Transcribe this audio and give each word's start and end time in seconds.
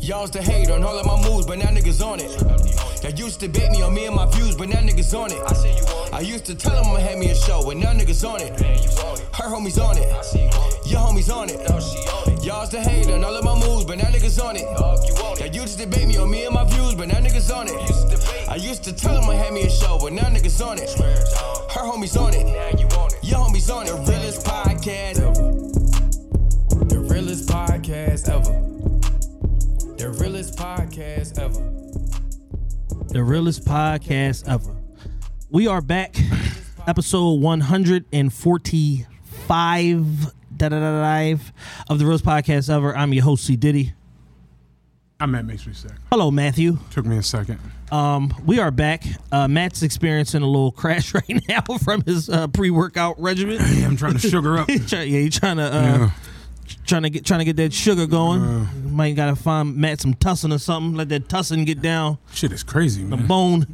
Y'all's 0.00 0.30
the 0.30 0.40
hate 0.40 0.70
on 0.70 0.82
all 0.84 0.98
of 0.98 1.04
my 1.06 1.28
moves, 1.28 1.46
but 1.46 1.58
now 1.58 1.66
niggas 1.66 2.04
on 2.04 2.20
it. 2.20 2.30
Y'all 3.02 3.12
used 3.12 3.40
to 3.40 3.48
bait 3.48 3.70
me 3.70 3.82
on 3.82 3.92
me 3.92 4.06
and 4.06 4.14
my 4.14 4.26
views, 4.26 4.54
but 4.54 4.68
now 4.68 4.78
niggas 4.80 5.12
on 5.16 5.30
it. 5.30 5.38
I. 6.12 6.18
I 6.18 6.20
used 6.20 6.46
to 6.46 6.54
tell 6.54 6.74
them 6.74 6.86
I'ma 6.86 6.98
have 7.00 7.18
me 7.18 7.30
a 7.30 7.34
show, 7.34 7.62
but 7.64 7.76
now 7.76 7.92
niggas 7.92 8.26
on 8.28 8.40
it. 8.40 8.58
Her 9.34 9.48
homies 9.50 9.78
on 9.82 9.98
it. 9.98 10.08
Your 10.86 11.00
homies 11.00 11.30
on 11.34 11.50
it. 11.50 11.58
Y'all's 12.44 12.70
the 12.70 12.80
hate 12.80 13.08
on 13.10 13.22
all 13.24 13.36
of 13.36 13.44
my 13.44 13.54
moves, 13.66 13.84
but 13.84 13.98
now 13.98 14.04
niggas 14.04 14.42
on 14.42 14.56
it. 14.56 14.62
Y'all 15.38 15.54
used 15.54 15.78
to 15.78 15.84
debate 15.84 16.08
me 16.08 16.16
on 16.16 16.30
me 16.30 16.44
and 16.44 16.54
my 16.54 16.64
views, 16.64 16.94
but 16.94 17.08
now 17.08 17.18
niggas 17.18 17.54
on 17.54 17.68
it. 17.68 18.48
I 18.48 18.56
used 18.56 18.84
to 18.84 18.92
tell 18.92 19.14
them 19.20 19.28
I 19.28 19.34
had 19.34 19.52
me 19.52 19.62
a 19.62 19.70
show, 19.70 19.98
but 20.00 20.12
now 20.12 20.24
niggas 20.24 20.64
on 20.64 20.78
it. 20.78 20.90
Her 21.72 21.82
homies 21.82 22.18
on 22.18 22.34
it. 22.34 22.46
Your 23.22 23.38
homies 23.38 23.72
on 23.72 23.86
it. 23.86 23.90
The 23.90 24.12
realest 24.12 24.46
podcast 24.46 25.20
ever. 25.20 26.84
The 26.86 26.98
realest 26.98 27.48
podcast 27.48 28.28
ever. 28.28 28.68
The 29.98 30.10
realest 30.10 30.56
podcast 30.56 31.38
ever. 31.40 31.60
the 33.08 33.24
realest 33.24 33.64
podcast 33.64 34.48
ever. 34.48 34.76
We 35.50 35.66
are 35.66 35.80
back, 35.80 36.14
episode 36.86 37.40
145 37.40 40.32
da, 40.56 40.68
da, 40.68 40.70
da, 40.78 40.78
da, 40.78 41.34
of 41.90 41.98
the 41.98 42.04
realest 42.04 42.24
podcast 42.24 42.72
ever. 42.72 42.96
I'm 42.96 43.12
your 43.12 43.24
host, 43.24 43.44
C. 43.44 43.56
Diddy. 43.56 43.92
I'm 45.18 45.32
Matt 45.32 45.46
makes 45.46 45.66
me 45.66 45.72
sick. 45.72 45.90
Hello, 46.12 46.30
Matthew. 46.30 46.78
Took 46.92 47.04
me 47.04 47.18
a 47.18 47.22
second. 47.24 47.58
Um, 47.90 48.32
we 48.46 48.60
are 48.60 48.70
back. 48.70 49.02
Uh, 49.32 49.48
Matt's 49.48 49.82
experiencing 49.82 50.42
a 50.42 50.46
little 50.46 50.70
crash 50.70 51.12
right 51.14 51.42
now 51.48 51.62
from 51.82 52.02
his 52.02 52.30
uh, 52.30 52.46
pre-workout 52.46 53.20
regimen. 53.20 53.56
Yeah, 53.58 53.86
I'm 53.86 53.96
trying 53.96 54.12
to 54.12 54.20
sugar 54.20 54.58
up. 54.58 54.70
He 54.70 54.78
try- 54.78 55.02
yeah, 55.02 55.18
he's 55.18 55.36
trying 55.36 55.56
to 55.56 55.64
uh, 55.64 55.82
Yeah. 55.82 56.10
Trying 56.86 57.02
to 57.02 57.10
get 57.10 57.24
trying 57.24 57.40
to 57.40 57.44
get 57.44 57.56
that 57.56 57.72
sugar 57.72 58.06
going. 58.06 58.68
Might 58.94 59.12
gotta 59.16 59.36
find 59.36 59.76
Matt 59.76 60.00
some 60.00 60.14
tussin 60.14 60.52
or 60.54 60.58
something. 60.58 60.94
Let 60.96 61.08
that 61.10 61.28
tussin 61.28 61.64
get 61.66 61.80
down 61.82 62.18
Shit 62.32 62.52
is 62.52 62.62
crazy, 62.62 63.02
man. 63.02 63.10
the 63.20 63.26
bone, 63.26 63.66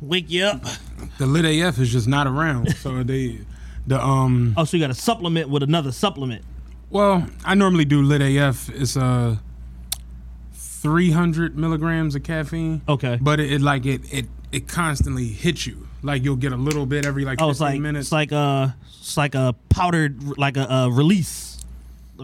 wake 0.00 0.30
you 0.30 0.44
up. 0.44 0.62
The 1.18 1.26
lit 1.26 1.44
AF 1.44 1.78
is 1.78 1.90
just 1.92 2.08
not 2.08 2.26
around. 2.26 2.74
So 2.76 3.02
they, 3.04 3.40
the 3.86 4.02
um, 4.02 4.54
Oh, 4.56 4.64
so 4.64 4.76
you 4.76 4.82
got 4.82 4.88
to 4.94 5.00
supplement 5.00 5.48
with 5.50 5.62
another 5.62 5.92
supplement. 5.92 6.42
well, 6.90 7.26
I 7.44 7.54
normally 7.54 7.84
do 7.84 8.02
lit 8.02 8.22
AF. 8.22 8.68
It's 8.70 8.96
uh, 8.96 9.36
300 10.54 11.56
milligrams 11.58 12.14
of 12.14 12.22
caffeine. 12.22 12.82
Okay. 12.88 13.18
But 13.20 13.40
it, 13.40 13.52
it 13.52 13.60
like 13.60 13.86
it 13.86 14.00
it 14.12 14.26
it 14.52 14.68
constantly 14.68 15.26
hits 15.28 15.66
you. 15.66 15.86
Like 16.02 16.24
you'll 16.24 16.36
get 16.36 16.52
a 16.52 16.56
little 16.56 16.86
bit 16.86 17.04
every 17.04 17.24
like 17.24 17.38
15 17.38 17.46
Oh, 17.46 17.50
it's 17.50 17.60
like 17.60 17.80
minutes. 17.80 18.06
it's 18.06 18.12
like 18.12 18.32
a 18.32 18.74
it's 19.00 19.16
like 19.16 19.34
a 19.34 19.54
powdered 19.68 20.38
like 20.38 20.56
a, 20.56 20.64
a 20.64 20.90
release 20.90 21.48
a 21.49 21.49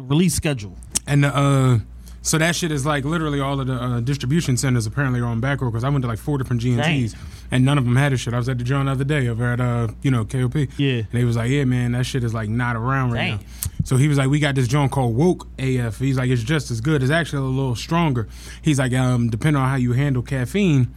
release 0.03 0.35
schedule. 0.35 0.77
And 1.07 1.25
uh, 1.25 1.79
so 2.23 2.39
that 2.39 2.57
shit 2.57 2.73
is 2.73 2.85
like 2.85 3.05
literally 3.05 3.41
all 3.41 3.61
of 3.61 3.69
the 3.69 3.75
uh, 3.75 4.01
distribution 4.01 4.57
centers 4.57 4.87
apparently 4.87 5.21
are 5.21 5.27
on 5.27 5.41
back 5.41 5.61
row 5.61 5.71
because 5.71 5.85
I 5.85 5.89
went 5.89 6.03
to 6.03 6.09
like 6.09 6.19
four 6.19 6.39
different 6.39 6.61
GNCs 6.63 7.13
Dang. 7.13 7.21
and 7.53 7.65
none 7.65 7.79
of 7.79 7.85
them 7.85 7.95
had 7.95 8.13
this 8.13 8.21
shit. 8.21 8.35
I 8.35 8.39
was 8.39 8.49
at 8.49 8.59
the 8.59 8.65
joint 8.65 8.87
the 8.87 8.93
other 8.93 9.05
day 9.05 9.29
over 9.29 9.53
at 9.53 9.61
uh, 9.61 9.89
you 10.03 10.11
know 10.11 10.25
KOP. 10.25 10.57
Yeah. 10.77 10.95
And 10.99 11.11
they 11.13 11.25
was 11.25 11.37
like, 11.37 11.51
yeah, 11.51 11.65
man, 11.65 11.93
that 11.93 12.05
shit 12.05 12.25
is 12.25 12.35
like 12.35 12.49
not 12.49 12.75
around 12.75 13.13
right 13.13 13.31
Dang. 13.31 13.37
now. 13.37 13.43
So 13.85 13.97
he 13.97 14.09
was 14.09 14.19
like, 14.19 14.29
we 14.29 14.41
got 14.41 14.57
this 14.57 14.67
joint 14.67 14.91
called 14.91 15.15
Woke 15.15 15.47
AF. 15.61 15.99
He's 16.01 16.19
like, 16.19 16.29
it's 16.29 16.43
just 16.43 16.73
as 16.73 16.81
good. 16.81 17.05
It's 17.05 17.13
actually 17.13 17.43
a 17.43 17.47
little 17.47 17.77
stronger. 17.77 18.27
He's 18.61 18.81
like, 18.81 18.93
um, 18.93 19.31
depending 19.31 19.63
on 19.63 19.69
how 19.69 19.77
you 19.77 19.93
handle 19.93 20.23
caffeine, 20.23 20.93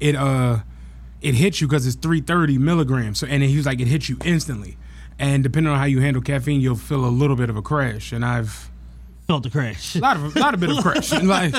it 0.00 0.16
uh, 0.16 0.58
it 1.22 1.34
hits 1.34 1.60
you 1.60 1.68
because 1.68 1.86
it's 1.86 1.94
330 1.96 2.58
milligrams. 2.58 3.20
So 3.20 3.28
and 3.28 3.42
he 3.44 3.56
was 3.56 3.66
like, 3.66 3.80
it 3.80 3.86
hits 3.86 4.08
you 4.08 4.18
instantly. 4.24 4.76
And 5.18 5.42
depending 5.42 5.72
on 5.72 5.78
how 5.78 5.84
you 5.84 6.00
handle 6.00 6.22
caffeine, 6.22 6.60
you'll 6.60 6.76
feel 6.76 7.04
a 7.04 7.08
little 7.08 7.36
bit 7.36 7.48
of 7.50 7.56
a 7.56 7.62
crash. 7.62 8.12
And 8.12 8.24
I've 8.24 8.70
Felt 9.26 9.42
the 9.42 9.50
crash. 9.50 9.94
a 9.96 10.00
lot 10.00 10.16
of 10.16 10.36
a 10.36 10.38
lot 10.38 10.52
of 10.54 10.60
bit 10.60 10.70
of 10.70 10.78
crash. 10.82 11.10
Like 11.22 11.54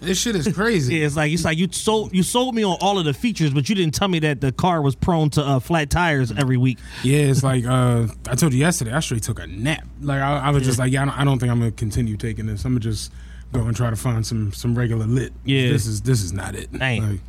this 0.00 0.18
shit 0.20 0.36
is 0.36 0.48
crazy. 0.54 0.96
Yeah, 0.96 1.06
it's 1.06 1.16
like 1.16 1.32
it's 1.32 1.44
like 1.44 1.58
you 1.58 1.68
sold 1.70 2.14
you 2.14 2.22
sold 2.22 2.54
me 2.54 2.62
on 2.64 2.76
all 2.80 2.98
of 2.98 3.04
the 3.04 3.12
features, 3.14 3.52
but 3.52 3.68
you 3.68 3.74
didn't 3.74 3.94
tell 3.94 4.08
me 4.08 4.18
that 4.20 4.40
the 4.40 4.52
car 4.52 4.80
was 4.80 4.94
prone 4.94 5.28
to 5.30 5.42
uh, 5.42 5.60
flat 5.60 5.90
tires 5.90 6.30
every 6.32 6.56
week. 6.56 6.78
Yeah, 7.02 7.18
it's 7.20 7.42
like 7.42 7.66
uh, 7.66 8.06
I 8.28 8.34
told 8.36 8.52
you 8.54 8.58
yesterday. 8.60 8.92
I 8.92 9.00
straight 9.00 9.22
took 9.22 9.38
a 9.38 9.46
nap. 9.46 9.86
Like 10.00 10.20
I, 10.22 10.38
I 10.38 10.50
was 10.50 10.62
just 10.64 10.78
like, 10.78 10.92
yeah, 10.92 11.02
I 11.02 11.04
don't, 11.04 11.18
I 11.20 11.24
don't 11.24 11.38
think 11.38 11.50
I'm 11.52 11.58
gonna 11.58 11.72
continue 11.72 12.16
taking 12.16 12.46
this. 12.46 12.64
I'm 12.64 12.72
gonna 12.72 12.80
just 12.80 13.12
go 13.52 13.60
and 13.64 13.76
try 13.76 13.90
to 13.90 13.96
find 13.96 14.26
some 14.26 14.52
some 14.52 14.74
regular 14.74 15.06
lit. 15.06 15.32
Yeah. 15.44 15.68
this 15.70 15.86
is 15.86 16.00
this 16.02 16.22
is 16.22 16.32
not 16.32 16.54
it. 16.54 16.72
Dang. 16.72 17.10
Like, 17.10 17.20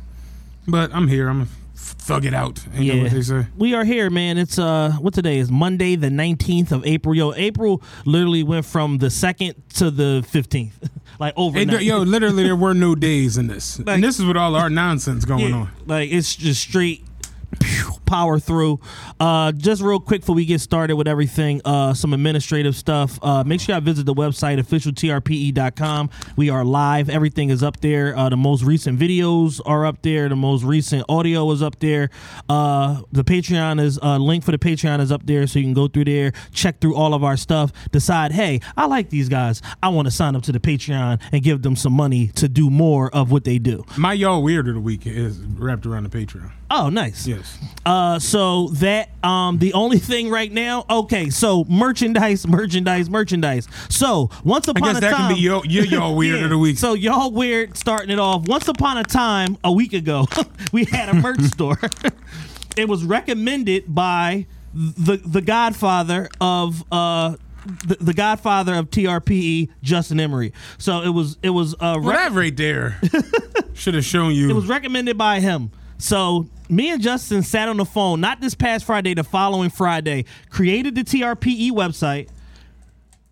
but 0.66 0.94
I'm 0.94 1.06
here. 1.08 1.28
I'm 1.28 1.48
thug 1.76 2.24
it 2.24 2.34
out. 2.34 2.64
Ain't 2.74 2.84
Yeah, 2.84 3.02
what 3.02 3.12
they 3.12 3.22
say? 3.22 3.46
we 3.56 3.74
are 3.74 3.84
here, 3.84 4.10
man. 4.10 4.38
It's 4.38 4.58
uh, 4.58 4.92
what 5.00 5.14
today 5.14 5.38
is 5.38 5.50
Monday, 5.50 5.94
the 5.96 6.10
nineteenth 6.10 6.72
of 6.72 6.84
April. 6.86 7.14
Yo, 7.14 7.32
April 7.34 7.82
literally 8.04 8.42
went 8.42 8.64
from 8.64 8.98
the 8.98 9.10
second 9.10 9.54
to 9.74 9.90
the 9.90 10.24
fifteenth, 10.28 10.88
like 11.20 11.34
overnight. 11.36 11.82
yo, 11.82 11.98
literally, 11.98 12.42
there 12.44 12.56
were 12.56 12.74
no 12.74 12.94
days 12.94 13.36
in 13.36 13.46
this, 13.46 13.78
Like- 13.86 13.88
and 13.96 14.04
this 14.04 14.18
is 14.18 14.24
with 14.24 14.36
all 14.36 14.54
our 14.56 14.70
nonsense 14.70 15.24
going 15.24 15.50
Yeah, 15.50 15.54
on. 15.56 15.70
Like 15.86 16.10
it's 16.10 16.34
just 16.34 16.62
straight 16.62 17.04
power 18.06 18.38
through. 18.38 18.80
Uh, 19.20 19.52
just 19.52 19.82
real 19.82 20.00
quick 20.00 20.22
before 20.22 20.34
we 20.34 20.44
get 20.44 20.60
started 20.60 20.96
with 20.96 21.08
everything, 21.08 21.60
uh, 21.64 21.92
some 21.92 22.12
administrative 22.14 22.76
stuff. 22.76 23.18
Uh, 23.22 23.44
make 23.44 23.60
sure 23.60 23.74
I 23.74 23.80
visit 23.80 24.06
the 24.06 24.14
website 24.14 24.58
officialtrpe.com. 24.58 26.10
We 26.36 26.50
are 26.50 26.64
live. 26.64 27.08
Everything 27.10 27.50
is 27.50 27.62
up 27.62 27.80
there. 27.80 28.16
Uh, 28.16 28.28
the 28.28 28.36
most 28.36 28.62
recent 28.62 28.98
videos 28.98 29.60
are 29.66 29.84
up 29.84 30.02
there. 30.02 30.28
The 30.28 30.36
most 30.36 30.62
recent 30.62 31.04
audio 31.08 31.50
is 31.50 31.62
up 31.62 31.78
there. 31.80 32.10
Uh, 32.48 33.02
the 33.12 33.24
Patreon 33.24 33.80
is 33.80 33.98
uh, 34.02 34.18
link 34.18 34.44
for 34.44 34.52
the 34.52 34.58
Patreon 34.58 35.00
is 35.00 35.12
up 35.12 35.26
there, 35.26 35.46
so 35.46 35.58
you 35.58 35.64
can 35.64 35.74
go 35.74 35.88
through 35.88 36.04
there, 36.04 36.32
check 36.52 36.80
through 36.80 36.94
all 36.94 37.14
of 37.14 37.24
our 37.24 37.36
stuff, 37.36 37.72
decide, 37.90 38.32
hey, 38.32 38.60
I 38.76 38.86
like 38.86 39.10
these 39.10 39.28
guys. 39.28 39.62
I 39.82 39.88
want 39.88 40.06
to 40.06 40.12
sign 40.12 40.36
up 40.36 40.42
to 40.44 40.52
the 40.52 40.60
Patreon 40.60 41.20
and 41.32 41.42
give 41.42 41.62
them 41.62 41.76
some 41.76 41.92
money 41.92 42.28
to 42.36 42.48
do 42.48 42.70
more 42.70 43.14
of 43.14 43.32
what 43.32 43.44
they 43.44 43.58
do. 43.58 43.84
My 43.96 44.12
y'all 44.12 44.42
weird 44.42 44.68
of 44.68 44.74
the 44.74 44.80
week 44.80 45.06
is 45.06 45.38
wrapped 45.38 45.86
around 45.86 46.04
the 46.04 46.26
Patreon. 46.26 46.52
Oh, 46.70 46.88
nice. 46.88 47.26
Yes. 47.28 47.58
Uh, 47.84 48.18
so 48.18 48.68
that 48.68 49.10
um, 49.24 49.58
the 49.58 49.72
only 49.74 49.98
thing 49.98 50.28
right 50.30 50.50
now. 50.50 50.84
Okay, 50.90 51.30
so 51.30 51.64
merchandise, 51.68 52.46
merchandise, 52.46 53.08
merchandise. 53.08 53.68
So 53.88 54.30
once 54.42 54.66
upon 54.66 54.82
I 54.82 54.86
guess 54.88 54.98
a 54.98 55.00
that 55.02 55.10
time, 55.12 55.28
can 55.28 55.34
be 55.36 55.40
your, 55.40 55.64
your 55.66 55.84
y'all 55.84 56.16
weird 56.16 56.38
Yeah. 56.40 56.44
of 56.44 56.50
the 56.50 56.58
week. 56.58 56.78
So 56.78 56.94
y'all 56.94 57.30
weird 57.30 57.76
starting 57.76 58.10
it 58.10 58.18
off. 58.18 58.48
Once 58.48 58.66
upon 58.66 58.98
a 58.98 59.04
time, 59.04 59.56
a 59.62 59.70
week 59.70 59.92
ago, 59.92 60.26
we 60.72 60.84
had 60.86 61.08
a 61.08 61.14
merch 61.14 61.40
store. 61.52 61.78
it 62.76 62.88
was 62.88 63.04
recommended 63.04 63.84
by 63.94 64.46
the 64.74 65.16
the 65.24 65.40
Godfather 65.40 66.28
of 66.40 66.82
uh 66.92 67.36
the, 67.86 67.96
the 68.00 68.14
Godfather 68.14 68.74
of 68.74 68.90
TRPE, 68.90 69.70
Justin 69.82 70.18
Emery. 70.18 70.52
So 70.78 71.02
it 71.02 71.10
was 71.10 71.38
it 71.44 71.50
was 71.50 71.74
uh 71.74 71.78
well, 71.80 72.00
rec- 72.00 72.18
that 72.18 72.32
right 72.32 72.56
there 72.56 73.00
should 73.74 73.94
have 73.94 74.04
shown 74.04 74.34
you. 74.34 74.50
it 74.50 74.54
was 74.54 74.66
recommended 74.66 75.16
by 75.16 75.38
him. 75.38 75.70
So 75.98 76.48
me 76.68 76.90
and 76.90 77.02
Justin 77.02 77.42
sat 77.42 77.68
on 77.68 77.76
the 77.76 77.84
phone, 77.84 78.20
not 78.20 78.40
this 78.40 78.54
past 78.54 78.84
Friday, 78.84 79.14
the 79.14 79.24
following 79.24 79.70
Friday, 79.70 80.24
created 80.50 80.94
the 80.94 81.02
TRPE 81.02 81.70
website, 81.70 82.28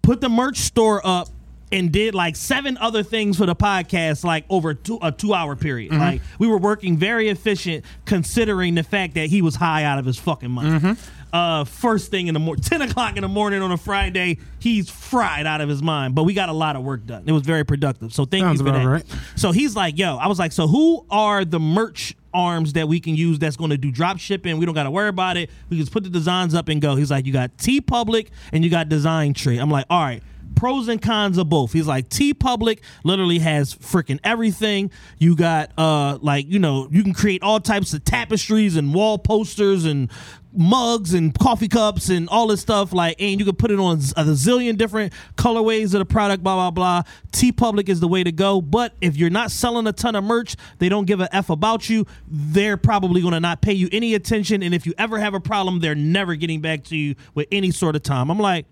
put 0.03 0.21
the 0.21 0.29
merch 0.29 0.59
store 0.59 1.01
up, 1.05 1.29
and 1.73 1.91
did 1.91 2.15
like 2.15 2.37
seven 2.37 2.79
other 2.79 3.03
things 3.03 3.37
for 3.37 3.47
the 3.47 3.57
podcast, 3.57 4.23
like 4.23 4.45
over 4.49 4.75
two, 4.75 4.99
a 5.03 5.11
two 5.11 5.35
hour 5.35 5.57
period. 5.57 5.91
Mm-hmm. 5.91 6.01
Like 6.01 6.23
we 6.39 6.47
were 6.47 6.59
working 6.59 6.97
very 6.97 7.29
efficient, 7.29 7.85
considering 8.05 8.77
the 8.77 8.85
fact 8.85 9.15
that 9.15 9.29
he 9.29 9.43
was 9.43 9.57
high 9.57 9.83
out 9.83 9.99
of 9.99 10.05
his 10.05 10.19
fucking 10.19 10.51
mind. 10.51 10.81
Mm-hmm. 10.81 10.93
Uh, 11.35 11.65
first 11.65 12.13
thing 12.13 12.29
in 12.29 12.35
the 12.35 12.39
morning, 12.39 12.63
ten 12.63 12.81
o'clock 12.81 13.17
in 13.17 13.23
the 13.23 13.29
morning 13.29 13.61
on 13.61 13.73
a 13.73 13.77
Friday, 13.77 14.39
he's 14.61 14.89
fried 14.89 15.47
out 15.47 15.61
of 15.61 15.69
his 15.69 15.83
mind. 15.83 16.15
But 16.15 16.23
we 16.23 16.33
got 16.33 16.49
a 16.49 16.53
lot 16.53 16.77
of 16.77 16.85
work 16.85 17.05
done. 17.07 17.25
It 17.27 17.33
was 17.33 17.43
very 17.43 17.65
productive. 17.65 18.15
So 18.15 18.25
thank 18.25 18.45
Sounds 18.45 18.61
you 18.61 18.67
for 18.67 18.73
that. 18.73 18.87
right. 18.87 19.05
So 19.35 19.51
he's 19.51 19.75
like, 19.75 19.99
yo, 19.99 20.17
I 20.17 20.29
was 20.29 20.39
like, 20.39 20.53
so 20.53 20.69
who 20.69 21.05
are 21.11 21.45
the 21.45 21.59
merch 21.59 22.15
arms 22.33 22.75
that 22.75 22.87
we 22.87 23.01
can 23.01 23.17
use 23.17 23.41
that's 23.41 23.57
going 23.57 23.71
to 23.71 23.77
do 23.77 23.91
drop 23.91 24.21
shipping? 24.21 24.59
We 24.59 24.65
don't 24.65 24.77
got 24.77 24.85
to 24.85 24.93
worry 24.93 25.09
about 25.09 25.37
it. 25.37 25.51
We 25.71 25.77
just 25.77 25.91
put 25.91 26.05
the 26.05 26.09
designs 26.11 26.55
up 26.55 26.69
and 26.69 26.81
go. 26.81 26.95
He's 26.95 27.11
like, 27.11 27.27
you 27.27 27.33
got 27.33 27.57
TeePublic 27.57 28.29
and 28.53 28.63
you 28.63 28.71
got 28.71 28.89
Design 28.89 29.35
Tree. 29.35 29.59
I'm 29.59 29.71
like, 29.73 29.87
all 29.91 30.03
right, 30.03 30.23
pros 30.55 30.87
and 30.89 31.03
cons 31.03 31.37
of 31.37 31.49
both. 31.49 31.73
He's 31.73 31.87
like 31.87 32.09
TeePublic 32.09 32.79
literally 33.03 33.41
has 33.41 33.75
freaking 33.75 34.21
everything. 34.25 34.91
You 35.19 35.35
got 35.37 35.73
uh 35.77 36.19
like 36.23 36.47
you 36.49 36.59
know 36.59 36.89
you 36.91 37.03
can 37.03 37.13
create 37.13 37.43
all 37.43 37.61
types 37.61 37.93
of 37.93 38.05
tapestries 38.05 38.77
and 38.77 38.95
wall 38.95 39.19
posters 39.19 39.85
and 39.85 40.11
mugs 40.55 41.15
and 41.15 41.37
coffee 41.39 41.69
cups 41.69 42.09
and 42.09 42.29
all 42.29 42.47
this 42.47 42.61
stuff 42.61 42.93
like 42.93 43.21
and 43.21 43.39
you 43.41 43.45
can 43.45 43.57
put 43.57 43.71
it 43.71 43.79
on 43.79 43.97
a 43.97 44.25
zillion 44.25 44.77
different 44.77 45.13
colorways 45.37 45.87
of 45.87 45.99
the 45.99 46.05
product 46.05 46.43
blah 46.43 46.55
blah 46.55 46.71
blah. 46.71 47.03
TeePublic 47.33 47.89
is 47.89 48.01
the 48.01 48.09
way 48.09 48.23
to 48.23 48.33
go. 48.33 48.61
But 48.61 48.95
if 49.01 49.17
you're 49.17 49.31
not 49.31 49.51
selling 49.51 49.87
a 49.87 49.93
ton 49.93 50.15
of 50.17 50.25
merch 50.25 50.57
they 50.79 50.89
don't 50.89 51.07
give 51.07 51.21
a 51.21 51.35
f 51.35 51.51
about 51.51 51.89
you. 51.89 52.07
They're 52.29 52.77
probably 52.77 53.21
going 53.21 53.35
to 53.35 53.41
not 53.41 53.61
pay 53.61 53.73
you 53.73 53.89
any 53.93 54.15
attention. 54.15 54.63
And 54.63 54.75
if 54.75 54.87
you 54.87 54.95
ever 54.99 55.19
have 55.19 55.35
a 55.35 55.41
problem 55.41 55.81
they're 55.81 55.95
never 55.95 56.35
getting 56.35 56.61
back 56.61 56.85
to 56.85 56.97
you 56.97 57.15
with 57.35 57.49
any 57.51 57.71
sort 57.71 57.97
of 57.97 58.03
time. 58.03 58.31
I'm 58.31 58.39
like 58.39 58.67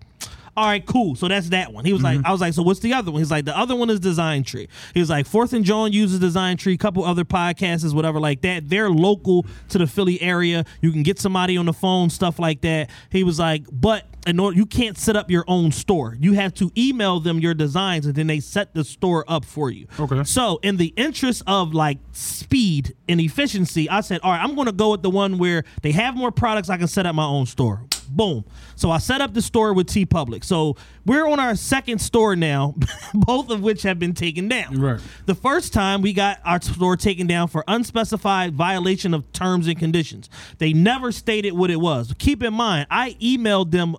all 0.55 0.67
right, 0.67 0.85
cool. 0.85 1.15
So 1.15 1.27
that's 1.27 1.49
that 1.49 1.73
one. 1.73 1.83
He 1.83 1.93
was 1.93 2.03
like, 2.03 2.17
mm-hmm. 2.17 2.27
I 2.27 2.31
was 2.31 2.41
like, 2.41 2.53
so 2.53 2.61
what's 2.61 2.79
the 2.79 2.93
other 2.93 3.11
one? 3.11 3.21
He's 3.21 3.31
like, 3.31 3.45
the 3.45 3.57
other 3.57 3.75
one 3.75 3.89
is 3.89 3.99
Design 3.99 4.43
Tree. 4.43 4.67
He 4.93 4.99
was 4.99 5.09
like, 5.09 5.25
Fourth 5.25 5.53
and 5.53 5.65
John 5.65 5.91
uses 5.91 6.19
Design 6.19 6.57
Tree, 6.57 6.77
couple 6.77 7.03
other 7.03 7.25
podcasts, 7.25 7.91
whatever 7.93 8.19
like 8.19 8.41
that. 8.41 8.69
They're 8.69 8.89
local 8.89 9.45
to 9.69 9.77
the 9.79 9.87
Philly 9.87 10.21
area. 10.21 10.63
You 10.81 10.91
can 10.91 11.01
get 11.01 11.19
somebody 11.19 11.57
on 11.57 11.65
the 11.65 11.73
phone, 11.73 12.09
stuff 12.09 12.37
like 12.37 12.61
that. 12.61 12.91
He 13.09 13.23
was 13.23 13.39
like, 13.39 13.65
but 13.71 14.05
in 14.27 14.39
order, 14.39 14.55
you 14.55 14.65
can't 14.65 14.97
set 14.97 15.15
up 15.15 15.29
your 15.29 15.43
own 15.47 15.71
store. 15.71 16.15
You 16.19 16.33
have 16.33 16.53
to 16.55 16.71
email 16.77 17.19
them 17.19 17.39
your 17.39 17.53
designs, 17.53 18.05
and 18.05 18.15
then 18.15 18.27
they 18.27 18.39
set 18.39 18.73
the 18.73 18.83
store 18.83 19.25
up 19.27 19.45
for 19.45 19.69
you. 19.69 19.87
Okay. 19.99 20.23
So, 20.23 20.59
in 20.63 20.77
the 20.77 20.93
interest 20.95 21.43
of 21.47 21.73
like 21.73 21.97
speed 22.11 22.95
and 23.09 23.19
efficiency, 23.19 23.89
I 23.89 24.01
said, 24.01 24.21
all 24.23 24.31
right, 24.31 24.41
I'm 24.41 24.55
going 24.55 24.67
to 24.67 24.71
go 24.71 24.91
with 24.91 25.01
the 25.01 25.09
one 25.09 25.37
where 25.37 25.63
they 25.81 25.91
have 25.91 26.15
more 26.15 26.31
products. 26.31 26.69
I 26.69 26.77
can 26.77 26.87
set 26.87 27.05
up 27.05 27.15
my 27.15 27.25
own 27.25 27.45
store. 27.45 27.81
Boom. 28.15 28.45
So 28.75 28.91
I 28.91 28.97
set 28.99 29.21
up 29.21 29.33
the 29.33 29.41
store 29.41 29.73
with 29.73 29.87
TeePublic. 29.87 30.43
So 30.43 30.75
we're 31.05 31.27
on 31.27 31.39
our 31.39 31.55
second 31.55 31.99
store 31.99 32.35
now, 32.35 32.75
both 33.13 33.49
of 33.49 33.61
which 33.61 33.81
have 33.83 33.99
been 33.99 34.13
taken 34.13 34.47
down. 34.47 34.79
Right. 34.79 34.99
The 35.25 35.35
first 35.35 35.73
time 35.73 36.01
we 36.01 36.13
got 36.13 36.39
our 36.45 36.61
store 36.61 36.95
taken 36.97 37.27
down 37.27 37.47
for 37.47 37.63
unspecified 37.67 38.53
violation 38.53 39.13
of 39.13 39.31
terms 39.33 39.67
and 39.67 39.77
conditions. 39.77 40.29
They 40.59 40.73
never 40.73 41.11
stated 41.11 41.53
what 41.53 41.71
it 41.71 41.79
was. 41.79 42.13
Keep 42.19 42.43
in 42.43 42.53
mind, 42.53 42.87
I 42.91 43.13
emailed 43.21 43.71
them 43.71 43.95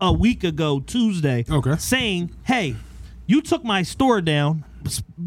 a 0.00 0.12
week 0.12 0.42
ago 0.42 0.80
Tuesday 0.80 1.44
Okay. 1.48 1.76
saying, 1.78 2.30
"Hey, 2.44 2.74
you 3.26 3.40
took 3.40 3.64
my 3.64 3.82
store 3.82 4.20
down 4.20 4.64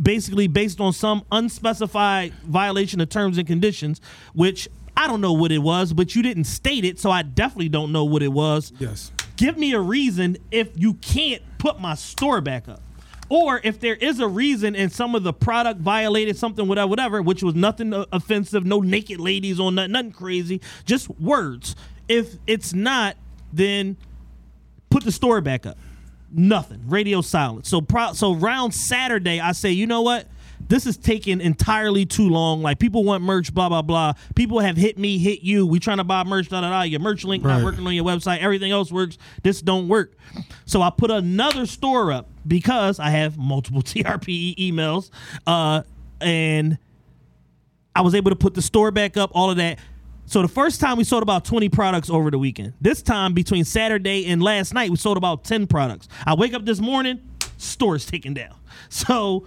basically 0.04 0.48
based 0.48 0.82
on 0.82 0.92
some 0.92 1.24
unspecified 1.32 2.34
violation 2.46 3.00
of 3.00 3.08
terms 3.08 3.38
and 3.38 3.48
conditions, 3.48 4.02
which 4.34 4.68
I 4.98 5.08
don't 5.08 5.22
know 5.22 5.34
what 5.34 5.52
it 5.52 5.60
was, 5.60 5.94
but 5.94 6.16
you 6.16 6.22
didn't 6.22 6.46
state 6.46 6.86
it, 6.86 7.00
so 7.00 7.12
I 7.12 7.22
definitely 7.22 7.70
don't 7.70 7.92
know 7.92 8.06
what 8.06 8.24
it 8.24 8.32
was. 8.32 8.72
Yes. 8.80 9.12
Give 9.36 9.58
me 9.58 9.74
a 9.74 9.80
reason 9.80 10.38
if 10.52 10.70
you 10.76 10.94
can't 10.96 11.42
put 11.58 11.80
my 11.80 11.96
store 11.96 12.42
back 12.42 12.70
up. 12.70 12.82
Or 13.28 13.60
if 13.64 13.80
there 13.80 13.96
is 13.96 14.20
a 14.20 14.28
reason 14.28 14.76
and 14.76 14.92
some 14.92 15.16
of 15.16 15.24
the 15.24 15.34
product 15.34 15.82
violated 15.82 16.38
something, 16.38 16.68
whatever, 16.68 16.88
whatever, 16.88 17.22
which 17.22 17.42
was 17.42 17.56
nothing 17.56 17.92
offensive, 18.12 18.66
no 18.66 18.82
naked 18.82 19.20
ladies 19.20 19.60
on 19.60 19.76
nothing, 19.76 19.92
nothing 19.92 20.12
crazy, 20.12 20.62
just 20.86 21.10
words. 21.20 21.76
If 22.08 22.36
it's 22.46 22.74
not, 22.74 23.18
then 23.52 23.98
put 24.92 25.04
the 25.04 25.12
store 25.12 25.42
back 25.42 25.66
up. 25.66 25.78
Nothing. 26.32 26.84
Radio 26.88 27.22
silence. 27.22 27.68
So 27.68 27.82
pro- 27.82 28.14
so 28.14 28.36
round 28.36 28.76
Saturday, 28.76 29.40
I 29.40 29.54
say, 29.54 29.72
you 29.72 29.88
know 29.88 30.02
what? 30.04 30.28
This 30.68 30.86
is 30.86 30.98
taking 30.98 31.42
entirely 31.42 32.06
too 32.06 32.30
long. 32.30 32.62
Like 32.62 32.80
people 32.80 33.04
want 33.04 33.24
merch, 33.24 33.54
blah 33.54 33.70
blah 33.70 33.82
blah. 33.82 34.14
People 34.36 34.60
have 34.60 34.78
hit 34.78 34.98
me, 34.98 35.18
hit 35.18 35.42
you. 35.42 35.66
We 35.66 35.80
trying 35.80 35.98
to 35.98 36.04
buy 36.04 36.24
merch, 36.24 36.50
da 36.50 36.62
da 36.62 36.70
da. 36.70 36.82
Your 36.82 37.00
merch 37.00 37.24
link 37.24 37.44
not 37.44 37.64
working 37.64 37.86
on 37.86 37.94
your 37.94 38.06
website. 38.06 38.40
Everything 38.40 38.72
else 38.72 38.92
works. 38.92 39.18
This 39.44 39.62
don't 39.62 39.88
work. 39.88 40.14
So 40.66 40.82
I 40.82 40.90
put 40.90 41.12
another 41.12 41.66
store 41.66 42.12
up 42.12 42.30
because 42.48 43.00
I 43.00 43.10
have 43.10 43.38
multiple 43.38 43.82
TRPE 43.84 44.56
emails, 44.58 45.10
uh, 45.46 45.84
and 46.22 46.78
I 47.96 48.02
was 48.02 48.16
able 48.16 48.32
to 48.32 48.36
put 48.36 48.54
the 48.54 48.62
store 48.62 48.92
back 48.92 49.18
up, 49.18 49.32
all 49.34 49.50
of 49.52 49.58
that. 49.58 49.80
So 50.28 50.42
the 50.42 50.48
first 50.48 50.82
time 50.82 50.98
we 50.98 51.04
sold 51.04 51.22
about 51.22 51.46
20 51.46 51.70
products 51.70 52.10
over 52.10 52.32
the 52.32 52.40
weekend. 52.40 52.74
This 52.82 53.02
time 53.04 53.34
between 53.34 53.64
Saturday 53.64 54.26
and 54.26 54.42
last 54.42 54.74
night, 54.74 54.90
we 54.90 54.98
sold 54.98 55.18
about 55.18 55.44
10 55.44 55.68
products. 55.68 56.08
I 56.26 56.34
wake 56.34 56.54
up 56.56 56.66
this 56.66 56.80
morning, 56.80 57.22
store's 57.58 58.06
taken 58.06 58.34
down. 58.34 58.56
So 58.90 59.46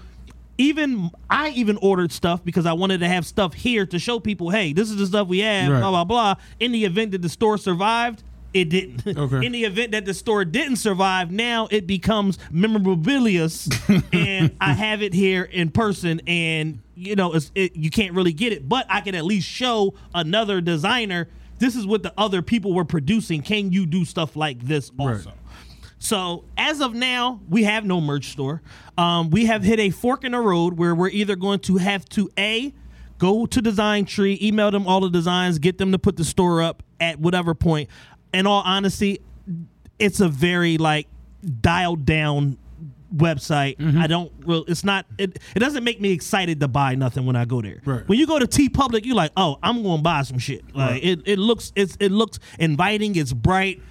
even 0.58 1.10
I 1.30 1.50
even 1.50 1.76
ordered 1.78 2.12
stuff 2.12 2.44
because 2.44 2.66
I 2.66 2.72
wanted 2.74 3.00
to 3.00 3.08
have 3.08 3.24
stuff 3.24 3.54
here 3.54 3.86
to 3.86 3.98
show 3.98 4.18
people, 4.20 4.50
hey, 4.50 4.72
this 4.72 4.90
is 4.90 4.96
the 4.96 5.06
stuff 5.06 5.28
we 5.28 5.38
have, 5.40 5.70
Right. 5.72 5.80
blah 5.80 5.90
blah 5.90 6.04
blah. 6.04 6.34
In 6.60 6.72
the 6.72 6.84
event 6.84 7.12
that 7.12 7.22
the 7.22 7.28
store 7.28 7.56
survived, 7.58 8.22
it 8.52 8.68
didn't. 8.70 9.06
Okay. 9.18 9.46
In 9.46 9.52
the 9.52 9.64
event 9.64 9.92
that 9.92 10.04
the 10.04 10.14
store 10.14 10.44
didn't 10.44 10.76
survive, 10.76 11.30
now 11.30 11.68
it 11.70 11.86
becomes 11.86 12.38
memorabilia, 12.50 13.48
and 14.12 14.54
I 14.60 14.72
have 14.72 15.02
it 15.02 15.14
here 15.14 15.44
in 15.44 15.70
person, 15.70 16.20
and 16.26 16.80
you 16.96 17.14
know, 17.14 17.32
it's, 17.34 17.52
it, 17.54 17.76
you 17.76 17.90
can't 17.90 18.14
really 18.14 18.32
get 18.32 18.52
it, 18.52 18.68
but 18.68 18.84
I 18.88 19.00
can 19.00 19.14
at 19.14 19.24
least 19.24 19.46
show 19.48 19.94
another 20.14 20.60
designer. 20.60 21.28
This 21.60 21.76
is 21.76 21.86
what 21.86 22.02
the 22.02 22.12
other 22.18 22.42
people 22.42 22.72
were 22.74 22.84
producing. 22.84 23.42
Can 23.42 23.70
you 23.72 23.86
do 23.86 24.04
stuff 24.04 24.34
like 24.34 24.60
this 24.60 24.90
also? 24.98 25.30
Right. 25.30 25.37
So 25.98 26.44
as 26.56 26.80
of 26.80 26.94
now, 26.94 27.40
we 27.48 27.64
have 27.64 27.84
no 27.84 28.00
merch 28.00 28.28
store. 28.28 28.62
Um, 28.96 29.30
we 29.30 29.46
have 29.46 29.62
hit 29.64 29.80
a 29.80 29.90
fork 29.90 30.24
in 30.24 30.32
the 30.32 30.38
road 30.38 30.78
where 30.78 30.94
we're 30.94 31.08
either 31.08 31.36
going 31.36 31.60
to 31.60 31.76
have 31.78 32.08
to 32.10 32.30
a 32.38 32.72
go 33.18 33.46
to 33.46 33.60
Design 33.60 34.04
Tree, 34.04 34.38
email 34.40 34.70
them 34.70 34.86
all 34.86 35.00
the 35.00 35.10
designs, 35.10 35.58
get 35.58 35.78
them 35.78 35.90
to 35.92 35.98
put 35.98 36.16
the 36.16 36.24
store 36.24 36.62
up 36.62 36.82
at 37.00 37.18
whatever 37.18 37.54
point. 37.54 37.88
In 38.32 38.46
all 38.46 38.62
honesty, 38.64 39.20
it's 39.98 40.20
a 40.20 40.28
very 40.28 40.78
like 40.78 41.08
dialed 41.60 42.04
down 42.06 42.58
website. 43.14 43.76
Mm-hmm. 43.78 43.98
I 43.98 44.06
don't 44.06 44.30
real 44.44 44.64
it's 44.68 44.84
not 44.84 45.06
it, 45.16 45.38
it 45.56 45.58
doesn't 45.58 45.82
make 45.82 46.00
me 46.00 46.12
excited 46.12 46.60
to 46.60 46.68
buy 46.68 46.94
nothing 46.94 47.26
when 47.26 47.36
I 47.36 47.44
go 47.44 47.60
there. 47.62 47.80
Right. 47.84 48.06
When 48.08 48.18
you 48.18 48.26
go 48.26 48.38
to 48.38 48.46
TeePublic, 48.46 49.04
you're 49.04 49.16
like, 49.16 49.32
"Oh, 49.36 49.58
I'm 49.62 49.82
going 49.82 49.98
to 49.98 50.02
buy 50.02 50.22
some 50.22 50.38
shit." 50.38 50.62
Like 50.74 50.90
Right. 50.90 51.04
it 51.04 51.20
it 51.24 51.38
looks 51.38 51.72
it's 51.74 51.96
it 52.00 52.12
looks 52.12 52.38
inviting, 52.58 53.16
it's 53.16 53.32
bright. 53.32 53.82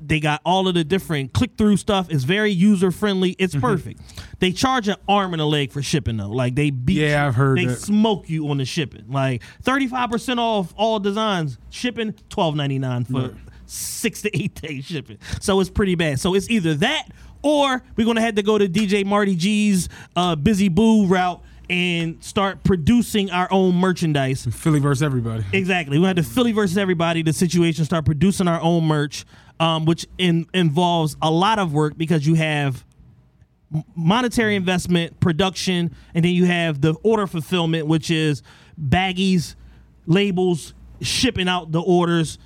They 0.00 0.20
got 0.20 0.40
all 0.44 0.68
of 0.68 0.74
the 0.74 0.84
different 0.84 1.32
click 1.32 1.52
through 1.56 1.78
stuff. 1.78 2.08
It's 2.10 2.24
very 2.24 2.50
user 2.50 2.90
friendly. 2.90 3.34
It's 3.38 3.54
Mm-hmm. 3.54 3.66
perfect. 3.66 4.00
They 4.38 4.52
charge 4.52 4.88
an 4.88 4.96
arm 5.08 5.32
and 5.32 5.40
a 5.40 5.46
leg 5.46 5.72
for 5.72 5.82
shipping 5.82 6.16
though. 6.18 6.28
Like 6.30 6.54
they 6.54 6.70
beat 6.70 6.98
Yeah, 6.98 7.22
you. 7.22 7.28
I've 7.28 7.34
heard 7.34 7.58
they 7.58 7.64
that. 7.66 7.78
smoke 7.80 8.28
you 8.28 8.48
on 8.48 8.58
the 8.58 8.64
shipping. 8.66 9.04
Like 9.08 9.42
35% 9.64 10.38
off 10.38 10.74
all 10.76 10.98
designs. 11.00 11.58
Shipping 11.70 12.12
$12.99 12.30 13.06
for 13.06 13.12
Right. 13.20 13.30
six 13.66 14.22
to 14.22 14.36
eight 14.38 14.54
days 14.60 14.84
shipping. 14.84 15.18
So 15.40 15.60
it's 15.60 15.70
pretty 15.70 15.94
bad. 15.94 16.20
So 16.20 16.34
it's 16.34 16.50
either 16.50 16.74
that 16.74 17.08
or 17.42 17.82
we're 17.96 18.06
gonna 18.06 18.20
have 18.20 18.34
to 18.36 18.42
go 18.42 18.58
to 18.58 18.68
DJ 18.68 19.04
Marty 19.04 19.34
G's 19.34 19.88
uh, 20.14 20.36
Busy 20.36 20.68
Boo 20.68 21.06
route 21.06 21.42
and 21.68 22.22
start 22.22 22.62
producing 22.62 23.30
our 23.30 23.48
own 23.50 23.74
merchandise. 23.74 24.46
Philly 24.52 24.78
versus 24.78 25.02
everybody. 25.02 25.44
Exactly. 25.52 25.98
We 25.98 26.04
had 26.06 26.16
to 26.16 26.22
Philly 26.22 26.52
versus 26.52 26.78
everybody. 26.78 27.22
The 27.22 27.32
situation 27.32 27.84
start 27.84 28.04
producing 28.04 28.46
our 28.46 28.60
own 28.60 28.84
merch, 28.84 29.24
um, 29.60 29.84
which 29.84 30.06
in, 30.18 30.46
involves 30.52 31.16
a 31.22 31.30
lot 31.30 31.58
of 31.58 31.72
work 31.72 31.96
because 31.96 32.26
you 32.26 32.34
have 32.34 32.84
monetary 33.94 34.56
investment, 34.56 35.18
production, 35.20 35.94
and 36.14 36.24
then 36.24 36.32
you 36.32 36.44
have 36.44 36.80
the 36.80 36.94
order 37.02 37.26
fulfillment, 37.26 37.86
which 37.86 38.10
is 38.10 38.42
baggies, 38.80 39.54
labels, 40.06 40.74
shipping 41.00 41.48
out 41.48 41.72
the 41.72 41.80
orders. 41.80 42.38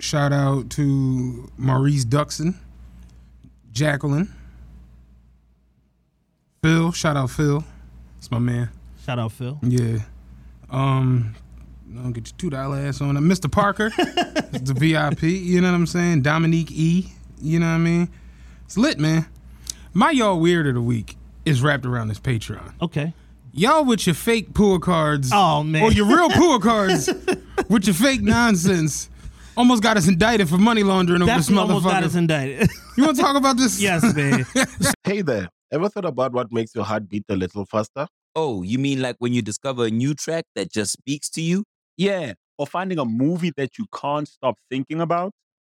Shout 0.00 0.32
out 0.32 0.70
to 0.70 1.50
Maurice 1.58 2.04
Duxon, 2.04 2.54
Jacqueline, 3.72 4.32
Phil. 6.62 6.92
Shout 6.92 7.16
out 7.16 7.30
Phil. 7.30 7.62
It's 8.16 8.30
my 8.30 8.38
man. 8.38 8.70
Shout 9.04 9.18
out 9.18 9.32
Phil. 9.32 9.58
Yeah. 9.62 9.98
Um, 10.70 11.34
don't 11.92 12.12
get 12.12 12.28
your 12.28 12.38
two 12.38 12.50
dollar 12.50 12.78
ass 12.78 13.00
on 13.00 13.16
it. 13.16 13.20
Mr. 13.20 13.50
Parker, 13.50 13.90
the 13.96 14.74
VIP. 14.74 15.24
You 15.24 15.60
know 15.60 15.68
what 15.70 15.76
I'm 15.76 15.86
saying? 15.86 16.22
Dominique 16.22 16.70
E. 16.70 17.12
You 17.40 17.58
know 17.58 17.66
what 17.66 17.72
I 17.72 17.78
mean? 17.78 18.08
It's 18.64 18.78
lit, 18.78 18.98
man. 18.98 19.26
My 19.94 20.10
y'all 20.10 20.38
weird 20.38 20.66
of 20.66 20.74
the 20.74 20.82
week 20.82 21.16
is 21.44 21.62
wrapped 21.62 21.86
around 21.86 22.08
this 22.08 22.20
Patreon. 22.20 22.72
Okay. 22.82 23.14
Y'all 23.52 23.84
with 23.84 24.06
your 24.06 24.14
fake 24.14 24.54
pool 24.54 24.78
cards. 24.78 25.30
Oh, 25.32 25.62
man. 25.62 25.82
Or 25.82 25.90
your 25.92 26.06
real 26.06 26.28
pool 26.30 26.58
cards 26.60 27.08
with 27.68 27.86
your 27.86 27.94
fake 27.94 28.20
nonsense. 28.20 29.10
Almost 29.56 29.82
got 29.82 29.96
us 29.96 30.06
indicted 30.06 30.48
for 30.48 30.58
money 30.58 30.82
laundering 30.84 31.22
over 31.22 31.32
this 31.34 31.46
Definitely 31.46 31.74
almost 31.74 31.86
got 31.86 32.04
us 32.04 32.14
indicted. 32.14 32.68
You 32.96 33.04
want 33.04 33.16
to 33.16 33.22
talk 33.22 33.36
about 33.36 33.56
this? 33.56 33.80
yes, 33.80 34.14
man. 34.14 34.46
Hey 35.04 35.22
there. 35.22 35.48
Ever 35.72 35.88
thought 35.88 36.04
about 36.04 36.32
what 36.32 36.52
makes 36.52 36.74
your 36.74 36.84
heart 36.84 37.08
beat 37.08 37.24
a 37.28 37.34
little 37.34 37.64
faster? 37.64 38.06
Oh, 38.36 38.62
you 38.62 38.78
mean 38.78 39.00
like 39.02 39.16
when 39.18 39.32
you 39.32 39.42
discover 39.42 39.86
a 39.86 39.90
new 39.90 40.14
track 40.14 40.44
that 40.54 40.70
just 40.70 40.92
speaks 40.92 41.28
to 41.30 41.40
you? 41.40 41.64
Yeah, 41.96 42.34
or 42.58 42.66
finding 42.66 42.98
a 42.98 43.04
movie 43.04 43.52
that 43.56 43.78
you 43.78 43.86
can't 43.92 44.28
stop 44.28 44.54
thinking 44.70 45.00
about. 45.00 45.32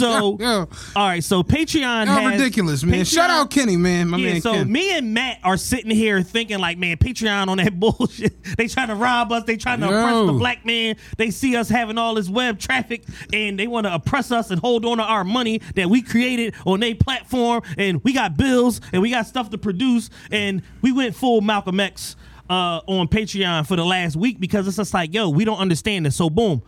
So, 0.00 0.36
Yo, 0.40 0.68
all 0.96 1.06
right. 1.08 1.22
So 1.22 1.42
Patreon 1.42 2.06
y'all 2.06 2.16
has 2.16 2.38
ridiculous, 2.38 2.82
man. 2.82 3.00
Patreon- 3.00 3.14
Shout 3.14 3.30
out 3.30 3.50
Kenny, 3.50 3.76
man. 3.76 4.08
My 4.08 4.18
yeah, 4.18 4.32
man 4.32 4.40
so 4.40 4.52
Ken. 4.52 4.70
me 4.72 4.96
and 4.96 5.14
Matt 5.14 5.38
are 5.44 5.56
sitting 5.56 5.90
here 5.90 6.22
thinking 6.22 6.58
like, 6.58 6.78
man, 6.78 6.96
Patreon 6.96 7.48
on 7.48 7.58
that 7.58 7.78
bullshit. 7.80 8.42
they 8.56 8.66
trying 8.66 8.88
to 8.88 8.94
rob 8.94 9.32
us. 9.32 9.44
They 9.44 9.56
trying 9.56 9.80
to 9.80 9.86
oppress 9.86 10.26
the 10.26 10.32
black 10.32 10.64
man. 10.64 10.96
They 11.16 11.30
see 11.30 11.56
us 11.56 11.68
having 11.68 11.98
all 11.98 12.14
this 12.14 12.28
web 12.28 12.58
traffic, 12.58 13.04
and 13.32 13.58
they 13.58 13.66
want 13.66 13.86
to 13.86 13.94
oppress 13.94 14.30
us 14.30 14.50
and 14.50 14.60
hold 14.60 14.84
on 14.84 14.98
to 14.98 15.04
our 15.04 15.24
money 15.24 15.58
that 15.74 15.88
we 15.88 16.02
created 16.02 16.54
on 16.66 16.80
their 16.80 16.94
platform. 16.94 17.62
And 17.76 18.02
we 18.04 18.12
got 18.12 18.36
bills 18.36 18.80
and 18.92 19.02
we 19.02 19.10
got 19.10 19.26
stuff 19.26 19.50
to 19.50 19.58
produce. 19.58 20.10
And 20.30 20.62
we 20.82 20.92
went 20.92 21.14
full 21.14 21.40
Malcolm 21.40 21.80
X 21.80 22.16
uh, 22.48 22.80
on 22.86 23.08
Patreon 23.08 23.66
for 23.66 23.76
the 23.76 23.84
last 23.84 24.16
week 24.16 24.40
because 24.40 24.66
it's 24.66 24.76
just 24.76 24.94
like, 24.94 25.14
yo, 25.14 25.28
we 25.28 25.44
don't 25.44 25.58
understand 25.58 26.06
this. 26.06 26.16
So 26.16 26.30
boom 26.30 26.62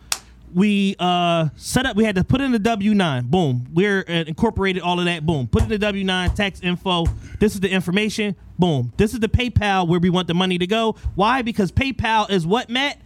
we 0.53 0.95
uh 0.99 1.49
set 1.55 1.85
up 1.85 1.95
we 1.95 2.03
had 2.03 2.15
to 2.15 2.23
put 2.23 2.41
in 2.41 2.51
the 2.51 2.59
w9 2.59 3.25
boom. 3.25 3.67
We're 3.73 4.03
uh, 4.07 4.11
incorporated 4.27 4.81
all 4.81 4.99
of 4.99 5.05
that. 5.05 5.25
Boom. 5.25 5.47
Put 5.47 5.63
in 5.63 5.69
the 5.69 5.79
w9 5.79 6.35
tax 6.35 6.61
info. 6.61 7.05
This 7.39 7.53
is 7.55 7.59
the 7.59 7.69
information. 7.69 8.35
Boom. 8.59 8.93
This 8.97 9.13
is 9.13 9.19
the 9.19 9.29
paypal 9.29 9.87
where 9.87 9.99
we 9.99 10.09
want 10.09 10.27
the 10.27 10.33
money 10.33 10.57
to 10.57 10.67
go. 10.67 10.95
Why? 11.15 11.41
Because 11.41 11.71
paypal 11.71 12.29
is 12.29 12.45
what 12.45 12.69
matt? 12.69 12.99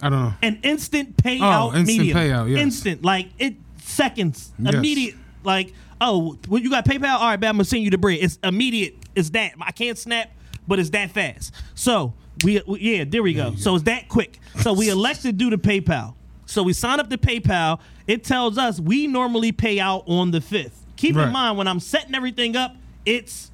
I 0.00 0.08
don't 0.10 0.20
know. 0.20 0.34
an 0.42 0.60
instant 0.62 1.16
payout 1.16 1.72
Oh, 1.72 1.76
instant 1.76 1.98
medium. 1.98 2.18
payout, 2.18 2.50
yes. 2.50 2.60
instant. 2.60 3.04
Like 3.04 3.28
it 3.38 3.54
seconds. 3.78 4.52
Yes. 4.58 4.74
immediate 4.74 5.14
like 5.44 5.72
oh 6.00 6.36
well, 6.48 6.60
you 6.60 6.70
got 6.70 6.84
paypal? 6.84 7.08
All 7.14 7.26
right 7.28 7.36
bet 7.38 7.50
i'm 7.50 7.56
gonna 7.56 7.64
send 7.64 7.82
you 7.84 7.90
the 7.90 7.98
bread. 7.98 8.18
It's 8.20 8.38
immediate. 8.42 8.96
It's 9.14 9.30
that. 9.30 9.52
I 9.60 9.72
can't 9.72 9.98
snap 9.98 10.30
but 10.66 10.78
it's 10.78 10.90
that 10.90 11.10
fast. 11.10 11.52
So 11.74 12.14
we, 12.44 12.62
we 12.66 12.80
yeah 12.80 13.04
there 13.06 13.22
we 13.22 13.34
go. 13.34 13.54
So 13.56 13.74
it's 13.74 13.84
that 13.84 14.08
quick. 14.08 14.38
So 14.60 14.72
we 14.72 14.88
elect 14.88 15.22
to 15.22 15.32
do 15.32 15.50
the 15.50 15.56
paypal 15.58 16.14
so 16.52 16.62
we 16.62 16.72
sign 16.72 17.00
up 17.00 17.08
to 17.10 17.18
paypal 17.18 17.80
it 18.06 18.22
tells 18.24 18.58
us 18.58 18.78
we 18.80 19.06
normally 19.06 19.52
pay 19.52 19.80
out 19.80 20.02
on 20.06 20.30
the 20.30 20.38
5th 20.40 20.72
keep 20.96 21.16
Right. 21.16 21.26
in 21.26 21.32
mind 21.32 21.56
when 21.58 21.66
i'm 21.66 21.80
setting 21.80 22.14
everything 22.14 22.56
up 22.56 22.76
it's 23.04 23.50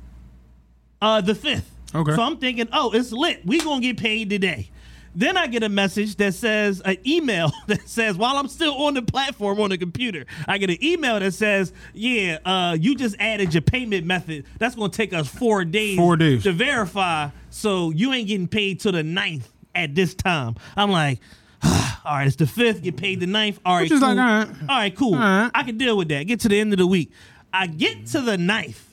uh 1.01 1.21
the 1.21 1.35
fifth. 1.35 1.71
Okay. 1.95 2.15
So 2.15 2.21
I'm 2.21 2.37
thinking, 2.37 2.69
oh, 2.73 2.91
it's 2.91 3.13
lit. 3.13 3.47
We 3.47 3.61
gonna 3.61 3.81
get 3.81 3.97
paid 3.99 4.29
today. 4.29 4.69
Then 5.15 5.37
I 5.39 5.47
get 5.47 5.63
a 5.63 5.69
message 5.71 6.17
that 6.17 6.35
says 6.35 6.83
an 6.85 6.99
email 7.07 7.51
that 7.67 7.89
says 7.89 8.17
while 8.17 8.37
I'm 8.37 8.49
still 8.49 8.75
on 8.85 8.95
the 8.95 9.01
platform 9.03 9.59
on 9.61 9.71
the 9.71 9.79
computer, 9.79 10.27
I 10.47 10.59
get 10.59 10.69
an 10.71 10.85
email 10.85 11.19
that 11.19 11.33
says, 11.33 11.73
"Yeah, 11.95 12.39
uh, 12.45 12.77
you 12.79 12.95
just 12.95 13.17
added 13.19 13.55
your 13.55 13.63
payment 13.63 14.05
method. 14.07 14.45
That's 14.59 14.75
gonna 14.75 14.91
take 14.91 15.15
us 15.15 15.29
four 15.29 15.65
days, 15.65 15.97
Four 15.97 16.17
days. 16.19 16.43
to 16.43 16.53
verify. 16.53 17.31
So 17.49 17.91
you 17.91 18.13
ain't 18.13 18.29
getting 18.29 18.49
paid 18.49 18.81
till 18.81 18.93
the 18.93 19.03
ninth 19.03 19.49
at 19.75 19.95
this 19.95 20.15
time." 20.15 20.57
I'm 20.77 20.91
like. 20.91 21.21
All 22.05 22.15
right, 22.15 22.27
it's 22.27 22.37
the 22.37 22.47
fifth. 22.47 22.83
Get 22.83 22.97
paid 22.97 23.21
the 23.21 23.27
ninth. 23.27 23.59
All 23.65 23.77
right, 23.77 23.83
Which 23.83 23.93
is 23.93 24.01
cool. 24.01 24.15
like, 24.15 24.19
all 24.19 24.25
right. 24.25 24.49
all 24.69 24.77
right, 24.77 24.97
cool. 24.97 25.15
All 25.15 25.21
right. 25.21 25.51
I 25.55 25.63
can 25.63 25.77
deal 25.77 25.97
with 25.97 26.09
that. 26.09 26.23
Get 26.27 26.41
to 26.41 26.49
the 26.49 26.59
end 26.59 26.73
of 26.73 26.79
the 26.79 26.87
week. 26.87 27.11
I 27.53 27.67
get 27.67 28.07
to 28.07 28.21
the 28.21 28.39
ninth 28.39 28.85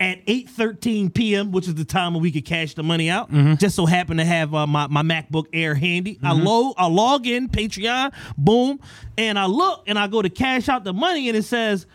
at 0.00 0.24
8:13 0.26 1.12
p.m., 1.12 1.52
which 1.52 1.66
is 1.68 1.74
the 1.74 1.84
time 1.84 2.14
when 2.14 2.22
we 2.22 2.30
could 2.32 2.44
cash 2.44 2.74
the 2.74 2.82
money 2.82 3.10
out. 3.10 3.30
Mm-hmm. 3.30 3.54
Just 3.56 3.76
so 3.76 3.84
happen 3.86 4.16
to 4.18 4.24
have 4.24 4.54
uh, 4.54 4.66
my, 4.66 4.86
my 4.86 5.02
MacBook 5.02 5.46
Air 5.52 5.74
handy. 5.74 6.18
I 6.22 6.32
log 6.32 6.74
I 6.78 6.86
log 6.86 7.26
in 7.26 7.48
Patreon, 7.48 8.12
boom, 8.36 8.80
and 9.16 9.38
I 9.38 9.46
look 9.46 9.84
and 9.86 9.98
I 9.98 10.06
go 10.08 10.22
to 10.22 10.30
cash 10.30 10.68
out 10.68 10.84
the 10.84 10.92
money, 10.92 11.28
and 11.28 11.36
it 11.36 11.44
says 11.44 11.86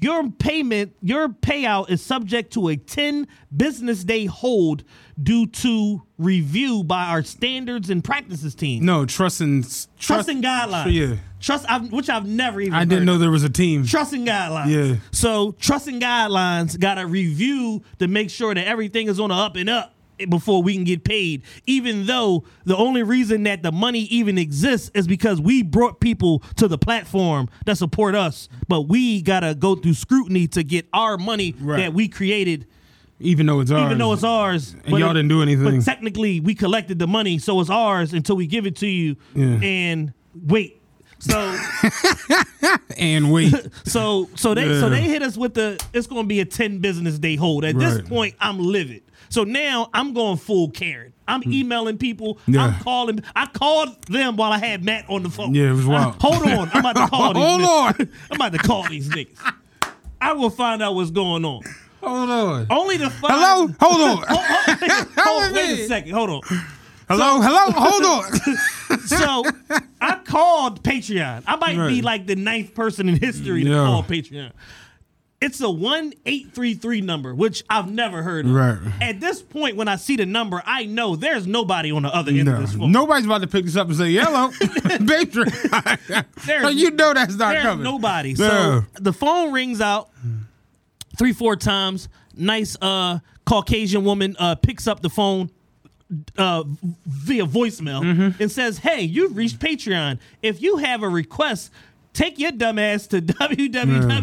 your 0.00 0.30
payment, 0.30 0.94
your 1.00 1.28
payout 1.28 1.90
is 1.90 2.02
subject 2.02 2.52
to 2.54 2.68
a 2.68 2.76
10 2.76 3.26
business 3.56 4.04
day 4.04 4.26
hold 4.26 4.84
due 5.20 5.46
to 5.46 6.02
review 6.18 6.84
by 6.84 7.06
our 7.06 7.22
standards 7.22 7.88
and 7.88 8.04
practices 8.04 8.54
team. 8.54 8.84
No, 8.84 9.06
trust 9.06 9.40
and 9.40 9.64
Trust 9.98 10.28
and 10.28 10.44
guidelines. 10.44 10.92
Yeah. 10.92 11.16
Trust, 11.40 11.64
I've, 11.68 11.92
which 11.92 12.08
I've 12.08 12.26
never 12.26 12.60
even. 12.60 12.74
I 12.74 12.84
didn't 12.84 13.04
know 13.04 13.14
of. 13.14 13.20
there 13.20 13.30
was 13.30 13.44
a 13.44 13.50
team. 13.50 13.86
Trust 13.86 14.12
and 14.12 14.26
guidelines. 14.26 14.68
Yeah. 14.68 14.96
So 15.12 15.52
trust 15.52 15.88
and 15.88 16.00
guidelines 16.00 16.78
got 16.78 16.94
to 16.94 17.06
review 17.06 17.82
to 17.98 18.08
make 18.08 18.30
sure 18.30 18.54
that 18.54 18.66
everything 18.66 19.08
is 19.08 19.20
on 19.20 19.30
the 19.30 19.34
up 19.34 19.56
and 19.56 19.68
up 19.68 19.95
before 20.28 20.62
we 20.62 20.74
can 20.74 20.84
get 20.84 21.04
paid. 21.04 21.42
Even 21.66 22.06
though 22.06 22.44
the 22.64 22.76
only 22.76 23.02
reason 23.02 23.42
that 23.44 23.62
the 23.62 23.72
money 23.72 24.00
even 24.04 24.38
exists 24.38 24.90
is 24.94 25.06
because 25.06 25.40
we 25.40 25.62
brought 25.62 26.00
people 26.00 26.40
to 26.56 26.68
the 26.68 26.78
platform 26.78 27.48
that 27.66 27.76
support 27.78 28.14
us, 28.14 28.48
but 28.68 28.82
we 28.82 29.20
gotta 29.22 29.54
go 29.54 29.74
through 29.76 29.94
scrutiny 29.94 30.46
to 30.48 30.62
get 30.62 30.86
our 30.92 31.16
money 31.18 31.54
Right. 31.60 31.78
that 31.78 31.92
we 31.94 32.08
created 32.08 32.66
Even 33.20 33.46
though 33.46 33.60
it's 33.60 33.70
ours. 33.70 33.82
even 33.84 33.98
though 33.98 34.12
it's 34.12 34.24
ours. 34.24 34.74
And 34.84 34.98
y'all 34.98 35.12
didn't 35.14 35.28
do 35.28 35.42
anything. 35.42 35.76
But 35.78 35.84
technically, 35.84 36.40
we 36.40 36.54
collected 36.54 36.98
the 36.98 37.06
money, 37.06 37.38
so 37.38 37.60
it's 37.60 37.70
ours 37.70 38.12
until 38.12 38.36
we 38.36 38.46
give 38.46 38.66
it 38.66 38.76
to 38.76 38.86
you. 38.86 39.16
Yeah. 39.34 39.58
And 39.62 40.12
wait, 40.46 40.80
so 41.18 41.58
and 42.98 43.32
wait. 43.32 43.54
so 43.84 44.28
so 44.34 44.54
they 44.54 44.64
so 44.80 44.88
they 44.88 45.02
hit 45.02 45.22
us 45.22 45.36
with 45.36 45.54
the 45.54 45.82
it's 45.92 46.06
going 46.06 46.22
to 46.24 46.28
be 46.28 46.40
a 46.40 46.44
ten 46.44 46.78
business 46.78 47.18
day 47.18 47.36
hold. 47.36 47.64
At 47.64 47.78
this 47.78 48.00
point, 48.06 48.34
I'm 48.40 48.58
livid. 48.58 49.02
So 49.28 49.44
now 49.44 49.88
I'm 49.92 50.12
going 50.14 50.36
full 50.36 50.70
Karen. 50.70 51.12
I'm 51.28 51.42
emailing 51.44 51.98
people. 51.98 52.34
Hmm. 52.46 52.54
Yeah. 52.54 52.64
I'm 52.66 52.80
calling. 52.80 53.22
I 53.34 53.46
called 53.46 54.00
them 54.06 54.36
while 54.36 54.52
I 54.52 54.58
had 54.58 54.84
Matt 54.84 55.06
on 55.08 55.22
the 55.24 55.30
phone. 55.30 55.54
Yeah, 55.54 55.70
it 55.70 55.72
was 55.72 55.86
wild. 55.86 56.14
I- 56.14 56.18
hold 56.20 56.42
on, 56.46 56.70
I'm 56.72 56.80
about 56.80 56.96
to 56.96 57.06
call 57.10 57.32
these. 57.34 57.42
Hold 57.42 57.60
niggas. 57.62 58.00
on. 58.00 58.12
I'm 58.30 58.36
about 58.36 58.52
to 58.52 58.58
call 58.58 58.88
these 58.88 59.08
niggas. 59.08 59.54
I 60.20 60.32
will 60.32 60.50
find 60.50 60.82
out 60.82 60.94
what's 60.94 61.10
going 61.10 61.44
on. 61.44 61.62
Hold 62.02 62.30
on. 62.30 62.66
Only 62.70 62.98
to 62.98 63.10
find. 63.10 63.34
Hello? 63.34 63.68
Hold 63.80 64.00
on. 64.20 64.24
Hold 65.18 65.42
on, 65.42 65.52
wait 65.54 65.80
a 65.80 65.86
second. 65.88 66.12
Hold 66.12 66.30
on. 66.30 66.40
Hello? 67.08 67.40
Hello? 67.40 67.70
Hold 67.72 68.04
on. 68.04 68.98
So 69.06 69.44
I 70.00 70.16
called 70.24 70.82
Patreon. 70.82 71.42
I 71.46 71.56
might 71.56 71.88
be 71.88 72.02
like 72.02 72.26
the 72.26 72.36
ninth 72.36 72.74
person 72.74 73.08
in 73.08 73.16
history 73.20 73.64
to 73.64 73.70
Yeah. 73.70 73.76
call 73.84 74.02
Patreon. 74.04 74.52
It's 75.38 75.60
a 75.60 75.68
one 75.68 76.14
eight 76.24 76.52
three 76.54 76.72
three 76.74 77.02
number, 77.02 77.34
which 77.34 77.62
I've 77.68 77.90
never 77.90 78.22
heard 78.22 78.46
of. 78.46 78.52
Right. 78.52 78.78
At 79.02 79.20
this 79.20 79.42
point, 79.42 79.76
when 79.76 79.86
I 79.86 79.96
see 79.96 80.16
the 80.16 80.24
number, 80.24 80.62
I 80.64 80.86
know 80.86 81.14
there's 81.14 81.46
nobody 81.46 81.92
on 81.92 82.02
the 82.04 82.14
other 82.14 82.32
end 82.32 82.46
No, 82.46 82.54
of 82.54 82.60
this 82.62 82.72
phone. 82.74 82.90
nobody's 82.90 83.26
about 83.26 83.42
to 83.42 83.46
pick 83.46 83.66
this 83.66 83.76
up 83.76 83.88
and 83.88 83.96
say, 83.96 84.12
hello, 84.14 84.48
Patron. 85.06 85.48
There's- 86.46 86.74
you 86.74 86.90
know 86.90 87.12
that's 87.12 87.34
not 87.36 87.50
There's 87.52 87.64
coming. 87.64 87.84
nobody. 87.84 88.30
Yeah. 88.30 88.36
So 88.48 88.84
the 88.94 89.12
phone 89.12 89.52
rings 89.52 89.82
out 89.82 90.08
three, 91.18 91.32
four 91.34 91.54
times. 91.56 92.08
Nice 92.34 92.76
uh 92.80 93.18
Caucasian 93.44 94.04
woman 94.04 94.36
uh 94.38 94.54
picks 94.54 94.86
up 94.86 95.02
the 95.02 95.10
phone. 95.10 95.50
uh, 96.38 96.62
via 97.04 97.44
voicemail 97.44 98.00
Mm-hmm. 98.02 98.40
and 98.42 98.50
says, 98.50 98.78
"Hey, 98.78 99.00
you've 99.02 99.36
reached 99.36 99.58
Patreon. 99.58 100.18
If 100.40 100.62
you 100.62 100.76
have 100.78 101.02
a 101.02 101.08
request." 101.08 101.70
Take 102.16 102.38
your 102.38 102.50
dumb 102.52 102.78
ass 102.78 103.06
to 103.08 103.20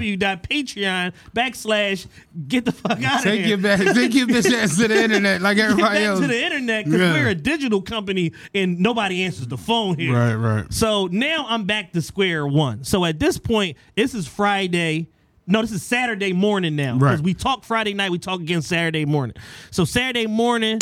www.patreon 0.03 1.13
backslash 1.35 2.07
get 2.47 2.65
the 2.65 2.71
fuck 2.71 3.03
out 3.03 3.17
of 3.19 3.23
Take 3.23 3.39
here. 3.41 3.49
your 3.49 3.57
back, 3.59 3.79
take 3.93 4.13
your 4.15 4.25
bitch 4.27 4.51
ass 4.51 4.77
to 4.77 4.87
the 4.87 5.03
internet 5.03 5.41
like 5.41 5.57
everybody 5.59 6.03
else. 6.03 6.19
to 6.19 6.25
the 6.27 6.43
internet 6.43 6.85
because 6.85 6.99
Yeah. 6.99 7.13
we're 7.13 7.29
a 7.29 7.35
digital 7.35 7.81
company 7.83 8.31
and 8.55 8.79
nobody 8.79 9.23
answers 9.23 9.47
the 9.47 9.57
phone 9.57 9.97
here. 9.97 10.11
Right, 10.13 10.33
right. 10.33 10.73
So 10.73 11.07
now 11.11 11.45
I'm 11.47 11.65
back 11.65 11.91
to 11.93 12.01
square 12.01 12.47
one. 12.47 12.83
So 12.83 13.05
at 13.05 13.19
this 13.19 13.37
point, 13.37 13.77
this 13.95 14.15
is 14.15 14.27
Friday. 14.27 15.09
No, 15.45 15.61
this 15.61 15.71
is 15.71 15.83
Saturday 15.83 16.33
morning 16.33 16.75
now. 16.75 16.95
Because 16.97 17.17
Right. 17.19 17.25
we 17.25 17.33
talk 17.35 17.63
Friday 17.63 17.93
night, 17.93 18.09
we 18.11 18.17
talk 18.17 18.39
again 18.39 18.61
Saturday 18.63 19.05
morning. 19.05 19.35
So 19.69 19.85
Saturday 19.85 20.25
morning, 20.25 20.79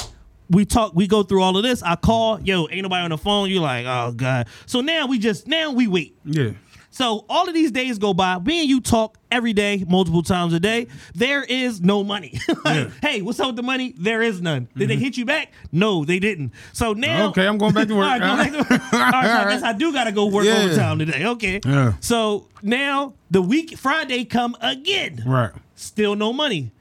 we 0.50 0.64
talk, 0.66 0.94
we 0.96 1.08
go 1.08 1.24
through 1.24 1.42
all 1.42 1.58
of 1.58 1.64
this. 1.64 1.82
I 1.84 1.96
call, 1.96 2.40
yo, 2.42 2.68
ain't 2.70 2.84
nobody 2.84 3.04
on 3.04 3.10
the 3.10 3.18
phone. 3.18 3.50
You're 3.50 3.62
like, 3.62 3.86
oh 3.86 4.14
God. 4.16 4.48
So 4.66 4.80
now 4.82 5.08
we 5.08 5.18
just 5.20 5.48
now 5.48 5.72
we 5.72 5.88
wait. 5.88 6.16
Yeah. 6.26 6.52
So 6.94 7.26
all 7.30 7.48
of 7.48 7.54
these 7.54 7.72
days 7.72 7.98
go 7.98 8.14
by. 8.14 8.38
Me 8.40 8.60
and 8.60 8.70
you 8.70 8.82
talk 8.82 9.18
every 9.32 9.54
day, 9.54 9.86
multiple 9.88 10.22
times 10.24 10.52
a 10.54 10.60
day. 10.60 10.88
There 11.16 11.42
is 11.42 11.80
no 11.80 12.04
money. 12.04 12.38
like, 12.66 12.90
Hey, 13.02 13.22
what's 13.22 13.40
up 13.40 13.48
with 13.48 13.56
the 13.56 13.64
money? 13.64 13.94
There 13.98 14.22
is 14.22 14.42
none. 14.42 14.68
Did 14.76 14.90
they 14.90 14.98
hit 14.98 15.16
you 15.16 15.24
back? 15.26 15.54
No, 15.72 16.04
they 16.04 16.20
didn't. 16.20 16.52
So 16.74 16.92
now, 16.94 17.20
Mm-hmm. 17.22 17.30
Okay, 17.30 17.48
I'm 17.48 17.58
going 17.58 17.74
back 17.74 17.88
to 17.88 17.96
work. 17.98 18.04
All 18.06 18.20
right, 18.20 18.52
go 18.52 18.60
back 18.60 18.68
to 18.68 18.74
work. 18.76 18.94
All 18.94 19.00
right, 19.00 19.26
so 19.26 19.48
I 19.48 19.52
guess 19.52 19.64
I 19.64 19.72
do 19.74 19.94
gotta 19.94 20.12
go 20.12 20.26
work 20.26 20.44
Yeah. 20.46 20.64
overtime 20.66 21.00
today. 21.00 21.26
Okay. 21.26 21.62
Yeah. 21.66 21.94
So 22.02 22.48
now 22.62 23.14
the 23.32 23.42
week 23.42 23.78
Friday 23.78 24.26
come 24.26 24.58
again. 24.62 25.24
Right. 25.26 25.52
Still 25.76 26.16
no 26.16 26.34
money. 26.34 26.72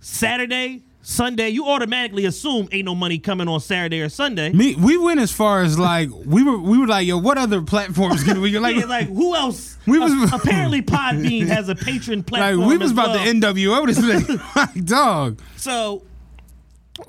Saturday, 0.00 0.82
Sunday, 1.08 1.50
you 1.50 1.64
automatically 1.68 2.24
assume 2.24 2.68
ain't 2.72 2.84
no 2.84 2.92
money 2.96 3.20
coming 3.20 3.46
on 3.46 3.60
Saturday 3.60 4.00
or 4.02 4.08
Sunday. 4.08 4.52
Me, 4.52 4.74
we 4.74 4.96
went 4.98 5.20
as 5.20 5.30
far 5.30 5.62
as 5.62 5.78
like 5.78 6.08
we 6.24 6.42
were. 6.42 6.58
We 6.58 6.78
were 6.78 6.88
like, 6.88 7.06
yo, 7.06 7.16
what 7.16 7.38
other 7.38 7.62
platforms 7.62 8.24
can 8.24 8.40
we 8.40 8.58
like? 8.58 8.74
Yeah, 8.80 8.86
like 8.86 9.06
who 9.06 9.36
else? 9.36 9.76
We 9.86 10.00
was- 10.00 10.12
Uh, 10.32 10.36
apparently 10.42 10.82
Podbean 10.82 11.46
has 11.46 11.68
a 11.68 11.76
patron 11.76 12.18
like 12.22 12.26
platform. 12.26 12.66
we 12.68 12.76
was 12.76 12.86
as 12.86 12.92
about 12.92 13.10
well. 13.10 13.24
to 13.24 13.30
NWO 13.34 13.86
this 13.86 14.26
thing. 14.26 14.40
like, 14.56 14.84
dog. 14.84 15.40
So 15.56 16.02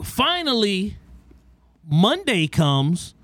finally, 0.04 0.96
Monday 1.90 2.46
comes, 2.46 3.16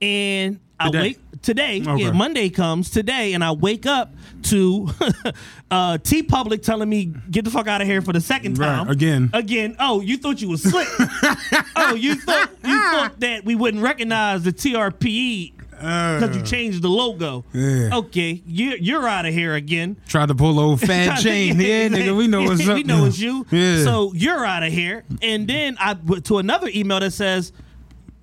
and 0.00 0.60
I 0.78 0.86
Today. 0.86 1.00
wake 1.00 1.21
today. 1.42 1.82
Okay. 1.86 2.04
Yeah, 2.04 2.12
Monday 2.12 2.48
comes 2.48 2.90
today, 2.90 3.34
and 3.34 3.44
I 3.44 3.52
wake 3.52 3.86
up 3.86 4.14
to 4.44 4.88
uh, 5.70 5.98
TeePublic 5.98 6.62
telling 6.62 6.88
me 6.88 7.12
get 7.30 7.44
the 7.44 7.50
fuck 7.50 7.66
out 7.66 7.80
of 7.80 7.86
here 7.86 8.00
for 8.00 8.12
the 8.12 8.20
second 8.20 8.58
Right, 8.58 8.66
time 8.66 8.88
again. 8.88 9.30
Again. 9.32 9.76
Oh, 9.78 10.00
you 10.00 10.16
thought 10.16 10.40
you 10.40 10.48
was 10.48 10.62
slick. 10.62 10.88
oh, 11.76 11.94
you 11.94 12.14
thought 12.14 12.50
you 12.64 12.80
thought 12.90 13.20
that 13.20 13.44
we 13.44 13.54
wouldn't 13.54 13.82
recognize 13.82 14.42
the 14.42 14.52
TRPE. 14.52 15.54
Because 15.82 16.36
you 16.36 16.42
changed 16.44 16.80
the 16.80 16.88
logo. 16.88 17.44
Yeah. 17.52 17.96
Okay, 17.98 18.40
you're, 18.46 18.76
you're 18.76 19.08
out 19.08 19.26
of 19.26 19.34
here 19.34 19.54
again. 19.54 19.96
Tried 20.06 20.26
to 20.26 20.34
pull 20.36 20.60
old 20.60 20.80
fat 20.80 21.16
chain. 21.20 21.60
Yeah, 21.60 21.88
nigga, 21.88 22.16
we 22.16 22.28
know 22.28 22.42
what's 22.42 22.68
up. 22.68 22.76
we 22.76 22.84
know 22.84 23.04
it's 23.06 23.18
you. 23.18 23.44
Yeah. 23.50 23.82
So 23.82 24.12
you're 24.14 24.44
out 24.46 24.62
of 24.62 24.72
here. 24.72 25.02
And 25.22 25.48
then 25.48 25.76
I 25.80 25.94
went 25.94 26.24
to 26.26 26.38
another 26.38 26.68
email 26.72 27.00
that 27.00 27.10
says 27.12 27.52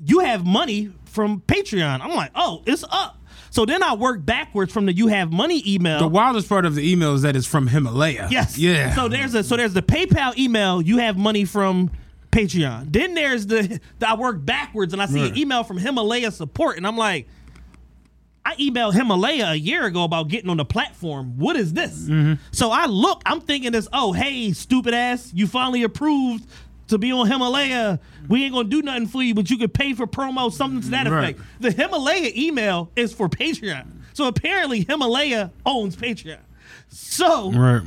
you 0.05 0.19
have 0.19 0.45
money 0.45 0.93
from 1.09 1.41
Patreon. 1.41 2.01
I'm 2.01 2.13
like, 2.15 2.31
oh, 2.35 2.63
it's 2.65 2.83
up. 2.89 3.17
So 3.51 3.65
then 3.65 3.81
I 3.81 3.95
work 3.95 4.23
backwards 4.25 4.71
from 4.71 4.85
the 4.85 4.93
you 4.93 5.07
have 5.07 5.31
money 5.31 5.63
email. 5.65 5.99
the 5.99 6.07
wildest 6.07 6.47
part 6.47 6.65
of 6.65 6.75
the 6.75 6.91
email 6.91 7.15
is 7.15 7.23
that 7.23 7.35
it's 7.35 7.47
from 7.47 7.67
Himalaya. 7.67 8.27
Yes. 8.29 8.57
Yeah. 8.57 8.93
So 8.95 9.07
there's 9.07 9.33
a 9.33 9.43
so 9.43 9.57
there's 9.57 9.73
the 9.73 9.81
PayPal 9.81 10.37
email. 10.37 10.81
You 10.81 10.97
have 10.99 11.17
money 11.17 11.45
from 11.45 11.89
Patreon. 12.31 12.93
Then 12.93 13.15
there's 13.15 13.47
the, 13.47 13.79
the 13.97 14.07
I 14.09 14.13
work 14.15 14.45
backwards 14.45 14.93
and 14.93 15.01
I 15.01 15.07
see 15.07 15.21
Right. 15.23 15.31
an 15.31 15.37
email 15.37 15.63
from 15.63 15.77
Himalaya 15.79 16.29
support 16.31 16.77
and 16.77 16.85
I'm 16.85 16.95
like, 16.97 17.27
I 18.45 18.55
emailed 18.55 18.93
Himalaya 18.93 19.47
a 19.51 19.55
year 19.55 19.85
ago 19.85 20.03
about 20.03 20.27
getting 20.27 20.49
on 20.49 20.57
the 20.57 20.65
platform. 20.65 21.37
What 21.37 21.55
is 21.55 21.73
this? 21.73 22.03
Mm-hmm. 22.07 22.33
So 22.51 22.71
I 22.71 22.85
look. 22.85 23.21
I'm 23.25 23.41
thinking 23.41 23.71
this. 23.71 23.87
Oh, 23.93 24.13
hey, 24.13 24.53
stupid 24.53 24.93
ass, 24.93 25.31
you 25.33 25.45
finally 25.47 25.83
approved 25.83 26.47
to 26.89 26.97
be 26.97 27.11
on 27.11 27.27
Himalaya. 27.27 27.99
We 28.27 28.43
ain't 28.43 28.53
gonna 28.53 28.69
do 28.69 28.81
nothing 28.81 29.07
for 29.07 29.23
you, 29.23 29.33
but 29.33 29.49
you 29.49 29.57
could 29.57 29.73
pay 29.73 29.93
for 29.93 30.05
promo, 30.05 30.51
something 30.51 30.81
to 30.81 30.89
that 30.89 31.07
Right. 31.07 31.35
effect. 31.35 31.39
The 31.61 31.71
Himalaya 31.71 32.31
email 32.35 32.91
is 32.95 33.13
for 33.13 33.29
Patreon. 33.29 33.85
So 34.13 34.27
apparently 34.27 34.85
Himalaya 34.87 35.51
owns 35.65 35.95
Patreon. 35.95 36.39
So 36.89 37.51
right. 37.51 37.81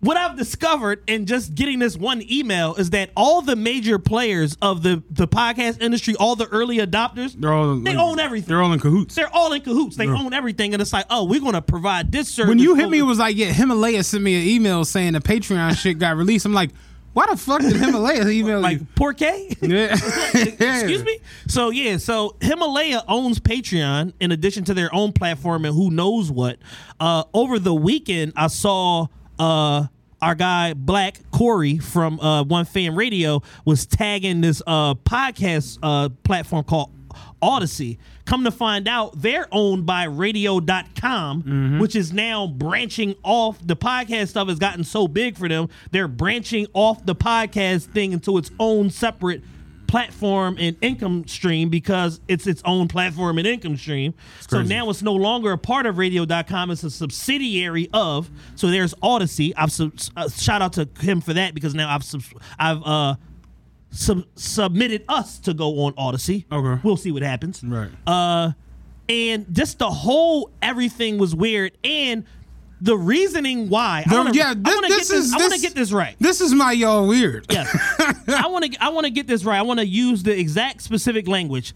what 0.00 0.16
I've 0.16 0.36
discovered 0.36 1.02
in 1.06 1.26
just 1.26 1.54
getting 1.54 1.78
this 1.78 1.96
one 1.96 2.22
email 2.30 2.74
is 2.76 2.90
that 2.90 3.10
all 3.16 3.42
the 3.42 3.56
major 3.56 3.98
players 3.98 4.56
of 4.62 4.82
the, 4.82 5.02
the 5.10 5.28
podcast 5.28 5.80
industry, 5.82 6.14
all 6.18 6.34
the 6.36 6.46
early 6.48 6.78
adopters, 6.78 7.34
They're 7.38 7.52
all 7.52 7.76
they 7.76 7.94
like, 7.94 7.98
own 8.02 8.18
everything. 8.18 8.48
They're 8.48 8.62
all 8.62 8.72
in 8.72 8.80
cahoots. 8.80 9.14
They're 9.14 9.32
all 9.32 9.52
in 9.52 9.60
cahoots. 9.62 9.96
They 9.96 10.08
own 10.08 10.32
everything, 10.32 10.72
and 10.72 10.80
it's 10.82 10.92
like, 10.92 11.06
oh, 11.10 11.24
we're 11.24 11.40
gonna 11.40 11.62
provide 11.62 12.10
this 12.12 12.28
service. 12.28 12.48
when 12.48 12.58
you 12.58 12.74
hit 12.74 12.88
me, 12.88 12.98
it 12.98 13.02
was 13.02 13.18
like, 13.18 13.36
yeah, 13.36 13.52
Himalaya 13.52 14.02
sent 14.02 14.22
me 14.24 14.34
an 14.40 14.48
email 14.48 14.84
saying 14.84 15.12
the 15.12 15.20
Patreon 15.20 15.76
shit 15.76 15.98
got 15.98 16.16
released. 16.16 16.46
I'm 16.46 16.54
like, 16.54 16.70
why 17.16 17.24
the 17.30 17.36
fuck 17.38 17.62
did 17.62 17.74
Himalaya 17.74 18.28
email 18.28 18.60
like 18.60 18.80
you? 18.80 18.86
poor 18.94 19.14
K. 19.14 19.48
Yeah. 19.62 19.92
Excuse 20.34 21.02
me. 21.02 21.18
So 21.48 21.70
yeah, 21.70 21.96
so 21.96 22.36
Himalaya 22.42 23.04
owns 23.08 23.40
Patreon 23.40 24.12
in 24.20 24.32
addition 24.32 24.64
to 24.64 24.74
their 24.74 24.94
own 24.94 25.12
platform 25.12 25.64
and 25.64 25.74
who 25.74 25.90
knows 25.90 26.30
what. 26.30 26.58
Uh, 27.00 27.24
over 27.32 27.58
the 27.58 27.72
weekend, 27.72 28.34
I 28.36 28.48
saw 28.48 29.06
uh, 29.38 29.86
our 30.20 30.34
guy 30.34 30.74
Black 30.74 31.18
Corey 31.30 31.78
from 31.78 32.20
uh, 32.20 32.44
One 32.44 32.66
Fan 32.66 32.94
Radio 32.94 33.40
was 33.64 33.86
tagging 33.86 34.42
this 34.42 34.60
uh, 34.66 34.92
podcast 34.92 35.78
uh, 35.82 36.10
platform 36.22 36.64
called 36.64 36.90
Odyssey. 37.42 37.98
Come 38.24 38.44
to 38.44 38.50
find 38.50 38.88
out, 38.88 39.20
they're 39.20 39.46
owned 39.52 39.86
by 39.86 40.04
radio.com, 40.04 41.78
which 41.80 41.94
is 41.94 42.12
now 42.12 42.46
branching 42.46 43.14
off. 43.22 43.58
The 43.64 43.76
podcast 43.76 44.28
stuff 44.28 44.48
has 44.48 44.58
gotten 44.58 44.84
so 44.84 45.06
big 45.08 45.36
for 45.36 45.48
them, 45.48 45.68
they're 45.90 46.08
branching 46.08 46.66
off 46.72 47.04
the 47.06 47.14
podcast 47.14 47.92
thing 47.92 48.12
into 48.12 48.36
its 48.38 48.50
own 48.58 48.90
separate 48.90 49.42
platform 49.86 50.56
and 50.58 50.76
income 50.80 51.24
stream 51.28 51.68
because 51.68 52.20
it's 52.26 52.48
its 52.48 52.60
own 52.64 52.88
platform 52.88 53.38
and 53.38 53.46
income 53.46 53.76
stream. 53.76 54.14
So 54.40 54.56
crazy. 54.58 54.68
now 54.74 54.90
it's 54.90 55.00
no 55.02 55.12
longer 55.12 55.52
a 55.52 55.58
part 55.58 55.86
of 55.86 55.96
radio.com, 55.96 56.72
it's 56.72 56.82
a 56.82 56.90
subsidiary 56.90 57.88
of. 57.92 58.28
So 58.56 58.68
there's 58.68 58.94
Odyssey. 59.00 59.54
I've 59.54 59.70
sub- 59.70 59.92
uh, 60.16 60.28
shout 60.28 60.60
out 60.60 60.72
to 60.72 60.88
him 61.00 61.20
for 61.20 61.34
that 61.34 61.54
because 61.54 61.74
now 61.74 61.94
I've 61.94 62.02
sub- 62.02 62.22
I've 62.58 62.82
uh 62.82 63.14
sub- 63.96 64.26
submitted 64.36 65.04
us 65.08 65.38
to 65.40 65.54
go 65.54 65.84
on 65.84 65.94
Odyssey. 65.96 66.46
Okay. 66.52 66.80
We'll 66.84 66.96
see 66.96 67.12
what 67.12 67.22
happens. 67.22 67.62
Right. 67.64 67.90
Uh, 68.06 68.52
and 69.08 69.46
just 69.54 69.78
the 69.78 69.90
whole 69.90 70.50
everything 70.62 71.18
was 71.18 71.34
weird, 71.34 71.72
and 71.84 72.24
the 72.80 72.96
reasoning 72.96 73.68
why. 73.70 74.04
I 74.08 74.14
wanna, 74.14 74.32
yeah, 74.34 74.50
I 74.50 74.54
this- 74.54 74.74
wanna 74.74 74.88
this 74.88 75.08
get 75.08 75.16
this. 75.16 75.24
is- 75.26 75.32
I 75.32 75.36
want 75.38 75.52
to 75.54 75.60
get 75.60 75.74
this 75.74 75.92
right. 75.92 76.16
This 76.20 76.40
is 76.40 76.52
my 76.52 76.72
y'all 76.72 77.06
weird. 77.06 77.46
Yes, 77.50 77.68
I 78.28 78.48
want 78.48 78.64
to. 78.72 78.84
I 78.84 78.88
want 78.90 79.04
to 79.06 79.10
get 79.10 79.26
this 79.26 79.44
right. 79.44 79.58
I 79.58 79.62
want 79.62 79.80
to 79.80 79.86
use 79.86 80.22
the 80.22 80.38
exact 80.38 80.82
specific 80.82 81.26
language. 81.28 81.72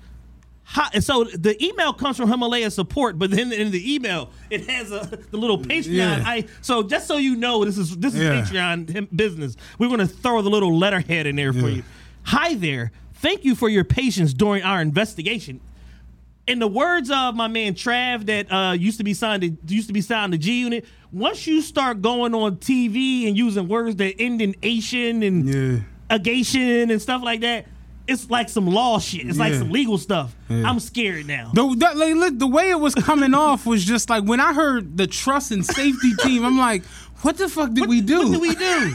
So 1.01 1.25
the 1.25 1.57
email 1.65 1.93
comes 1.93 2.17
from 2.17 2.29
Himalaya 2.31 2.71
support, 2.71 3.19
but 3.19 3.33
then 3.33 3.53
in 3.53 3.73
the 3.73 3.95
email 3.95 4.31
it 4.51 4.69
has 4.71 4.93
a 4.93 5.19
the 5.33 5.37
little 5.37 5.59
Patreon. 5.59 5.87
Yeah. 5.89 6.23
I 6.25 6.45
so 6.61 6.85
just 6.85 7.09
so 7.09 7.17
you 7.17 7.35
know, 7.35 7.65
this 7.65 7.77
is 7.77 7.97
this 7.97 8.15
is 8.15 8.21
Yeah. 8.21 8.43
Patreon 8.43 9.09
business. 9.17 9.57
We're 9.81 9.89
going 9.89 9.99
to 9.99 10.07
throw 10.07 10.43
the 10.43 10.51
little 10.51 10.79
letterhead 10.79 11.27
in 11.27 11.35
there 11.35 11.53
for 11.53 11.69
you. 11.71 11.83
Hi 12.25 12.55
there. 12.55 12.93
Thank 13.15 13.45
you 13.45 13.55
for 13.55 13.69
your 13.69 13.85
patience 13.85 14.33
during 14.33 14.63
our 14.63 14.81
investigation. 14.81 15.61
In 16.47 16.59
the 16.59 16.67
words 16.69 17.11
of 17.11 17.35
my 17.37 17.49
man 17.49 17.75
Trav, 17.75 18.27
that 18.27 18.51
uh, 18.53 18.73
used 18.73 18.99
to 18.99 19.05
be 19.05 19.15
signed 19.15 19.43
to 19.43 19.75
used 19.75 19.87
to 19.89 19.93
be 19.93 20.01
signed 20.01 20.33
to 20.33 20.39
G 20.39 20.61
Unit, 20.61 20.85
once 21.13 21.47
you 21.47 21.61
start 21.61 22.03
going 22.03 22.35
on 22.35 22.57
TV 22.57 23.29
and 23.29 23.37
using 23.37 23.69
words 23.69 23.97
that 23.97 24.21
end 24.21 24.41
in 24.43 24.55
Asian 24.63 25.23
and 25.23 25.49
Yeah. 25.49 25.81
agation 26.09 26.91
and 26.91 27.01
stuff 27.01 27.23
like 27.23 27.41
that, 27.43 27.67
it's 28.09 28.29
like 28.31 28.49
some 28.49 28.67
law 28.67 28.99
shit. 28.99 29.29
It's 29.29 29.39
like 29.39 29.55
some 29.55 29.71
legal 29.71 29.97
stuff. 29.99 30.35
I'm 30.49 30.81
scared 30.81 31.27
now. 31.29 31.53
The, 31.55 31.77
that, 31.79 31.97
like, 31.97 32.15
look, 32.17 32.39
the 32.41 32.49
way 32.49 32.71
it 32.71 32.81
was 32.81 32.95
coming 32.97 33.35
off 33.47 33.67
was 33.67 33.85
just 33.85 34.11
like 34.11 34.25
when 34.25 34.41
I 34.41 34.53
heard 34.53 34.97
the 34.97 35.07
trust 35.07 35.53
and 35.53 35.65
safety 35.65 36.15
team, 36.21 36.45
I'm 36.45 36.59
like, 36.59 36.83
what 37.23 37.37
the 37.37 37.49
fuck 37.49 37.73
did 37.73 37.89
we 37.89 38.01
do? 38.01 38.29
What 38.29 38.33
do 38.33 38.41
we 38.41 38.55
do? 38.55 38.95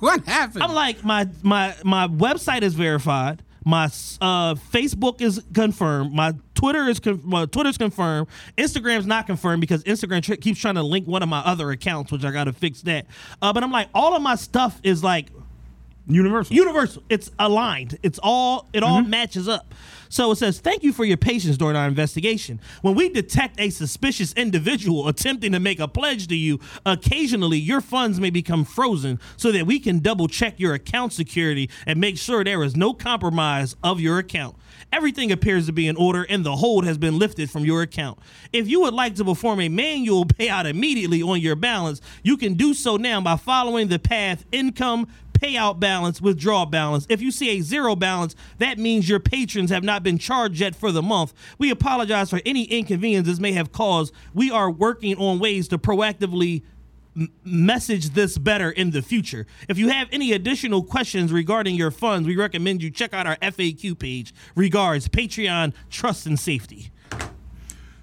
what 0.00 0.24
happened? 0.26 0.62
I'm 0.64 0.74
like 0.74 1.04
my 1.04 1.28
my 1.42 1.74
my 1.84 2.08
website 2.08 2.62
is 2.62 2.74
verified. 2.74 3.42
My 3.64 3.84
uh, 3.84 4.54
Facebook 4.54 5.20
is 5.20 5.42
confirmed. 5.52 6.12
My 6.12 6.32
Twitter 6.54 6.84
is 6.84 7.00
con- 7.00 7.20
my 7.22 7.44
Twitter's 7.44 7.76
confirmed. 7.76 8.28
Instagram's 8.56 9.06
not 9.06 9.26
confirmed 9.26 9.60
because 9.60 9.84
Instagram 9.84 10.40
keeps 10.40 10.58
trying 10.58 10.76
to 10.76 10.82
link 10.82 11.06
one 11.06 11.22
of 11.22 11.28
my 11.28 11.40
other 11.40 11.70
accounts, 11.70 12.10
which 12.10 12.24
I 12.24 12.30
got 12.30 12.44
to 12.44 12.52
fix 12.52 12.80
that. 12.82 13.06
Uh, 13.42 13.52
but 13.52 13.62
I'm 13.62 13.70
like, 13.70 13.88
all 13.94 14.16
of 14.16 14.22
my 14.22 14.36
stuff 14.36 14.80
is 14.82 15.04
like 15.04 15.26
Universal. 16.08 16.56
Universal. 16.56 17.02
It's 17.08 17.30
aligned. 17.38 17.98
It's 18.02 18.18
all 18.22 18.68
it 18.72 18.82
all 18.82 19.00
Mm-hmm. 19.00 19.10
matches 19.10 19.48
up. 19.48 19.74
So 20.10 20.30
it 20.30 20.36
says, 20.36 20.58
"Thank 20.58 20.82
you 20.82 20.92
for 20.94 21.04
your 21.04 21.18
patience 21.18 21.58
during 21.58 21.76
our 21.76 21.86
investigation. 21.86 22.60
When 22.80 22.94
we 22.94 23.10
detect 23.10 23.60
a 23.60 23.68
suspicious 23.68 24.32
individual 24.32 25.06
attempting 25.06 25.52
to 25.52 25.60
make 25.60 25.80
a 25.80 25.86
pledge 25.86 26.28
to 26.28 26.34
you, 26.36 26.60
occasionally 26.86 27.58
your 27.58 27.82
funds 27.82 28.18
may 28.18 28.30
become 28.30 28.64
frozen 28.64 29.20
so 29.36 29.52
that 29.52 29.66
we 29.66 29.78
can 29.78 29.98
double 29.98 30.26
check 30.26 30.58
your 30.58 30.72
account 30.72 31.12
security 31.12 31.68
and 31.86 32.00
make 32.00 32.16
sure 32.16 32.42
there 32.42 32.62
is 32.64 32.74
no 32.74 32.94
compromise 32.94 33.76
of 33.82 34.00
your 34.00 34.18
account." 34.18 34.56
Everything 34.92 35.30
appears 35.30 35.66
to 35.66 35.72
be 35.72 35.86
in 35.86 35.96
order 35.96 36.22
and 36.30 36.44
the 36.46 36.56
hold 36.56 36.86
has 36.86 36.96
been 36.96 37.18
lifted 37.18 37.50
from 37.50 37.64
your 37.66 37.82
account. 37.82 38.18
If 38.52 38.68
you 38.68 38.80
would 38.82 38.94
like 38.94 39.14
to 39.16 39.24
perform 39.24 39.60
a 39.60 39.68
manual 39.68 40.24
payout 40.38 40.64
immediately 40.64 41.20
on 41.22 41.40
your 41.40 41.56
balance, 41.56 42.00
you 42.22 42.38
can 42.38 42.54
do 42.54 42.72
so 42.72 42.96
now 42.96 43.20
by 43.20 43.36
following 43.36 43.88
the 43.88 43.98
path 43.98 44.46
income 44.52 45.06
payout 45.40 45.78
balance, 45.80 46.20
withdrawal 46.20 46.66
balance. 46.66 47.06
If 47.08 47.22
you 47.22 47.30
see 47.30 47.58
a 47.58 47.60
zero 47.60 47.94
balance, 47.96 48.34
that 48.58 48.78
means 48.78 49.08
your 49.08 49.20
patrons 49.20 49.70
have 49.70 49.84
not 49.84 50.02
been 50.02 50.18
charged 50.18 50.60
yet 50.60 50.74
for 50.74 50.92
the 50.92 51.02
month. 51.02 51.32
We 51.58 51.70
apologize 51.70 52.30
for 52.30 52.40
any 52.44 52.64
inconvenience 52.64 53.26
this 53.26 53.38
may 53.38 53.52
have 53.52 53.72
caused. 53.72 54.12
We 54.34 54.50
are 54.50 54.70
working 54.70 55.16
on 55.16 55.38
ways 55.38 55.68
to 55.68 55.78
proactively 55.78 56.62
message 57.44 58.10
this 58.10 58.38
better 58.38 58.70
in 58.70 58.90
the 58.90 59.02
future. 59.02 59.46
If 59.68 59.78
you 59.78 59.88
have 59.88 60.08
any 60.12 60.32
additional 60.32 60.82
questions 60.82 61.32
regarding 61.32 61.74
your 61.74 61.90
funds, 61.90 62.28
we 62.28 62.36
recommend 62.36 62.82
you 62.82 62.90
check 62.90 63.12
out 63.12 63.26
our 63.26 63.36
FAQ 63.36 63.98
page. 63.98 64.32
Regards, 64.54 65.08
Patreon, 65.08 65.74
Trust 65.90 66.26
and 66.26 66.38
Safety. 66.38 66.90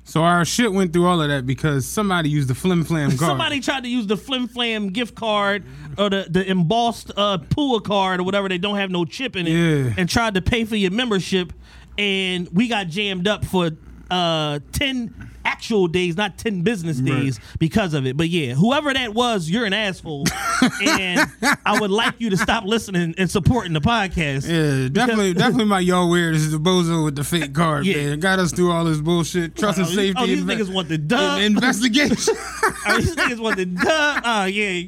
So 0.08 0.24
our 0.24 0.46
shit 0.46 0.72
went 0.72 0.94
through 0.94 1.08
all 1.08 1.20
of 1.20 1.30
that 1.30 1.48
because 1.48 1.86
somebody 1.88 2.30
used 2.30 2.48
the 2.48 2.54
flim 2.56 2.84
flam 2.86 3.10
card. 3.18 3.20
Somebody 3.20 3.60
tried 3.60 3.84
to 3.84 3.90
use 3.90 4.06
the 4.06 4.16
Flim 4.16 4.48
Flam 4.48 4.90
gift 4.92 5.16
card 5.16 5.64
or 5.98 6.10
the, 6.12 6.28
the 6.30 6.48
embossed 6.50 7.12
uh, 7.18 7.40
Pua 7.40 7.84
card 7.84 8.20
or 8.20 8.24
whatever. 8.24 8.48
They 8.48 8.60
don't 8.60 8.78
have 8.78 8.92
no 8.92 9.04
chip 9.06 9.36
in 9.36 9.48
it, 9.48 9.52
Yeah. 9.52 9.94
and 9.98 10.08
tried 10.08 10.36
to 10.36 10.42
pay 10.44 10.64
for 10.64 10.76
your 10.76 10.92
membership, 10.92 11.52
and 11.98 12.48
we 12.54 12.68
got 12.68 12.88
jammed 12.88 13.28
up 13.28 13.44
for 13.46 13.72
uh, 14.12 14.60
ten 14.72 15.32
actual 15.46 15.88
days, 15.88 16.18
not 16.18 16.38
ten 16.38 16.62
business 16.62 16.98
days, 16.98 17.40
because 17.60 17.94
of 17.94 18.06
it. 18.06 18.18
But 18.18 18.30
yeah, 18.30 18.54
whoever 18.56 18.94
that 18.94 19.14
was, 19.14 19.50
you're 19.50 19.66
an 19.66 19.74
asshole, 19.74 20.26
and 20.82 21.30
I 21.66 21.80
would 21.80 21.92
like 21.92 22.16
you 22.20 22.30
to 22.32 22.38
stop 22.38 22.66
listening 22.66 23.16
and 23.18 23.30
supporting 23.32 23.74
the 23.74 23.82
podcast. 23.82 24.48
Yeah, 24.50 24.90
definitely, 24.90 25.34
definitely 25.34 25.66
my 25.66 25.80
y'all 25.80 26.10
weird 26.10 26.36
is 26.36 26.52
the 26.52 26.58
bozo 26.58 27.06
with 27.06 27.16
the 27.16 27.24
fake 27.24 27.54
card, 27.54 27.86
Yeah. 27.86 27.98
man. 27.98 28.20
Got 28.20 28.40
us 28.40 28.52
through 28.52 28.72
all 28.72 28.84
this 28.86 29.00
bullshit. 29.00 29.52
Oh, 29.58 29.60
Trust 29.62 29.78
and 29.78 29.88
Oh, 29.88 29.92
safety. 29.92 30.14
oh, 30.22 30.26
these 30.26 30.44
inve- 30.44 30.58
niggas 30.58 30.74
want 30.74 30.90
the 30.90 30.98
dub. 30.98 31.40
in- 31.40 31.46
investigation. 31.54 32.36
Oh, 32.88 32.98
these 32.98 33.16
niggas 33.16 33.40
want 33.40 33.58
the 33.58 33.66
dub. 33.66 34.22
Oh 34.26 34.46
yeah, 34.46 34.82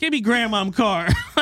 give 0.00 0.10
me 0.12 0.22
grandmom 0.22 0.74
card. 0.74 1.12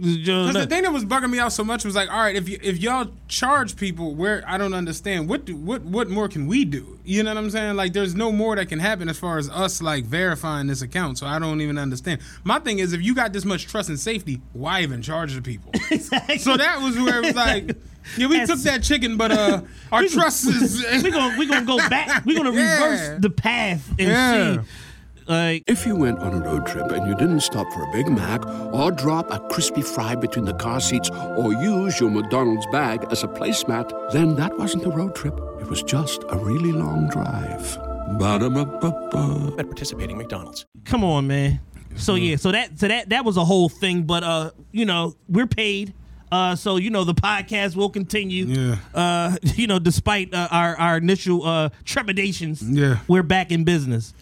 Because 0.00 0.54
the 0.54 0.66
thing 0.66 0.82
that 0.84 0.92
was 0.92 1.04
bugging 1.04 1.30
me 1.30 1.38
out 1.38 1.52
so 1.52 1.62
much 1.64 1.84
was 1.84 1.94
like, 1.94 2.10
all 2.10 2.20
right, 2.20 2.36
if 2.36 2.48
you, 2.48 2.58
if 2.62 2.78
y'all 2.78 3.10
charge 3.26 3.76
people, 3.76 4.14
where 4.14 4.42
I 4.46 4.56
don't 4.56 4.72
understand, 4.72 5.28
what 5.28 5.44
do, 5.44 5.56
what 5.56 5.82
what 5.82 6.08
more 6.08 6.28
can 6.28 6.46
we 6.46 6.64
do? 6.64 6.98
You 7.04 7.22
know 7.22 7.34
what 7.34 7.38
I'm 7.38 7.50
saying? 7.50 7.76
Like, 7.76 7.92
there's 7.92 8.14
no 8.14 8.32
more 8.32 8.56
that 8.56 8.66
can 8.66 8.78
happen 8.78 9.08
as 9.08 9.18
far 9.18 9.36
as 9.36 9.50
us 9.50 9.82
like 9.82 10.04
verifying 10.04 10.68
this 10.68 10.80
account. 10.80 11.18
So 11.18 11.26
I 11.26 11.38
don't 11.38 11.60
even 11.60 11.76
understand. 11.76 12.20
My 12.44 12.58
thing 12.60 12.78
is, 12.78 12.92
if 12.92 13.02
you 13.02 13.14
got 13.14 13.32
this 13.32 13.44
much 13.44 13.66
trust 13.66 13.88
and 13.90 13.98
safety, 14.00 14.40
why 14.54 14.80
even 14.82 15.02
charge 15.02 15.34
the 15.34 15.42
people? 15.42 15.72
so 16.38 16.56
that 16.56 16.80
was 16.80 16.96
where 16.96 17.18
it 17.18 17.26
was 17.26 17.34
like, 17.36 17.76
yeah, 18.16 18.26
we 18.28 18.46
took 18.46 18.60
that 18.60 18.82
chicken, 18.82 19.16
but 19.18 19.32
uh, 19.32 19.60
our 19.92 20.04
trust 20.08 20.46
is. 20.46 20.82
We're 21.02 21.10
gonna 21.10 21.36
we 21.38 21.46
gonna 21.46 21.66
go 21.66 21.76
back. 21.90 22.24
We're 22.24 22.36
gonna 22.36 22.52
Yeah. 22.54 22.84
reverse 22.84 23.20
the 23.20 23.30
path 23.30 23.86
and 23.98 24.08
Yeah. 24.08 24.62
see. 24.62 24.68
Like 25.28 25.62
If 25.66 25.86
you 25.86 25.94
went 25.94 26.18
on 26.20 26.32
a 26.34 26.40
road 26.40 26.66
trip 26.66 26.90
and 26.90 27.06
you 27.06 27.14
didn't 27.14 27.40
stop 27.40 27.70
for 27.72 27.82
a 27.82 27.92
Big 27.92 28.08
Mac 28.08 28.44
or 28.72 28.90
drop 28.90 29.30
a 29.30 29.38
crispy 29.50 29.82
fry 29.82 30.14
between 30.14 30.46
the 30.46 30.54
car 30.54 30.80
seats 30.80 31.10
or 31.10 31.52
use 31.52 32.00
your 32.00 32.10
McDonald's 32.10 32.66
bag 32.72 33.04
as 33.10 33.22
a 33.24 33.28
placemat, 33.28 34.12
then 34.12 34.34
that 34.36 34.56
wasn't 34.58 34.84
a 34.86 34.90
road 34.90 35.14
trip. 35.14 35.38
It 35.60 35.68
was 35.68 35.82
just 35.82 36.24
a 36.30 36.38
really 36.38 36.72
long 36.72 37.08
drive. 37.10 37.76
Ba-da-ba-ba-ba. 38.18 39.54
At 39.58 39.66
participating 39.66 40.16
McDonald's. 40.16 40.64
come 40.84 41.04
on, 41.04 41.26
man. 41.26 41.60
So 41.96 42.14
yeah, 42.14 42.36
so 42.36 42.52
that 42.52 42.78
so 42.78 42.86
that 42.86 43.08
that 43.08 43.24
was 43.24 43.36
a 43.36 43.44
whole 43.44 43.68
thing. 43.68 44.02
But 44.04 44.22
uh, 44.22 44.50
you 44.72 44.84
know, 44.84 45.16
we're 45.28 45.46
paid. 45.48 45.92
Uh, 46.30 46.54
so 46.54 46.76
you 46.76 46.90
know 46.90 47.02
the 47.04 47.14
podcast 47.14 47.74
will 47.74 47.90
continue. 47.90 48.44
Yeah. 48.44 48.76
Uh, 48.94 49.36
you 49.56 49.66
know, 49.66 49.78
despite 49.80 50.32
uh, 50.32 50.46
our 50.50 50.76
our 50.76 50.96
initial 50.98 51.44
uh 51.44 51.70
trepidations. 51.84 52.62
Yeah. 52.62 53.00
We're 53.08 53.24
back 53.24 53.50
in 53.50 53.64
business. 53.64 54.14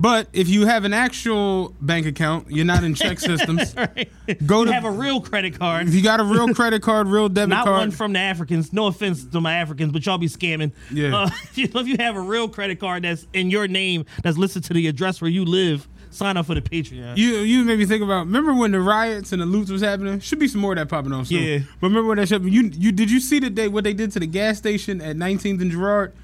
But 0.00 0.28
if 0.32 0.48
you 0.48 0.64
have 0.66 0.84
an 0.84 0.92
actual 0.94 1.74
bank 1.80 2.06
account, 2.06 2.50
you're 2.50 2.64
not 2.64 2.82
in 2.84 2.94
check 2.94 3.20
systems. 3.20 3.74
Right. 3.76 4.10
Go 4.46 4.64
to 4.64 4.72
have 4.72 4.84
a 4.86 4.90
real 4.90 5.20
credit 5.20 5.58
card. 5.58 5.88
if 5.88 5.94
you 5.94 6.02
got 6.02 6.20
a 6.20 6.24
real 6.24 6.54
credit 6.54 6.82
card, 6.82 7.06
real 7.06 7.28
debit 7.28 7.50
Not 7.50 7.64
card. 7.66 7.78
one 7.78 7.90
from 7.90 8.14
the 8.14 8.18
Africans. 8.18 8.72
No 8.72 8.86
offense 8.86 9.24
to 9.24 9.40
my 9.40 9.54
Africans, 9.54 9.92
but 9.92 10.04
y'all 10.06 10.16
be 10.18 10.26
scamming. 10.28 10.72
Yeah. 10.90 11.14
Uh, 11.16 11.30
you 11.54 11.68
know, 11.68 11.80
if 11.80 11.86
you 11.86 11.96
have 11.98 12.16
a 12.16 12.20
real 12.20 12.48
credit 12.48 12.80
card 12.80 13.02
that's 13.04 13.26
in 13.34 13.50
your 13.50 13.68
name, 13.68 14.06
that's 14.22 14.38
listed 14.38 14.64
to 14.64 14.72
the 14.72 14.86
address 14.88 15.20
where 15.20 15.30
you 15.30 15.44
live, 15.44 15.86
sign 16.10 16.36
up 16.38 16.46
for 16.46 16.54
the 16.54 16.62
Patreon. 16.62 17.16
You 17.18 17.36
you 17.40 17.62
made 17.64 17.78
me 17.78 17.84
think 17.84 18.02
about. 18.02 18.20
Remember 18.26 18.54
when 18.54 18.70
the 18.72 18.80
riots 18.80 19.32
and 19.32 19.42
the 19.42 19.46
loots 19.46 19.70
was 19.70 19.82
happening? 19.82 20.20
Should 20.20 20.38
be 20.38 20.48
some 20.48 20.62
more 20.62 20.72
of 20.72 20.78
that 20.78 20.88
popping 20.88 21.12
off. 21.12 21.26
Soon. 21.26 21.42
Yeah. 21.42 21.58
But 21.80 21.88
remember 21.88 22.08
when 22.08 22.16
that 22.18 22.28
shit? 22.28 22.40
You 22.42 22.70
you 22.74 22.90
did 22.92 23.10
you 23.10 23.20
see 23.20 23.38
the 23.38 23.50
day 23.50 23.68
what 23.68 23.84
they 23.84 23.92
did 23.92 24.12
to 24.12 24.20
the 24.20 24.26
gas 24.26 24.56
station 24.56 25.00
at 25.02 25.16
19th 25.16 25.60
and 25.60 25.70
Girard? 25.70 26.14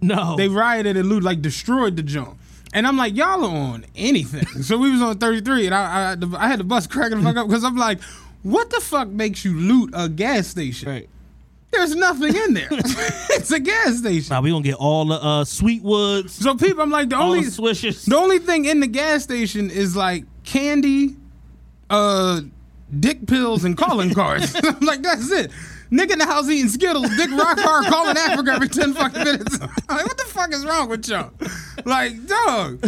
no. 0.00 0.36
They 0.36 0.46
rioted 0.48 0.96
and 0.96 1.08
looted, 1.08 1.24
like 1.24 1.42
destroyed 1.42 1.96
the 1.96 2.02
junk. 2.04 2.38
And 2.72 2.86
I'm 2.86 2.96
like, 2.96 3.16
y'all 3.16 3.44
are 3.44 3.56
on 3.56 3.86
anything. 3.96 4.62
so 4.62 4.76
we 4.78 4.90
was 4.90 5.00
on 5.02 5.18
33, 5.18 5.66
and 5.66 5.74
I 5.74 6.12
I, 6.12 6.16
I 6.36 6.48
had 6.48 6.60
the 6.60 6.64
bus 6.64 6.86
cracking 6.86 7.18
the 7.18 7.24
fuck 7.24 7.36
up 7.36 7.46
because 7.48 7.64
I'm 7.64 7.76
like, 7.76 8.00
what 8.42 8.70
the 8.70 8.80
fuck 8.80 9.08
makes 9.08 9.44
you 9.44 9.54
loot 9.58 9.90
a 9.94 10.08
gas 10.08 10.46
station? 10.48 10.88
right. 10.88 11.08
There's 11.70 11.94
nothing 11.94 12.34
in 12.34 12.54
there. 12.54 12.68
it's 12.72 13.50
a 13.50 13.60
gas 13.60 13.98
station. 13.98 14.28
Now 14.30 14.40
we 14.40 14.50
gonna 14.50 14.62
get 14.64 14.76
all 14.76 15.04
the 15.04 15.16
uh, 15.16 15.44
Sweetwoods, 15.44 16.30
So 16.30 16.54
people, 16.54 16.82
I'm 16.82 16.90
like, 16.90 17.10
the 17.10 17.16
only 17.16 17.44
the. 17.44 17.50
The 18.06 18.16
only 18.16 18.38
thing 18.38 18.64
in 18.64 18.80
the 18.80 18.86
gas 18.86 19.22
station 19.22 19.70
is 19.70 19.94
like 19.94 20.24
candy, 20.44 21.16
uh, 21.90 22.40
dick 22.98 23.26
pills, 23.26 23.64
and 23.64 23.76
calling 23.76 24.14
cards. 24.14 24.54
I'm 24.62 24.80
like, 24.80 25.02
that's 25.02 25.30
it. 25.30 25.50
Nigga 25.90 26.12
in 26.12 26.18
the 26.18 26.26
house 26.26 26.46
eating 26.50 26.68
Skittles, 26.68 27.08
Dick 27.16 27.30
Rock 27.30 27.58
hard 27.58 27.86
calling 27.86 28.14
Africa 28.14 28.52
every 28.52 28.68
10 28.68 28.92
fucking 28.92 29.24
minutes. 29.24 29.58
I'm 29.88 29.96
like, 29.96 30.06
what 30.06 30.18
the 30.18 30.24
fuck 30.24 30.52
is 30.52 30.62
wrong 30.66 30.90
with 30.90 31.08
y'all? 31.08 31.30
Like, 31.86 32.26
dog. 32.26 32.80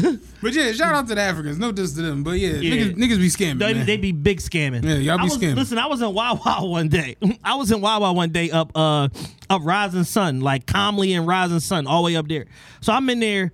But 0.42 0.52
yeah, 0.52 0.72
shout 0.72 0.94
out 0.94 1.08
to 1.08 1.14
the 1.14 1.20
Africans. 1.22 1.58
No 1.58 1.72
diss 1.72 1.94
to 1.94 2.02
them. 2.02 2.22
But 2.22 2.32
yeah, 2.32 2.56
Yeah. 2.56 2.74
Niggas, 2.74 2.96
niggas 2.96 3.18
be 3.18 3.28
scamming. 3.28 3.58
They, 3.58 3.72
man. 3.72 3.86
they 3.86 3.96
be 3.96 4.12
big 4.12 4.40
scamming. 4.40 4.84
Yeah, 4.84 4.96
y'all 4.96 5.16
be 5.16 5.22
I 5.22 5.24
was, 5.24 5.38
scamming. 5.38 5.56
Listen, 5.56 5.78
I 5.78 5.86
was 5.86 6.02
in 6.02 6.12
Wawa 6.12 6.66
one 6.66 6.88
day. 6.88 7.16
I 7.44 7.54
was 7.54 7.72
in 7.72 7.80
Wawa 7.80 8.12
one 8.12 8.32
day 8.32 8.50
up 8.50 8.70
uh 8.74 9.08
up 9.48 9.62
Rising 9.64 10.04
Sun, 10.04 10.40
like 10.42 10.66
calmly 10.66 11.14
and 11.14 11.26
Rising 11.26 11.60
Sun, 11.60 11.86
all 11.86 12.02
the 12.02 12.06
way 12.06 12.16
up 12.16 12.28
there. 12.28 12.44
So 12.82 12.92
I'm 12.92 13.08
in 13.08 13.20
there, 13.20 13.50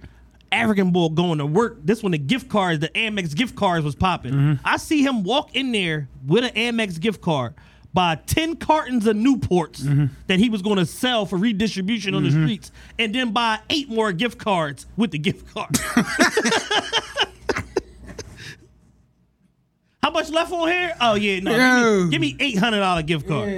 African 0.53 0.91
boy 0.93 1.09
going 1.11 1.39
to 1.39 1.47
work. 1.47 1.79
This 1.85 2.03
when 2.03 2.13
the 2.13 2.19
gift 2.19 2.49
cards, 2.49 2.81
the 2.81 2.89
Amex 2.91 3.35
gift 3.35 3.57
cards 3.57 3.85
was 3.85 3.95
popping. 3.95 4.33
Mm-hmm. 4.33 4.55
I 4.65 4.77
see 4.77 5.03
him 5.03 5.23
walk 5.25 5.55
in 5.57 5.73
there 5.73 6.09
with 6.27 6.45
an 6.45 6.51
Amex 6.55 6.99
gift 7.01 7.21
card. 7.21 7.55
Buy 7.95 8.17
10 8.27 8.57
cartons 8.57 9.07
of 9.07 9.17
Newports 9.17 9.81
Mm-hmm. 9.81 10.07
that 10.27 10.39
he 10.39 10.51
was 10.51 10.61
going 10.61 10.77
to 10.77 10.85
sell 10.85 11.25
for 11.25 11.37
redistribution 11.39 12.15
on 12.15 12.25
the 12.25 12.31
streets, 12.31 12.71
and 12.99 13.15
then 13.15 13.33
buy 13.33 13.59
eight 13.71 13.89
more 13.89 14.13
gift 14.13 14.37
cards 14.39 14.85
with 14.99 15.13
the 15.13 15.19
gift 15.19 15.47
card. 15.55 15.71
How 20.03 20.11
much 20.11 20.31
left 20.31 20.53
on 20.53 20.69
here? 20.69 20.95
Oh 21.01 21.15
yeah, 21.15 21.41
no. 21.41 21.51
Yo. 21.57 22.09
Give 22.11 22.21
me, 22.21 22.33
give 22.33 22.39
me 22.41 22.47
eight 22.47 22.59
hundred 22.59 22.79
dollar 22.81 23.03
gift 23.03 23.27
card. 23.27 23.49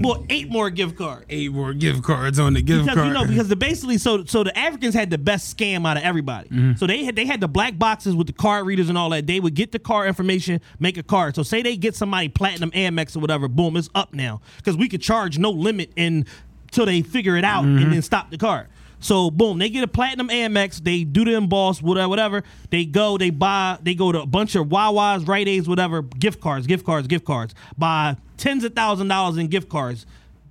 Well, 0.00 0.24
eight 0.30 0.50
more 0.50 0.70
gift 0.70 0.96
cards. 0.96 1.26
Eight 1.30 1.52
more 1.52 1.72
gift 1.74 2.02
cards 2.02 2.38
on 2.38 2.54
the 2.54 2.62
gift 2.62 2.86
cards. 2.86 2.86
Because 2.86 2.94
card. 2.96 3.08
you 3.08 3.14
know, 3.14 3.24
because 3.26 3.48
the 3.48 3.56
basically, 3.56 3.98
so 3.98 4.24
so 4.24 4.42
the 4.44 4.56
Africans 4.58 4.94
had 4.94 5.10
the 5.10 5.18
best 5.18 5.56
scam 5.56 5.86
out 5.86 5.96
of 5.96 6.02
everybody. 6.02 6.48
Mm-hmm. 6.48 6.74
So 6.74 6.86
they 6.86 7.04
had 7.04 7.16
they 7.16 7.26
had 7.26 7.40
the 7.40 7.48
black 7.48 7.78
boxes 7.78 8.14
with 8.14 8.26
the 8.26 8.32
card 8.32 8.66
readers 8.66 8.88
and 8.88 8.98
all 8.98 9.10
that. 9.10 9.26
They 9.26 9.40
would 9.40 9.54
get 9.54 9.72
the 9.72 9.78
card 9.78 10.08
information, 10.08 10.60
make 10.78 10.96
a 10.96 11.02
card. 11.02 11.34
So 11.36 11.42
say 11.42 11.62
they 11.62 11.76
get 11.76 11.94
somebody 11.94 12.28
platinum 12.28 12.70
Amex 12.72 13.16
or 13.16 13.20
whatever, 13.20 13.48
boom, 13.48 13.76
it's 13.76 13.88
up 13.94 14.12
now 14.12 14.40
because 14.56 14.76
we 14.76 14.88
could 14.88 15.02
charge 15.02 15.38
no 15.38 15.50
limit 15.50 15.92
until 15.96 16.86
they 16.86 17.02
figure 17.02 17.36
it 17.36 17.44
out 17.44 17.64
Mm-hmm. 17.64 17.82
and 17.84 17.92
then 17.92 18.02
stop 18.02 18.30
the 18.30 18.38
card. 18.38 18.68
So 18.98 19.30
boom, 19.32 19.58
they 19.58 19.68
get 19.68 19.82
a 19.82 19.88
platinum 19.88 20.28
Amex, 20.28 20.82
they 20.82 21.02
do 21.04 21.24
the 21.24 21.34
emboss, 21.34 21.82
whatever, 21.82 22.08
whatever. 22.08 22.44
They 22.70 22.84
go, 22.84 23.18
they 23.18 23.30
buy, 23.30 23.78
they 23.82 23.94
go 23.94 24.12
to 24.12 24.22
a 24.22 24.26
bunch 24.26 24.54
of 24.54 24.66
Wawas, 24.68 25.26
Rite 25.26 25.48
Aids, 25.48 25.68
whatever, 25.68 26.02
gift 26.02 26.40
cards, 26.40 26.66
gift 26.68 26.86
cards, 26.86 27.08
gift 27.08 27.24
cards. 27.24 27.52
Buy 27.76 28.16
tens 28.42 28.64
of 28.64 28.74
thousand 28.74 29.06
dollars 29.06 29.36
in 29.38 29.46
gift 29.46 29.68
cards. 29.68 30.04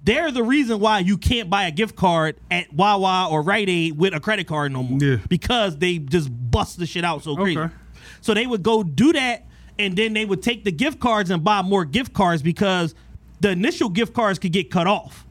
They're 0.03 0.31
the 0.31 0.43
reason 0.43 0.79
why 0.79 0.99
you 0.99 1.17
can't 1.17 1.49
buy 1.49 1.65
a 1.65 1.71
gift 1.71 1.95
card 1.95 2.37
at 2.49 2.73
Wawa 2.73 3.27
or 3.29 3.43
Rite 3.43 3.69
Aid 3.69 3.97
with 3.97 4.15
a 4.15 4.19
credit 4.19 4.47
card 4.47 4.71
no 4.71 4.81
more. 4.81 4.97
Yeah. 4.99 5.17
Because 5.27 5.77
they 5.77 5.99
just 5.99 6.29
bust 6.31 6.79
the 6.79 6.87
shit 6.87 7.03
out 7.03 7.21
so 7.23 7.35
crazy. 7.35 7.59
Okay. 7.59 7.73
So 8.21 8.33
they 8.33 8.47
would 8.47 8.63
go 8.63 8.81
do 8.81 9.13
that, 9.13 9.45
and 9.77 9.95
then 9.95 10.13
they 10.13 10.25
would 10.25 10.41
take 10.41 10.63
the 10.63 10.71
gift 10.71 10.99
cards 10.99 11.29
and 11.29 11.43
buy 11.43 11.61
more 11.61 11.85
gift 11.85 12.13
cards 12.13 12.41
because 12.41 12.95
the 13.41 13.49
initial 13.49 13.89
gift 13.89 14.13
cards 14.13 14.39
could 14.39 14.53
get 14.53 14.71
cut 14.71 14.87
off. 14.87 15.25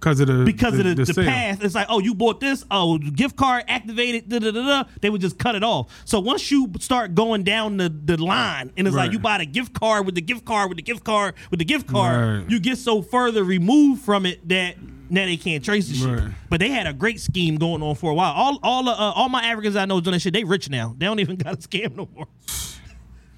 Because 0.00 0.18
of 0.20 0.26
the 0.28 0.44
because 0.44 0.78
of 0.78 0.84
the, 0.84 0.94
the, 0.94 1.06
sale. 1.06 1.24
path. 1.26 1.62
It's 1.62 1.74
like, 1.74 1.86
oh, 1.90 1.98
you 2.00 2.14
bought 2.14 2.40
this, 2.40 2.64
oh, 2.70 2.96
gift 2.98 3.36
card 3.36 3.64
activated, 3.68 4.28
da 4.30 4.38
da 4.38 4.50
da 4.50 4.62
da. 4.82 4.88
They 5.02 5.10
would 5.10 5.20
just 5.20 5.38
cut 5.38 5.54
it 5.54 5.62
off. 5.62 5.92
So 6.06 6.20
once 6.20 6.50
you 6.50 6.72
start 6.80 7.14
going 7.14 7.42
down 7.44 7.76
the, 7.76 7.90
the 7.90 8.16
line, 8.16 8.72
and 8.76 8.86
it's 8.88 8.96
like 8.96 9.12
you 9.12 9.18
buy 9.18 9.38
the 9.38 9.46
gift 9.46 9.74
card 9.74 10.06
with 10.06 10.14
the 10.14 10.22
gift 10.22 10.44
card 10.46 10.70
with 10.70 10.76
the 10.78 10.82
gift 10.82 11.04
card 11.04 11.34
with 11.50 11.58
the 11.58 11.64
gift 11.66 11.86
card, 11.86 12.40
Right. 12.40 12.50
you 12.50 12.58
get 12.60 12.78
so 12.78 13.02
further 13.02 13.44
removed 13.44 14.02
from 14.02 14.24
it 14.26 14.48
that 14.48 14.76
now 15.10 15.26
they 15.26 15.36
can't 15.36 15.62
trace 15.64 15.88
the 15.88 15.94
shit. 15.94 16.32
But 16.48 16.60
they 16.60 16.70
had 16.70 16.86
a 16.86 16.92
great 16.92 17.20
scheme 17.20 17.56
going 17.56 17.82
on 17.82 17.94
for 17.94 18.10
a 18.10 18.14
while. 18.14 18.32
All 18.32 18.58
all 18.62 18.88
uh, 18.88 18.94
all 18.94 19.28
my 19.28 19.42
Africans 19.42 19.76
I 19.76 19.84
know 19.84 20.00
doing 20.00 20.12
that 20.14 20.20
shit. 20.20 20.32
They 20.32 20.44
rich 20.44 20.70
now. 20.70 20.94
They 20.96 21.06
don't 21.06 21.20
even 21.24 21.36
got 21.36 21.54
a 21.54 21.56
scam 21.58 21.94
no 21.96 22.08
more. 22.14 22.26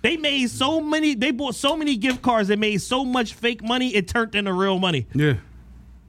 They 0.03 0.17
made 0.17 0.51
so 0.51 0.81
many. 0.81 1.15
They 1.15 1.31
bought 1.31 1.55
so 1.55 1.77
many 1.77 1.97
gift 1.97 2.23
cards. 2.23 2.49
They 2.49 2.57
made 2.57 2.83
so 2.83 3.05
much 3.05 3.35
fake 3.35 3.63
money. 3.63 3.95
It 3.95 4.09
turned 4.09 4.35
into 4.35 4.53
real 4.53 4.79
money 4.79 5.07
Yeah. 5.15 5.35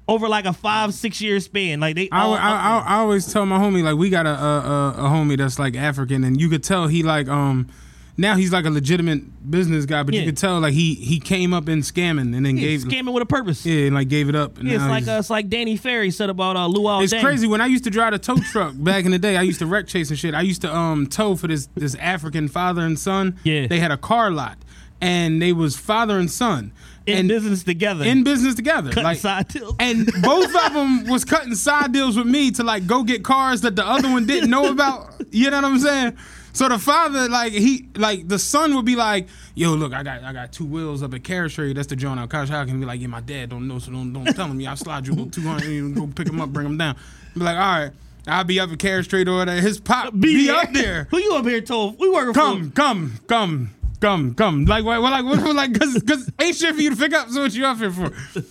Over 0.06 0.28
like 0.28 0.46
a 0.46 0.52
five 0.54 0.94
six 0.94 1.22
year 1.22 1.40
span. 1.40 1.80
Like 1.80 1.96
they 1.96 2.10
I, 2.12 2.22
all 2.24 2.34
I, 2.34 2.38
I, 2.40 2.84
I 2.88 2.96
always 2.98 3.32
tell 3.32 3.46
my 3.46 3.58
homie 3.58 3.84
like 3.84 3.96
we 3.96 4.10
got 4.10 4.26
a, 4.26 4.32
a 4.38 4.90
a 4.98 5.10
homie 5.10 5.38
that's 5.38 5.58
like 5.58 5.76
African 5.78 6.26
and 6.26 6.40
you 6.42 6.50
could 6.50 6.62
tell 6.64 6.88
he 6.88 7.04
like 7.04 7.30
um 7.30 7.70
now 8.18 8.36
he's 8.36 8.52
like 8.52 8.66
a 8.66 8.70
legitimate 8.70 9.50
business 9.50 9.86
guy 9.86 10.04
but 10.04 10.14
Yeah. 10.14 10.20
you 10.20 10.26
could 10.26 10.36
tell 10.38 10.60
like 10.60 10.74
he 10.74 10.96
he 10.96 11.22
came 11.22 11.54
up 11.54 11.70
in 11.70 11.80
scamming 11.80 12.36
and 12.36 12.46
then 12.46 12.58
yeah, 12.58 12.64
gave 12.68 12.82
scamming 12.82 13.14
with 13.14 13.24
a 13.24 13.26
purpose. 13.26 13.66
yeah 13.66 13.86
and 13.86 13.96
like 13.96 14.10
gave 14.10 14.28
it 14.28 14.36
up 14.36 14.58
and 14.60 14.68
Yeah, 14.68 14.76
it's 14.76 14.84
like 14.84 15.08
uh, 15.08 15.20
it's 15.20 15.30
like 15.30 15.48
Danny 15.48 15.78
Ferry 15.78 16.12
said 16.12 16.30
about 16.30 16.58
uh, 16.58 16.68
Luol. 16.68 17.02
It's 17.02 17.14
Deng. 17.14 17.22
crazy 17.22 17.48
when 17.48 17.62
I 17.62 17.68
used 17.68 17.86
to 17.86 17.90
drive 17.90 18.12
a 18.12 18.20
tow 18.20 18.36
truck 18.52 18.74
back 18.78 19.06
in 19.06 19.12
the 19.12 19.20
day. 19.20 19.38
I 19.38 19.42
used 19.44 19.60
to 19.60 19.66
wreck 19.66 19.88
chase 19.88 20.10
and 20.10 20.20
shit. 20.20 20.34
I 20.36 20.42
used 20.42 20.62
to 20.64 20.76
um 20.76 21.08
tow 21.08 21.38
for 21.38 21.48
this 21.48 21.68
this 21.76 21.96
African 21.96 22.50
father 22.50 22.82
and 22.82 23.00
son. 23.00 23.40
Yeah. 23.46 23.68
they 23.68 23.80
had 23.80 23.90
a 23.92 23.98
car 23.98 24.32
lot, 24.32 24.58
and 25.00 25.42
they 25.42 25.54
was 25.54 25.78
father 25.78 26.20
and 26.20 26.30
son 26.30 26.74
in 27.06 27.18
and 27.18 27.28
business 27.28 27.64
together. 27.64 28.06
in 28.06 28.24
business 28.24 28.56
together. 28.56 28.90
cutting 28.90 29.04
like, 29.04 29.18
side 29.18 29.48
deals. 29.50 29.76
and 29.80 30.10
both 30.22 30.56
of 30.56 30.74
them 30.74 31.06
was 31.06 31.26
cutting 31.26 31.56
side 31.56 31.92
deals 31.92 32.18
with 32.18 32.28
me 32.28 32.52
to 32.52 32.64
like 32.64 32.88
go 32.88 33.04
get 33.04 33.24
cars 33.24 33.62
that 33.62 33.76
the 33.76 33.86
other 33.86 34.10
one 34.10 34.26
didn't 34.26 34.50
know 34.50 34.72
about. 34.72 35.14
You 35.32 35.50
know 35.50 35.58
what 35.58 35.66
I'm 35.66 35.80
saying? 35.80 36.18
So 36.54 36.70
the 36.70 36.78
father, 36.78 37.28
like 37.30 37.52
he, 37.52 37.88
like 37.96 38.28
the 38.28 38.38
son 38.38 38.76
would 38.76 38.86
be 38.86 38.96
like, 38.96 39.28
"Yo, 39.56 39.74
look, 39.74 39.92
I 39.92 40.04
got, 40.04 40.24
I 40.24 40.32
got 40.34 40.54
two 40.54 40.66
wheels 40.66 41.02
up 41.02 41.14
at 41.16 41.24
Carriage 41.24 41.56
Trade. 41.56 41.76
That's 41.76 41.88
the 41.88 41.96
joint 41.96 42.20
out 42.20 42.32
How 42.32 42.64
can 42.66 42.80
be 42.80 42.86
like, 42.86 43.02
yeah, 43.02 43.08
my 43.08 43.22
dad 43.22 43.50
don't 43.50 43.68
know, 43.68 43.80
so 43.80 43.92
don't, 43.92 44.14
don't 44.14 44.26
tell 44.26 44.46
him. 44.46 44.60
Yeah, 44.62 44.70
I'll 44.70 44.78
slide 44.78 45.08
you 45.08 45.16
two 45.32 45.42
hundred, 45.42 45.68
and 45.70 45.96
go 45.96 46.06
pick 46.06 46.28
him 46.28 46.40
up, 46.40 46.50
bring 46.50 46.68
him 46.68 46.78
down. 46.78 46.96
Be 47.34 47.40
like, 47.40 47.56
all 47.56 47.80
right, 47.80 47.92
I'll 48.28 48.44
be 48.44 48.60
up 48.60 48.70
at 48.72 48.78
Carriage 48.78 49.08
Trade 49.08 49.28
or 49.28 49.38
whatever. 49.38 49.60
His 49.62 49.80
pop 49.80 50.14
be, 50.18 50.50
up 50.52 50.72
there. 50.74 51.08
Who 51.10 51.18
you 51.18 51.34
up 51.34 51.46
here 51.46 51.60
told? 51.60 52.00
We 52.00 52.08
working 52.10 52.34
Come, 52.34 52.70
for. 52.70 52.76
come, 52.76 53.20
come, 53.28 53.70
come, 53.72 53.76
come. 54.04 54.36
Come. 54.36 54.66
Like, 54.66 54.84
what, 54.84 55.02
like, 55.02 55.24
what, 55.24 55.56
like, 55.56 55.80
cause, 55.80 56.04
cause 56.06 56.30
ain't 56.40 56.56
shit 56.56 56.76
for 56.76 56.82
you 56.82 56.90
to 56.90 56.96
pick 56.96 57.14
up. 57.14 57.30
So 57.30 57.42
what 57.42 57.54
you 57.54 57.66
up 57.66 57.78
here 57.78 57.92
for? 57.92 58.12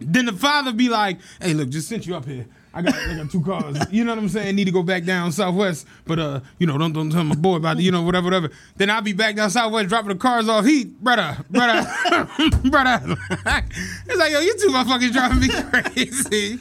Then 0.00 0.26
the 0.26 0.32
father 0.32 0.72
be 0.72 0.88
like, 0.88 1.18
"Hey, 1.42 1.54
look, 1.54 1.70
just 1.70 1.88
sent 1.88 2.06
you 2.06 2.14
up 2.14 2.24
here. 2.24 2.46
I 2.74 2.82
got, 2.82 2.94
I 2.94 3.16
got 3.16 3.30
two 3.30 3.40
cars. 3.42 3.76
You 3.90 4.04
know 4.04 4.12
what 4.12 4.18
I'm 4.22 4.28
saying? 4.28 4.54
Need 4.54 4.66
to 4.66 4.70
go 4.72 4.82
back 4.82 5.04
down 5.04 5.32
southwest, 5.32 5.86
but 6.06 6.18
uh, 6.18 6.40
you 6.58 6.66
know, 6.66 6.76
don't 6.78 6.92
don't 6.92 7.10
tell 7.10 7.24
my 7.24 7.34
boy 7.34 7.56
about 7.56 7.78
it. 7.78 7.82
You 7.82 7.90
know, 7.90 8.02
whatever, 8.02 8.24
whatever. 8.26 8.50
Then 8.76 8.90
I'll 8.90 9.02
be 9.02 9.12
back 9.14 9.36
down 9.36 9.50
southwest, 9.50 9.88
dropping 9.88 10.10
the 10.10 10.14
cars 10.16 10.48
off. 10.48 10.64
He, 10.64 10.84
brother, 10.84 11.36
brother, 11.50 11.88
brother. 12.70 13.16
it's 13.36 14.18
like, 14.18 14.32
yo, 14.32 14.40
you 14.40 14.56
two 14.58 14.68
motherfuckers 14.68 15.12
driving 15.12 15.40
me 15.40 15.48
crazy. 15.48 16.58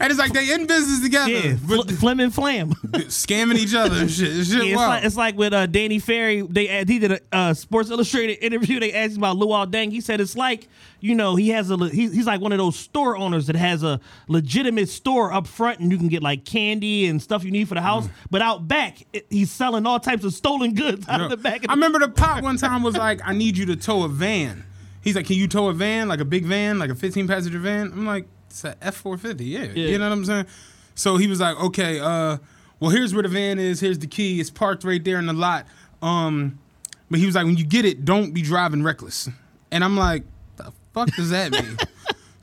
And 0.00 0.10
it's 0.10 0.18
like 0.18 0.32
they 0.32 0.52
in 0.52 0.66
business 0.66 1.00
together, 1.02 1.30
Yeah, 1.30 1.56
Fl- 1.56 1.82
Flim 1.82 2.20
and 2.20 2.34
Flam. 2.34 2.70
scamming 2.70 3.56
each 3.56 3.74
other 3.74 3.96
and 4.00 4.10
shit. 4.10 4.36
It's 4.36 4.48
shit 4.50 4.58
Yeah, 4.64 4.70
it's 4.70 4.76
wild. 4.76 4.88
like 4.90 5.04
it's 5.04 5.16
like 5.16 5.36
with 5.36 5.52
uh, 5.52 5.66
Danny 5.66 5.98
Ferry. 5.98 6.42
They 6.42 6.84
he 6.84 6.98
did 6.98 7.12
a 7.12 7.20
uh, 7.32 7.54
Sports 7.54 7.90
Illustrated 7.90 8.44
interview. 8.44 8.80
They 8.80 8.92
asked 8.92 9.12
him 9.12 9.18
about 9.18 9.36
Luol 9.36 9.70
Deng. 9.70 9.90
He 9.90 10.00
said 10.00 10.20
it's 10.20 10.36
like 10.36 10.68
you 11.04 11.14
know 11.14 11.36
he 11.36 11.50
has 11.50 11.70
a 11.70 11.76
he, 11.88 12.08
he's 12.08 12.26
like 12.26 12.40
one 12.40 12.52
of 12.52 12.56
those 12.56 12.76
store 12.76 13.14
owners 13.14 13.46
that 13.48 13.56
has 13.56 13.82
a 13.82 14.00
legitimate 14.26 14.88
store 14.88 15.34
up 15.34 15.46
front, 15.46 15.78
and 15.80 15.92
you 15.92 15.98
can 15.98 16.08
get 16.08 16.22
like 16.22 16.46
candy 16.46 17.06
and 17.06 17.20
stuff 17.20 17.44
you 17.44 17.50
need 17.50 17.68
for 17.68 17.74
the 17.74 17.82
house. 17.82 18.08
But 18.30 18.40
out 18.40 18.66
back, 18.66 19.02
it, 19.12 19.26
he's 19.28 19.50
selling 19.50 19.84
all 19.84 20.00
types 20.00 20.24
of 20.24 20.32
stolen 20.32 20.72
goods 20.72 21.06
out 21.06 21.20
of 21.20 21.28
the 21.28 21.36
back. 21.36 21.56
Of 21.56 21.62
the, 21.64 21.70
I 21.72 21.74
remember 21.74 21.98
the 21.98 22.08
pop 22.08 22.42
one 22.42 22.56
time 22.58 22.82
was 22.82 22.96
like, 22.96 23.20
I 23.22 23.34
need 23.34 23.58
you 23.58 23.66
to 23.66 23.76
tow 23.76 24.04
a 24.04 24.08
van. 24.08 24.64
He's 25.02 25.14
like, 25.14 25.26
Can 25.26 25.36
you 25.36 25.46
tow 25.46 25.68
a 25.68 25.74
van, 25.74 26.08
like 26.08 26.20
a 26.20 26.24
big 26.24 26.46
van, 26.46 26.78
like 26.78 26.88
a 26.88 26.94
15 26.94 27.28
passenger 27.28 27.58
van? 27.58 27.92
I'm 27.92 28.06
like, 28.06 28.26
It's 28.46 28.64
a 28.64 28.74
F 28.80 28.94
450, 28.96 29.44
yeah. 29.44 29.64
Yeah. 29.64 29.88
You 29.90 29.98
know 29.98 30.08
what 30.08 30.16
I'm 30.16 30.24
saying? 30.24 30.46
So 30.94 31.18
he 31.18 31.26
was 31.26 31.38
like, 31.38 31.60
Okay, 31.64 32.00
uh, 32.00 32.38
well, 32.80 32.90
here's 32.90 33.12
where 33.12 33.22
the 33.22 33.28
van 33.28 33.58
is. 33.58 33.78
Here's 33.78 33.98
the 33.98 34.06
key. 34.06 34.40
It's 34.40 34.48
parked 34.48 34.84
right 34.84 35.04
there 35.04 35.18
in 35.18 35.26
the 35.26 35.34
lot. 35.34 35.66
Um, 36.00 36.58
but 37.10 37.20
he 37.20 37.26
was 37.26 37.34
like, 37.34 37.44
When 37.44 37.58
you 37.58 37.66
get 37.66 37.84
it, 37.84 38.06
don't 38.06 38.32
be 38.32 38.40
driving 38.40 38.82
reckless. 38.82 39.28
And 39.70 39.84
I'm 39.84 39.98
like, 39.98 40.22
fuck 40.94 41.10
does 41.14 41.30
that 41.30 41.52
mean? 41.52 41.76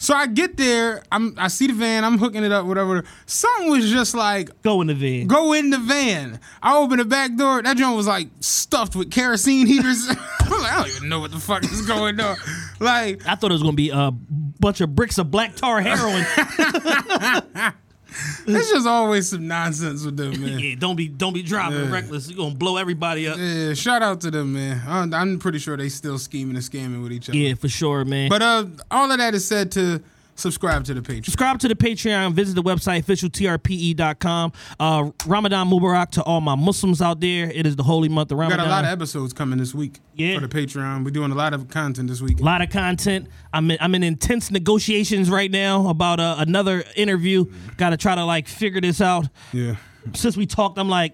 So 0.01 0.15
I 0.15 0.25
get 0.25 0.57
there, 0.57 1.03
I'm 1.11 1.35
I 1.37 1.47
see 1.47 1.67
the 1.67 1.73
van, 1.73 2.03
I'm 2.03 2.17
hooking 2.17 2.43
it 2.43 2.51
up, 2.51 2.65
whatever. 2.65 3.03
Something 3.27 3.69
was 3.69 3.87
just 3.87 4.15
like, 4.15 4.49
go 4.63 4.81
in 4.81 4.87
the 4.87 4.95
van. 4.95 5.27
Go 5.27 5.53
in 5.53 5.69
the 5.69 5.77
van. 5.77 6.39
I 6.63 6.75
open 6.75 6.97
the 6.97 7.05
back 7.05 7.35
door. 7.35 7.61
That 7.61 7.77
joint 7.77 7.95
was 7.95 8.07
like 8.07 8.29
stuffed 8.39 8.95
with 8.95 9.11
kerosene 9.11 9.67
heaters. 9.67 10.07
Like, 10.51 10.73
I 10.73 10.79
don't 10.79 10.95
even 10.97 11.09
know 11.09 11.21
what 11.21 11.31
the 11.31 11.39
fuck 11.39 11.63
is 11.63 11.87
going 11.87 12.19
on. 12.19 12.35
Like, 12.79 13.25
I 13.25 13.35
thought 13.35 13.51
it 13.51 13.53
was 13.53 13.63
gonna 13.63 13.73
be 13.73 13.89
a 13.89 14.11
bunch 14.11 14.81
of 14.81 14.93
bricks 14.93 15.17
of 15.17 15.31
black 15.31 15.55
tar 15.55 15.79
heroin. 15.79 16.25
it's 18.47 18.69
just 18.69 18.87
always 18.87 19.29
some 19.29 19.47
nonsense 19.47 20.03
with 20.03 20.17
them, 20.17 20.41
man. 20.41 20.59
yeah, 20.59 20.75
don't 20.77 20.95
be 20.95 21.07
don't 21.07 21.33
be 21.33 21.43
driving 21.43 21.89
reckless. 21.89 22.29
You're 22.29 22.37
gonna 22.37 22.55
blow 22.55 22.77
everybody 22.77 23.27
up. 23.27 23.37
Yeah, 23.37 23.73
shout 23.73 24.01
out 24.01 24.21
to 24.21 24.31
them, 24.31 24.53
man. 24.53 24.81
I'm, 24.85 25.13
I'm 25.13 25.39
pretty 25.39 25.59
sure 25.59 25.77
they 25.77 25.89
still 25.89 26.19
scheming 26.19 26.55
and 26.55 26.63
scamming 26.65 27.03
with 27.03 27.13
each 27.13 27.29
other. 27.29 27.37
Yeah, 27.37 27.53
for 27.55 27.69
sure, 27.69 28.03
man. 28.03 28.29
But 28.29 28.41
uh, 28.41 28.65
all 28.89 29.11
of 29.11 29.17
that 29.17 29.33
is 29.33 29.47
said 29.47 29.71
to 29.73 30.01
subscribe 30.41 30.83
to 30.85 30.93
the 30.93 31.01
Patreon. 31.01 31.25
Subscribe 31.25 31.59
to 31.59 31.67
the 31.67 31.75
Patreon. 31.75 32.33
Visit 32.33 32.55
the 32.55 32.63
website, 32.63 33.03
officialtrpe.com. 33.03 34.51
Uh, 34.79 35.11
Ramadan 35.25 35.67
Mubarak 35.69 36.11
to 36.11 36.23
all 36.23 36.41
my 36.41 36.55
Muslims 36.55 37.01
out 37.01 37.19
there. 37.19 37.49
It 37.51 37.65
is 37.65 37.75
the 37.75 37.83
holy 37.83 38.09
month 38.09 38.31
of 38.31 38.37
Ramadan. 38.37 38.59
We 38.59 38.65
got 38.65 38.67
a 38.67 38.75
lot 38.75 38.85
of 38.85 38.91
episodes 38.91 39.33
coming 39.33 39.59
this 39.59 39.73
week 39.73 39.99
Yeah. 40.15 40.39
for 40.39 40.45
the 40.47 40.53
Patreon. 40.53 41.05
We're 41.05 41.11
doing 41.11 41.31
a 41.31 41.35
lot 41.35 41.53
of 41.53 41.69
content 41.69 42.09
this 42.09 42.21
week. 42.21 42.39
A 42.39 42.43
lot 42.43 42.61
of 42.61 42.69
content. 42.69 43.27
I'm 43.53 43.69
in, 43.71 43.77
I'm 43.79 43.95
in 43.95 44.03
intense 44.03 44.51
negotiations 44.51 45.29
right 45.29 45.51
now 45.51 45.87
about 45.87 46.19
uh, 46.19 46.35
another 46.39 46.83
interview. 46.95 47.45
Got 47.77 47.91
to 47.91 47.97
try 47.97 48.15
to 48.15 48.25
like 48.25 48.47
figure 48.47 48.81
this 48.81 49.01
out. 49.01 49.27
Yeah. 49.53 49.75
Since 50.13 50.35
we 50.35 50.45
talked, 50.45 50.77
I'm 50.79 50.89
like, 50.89 51.13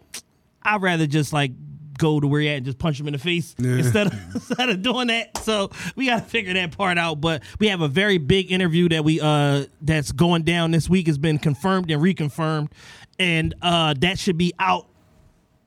I'd 0.63 0.81
rather 0.81 1.07
just 1.07 1.33
like 1.33 1.51
go 1.97 2.19
to 2.19 2.27
where 2.27 2.39
you 2.41 2.49
at 2.49 2.57
and 2.57 2.65
just 2.65 2.77
punch 2.77 2.99
him 2.99 3.07
in 3.07 3.13
the 3.13 3.19
face 3.19 3.55
Yeah. 3.57 3.77
instead 3.77 4.07
of 4.07 4.13
instead 4.35 4.69
of 4.69 4.81
doing 4.81 5.07
that. 5.07 5.37
So 5.39 5.69
we 5.95 6.05
got 6.07 6.23
to 6.23 6.29
figure 6.29 6.53
that 6.53 6.75
part 6.77 6.97
out. 6.97 7.19
But 7.21 7.43
we 7.59 7.67
have 7.67 7.81
a 7.81 7.87
very 7.87 8.17
big 8.17 8.51
interview 8.51 8.89
that 8.89 9.03
we 9.03 9.19
uh 9.21 9.65
that's 9.81 10.11
going 10.11 10.43
down 10.43 10.71
this 10.71 10.89
week 10.89 11.07
has 11.07 11.17
been 11.17 11.37
confirmed 11.37 11.91
and 11.91 12.01
reconfirmed, 12.01 12.71
and 13.19 13.53
uh 13.61 13.93
that 13.99 14.17
should 14.19 14.37
be 14.37 14.53
out 14.59 14.87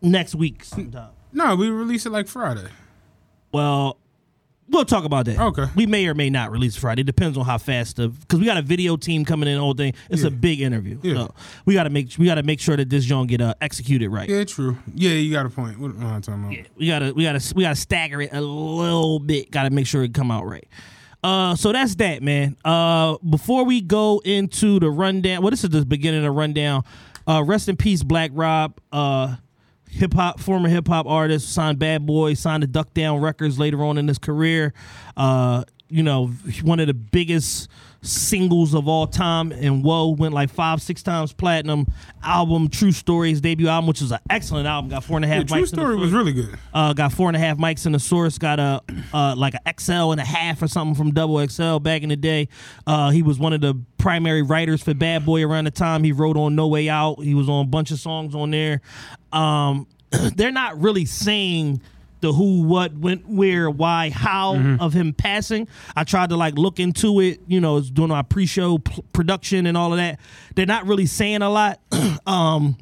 next 0.03 0.35
week 0.35 0.65
sometime. 0.65 1.11
No, 1.33 1.55
we 1.55 1.69
release 1.71 2.07
it 2.07 2.11
like 2.11 2.27
Friday. 2.27 2.67
Well, 3.53 3.99
we'll 4.71 4.85
talk 4.85 5.05
about 5.05 5.27
that. 5.27 5.39
Okay. 5.39 5.67
We 5.75 5.87
may 5.87 6.07
or 6.07 6.15
may 6.15 6.31
not 6.31 6.51
release 6.51 6.77
Friday. 6.77 7.03
It 7.03 7.07
depends 7.07 7.37
on 7.37 7.45
how 7.45 7.59
fast 7.59 7.97
the 7.97 8.09
because 8.09 8.39
we 8.39 8.47
got 8.47 8.57
a 8.57 8.63
video 8.63 8.97
team 8.97 9.25
coming 9.25 9.49
in. 9.49 9.57
The 9.57 9.61
whole 9.61 9.75
thing. 9.75 9.95
It's 10.09 10.23
a 10.23 10.31
big 10.31 10.61
interview. 10.61 10.99
Yeah. 11.03 11.15
So 11.15 11.35
we 11.65 11.75
got 11.75 11.85
to 11.85 11.91
make 11.91 12.15
we 12.19 12.27
got 12.27 12.37
to 12.37 12.43
make 12.43 12.61
sure 12.61 12.77
that 12.77 12.89
this 12.89 13.05
joint 13.05 13.29
get 13.29 13.41
uh, 13.41 13.55
executed 13.61 14.11
right. 14.11 14.29
Yeah, 14.29 14.45
true. 14.45 14.79
Yeah, 14.95 15.11
you 15.11 15.33
got 15.33 15.47
a 15.47 15.51
point. 15.51 15.79
What 15.79 15.91
am 15.93 16.07
I 16.07 16.21
talking 16.21 16.45
about? 16.45 16.53
Yeah, 16.53 16.63
we 16.77 16.87
gotta 16.87 17.13
we 17.13 17.25
gotta 17.25 17.55
we 17.55 17.63
gotta 17.63 17.77
stagger 17.77 18.23
it 18.23 18.33
a 18.33 18.41
little 18.41 19.19
bit. 19.19 19.51
Got 19.51 19.65
to 19.65 19.71
make 19.71 19.87
sure 19.87 20.03
it 20.03 20.15
come 20.15 20.31
out 20.31 20.47
right. 20.47 20.67
Uh, 21.23 21.55
so 21.55 21.73
that's 21.73 21.97
that, 21.97 22.23
man. 22.23 22.57
Uh, 22.65 23.19
before 23.29 23.65
we 23.65 23.81
go 23.81 24.23
into 24.25 24.81
the 24.81 24.91
rundown, 24.91 25.43
well, 25.43 25.51
this 25.51 25.65
is 25.65 25.71
the 25.71 25.85
beginning 25.85 26.21
of 26.21 26.25
the 26.25 26.31
rundown. 26.31 26.83
Uh, 27.27 27.43
rest 27.45 27.69
in 27.69 27.77
peace, 27.77 28.03
Black 28.03 28.31
Rob. 28.33 28.81
Uh, 28.91 29.37
hip 29.91 30.15
hop, 30.15 30.41
former 30.41 30.69
hip 30.69 30.89
hop 30.89 31.07
artist, 31.07 31.53
signed 31.53 31.79
Bad 31.79 32.07
Boy, 32.07 32.35
signed 32.35 32.63
to 32.63 32.67
Duck 32.67 32.95
Down 32.95 33.21
Records 33.21 33.59
later 33.59 33.83
on 33.85 33.99
in 33.99 34.09
his 34.09 34.19
career. 34.19 34.73
Uh, 35.17 35.65
you 35.89 36.03
know, 36.03 36.29
one 36.63 36.81
of 36.81 36.87
the 36.87 36.95
biggest 36.95 37.69
singles 38.03 38.75
of 38.75 38.89
all 38.89 39.07
time, 39.07 39.53
and 39.53 39.85
Whoa 39.85 40.09
went 40.09 40.35
like 40.35 40.51
five, 40.51 40.81
six 40.81 41.03
times 41.03 41.33
platinum. 41.33 41.87
Album, 42.23 42.69
True 42.69 42.93
Stories 42.93 43.41
debut 43.41 43.69
album, 43.69 43.87
which 43.89 44.01
was 44.01 44.13
an 44.13 44.21
excellent 44.29 44.67
album, 44.67 44.91
got 44.91 45.05
four 45.05 45.17
and 45.17 45.25
a 45.25 45.29
half. 45.29 45.39
Yeah, 45.39 45.45
True 45.45 45.57
mics 45.57 45.73
in 45.73 45.77
the 45.77 45.83
Story 45.83 45.97
was 45.97 46.13
really 46.13 46.33
good. 46.33 46.59
Uh, 46.73 46.93
got 46.93 47.13
four 47.13 47.29
and 47.29 47.37
a 47.37 47.41
half 47.41 47.59
mics 47.59 47.87
in 47.87 47.93
the 47.93 47.99
source. 47.99 48.39
Got 48.39 48.59
a 48.59 48.83
uh, 49.13 49.35
like 49.37 49.55
an 49.55 49.75
XL 49.79 50.13
and 50.13 50.21
a 50.21 50.25
half 50.25 50.63
or 50.63 50.69
something 50.69 50.95
from 50.95 51.13
Double 51.13 51.47
XL 51.47 51.79
back 51.79 52.03
in 52.03 52.09
the 52.09 52.17
day. 52.17 52.49
Uh, 52.87 53.11
he 53.11 53.23
was 53.23 53.39
one 53.39 53.53
of 53.53 53.61
the 53.61 53.75
primary 53.99 54.43
writers 54.43 54.83
for 54.83 54.95
Bad 54.95 55.25
Boy 55.25 55.45
around 55.45 55.65
the 55.65 55.71
time. 55.71 56.05
He 56.05 56.13
wrote 56.13 56.37
on 56.37 56.55
No 56.55 56.69
Way 56.69 56.89
Out. 56.89 57.23
He 57.23 57.35
was 57.35 57.49
on 57.49 57.67
a 57.67 57.69
bunch 57.69 57.91
of 57.91 57.99
songs 57.99 58.35
on 58.35 58.51
there. 58.51 58.81
Um, 59.33 59.87
they're 60.37 60.53
not 60.53 60.81
really 60.81 61.05
saying 61.05 61.81
the 62.21 62.33
who, 62.33 62.63
what, 62.63 62.95
when, 62.95 63.19
where, 63.21 63.71
why, 63.71 64.11
how 64.11 64.57
of 64.81 64.93
him 64.93 65.13
passing. 65.13 65.69
I 65.97 66.05
tried 66.05 66.31
to 66.31 66.37
like 66.37 66.55
look 66.59 66.79
into 66.79 67.21
it. 67.21 67.41
You 67.47 67.61
know, 67.61 67.81
doing 67.81 68.11
our 68.11 68.25
pre-show 68.25 68.79
p- 68.79 69.03
production 69.13 69.67
and 69.67 69.77
all 69.77 69.93
of 69.93 69.99
that. 69.99 70.21
They're 70.55 70.67
not 70.67 70.87
really 70.87 71.07
saying 71.07 71.43
a 71.43 71.51
lot. 71.51 71.81
um, 72.27 72.77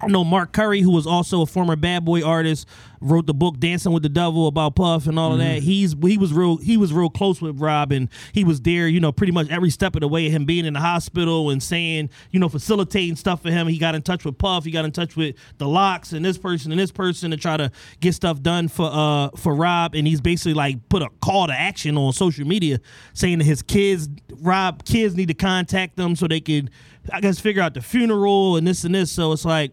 I 0.00 0.08
know 0.08 0.24
Mark 0.24 0.52
Curry, 0.52 0.82
who 0.82 0.90
was 0.90 1.06
also 1.06 1.40
a 1.40 1.46
former 1.46 1.74
Bad 1.74 2.04
Boy 2.04 2.22
artist, 2.22 2.68
wrote 3.00 3.26
the 3.26 3.34
book 3.34 3.58
Dancing 3.58 3.92
with 3.92 4.02
the 4.02 4.08
Devil 4.08 4.46
about 4.46 4.76
Puff 4.76 5.06
and 5.06 5.18
all 5.18 5.32
of 5.32 5.38
that. 5.38 5.62
He's 5.62 5.94
he 6.02 6.18
was 6.18 6.32
real 6.32 6.58
he 6.58 6.76
was 6.76 6.92
real 6.92 7.08
close 7.08 7.40
with 7.40 7.60
Rob 7.60 7.92
and 7.92 8.08
he 8.32 8.44
was 8.44 8.60
there, 8.60 8.88
you 8.88 9.00
know, 9.00 9.10
pretty 9.10 9.32
much 9.32 9.48
every 9.48 9.70
step 9.70 9.94
of 9.96 10.00
the 10.00 10.08
way. 10.08 10.28
Him 10.28 10.44
being 10.44 10.66
in 10.66 10.74
the 10.74 10.80
hospital 10.80 11.50
and 11.50 11.62
saying, 11.62 12.10
you 12.30 12.38
know, 12.38 12.48
facilitating 12.48 13.16
stuff 13.16 13.42
for 13.42 13.50
him. 13.50 13.68
He 13.68 13.78
got 13.78 13.94
in 13.94 14.02
touch 14.02 14.24
with 14.24 14.36
Puff. 14.36 14.64
He 14.64 14.70
got 14.70 14.84
in 14.84 14.92
touch 14.92 15.16
with 15.16 15.36
the 15.58 15.66
LOX 15.66 16.12
and 16.12 16.24
this 16.24 16.36
person 16.36 16.72
and 16.72 16.80
this 16.80 16.92
person 16.92 17.30
to 17.30 17.36
try 17.38 17.56
to 17.56 17.70
get 18.00 18.14
stuff 18.14 18.42
done 18.42 18.68
for 18.68 18.90
uh 18.92 19.30
for 19.36 19.54
Rob. 19.54 19.94
And 19.94 20.06
he's 20.06 20.20
basically 20.20 20.54
like 20.54 20.88
put 20.90 21.02
a 21.02 21.08
call 21.22 21.46
to 21.46 21.54
action 21.54 21.96
on 21.96 22.12
social 22.12 22.46
media 22.46 22.80
saying 23.14 23.38
that 23.38 23.44
his 23.44 23.62
kids, 23.62 24.08
Rob 24.40 24.84
kids, 24.84 25.16
need 25.16 25.28
to 25.28 25.34
contact 25.34 25.96
them 25.96 26.16
so 26.16 26.28
they 26.28 26.40
could, 26.40 26.70
I 27.12 27.20
guess, 27.20 27.38
figure 27.38 27.62
out 27.62 27.74
the 27.74 27.80
funeral 27.80 28.56
and 28.56 28.66
this 28.66 28.84
and 28.84 28.94
this. 28.94 29.10
So 29.10 29.32
it's 29.32 29.44
like 29.44 29.72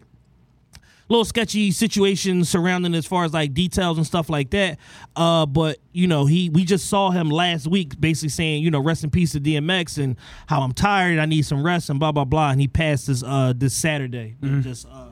little 1.09 1.25
sketchy 1.25 1.71
situations 1.71 2.49
surrounding 2.49 2.95
as 2.95 3.05
far 3.05 3.25
as 3.25 3.33
like 3.33 3.53
details 3.53 3.97
and 3.97 4.05
stuff 4.07 4.29
like 4.29 4.49
that. 4.51 4.79
Uh, 5.15 5.45
but 5.45 5.77
you 5.91 6.07
know, 6.07 6.25
he 6.25 6.49
we 6.49 6.63
just 6.63 6.89
saw 6.89 7.11
him 7.11 7.29
last 7.29 7.67
week 7.67 7.99
basically 7.99 8.29
saying, 8.29 8.63
you 8.63 8.71
know, 8.71 8.79
rest 8.79 9.03
in 9.03 9.09
peace 9.09 9.33
to 9.33 9.39
DMX 9.39 10.01
and 10.01 10.15
how 10.47 10.61
I'm 10.61 10.71
tired, 10.73 11.19
I 11.19 11.25
need 11.25 11.45
some 11.45 11.63
rest 11.63 11.89
and 11.89 11.99
blah 11.99 12.11
blah 12.11 12.25
blah. 12.25 12.51
And 12.51 12.61
he 12.61 12.67
passed 12.67 13.07
this 13.07 13.23
uh 13.23 13.53
this 13.55 13.75
Saturday. 13.75 14.35
That 14.41 14.61
Just 14.61 14.87
uh 14.87 15.07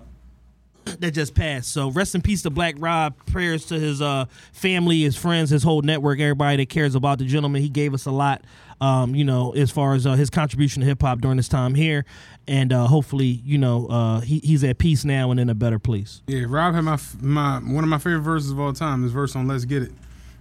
that 1.00 1.12
just 1.12 1.36
passed. 1.36 1.72
So 1.72 1.92
rest 1.92 2.16
in 2.16 2.22
peace 2.22 2.42
to 2.44 2.50
Black 2.50 2.76
Rob. 2.78 3.14
Prayers 3.28 3.66
to 3.68 3.80
his 3.80 4.02
uh 4.02 4.26
family, 4.54 5.02
his 5.02 5.16
friends, 5.16 5.50
his 5.50 5.64
whole 5.64 5.82
network, 5.82 6.20
everybody 6.20 6.58
that 6.58 6.70
cares 6.70 6.96
about 6.96 7.20
the 7.20 7.26
gentleman. 7.26 7.62
He 7.62 7.70
gave 7.70 7.94
us 7.94 8.06
a 8.06 8.12
lot. 8.12 8.44
Um, 8.82 9.13
you 9.13 9.24
know, 9.24 9.52
as 9.52 9.70
far 9.70 9.94
as 9.94 10.08
uh, 10.08 10.13
his 10.15 10.32
contribution 10.32 10.82
to 10.82 10.88
hip 10.88 11.02
hop 11.04 11.22
during 11.22 11.38
his 11.38 11.48
time 11.48 11.76
here, 11.76 12.04
and 12.48 12.74
uh, 12.74 12.88
hopefully, 12.88 13.28
you 13.46 13.60
know, 13.60 13.86
uh, 13.86 14.22
he, 14.22 14.39
he's 14.39 14.63
at 14.63 14.80
peace 14.80 15.06
now 15.06 15.30
and 15.30 15.39
in 15.39 15.50
a 15.50 15.54
better 15.54 15.78
place. 15.78 16.24
Yeah, 16.26 16.46
Rob 16.48 16.74
had 16.74 16.82
my 16.82 16.94
f- 16.96 17.15
my 17.22 17.60
one 17.60 17.84
of 17.84 17.89
my 17.91 18.00
favorite 18.00 18.22
verses 18.22 18.50
of 18.50 18.60
all 18.60 18.74
time. 18.74 19.04
His 19.04 19.12
verse 19.12 19.36
on 19.36 19.48
"Let's 19.48 19.65
Get 19.65 19.84
It." 19.84 19.91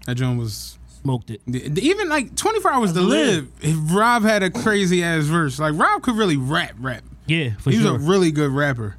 That 0.06 0.14
John 0.14 0.38
was 0.38 0.78
Smoked 1.02 1.30
it. 1.30 1.40
even 1.46 2.08
like 2.10 2.34
24 2.36 2.72
hours 2.72 2.92
to 2.94 3.00
live. 3.00 3.48
If 3.62 3.76
Rob 3.94 4.22
had 4.22 4.42
a 4.42 4.50
crazy 4.50 5.02
ass 5.02 5.24
verse, 5.24 5.58
like 5.58 5.74
Rob 5.74 6.02
could 6.02 6.14
really 6.16 6.36
rap, 6.36 6.72
rap. 6.78 7.02
Yeah, 7.26 7.50
for 7.58 7.70
he 7.70 7.76
was 7.78 7.86
sure. 7.86 7.96
a 7.96 7.98
really 7.98 8.30
good 8.32 8.50
rapper, 8.50 8.96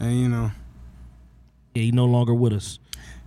and 0.00 0.18
you 0.18 0.28
know, 0.28 0.50
yeah, 1.74 1.82
he 1.82 1.92
no 1.92 2.04
longer 2.06 2.32
with 2.34 2.52
us. 2.52 2.78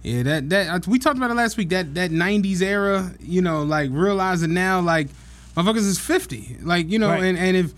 yeah, 0.04 0.24
that 0.24 0.50
that 0.50 0.70
uh, 0.70 0.80
we 0.88 1.00
talked 1.00 1.18
about 1.18 1.32
it 1.32 1.36
last 1.36 1.58
week. 1.58 1.70
That 1.70 1.94
that 1.96 2.12
90s 2.12 2.62
era, 2.62 3.14
you 3.20 3.42
know, 3.42 3.64
like 3.64 3.90
realizing 3.92 4.54
now, 4.54 4.80
like 4.80 5.08
motherfuckers 5.56 5.78
is 5.88 6.00
50, 6.00 6.58
like 6.64 6.90
you 6.90 7.00
know, 7.00 7.10
Right. 7.10 7.24
and 7.24 7.38
and 7.38 7.58
if 7.58 7.74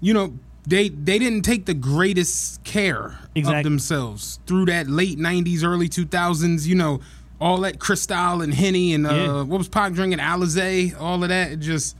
you 0.00 0.14
know. 0.14 0.34
They, 0.66 0.90
they 0.90 1.18
didn't 1.18 1.42
take 1.44 1.64
the 1.64 1.72
greatest 1.72 2.62
care 2.62 3.18
Exactly. 3.34 3.60
of 3.60 3.64
themselves 3.64 4.38
through 4.46 4.66
that 4.66 4.86
late 4.86 5.18
90s, 5.18 5.64
early 5.64 5.88
2000s, 5.88 6.66
you 6.66 6.74
know, 6.74 7.00
all 7.40 7.60
that 7.62 7.78
Cristal 7.78 8.42
and 8.42 8.52
Henny 8.52 8.92
and 8.92 9.06
uh, 9.06 9.14
Yeah. 9.14 9.42
what 9.44 9.56
was 9.56 9.68
Pac 9.70 9.94
drinking, 9.94 10.18
Alizé, 10.18 10.94
all 11.00 11.22
of 11.22 11.30
that. 11.30 11.52
It 11.52 11.60
just, 11.60 11.96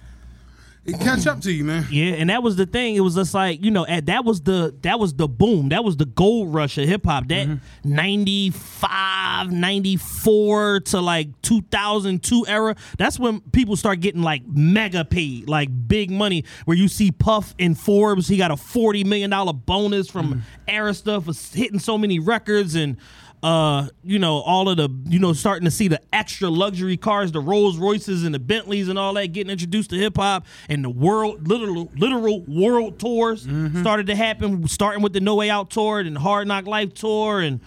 it 0.89 1.01
catch 1.01 1.27
up 1.27 1.41
to 1.43 1.53
you, 1.53 1.65
man. 1.65 1.87
Yeah, 1.91 2.15
and 2.15 2.31
that 2.31 2.43
was 2.43 2.57
the 2.57 2.67
thing. 2.67 2.95
It 2.95 3.01
was 3.01 3.15
just 3.15 3.35
like 3.35 3.63
you 3.63 3.71
know, 3.71 3.87
at, 3.87 4.07
that 4.07 4.25
was 4.25 4.41
the 4.43 4.75
that 4.83 4.99
was 4.99 5.15
the 5.15 5.29
boom. 5.29 5.69
That 5.69 5.85
was 5.85 5.97
the 5.97 6.07
gold 6.07 6.53
rush 6.53 6.79
of 6.79 6.89
hip 6.89 7.05
hop. 7.05 7.29
That 7.29 7.47
mm-hmm. 7.47 7.95
95, 7.95 9.53
94 9.53 10.81
to 10.81 11.01
like 11.01 11.43
2002 11.43 12.47
era. 12.47 12.77
That's 12.97 13.19
when 13.19 13.41
people 13.53 13.77
start 13.77 14.01
getting 14.01 14.23
like 14.23 14.47
mega 14.47 15.05
paid, 15.05 15.49
like 15.49 15.69
big 15.89 16.11
money. 16.11 16.45
Where 16.65 16.77
you 16.77 16.89
see 16.89 17.13
Puff 17.13 17.55
in 17.59 17.75
Forbes, 17.75 18.29
he 18.29 18.37
got 18.37 18.51
a 18.51 18.57
forty 18.57 19.05
million 19.05 19.31
dollar 19.31 19.53
bonus 19.53 20.11
from 20.11 20.45
mm-hmm. 20.69 20.71
Arista 20.71 21.23
for 21.23 21.57
hitting 21.57 21.79
so 21.79 21.99
many 21.99 22.19
records 22.19 22.75
and 22.75 22.97
uh, 23.43 23.89
you 24.03 24.19
know, 24.19 24.37
all 24.41 24.69
of 24.69 24.77
the, 24.77 24.89
you 25.07 25.19
know, 25.19 25.33
starting 25.33 25.65
to 25.65 25.71
see 25.71 25.89
the 25.89 26.01
extra 26.13 26.49
luxury 26.49 26.97
cars, 26.97 27.31
the 27.33 27.41
Rolls 27.41 27.77
Royces 27.77 28.25
and 28.25 28.35
the 28.35 28.39
Bentleys 28.39 28.89
and 28.89 28.99
all 28.99 29.15
that 29.15 29.29
getting 29.29 29.51
introduced 29.51 29.91
to 29.91 29.97
hip 29.97 30.17
hop 30.17 30.45
and 30.69 30.85
the 30.85 30.91
world, 30.91 31.47
literal, 31.47 31.91
literal 31.97 32.43
world 32.43 32.99
tours 32.99 33.43
started 33.81 34.07
to 34.09 34.17
happen, 34.17 34.67
starting 34.67 35.03
with 35.03 35.13
the 35.13 35.21
No 35.21 35.37
Way 35.37 35.51
Out 35.51 35.71
tour 35.71 36.01
and 36.01 36.19
Hard 36.19 36.49
Knock 36.49 36.67
Life 36.67 36.95
tour 36.95 37.41
and 37.41 37.61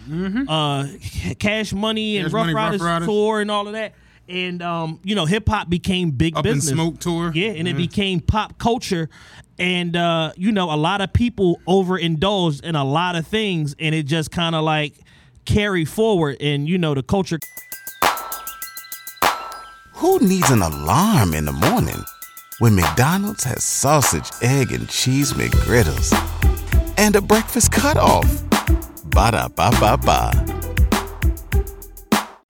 uh, 0.49 0.87
Cash 1.39 1.73
Money 1.73 2.17
and 2.17 2.25
Cash 2.27 2.33
Rough 2.33 2.41
Money, 2.47 2.53
Ruff 2.53 2.65
Ryders, 2.71 2.81
Riders. 2.81 3.07
tour 3.07 3.41
and 3.41 3.49
all 3.51 3.67
of 3.67 3.73
that. 3.73 3.93
And, 4.27 4.61
um, 4.61 4.99
you 5.03 5.15
know, 5.15 5.25
hip 5.25 5.47
hop 5.49 5.69
became 5.69 6.11
big 6.11 6.37
Up 6.37 6.45
in 6.45 6.53
business. 6.53 6.73
Smoke 6.73 6.99
tour. 6.99 7.31
Yeah, 7.33 7.49
and 7.51 7.67
it 7.67 7.75
became 7.75 8.19
pop 8.21 8.57
culture. 8.57 9.09
And 9.59 9.95
uh, 9.95 10.31
you 10.37 10.51
know, 10.51 10.71
a 10.73 10.75
lot 10.77 11.01
of 11.01 11.13
people 11.13 11.59
overindulged 11.67 12.63
in 12.63 12.75
a 12.75 12.83
lot 12.83 13.15
of 13.15 13.27
things, 13.27 13.75
and 13.77 13.93
it 13.93 14.03
just 14.03 14.31
kind 14.31 14.55
of 14.55 14.63
like 14.63 14.95
carried 15.45 15.89
forward. 15.89 16.37
And 16.39 16.67
you 16.67 16.77
know, 16.77 16.93
the 16.93 17.03
culture 17.03 17.39
Who 19.93 20.19
needs 20.19 20.49
an 20.49 20.61
alarm 20.61 21.33
in 21.33 21.45
the 21.45 21.51
morning 21.51 22.03
when 22.59 22.75
McDonald's 22.75 23.43
has 23.43 23.63
sausage, 23.63 24.29
egg, 24.41 24.71
and 24.71 24.87
cheese 24.89 25.33
McGriddles 25.33 26.11
and 26.97 27.15
a 27.15 27.21
breakfast 27.21 27.71
cutoff? 27.71 28.43
Ba 29.05 29.31
da 29.31 29.47
ba 29.49 29.71
ba 29.79 29.97
ba. 29.97 30.31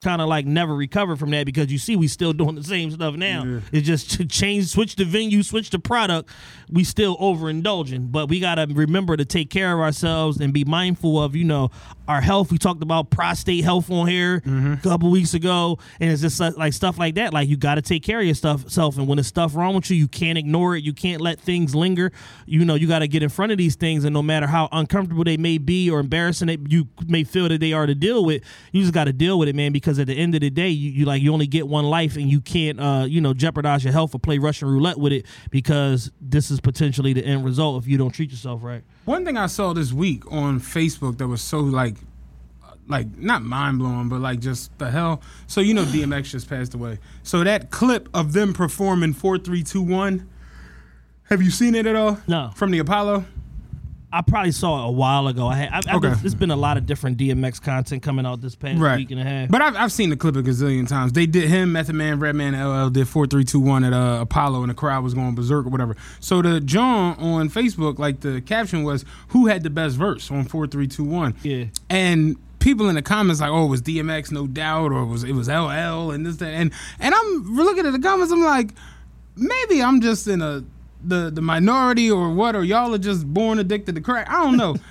kind 0.03 0.19
of 0.21 0.27
like 0.27 0.47
never 0.47 0.75
recovered 0.75 1.17
from 1.19 1.29
that 1.29 1.45
because 1.45 1.71
you 1.71 1.77
see 1.77 1.95
we 1.95 2.07
still 2.07 2.33
doing 2.33 2.55
the 2.55 2.63
same 2.63 2.89
stuff 2.89 3.15
now. 3.15 3.61
It's 3.71 3.85
just 3.85 4.11
to 4.17 4.25
change, 4.25 4.67
switch 4.67 4.95
the 4.95 5.05
venue, 5.05 5.43
switch 5.43 5.69
the 5.69 5.77
product. 5.77 6.27
We 6.71 6.83
still 6.83 7.17
overindulging, 7.17 8.11
but 8.11 8.27
we 8.27 8.39
gotta 8.39 8.65
remember 8.67 9.15
to 9.15 9.25
take 9.25 9.49
care 9.51 9.73
of 9.73 9.79
ourselves 9.79 10.39
and 10.39 10.53
be 10.53 10.65
mindful 10.65 11.21
of 11.21 11.35
you 11.35 11.43
know 11.43 11.69
our 12.11 12.21
health. 12.21 12.51
We 12.51 12.57
talked 12.57 12.83
about 12.83 13.09
prostate 13.09 13.63
health 13.63 13.89
on 13.89 14.07
here 14.07 14.41
a 14.45 14.77
couple 14.83 15.09
weeks 15.09 15.33
ago, 15.33 15.79
and 15.99 16.11
it's 16.11 16.21
just 16.21 16.39
like- 16.39 16.57
like 16.57 16.73
stuff 16.73 16.99
like 16.99 17.15
that. 17.15 17.33
Like 17.33 17.47
you 17.49 17.57
got 17.57 17.75
to 17.75 17.81
take 17.81 18.03
care 18.03 18.19
of 18.19 18.25
your 18.25 18.35
stuff 18.35 18.69
self, 18.69 18.97
and 18.97 19.07
when 19.07 19.15
there's 19.17 19.27
stuff 19.27 19.55
wrong 19.55 19.73
with 19.75 19.89
you, 19.89 19.95
you 19.95 20.07
can't 20.07 20.37
ignore 20.37 20.75
it. 20.75 20.83
You 20.83 20.93
can't 20.93 21.21
let 21.21 21.39
things 21.39 21.73
linger. 21.73 22.11
You 22.45 22.65
know 22.65 22.75
you 22.75 22.87
got 22.87 22.99
to 22.99 23.07
get 23.07 23.23
in 23.23 23.29
front 23.29 23.51
of 23.51 23.57
these 23.57 23.75
things, 23.75 24.03
and 24.03 24.13
no 24.13 24.21
matter 24.21 24.47
how 24.47 24.67
uncomfortable 24.71 25.23
they 25.23 25.37
may 25.37 25.57
be 25.57 25.89
or 25.89 25.99
embarrassing 25.99 26.47
that 26.47 26.71
you 26.71 26.87
may 27.07 27.23
feel 27.23 27.47
that 27.49 27.59
they 27.61 27.73
are 27.73 27.85
to 27.85 27.95
deal 27.95 28.25
with, 28.25 28.43
you 28.73 28.81
just 28.81 28.93
got 28.93 29.05
to 29.05 29.13
deal 29.13 29.39
with 29.39 29.47
it, 29.47 29.55
man. 29.55 29.71
Because 29.71 29.97
at 29.99 30.07
the 30.07 30.15
end 30.17 30.35
of 30.35 30.41
the 30.41 30.49
day, 30.49 30.69
you, 30.69 30.91
you 30.91 31.05
like 31.05 31.21
you 31.21 31.31
only 31.31 31.47
get 31.47 31.67
one 31.67 31.85
life, 31.85 32.15
and 32.17 32.29
you 32.29 32.41
can't 32.41 32.79
uh 32.79 33.05
you 33.07 33.21
know 33.21 33.33
jeopardize 33.33 33.83
your 33.83 33.93
health 33.93 34.13
or 34.13 34.19
play 34.19 34.37
Russian 34.37 34.67
roulette 34.67 34.97
with 34.97 35.13
it 35.13 35.25
because 35.49 36.11
this 36.19 36.51
is 36.51 36.59
potentially 36.59 37.13
the 37.13 37.23
end 37.25 37.45
result 37.45 37.81
if 37.83 37.87
you 37.87 37.97
don't 37.97 38.11
treat 38.11 38.31
yourself 38.31 38.63
right. 38.63 38.83
One 39.05 39.25
thing 39.25 39.37
I 39.37 39.47
saw 39.47 39.73
this 39.73 39.91
week 39.91 40.31
on 40.31 40.59
Facebook 40.59 41.17
that 41.17 41.27
was 41.27 41.41
so 41.41 41.59
like, 41.59 41.95
like 42.87 43.17
not 43.17 43.41
mind 43.41 43.79
blowing, 43.79 44.09
but 44.09 44.19
like 44.19 44.39
just 44.39 44.77
the 44.77 44.91
hell. 44.91 45.21
So 45.47 45.61
you 45.61 45.73
know 45.73 45.83
DMX 45.85 46.25
just 46.25 46.47
passed 46.49 46.73
away. 46.73 46.99
So 47.23 47.43
that 47.43 47.71
clip 47.71 48.09
of 48.13 48.33
them 48.33 48.53
performing 48.53 49.13
four, 49.13 49.37
three, 49.37 49.63
two, 49.63 49.81
one. 49.81 50.29
Have 51.29 51.41
you 51.41 51.49
seen 51.49 51.75
it 51.75 51.85
at 51.85 51.95
all? 51.95 52.19
No. 52.27 52.51
From 52.55 52.71
the 52.71 52.79
Apollo. 52.79 53.25
I 54.13 54.21
probably 54.21 54.51
saw 54.51 54.83
it 54.83 54.89
a 54.89 54.91
while 54.91 55.27
ago. 55.27 55.47
I 55.47 55.55
had, 55.55 55.69
I've, 55.71 55.83
I've 55.87 55.95
Okay. 56.03 56.13
there's 56.21 56.35
been 56.35 56.51
a 56.51 56.55
lot 56.55 56.75
of 56.77 56.85
different 56.85 57.17
DMX 57.17 57.61
content 57.61 58.03
coming 58.03 58.25
out 58.25 58.41
this 58.41 58.55
past 58.55 58.79
Right. 58.79 58.97
week 58.97 59.11
and 59.11 59.19
a 59.19 59.23
half. 59.23 59.49
But 59.49 59.61
I've, 59.61 59.75
I've 59.75 59.91
seen 59.91 60.09
the 60.09 60.17
clip 60.17 60.35
a 60.35 60.43
gazillion 60.43 60.87
times. 60.87 61.13
They 61.13 61.25
did 61.25 61.47
him, 61.49 61.71
Method 61.71 61.95
Man, 61.95 62.19
Redman, 62.19 62.53
LL 62.61 62.89
did 62.89 63.07
four, 63.07 63.25
three, 63.25 63.45
two, 63.45 63.59
one 63.61 63.83
at 63.85 63.93
uh, 63.93 64.19
Apollo, 64.21 64.61
and 64.63 64.69
the 64.69 64.73
crowd 64.75 65.03
was 65.03 65.13
going 65.13 65.33
berserk 65.35 65.65
or 65.65 65.69
whatever. 65.69 65.95
So 66.19 66.41
the 66.41 66.59
John 66.59 67.15
on 67.19 67.49
Facebook, 67.49 67.99
like 67.99 68.19
the 68.19 68.41
caption 68.41 68.83
was, 68.83 69.05
"Who 69.29 69.47
had 69.47 69.63
the 69.63 69.69
best 69.69 69.95
verse 69.95 70.29
on 70.29 70.43
four, 70.43 70.67
three, 70.67 70.87
two, 70.87 71.03
one?" 71.05 71.35
Yeah. 71.43 71.65
And 71.89 72.35
people 72.59 72.89
in 72.89 72.95
the 72.95 73.01
comments 73.01 73.39
like, 73.41 73.49
"Oh, 73.51 73.65
it 73.65 73.69
was 73.69 73.81
DMX, 73.81 74.31
no 74.31 74.45
doubt, 74.45 74.91
or 74.91 75.03
it 75.03 75.07
was 75.07 75.23
it 75.23 75.33
was 75.33 75.47
LL 75.47 76.11
and 76.11 76.25
this 76.25 76.35
that." 76.37 76.49
And 76.53 76.71
and 76.99 77.15
I'm 77.15 77.55
looking 77.55 77.85
at 77.85 77.93
the 77.93 77.99
comments. 77.99 78.31
I'm 78.33 78.43
like, 78.43 78.71
maybe 79.37 79.81
I'm 79.81 80.01
just 80.01 80.27
in 80.27 80.41
a 80.41 80.63
the 81.03 81.29
the 81.29 81.41
minority 81.41 82.09
or 82.09 82.33
what, 82.33 82.55
or 82.55 82.63
y'all 82.63 82.93
are 82.93 82.99
just 82.99 83.25
born 83.25 83.59
addicted 83.59 83.95
to 83.95 84.01
crack. 84.01 84.29
I 84.29 84.43
don't 84.43 84.57
know. 84.57 84.75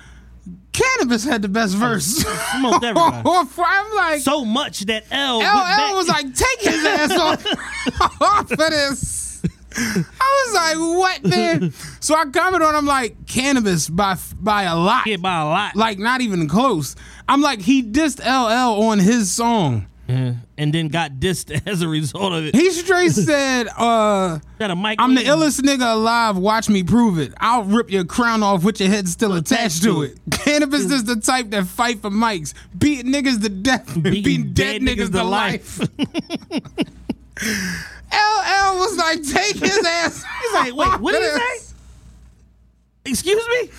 Canibus 0.71 1.27
had 1.27 1.41
the 1.41 1.49
best 1.49 1.75
oh, 1.75 1.79
verse. 1.79 2.05
Smoked 2.57 2.83
everybody. 2.83 3.23
I'm 3.57 3.95
like, 3.95 4.21
so 4.21 4.45
much 4.45 4.81
that 4.81 5.03
L 5.11 5.39
went 5.39 5.49
back- 5.51 5.93
was 5.93 6.07
like, 6.07 6.33
take 6.33 6.61
his 6.61 6.85
ass 6.85 7.11
off, 7.11 8.21
off 8.21 8.51
of 8.51 8.57
this. 8.57 9.43
I 9.73 10.45
was 10.45 10.53
like, 10.53 10.77
what, 10.99 11.23
man? 11.23 11.71
So 12.01 12.15
I 12.15 12.25
commented 12.25 12.67
on 12.67 12.75
him 12.75 12.85
like, 12.85 13.25
Canibus 13.25 13.93
by 13.93 14.17
by 14.39 14.63
a 14.63 14.75
lot. 14.75 15.07
Yeah, 15.07 15.17
by 15.17 15.41
a 15.41 15.45
lot. 15.45 15.75
Like, 15.75 15.97
not 15.97 16.21
even 16.21 16.47
close. 16.47 16.95
I'm 17.27 17.41
like, 17.41 17.61
he 17.61 17.81
dissed 17.81 18.19
LL 18.19 18.83
on 18.83 18.99
his 18.99 19.33
song. 19.33 19.87
Yeah. 20.11 20.33
and 20.57 20.73
then 20.73 20.87
got 20.89 21.13
dissed 21.13 21.67
as 21.67 21.81
a 21.81 21.87
result 21.87 22.33
of 22.33 22.45
it. 22.45 22.55
He 22.55 22.69
straight 22.71 23.11
said, 23.11 23.67
uh, 23.77 24.39
a 24.59 24.75
mic. 24.75 24.99
I'm 24.99 25.15
the 25.15 25.21
illest 25.21 25.61
nigga 25.61 25.93
alive. 25.93 26.37
Watch 26.37 26.69
me 26.69 26.83
prove 26.83 27.17
it. 27.19 27.33
I'll 27.39 27.63
rip 27.63 27.89
your 27.89 28.03
crown 28.05 28.43
off 28.43 28.63
with 28.63 28.79
your 28.79 28.89
head 28.89 29.07
still 29.07 29.33
attached 29.33 29.83
to 29.83 30.03
it. 30.03 30.19
Canibus 30.29 30.91
is 30.91 31.05
the 31.05 31.15
type 31.15 31.49
that 31.51 31.65
fight 31.65 32.01
for 32.01 32.09
mics, 32.09 32.53
beat 32.77 33.05
niggas 33.05 33.41
to 33.41 33.49
death, 33.49 34.01
beat 34.01 34.53
dead, 34.53 34.81
niggas, 34.81 35.11
to 35.11 35.23
life. 35.23 35.79
LL 38.13 38.77
was 38.77 38.97
like, 38.97 39.23
take 39.23 39.55
his 39.57 39.85
ass. 39.85 40.23
He's 40.41 40.53
like, 40.53 40.75
wait, 40.75 40.99
what 40.99 41.13
did 41.13 41.23
he 41.23 41.39
say? 41.39 41.73
Excuse 43.05 43.47
me? 43.49 43.69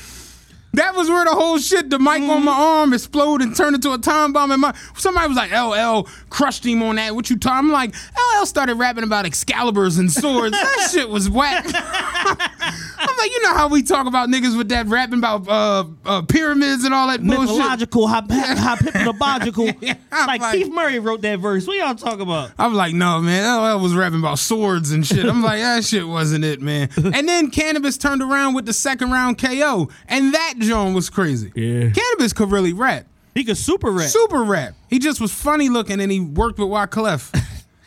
That 0.74 0.94
was 0.94 1.08
where 1.10 1.24
the 1.24 1.32
whole 1.32 1.58
shit, 1.58 1.90
the 1.90 1.98
mic 1.98 2.22
on 2.22 2.26
my 2.26 2.36
mm-hmm. 2.36 2.48
arm 2.48 2.92
exploded 2.94 3.46
and 3.46 3.56
turned 3.56 3.74
into 3.74 3.92
a 3.92 3.98
time 3.98 4.32
bomb. 4.32 4.50
And 4.50 4.62
my 4.62 4.74
somebody 4.96 5.28
was 5.28 5.36
like, 5.36 5.52
"LL 5.52 6.08
crushed 6.30 6.64
him 6.64 6.82
on 6.82 6.96
that." 6.96 7.14
What 7.14 7.28
you 7.28 7.38
talking? 7.38 7.66
I'm 7.66 7.72
like, 7.72 7.94
LL 8.38 8.46
started 8.46 8.76
rapping 8.76 9.04
about 9.04 9.26
Excaliburs 9.26 9.98
and 9.98 10.10
swords. 10.10 10.52
that 10.60 10.88
shit 10.90 11.10
was 11.10 11.28
whack. 11.28 11.66
I'm 13.08 13.16
like, 13.16 13.30
you 13.32 13.42
know 13.42 13.54
how 13.54 13.68
we 13.68 13.82
talk 13.82 14.06
about 14.06 14.28
niggas 14.28 14.56
with 14.56 14.68
that 14.70 14.86
rapping 14.86 15.18
about 15.18 15.48
uh, 15.48 15.84
uh, 16.04 16.22
pyramids 16.22 16.84
and 16.84 16.94
all 16.94 17.08
that 17.08 17.20
bullshit. 17.20 17.40
Mythological, 17.56 18.06
hyp- 18.08 18.30
hypnological. 18.30 19.70
Like, 20.12 20.40
like- 20.42 20.54
Keith 20.54 20.70
Murray 20.70 20.98
wrote 20.98 21.22
that 21.22 21.38
verse. 21.40 21.66
What 21.66 21.78
y'all 21.78 21.94
talking 21.94 22.20
about? 22.20 22.50
I'm 22.58 22.74
like, 22.74 22.92
no, 22.94 23.20
man. 23.20 23.44
I 23.44 23.74
was 23.76 23.94
rapping 23.94 24.18
about 24.18 24.38
swords 24.38 24.92
and 24.92 25.06
shit. 25.06 25.24
I'm 25.24 25.42
like, 25.42 25.60
that 25.60 25.84
shit 25.84 26.06
wasn't 26.06 26.44
it, 26.44 26.60
man. 26.60 26.90
And 26.96 27.26
then 27.28 27.50
Canibus 27.50 27.98
turned 27.98 28.22
around 28.22 28.54
with 28.54 28.66
the 28.66 28.72
second 28.74 29.10
round 29.10 29.38
KO, 29.38 29.88
and 30.08 30.34
that 30.34 30.54
John 30.58 30.92
was 30.94 31.08
crazy. 31.10 31.50
Yeah. 31.54 31.90
Canibus 31.90 32.34
could 32.34 32.50
really 32.50 32.72
rap, 32.74 33.06
He 33.34 33.42
could 33.44 33.56
super 33.56 33.90
rap. 33.90 34.08
super 34.08 34.42
rap. 34.44 34.74
He 34.90 34.98
just 34.98 35.20
was 35.20 35.32
funny 35.32 35.68
looking, 35.70 36.00
and 36.00 36.12
he 36.12 36.20
worked 36.20 36.58
with 36.58 36.68
Wyclef. 36.68 37.34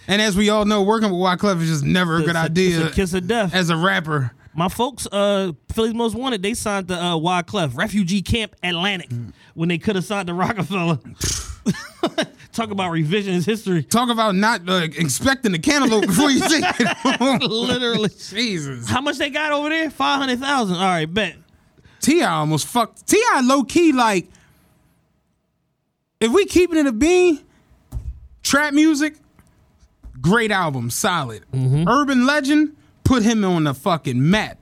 and 0.07 0.21
as 0.21 0.35
we 0.35 0.49
all 0.49 0.65
know, 0.65 0.81
working 0.81 1.09
with 1.11 1.19
Wyclef 1.19 1.61
is 1.61 1.69
just 1.69 1.83
never 1.83 2.17
a 2.17 2.19
good 2.21 2.29
It's 2.31 2.37
idea 2.37 2.81
it's 2.85 2.91
a 2.91 2.95
kiss 2.95 3.13
of 3.13 3.27
death. 3.27 3.53
as 3.53 3.69
a 3.69 3.77
rapper. 3.77 4.33
My 4.55 4.69
folks, 4.69 5.05
uh, 5.11 5.51
Philly's 5.73 5.93
Most 5.93 6.15
Wanted, 6.15 6.41
they 6.41 6.53
signed 6.53 6.87
the 6.87 6.95
uh, 6.95 7.15
Wyclef 7.15 7.75
Refugee 7.75 8.21
Camp 8.21 8.55
Atlantic 8.63 9.09
when 9.53 9.67
they 9.67 9.77
could 9.77 9.95
have 9.95 10.05
signed 10.05 10.29
the 10.29 10.33
Rockefeller. 10.33 10.99
Talk 12.53 12.71
about 12.71 12.91
revisionist 12.93 13.45
history. 13.45 13.83
Talk 13.83 14.09
about 14.09 14.33
not 14.35 14.61
uh, 14.69 14.87
expecting 14.95 15.51
the 15.51 15.59
cantaloupe 15.59 16.07
before 16.07 16.31
you 16.31 16.39
take 16.39 16.63
it. 16.63 17.41
Literally. 17.49 18.09
Jesus. 18.09 18.87
How 18.87 19.01
much 19.01 19.17
they 19.17 19.29
got 19.29 19.51
over 19.51 19.67
there? 19.67 19.89
Five 19.89 20.19
hundred 20.19 20.39
thousand. 20.39 20.77
All 20.77 20.83
right, 20.83 21.11
bet. 21.11 21.35
Ti 21.99 22.21
almost 22.23 22.67
fucked. 22.67 23.05
Ti 23.07 23.21
low 23.43 23.63
key 23.63 23.91
like. 23.91 24.29
If 26.21 26.31
we 26.31 26.45
keeping 26.45 26.77
it 26.77 26.81
in 26.81 26.87
a 26.87 26.93
bean, 26.93 27.41
trap 28.41 28.73
music, 28.73 29.15
great 30.21 30.51
album, 30.51 30.89
solid. 30.89 31.43
Urban 31.53 32.25
Legend 32.25 32.77
put 33.05 33.23
him 33.23 33.45
on 33.45 33.63
the 33.63 33.73
fucking 33.73 34.29
map. 34.29 34.59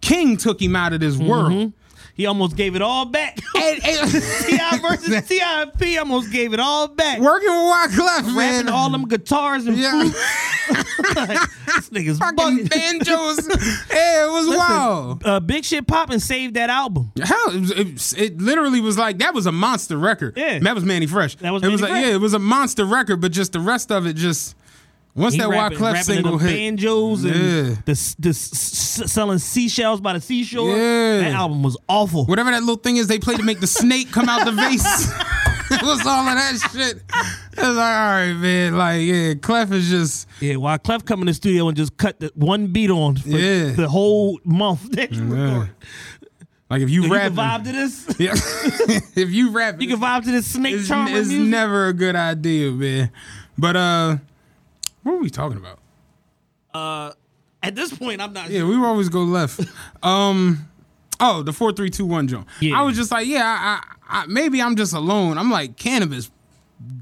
King 0.00 0.38
took 0.38 0.62
him 0.62 0.74
out 0.74 0.94
of 0.94 1.00
this 1.00 1.16
world. 1.18 1.72
He 2.14 2.26
almost 2.26 2.54
gave 2.56 2.74
it 2.76 2.82
all 2.82 3.04
back. 3.06 3.38
And- 3.56 3.84
and- 3.84 4.10
Ti 4.10 4.78
versus 4.80 5.28
Ti 5.28 5.40
and 5.42 5.72
P 5.78 5.96
almost 5.98 6.30
gave 6.32 6.52
it 6.54 6.60
all 6.60 6.88
back. 6.88 7.18
working 7.20 7.48
with 7.48 7.58
Wyclef, 7.58 8.24
man. 8.26 8.36
Rapping 8.36 8.68
all 8.72 8.90
them 8.90 9.06
guitars 9.06 9.66
and 9.66 9.76
Yeah. 9.76 10.04
this 10.04 11.88
nigga's 11.90 12.18
fucking 12.18 12.66
banjos. 12.66 13.48
yeah, 13.90 14.26
it 14.26 14.30
was 14.30 14.56
wild. 14.56 15.22
Uh, 15.24 15.40
Big 15.40 15.64
Shit 15.64 15.86
Poppin' 15.86 16.20
saved 16.20 16.54
that 16.54 16.70
album. 16.70 17.12
Hell, 17.22 17.50
it, 17.50 17.60
was, 17.60 18.12
it, 18.14 18.18
it 18.18 18.40
literally 18.40 18.80
was 18.80 18.96
like 18.98 19.18
that 19.18 19.34
was 19.34 19.46
a 19.46 19.52
monster 19.52 19.96
record. 19.98 20.34
Yeah. 20.36 20.58
that 20.60 20.74
was 20.74 20.84
Mannie 20.84 21.06
Fresh. 21.06 21.36
That 21.36 21.52
was 21.52 21.62
it 21.62 21.68
was 21.68 21.80
Mannie 21.80 21.92
like 21.92 22.00
Fresh. 22.02 22.10
yeah, 22.10 22.14
it 22.16 22.20
was 22.20 22.34
a 22.34 22.38
monster 22.38 22.84
record, 22.84 23.20
but 23.20 23.32
just 23.32 23.52
the 23.52 23.60
rest 23.60 23.90
of 23.92 24.06
it 24.06 24.14
just 24.14 24.56
once 25.14 25.34
He 25.34 25.40
that 25.40 25.48
rapping, 25.48 25.78
Wyclef 25.78 25.92
rapping 25.92 26.02
single 26.14 26.38
hit. 26.38 26.48
banjos 26.56 27.24
and 27.24 27.34
Yeah. 27.34 27.74
the, 27.84 28.14
the 28.18 28.32
selling 28.34 29.38
seashells 29.38 30.00
by 30.00 30.12
the 30.14 30.20
seashore. 30.20 30.70
Yeah. 30.76 31.18
That 31.20 31.32
album 31.32 31.62
was 31.62 31.76
awful. 31.88 32.24
Whatever 32.26 32.50
that 32.52 32.60
little 32.60 32.76
thing 32.76 32.96
is 32.96 33.06
they 33.08 33.18
play 33.18 33.36
to 33.36 33.42
make 33.42 33.60
the 33.60 33.66
snake 33.66 34.10
come 34.12 34.28
out 34.28 34.44
the 34.44 34.52
vase. 34.52 35.10
it 35.72 35.82
was 35.82 36.04
all 36.04 36.26
of 36.26 36.34
that 36.36 36.68
shit. 36.72 36.96
It 36.96 37.58
was 37.58 37.76
like, 37.76 37.96
all 37.96 38.10
right, 38.10 38.32
man. 38.32 38.76
Like, 38.76 39.02
yeah, 39.02 39.34
Clef 39.34 39.70
is 39.72 39.88
just 39.88 40.26
Yeah, 40.40 40.56
while 40.56 40.78
Clef 40.78 41.04
come 41.04 41.20
in 41.20 41.26
the 41.26 41.34
studio 41.34 41.68
and 41.68 41.76
just 41.76 41.96
cut 41.96 42.18
the 42.18 42.32
one 42.34 42.68
beat 42.68 42.90
on 42.90 43.16
for 43.16 43.28
Yeah. 43.28 43.72
the 43.72 43.88
whole 43.88 44.40
month 44.44 44.90
that 44.96 45.12
you 45.12 45.36
Yeah. 45.36 45.66
like 46.68 46.82
if 46.82 46.90
you 46.90 47.02
If 47.04 47.08
you 47.08 47.14
rap 47.14 47.34
can 47.34 47.36
vibe 47.36 47.64
to 47.64 47.72
this, 47.72 48.06
Yeah. 48.18 48.32
if 49.14 49.30
you 49.30 49.50
rap 49.50 49.80
you 49.80 49.86
can 49.88 50.00
vibe 50.00 50.24
to 50.24 50.30
this 50.32 50.46
snake 50.46 50.74
it's, 50.74 50.88
charmer 50.88 51.16
it's 51.16 51.28
music. 51.28 51.48
never 51.48 51.86
a 51.88 51.92
good 51.92 52.16
idea, 52.16 52.72
man. 52.72 53.10
But 53.56 53.76
uh 53.76 54.16
what 55.02 55.12
were 55.12 55.18
we 55.20 55.30
talking 55.30 55.58
about? 55.58 55.78
Uh, 56.72 57.12
At 57.62 57.74
this 57.74 57.92
point, 57.96 58.20
I'm 58.20 58.32
not. 58.32 58.50
Yeah, 58.50 58.64
we 58.64 58.76
always 58.76 59.08
go 59.08 59.22
left. 59.22 59.60
um, 60.02 60.68
oh, 61.18 61.42
the 61.42 61.52
four 61.52 61.72
three 61.72 61.90
two 61.90 62.06
one 62.06 62.28
jump. 62.28 62.48
Yeah. 62.60 62.78
I 62.78 62.82
was 62.82 62.96
just 62.96 63.10
like, 63.10 63.26
yeah, 63.26 63.44
I, 63.44 63.82
I, 64.18 64.22
I, 64.22 64.26
maybe 64.26 64.62
I'm 64.62 64.76
just 64.76 64.92
alone. 64.92 65.38
I'm 65.38 65.50
like, 65.50 65.76
Canibus 65.76 66.30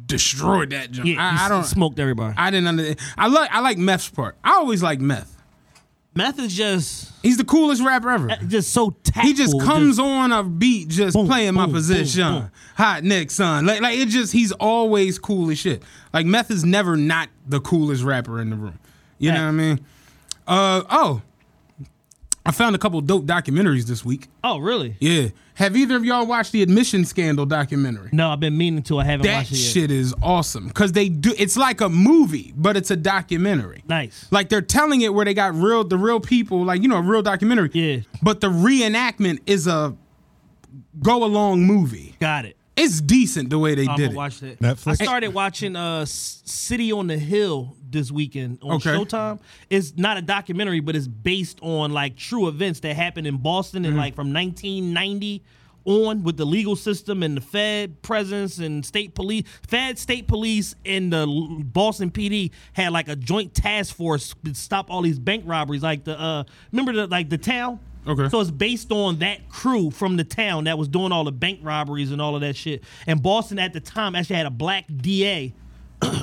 destroyed 0.07 0.71
that 0.71 0.91
jump. 0.91 1.09
yeah. 1.09 1.17
I, 1.41 1.47
I 1.47 1.49
don't. 1.49 1.65
smoked 1.65 1.99
everybody. 1.99 2.35
I 2.37 2.51
didn't 2.51 2.69
under. 2.69 2.95
I 3.17 3.29
like 3.29 3.51
I 3.53 3.61
like 3.61 3.79
Meth's 3.79 4.09
part. 4.09 4.37
I 4.43 4.53
always 4.55 4.83
like 4.83 5.01
Meth. 5.01 5.37
Meth 6.15 6.39
is 6.41 6.55
just 6.57 7.13
He's 7.23 7.37
the 7.37 7.45
coolest 7.45 7.83
rapper 7.83 8.11
ever. 8.11 8.29
just 8.49 8.73
so 8.73 8.91
tactful. 9.05 9.23
He 9.25 9.35
just 9.35 9.61
comes 9.61 9.99
on 9.99 10.33
a 10.33 10.43
beat, 10.43 10.89
just 10.89 11.15
Boom, 11.15 11.27
playing 11.27 11.55
my 11.55 11.67
boom, 11.67 11.75
position. 11.75 12.23
boom, 12.23 12.41
boom. 12.43 12.51
Hot 12.77 13.05
neck, 13.05 13.31
son. 13.31 13.67
Like, 13.67 13.81
like 13.81 13.99
it 13.99 14.09
just 14.09 14.33
he's 14.33 14.53
always 14.53 15.19
cool 15.19 15.51
as 15.51 15.59
shit. 15.59 15.83
Like 16.13 16.27
Meth 16.27 16.51
is 16.51 16.65
never 16.65 16.97
not 16.97 17.29
the 17.47 17.61
coolest 17.61 18.03
rapper 18.03 18.41
in 18.41 18.51
the 18.51 18.57
room. 18.57 18.79
You 19.19 19.33
know 19.33 19.43
what 19.43 19.49
I 19.49 19.53
mean? 19.53 19.81
Uh 20.47 20.83
oh. 20.91 21.23
I 22.49 22.51
found 22.51 22.75
a 22.75 22.79
couple 22.79 22.99
dope 23.03 23.27
documentaries 23.27 23.85
this 23.85 24.03
week. 24.05 24.27
Oh, 24.43 24.57
really? 24.59 24.97
Yeah. 25.01 25.29
Have 25.57 25.77
either 25.77 25.97
of 25.97 26.05
y'all 26.05 26.27
watched 26.27 26.53
the 26.53 26.63
admission 26.63 27.05
scandal 27.05 27.45
documentary? 27.45 28.09
No, 28.11 28.31
I've 28.31 28.41
been 28.41 28.57
meaning 28.57 28.83
to. 28.85 28.99
I 28.99 29.05
haven't 29.05 29.27
That 29.27 29.37
watched 29.41 29.53
it 29.53 29.57
yet. 29.59 29.73
shit 29.73 29.91
is 29.91 30.15
awesome. 30.23 30.71
Cause 30.71 30.93
they 30.93 31.11
do 31.11 31.35
it's 31.37 31.59
like 31.59 31.83
a 31.83 31.91
movie, 31.91 32.55
but 32.57 32.75
it's 32.77 32.91
a 32.91 32.97
documentary. 32.97 33.85
Nice. 33.87 34.27
Like 34.31 34.49
they're 34.49 34.63
telling 34.63 35.03
it 35.03 35.13
where 35.13 35.27
they 35.27 35.35
got 35.35 35.55
real 35.55 35.85
the 35.85 35.99
real 35.99 36.21
people, 36.21 36.65
like 36.65 36.81
you 36.81 36.89
know, 36.89 36.97
a 36.97 37.03
real 37.03 37.21
documentary. 37.23 37.71
Yeah. 37.75 38.01
But 38.23 38.41
the 38.41 38.49
reenactment 38.49 39.41
is 39.47 39.67
a 39.67 39.95
go 41.03 41.25
along 41.25 41.65
movie. 41.65 42.15
Got 42.19 42.45
it. 42.47 42.57
It's 42.79 43.01
decent 43.01 43.51
the 43.51 43.59
way 43.59 43.75
they 43.75 43.87
I'm 43.87 43.97
did 43.97 44.03
gonna 44.05 44.13
it. 44.13 44.17
watch 44.17 44.41
that. 44.41 44.61
Netflix? 44.61 45.01
I 45.01 45.05
started 45.05 45.29
watching 45.35 45.77
uh 45.77 46.05
City 46.07 46.93
on 46.93 47.07
the 47.09 47.19
Hill 47.19 47.77
this 47.91 48.11
weekend 48.11 48.59
on 48.63 48.73
Okay. 48.77 48.91
Showtime. 48.91 49.41
It's 49.71 49.97
not 49.97 50.17
a 50.17 50.23
documentary, 50.23 50.81
but 50.81 50.95
it's 50.97 51.07
based 51.09 51.59
on 51.63 51.93
like 51.93 52.17
true 52.17 52.49
events 52.49 52.81
that 52.81 52.95
happened 52.95 53.27
in 53.27 53.39
Boston 53.39 53.83
Mm-hmm. 53.83 53.93
in 53.93 53.97
like 53.99 54.15
from 54.15 54.33
1990 54.33 55.43
on 55.85 56.23
with 56.23 56.37
the 56.37 56.45
legal 56.45 56.77
system 56.77 57.23
and 57.23 57.37
the 57.37 57.41
Fed 57.41 58.03
presence 58.03 58.59
and 58.59 58.85
state 58.85 59.15
police, 59.15 59.45
Fed, 59.67 59.99
state 59.99 60.29
police, 60.29 60.75
and 60.85 61.11
the 61.13 61.27
Boston 61.65 62.11
PD 62.11 62.51
had 62.75 62.93
like 62.93 63.09
a 63.09 63.17
joint 63.17 63.55
task 63.55 63.97
force 63.97 64.35
to 64.45 64.55
stop 64.55 64.91
all 64.91 65.01
these 65.01 65.19
bank 65.19 65.45
robberies. 65.47 65.83
Like 65.83 66.05
the 66.05 66.21
uh, 66.21 66.45
remember 66.73 66.93
the 66.93 67.07
like 67.07 67.31
the 67.31 67.39
town. 67.39 67.81
Okay. 68.09 68.29
So 68.31 68.41
it's 68.41 68.51
based 68.51 68.91
on 68.91 69.19
that 69.19 69.49
crew 69.49 69.91
from 69.91 70.17
the 70.17 70.25
town 70.25 70.65
that 70.65 70.79
was 70.79 70.89
doing 70.89 71.13
all 71.13 71.25
the 71.25 71.33
bank 71.33 71.61
robberies 71.63 72.11
and 72.11 72.23
all 72.23 72.35
of 72.35 72.41
that 72.41 72.57
shit. 72.57 72.83
And 73.07 73.23
Boston 73.23 73.59
at 73.59 73.73
the 73.73 73.81
time 73.81 74.15
actually 74.15 74.37
had 74.37 74.47
a 74.47 74.51
black 74.51 74.87
DA 74.95 75.53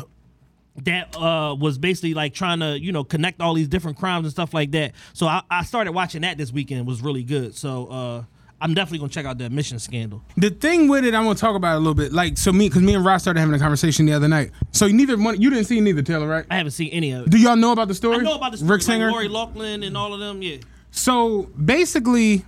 that 0.78 1.16
uh, 1.16 1.56
was 1.56 1.78
basically 1.78 2.14
like 2.14 2.34
trying 2.34 2.60
to, 2.60 2.80
you 2.80 2.92
know, 2.92 3.04
connect 3.04 3.40
all 3.42 3.54
these 3.54 3.68
different 3.68 3.98
crimes 3.98 4.26
and 4.26 4.32
stuff 4.32 4.54
like 4.54 4.72
that. 4.72 4.94
So 5.14 5.28
I, 5.28 5.44
I 5.50 5.64
started 5.64 5.92
watching 5.92 6.22
that 6.24 6.38
this 6.38 6.52
weekend. 6.52 6.82
It 6.82 6.86
was 6.86 7.02
really 7.02 7.24
good. 7.24 7.56
So 7.56 7.88
uh, 7.88 8.24
I'm 8.60 8.74
definitely 8.74 9.00
gonna 9.00 9.10
check 9.10 9.26
out 9.26 9.38
the 9.38 9.46
admission 9.46 9.80
scandal. 9.80 10.24
The 10.38 10.50
thing 10.50 10.88
with 10.88 11.06
it, 11.06 11.14
I'm 11.14 11.24
gonna 11.24 11.36
talk 11.36 11.56
about 11.56 11.74
it 11.74 11.78
a 11.78 11.80
little 11.80 11.94
bit. 11.94 12.14
Like, 12.14 12.38
so 12.38 12.52
me, 12.52 12.68
because 12.68 12.82
me 12.82 12.96
and 12.96 13.06
Ross 13.06 13.22
started 13.22 13.40
having 13.40 13.54
a 13.54 13.60
conversation 13.60 14.06
the 14.06 14.14
other 14.14 14.28
night. 14.28 14.52
So 14.72 14.88
neither 14.88 15.18
one, 15.18 15.40
you 15.40 15.50
didn't 15.50 15.66
see 15.66 15.80
neither 15.82 16.02
Taylor, 16.02 16.28
right? 16.28 16.46
I 16.50 16.58
haven't 16.58 16.72
seen 16.72 16.90
any 16.90 17.12
of 17.12 17.28
it. 17.28 17.30
Do 17.30 17.38
y'all 17.38 17.56
know 17.56 17.74
about 17.74 17.90
the 17.90 17.96
story? 17.96 18.18
I 18.18 18.20
know 18.22 18.36
about 18.36 18.54
the 18.54 18.58
story, 18.58 18.72
Rick 18.72 18.80
like 18.80 18.86
Singer. 18.86 19.12
Lori 19.12 19.28
Loughlin 19.28 19.84
and 19.84 19.96
all 19.96 20.14
of 20.14 20.20
them. 20.20 20.42
Yeah. 20.42 20.58
So 20.96 21.44
basically, 21.64 22.46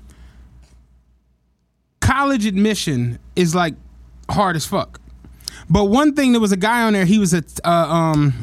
college 1.99 2.45
admission 2.45 3.19
is 3.35 3.53
like 3.53 3.75
hard 4.29 4.55
as 4.55 4.65
fuck. 4.65 5.01
But 5.69 5.85
one 5.85 6.15
thing, 6.15 6.31
there 6.31 6.41
was 6.41 6.53
a 6.53 6.57
guy 6.57 6.83
on 6.83 6.93
there. 6.93 7.05
He 7.05 7.19
was 7.19 7.33
a 7.33 7.43
uh, 7.65 7.69
um, 7.69 8.41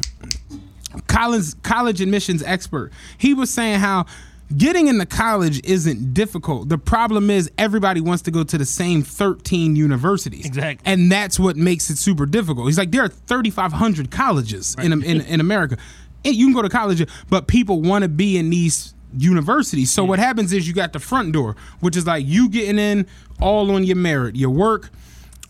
college 1.07 1.61
college 1.63 2.01
admissions 2.01 2.43
expert. 2.43 2.91
He 3.17 3.33
was 3.33 3.49
saying 3.49 3.79
how 3.79 4.05
getting 4.55 4.87
into 4.87 5.07
college 5.07 5.59
isn't 5.65 6.13
difficult. 6.13 6.69
The 6.69 6.77
problem 6.77 7.31
is 7.31 7.49
everybody 7.57 7.99
wants 7.99 8.21
to 8.23 8.31
go 8.31 8.43
to 8.43 8.57
the 8.59 8.65
same 8.65 9.01
13 9.01 9.75
universities. 9.75 10.45
Exactly. 10.45 10.83
And 10.85 11.11
that's 11.11 11.39
what 11.39 11.57
makes 11.57 11.89
it 11.89 11.97
super 11.97 12.27
difficult. 12.27 12.67
He's 12.67 12.77
like, 12.77 12.91
there 12.91 13.03
are 13.03 13.09
3,500 13.09 14.11
colleges 14.11 14.75
in, 14.79 14.93
in, 15.03 15.21
in 15.21 15.39
America. 15.39 15.77
And 16.23 16.35
you 16.35 16.45
can 16.45 16.53
go 16.53 16.61
to 16.61 16.69
college, 16.69 17.07
but 17.29 17.47
people 17.47 17.81
want 17.81 18.03
to 18.03 18.09
be 18.09 18.37
in 18.37 18.51
these 18.51 18.94
universities. 19.17 19.91
So 19.91 20.03
what 20.03 20.19
happens 20.19 20.53
is 20.53 20.67
you 20.67 20.73
got 20.73 20.93
the 20.93 20.99
front 20.99 21.31
door, 21.31 21.55
which 21.79 21.95
is 21.95 22.05
like 22.05 22.25
you 22.25 22.49
getting 22.49 22.79
in 22.79 23.07
all 23.41 23.71
on 23.71 23.83
your 23.83 23.95
merit, 23.95 24.35
your 24.35 24.49
work, 24.49 24.89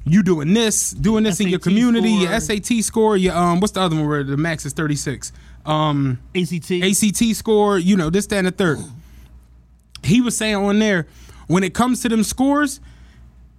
you 0.06 0.22
doing 0.22 0.54
this, 0.54 0.92
doing 0.92 1.24
this 1.24 1.40
in 1.40 1.48
your 1.48 1.60
SAT 1.60 1.64
community, 1.64 2.12
your. 2.12 2.40
SAT 2.40 2.84
score, 2.84 3.18
your 3.18 3.36
um, 3.36 3.60
what's 3.60 3.74
the 3.74 3.82
other 3.82 3.96
one 3.96 4.08
where 4.08 4.24
the 4.24 4.38
max 4.38 4.66
is 4.66 4.74
36? 4.74 5.32
Um, 5.66 6.20
ACT. 6.36 6.72
ACT 6.72 7.36
score, 7.36 7.78
you 7.80 7.98
know, 7.98 8.10
this, 8.10 8.28
that, 8.28 8.38
and 8.38 8.48
the 8.48 8.52
third. 8.52 8.80
He 10.04 10.22
was 10.22 10.38
saying 10.38 10.56
on 10.56 10.78
there, 10.78 11.08
when 11.48 11.64
it 11.64 11.74
comes 11.74 12.02
to 12.02 12.10
them 12.10 12.24
scores, 12.24 12.80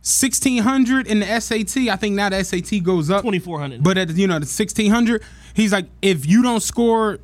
1600 0.06 1.08
in 1.08 1.18
the 1.18 1.40
SAT, 1.40 1.88
I 1.88 1.96
think 1.96 2.14
now 2.14 2.28
the 2.28 2.44
SAT 2.44 2.84
goes 2.84 3.10
up. 3.10 3.22
2400. 3.22 3.82
But 3.82 3.98
at, 3.98 4.10
you 4.10 4.28
know, 4.28 4.34
the 4.34 4.46
1600, 4.46 5.20
he's 5.54 5.72
like, 5.72 5.86
if 6.00 6.26
you 6.26 6.44
don't 6.44 6.62
score 6.62 7.18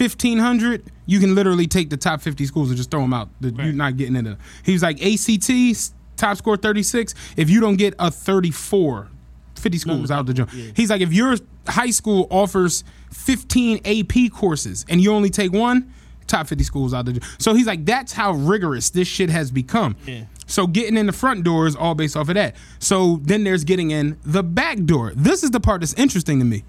1500, 0.00 0.90
you 1.06 1.20
can 1.20 1.34
literally 1.34 1.66
take 1.66 1.90
the 1.90 1.96
top 1.96 2.22
50 2.22 2.46
schools 2.46 2.68
and 2.68 2.76
just 2.76 2.90
throw 2.90 3.02
them 3.02 3.12
out. 3.12 3.28
You're 3.40 3.72
not 3.72 3.96
getting 3.96 4.16
into 4.16 4.38
He's 4.64 4.82
like, 4.82 5.02
ACT, 5.02 5.92
top 6.16 6.36
score 6.36 6.56
36 6.56 7.14
if 7.36 7.50
you 7.50 7.60
don't 7.60 7.76
get 7.76 7.94
a 7.98 8.10
34 8.10 9.08
50 9.56 9.78
schools 9.78 10.10
out 10.10 10.26
the 10.26 10.34
joint. 10.34 10.50
He's 10.74 10.90
like, 10.90 11.02
if 11.02 11.12
your 11.12 11.36
high 11.66 11.90
school 11.90 12.26
offers 12.30 12.82
15 13.12 13.80
AP 13.84 14.32
courses 14.32 14.86
and 14.88 15.00
you 15.00 15.12
only 15.12 15.30
take 15.30 15.52
one, 15.52 15.92
top 16.26 16.46
50 16.46 16.64
schools 16.64 16.94
out 16.94 17.04
the 17.04 17.12
joint. 17.12 17.24
So 17.38 17.54
he's 17.54 17.66
like, 17.66 17.84
that's 17.84 18.12
how 18.12 18.32
rigorous 18.32 18.90
this 18.90 19.06
shit 19.06 19.28
has 19.30 19.50
become. 19.50 19.96
Yeah. 20.06 20.24
So 20.46 20.66
getting 20.66 20.96
in 20.96 21.06
the 21.06 21.12
front 21.12 21.44
door 21.44 21.66
is 21.66 21.76
all 21.76 21.94
based 21.94 22.16
off 22.16 22.28
of 22.28 22.34
that. 22.34 22.56
So 22.78 23.20
then 23.22 23.44
there's 23.44 23.64
getting 23.64 23.90
in 23.90 24.18
the 24.24 24.42
back 24.42 24.82
door. 24.84 25.12
This 25.14 25.42
is 25.42 25.50
the 25.50 25.60
part 25.60 25.80
that's 25.80 25.94
interesting 25.94 26.38
to 26.38 26.44
me. 26.44 26.64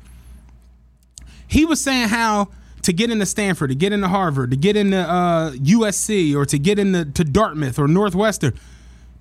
He 1.48 1.66
was 1.66 1.82
saying 1.82 2.10
how 2.10 2.50
to 2.84 2.94
get 2.94 3.10
into 3.12 3.26
Stanford, 3.26 3.70
to 3.70 3.76
get 3.76 3.94
into 3.94 4.08
Harvard, 4.08 4.52
to 4.52 4.58
get 4.58 4.76
into 4.76 4.98
uh, 4.98 5.52
USC, 5.52 6.36
or 6.36 6.46
to 6.46 6.58
get 6.60 6.80
into 6.80 7.06
to 7.06 7.24
Dartmouth 7.24 7.78
or 7.80 7.88
Northwestern. 7.88 8.54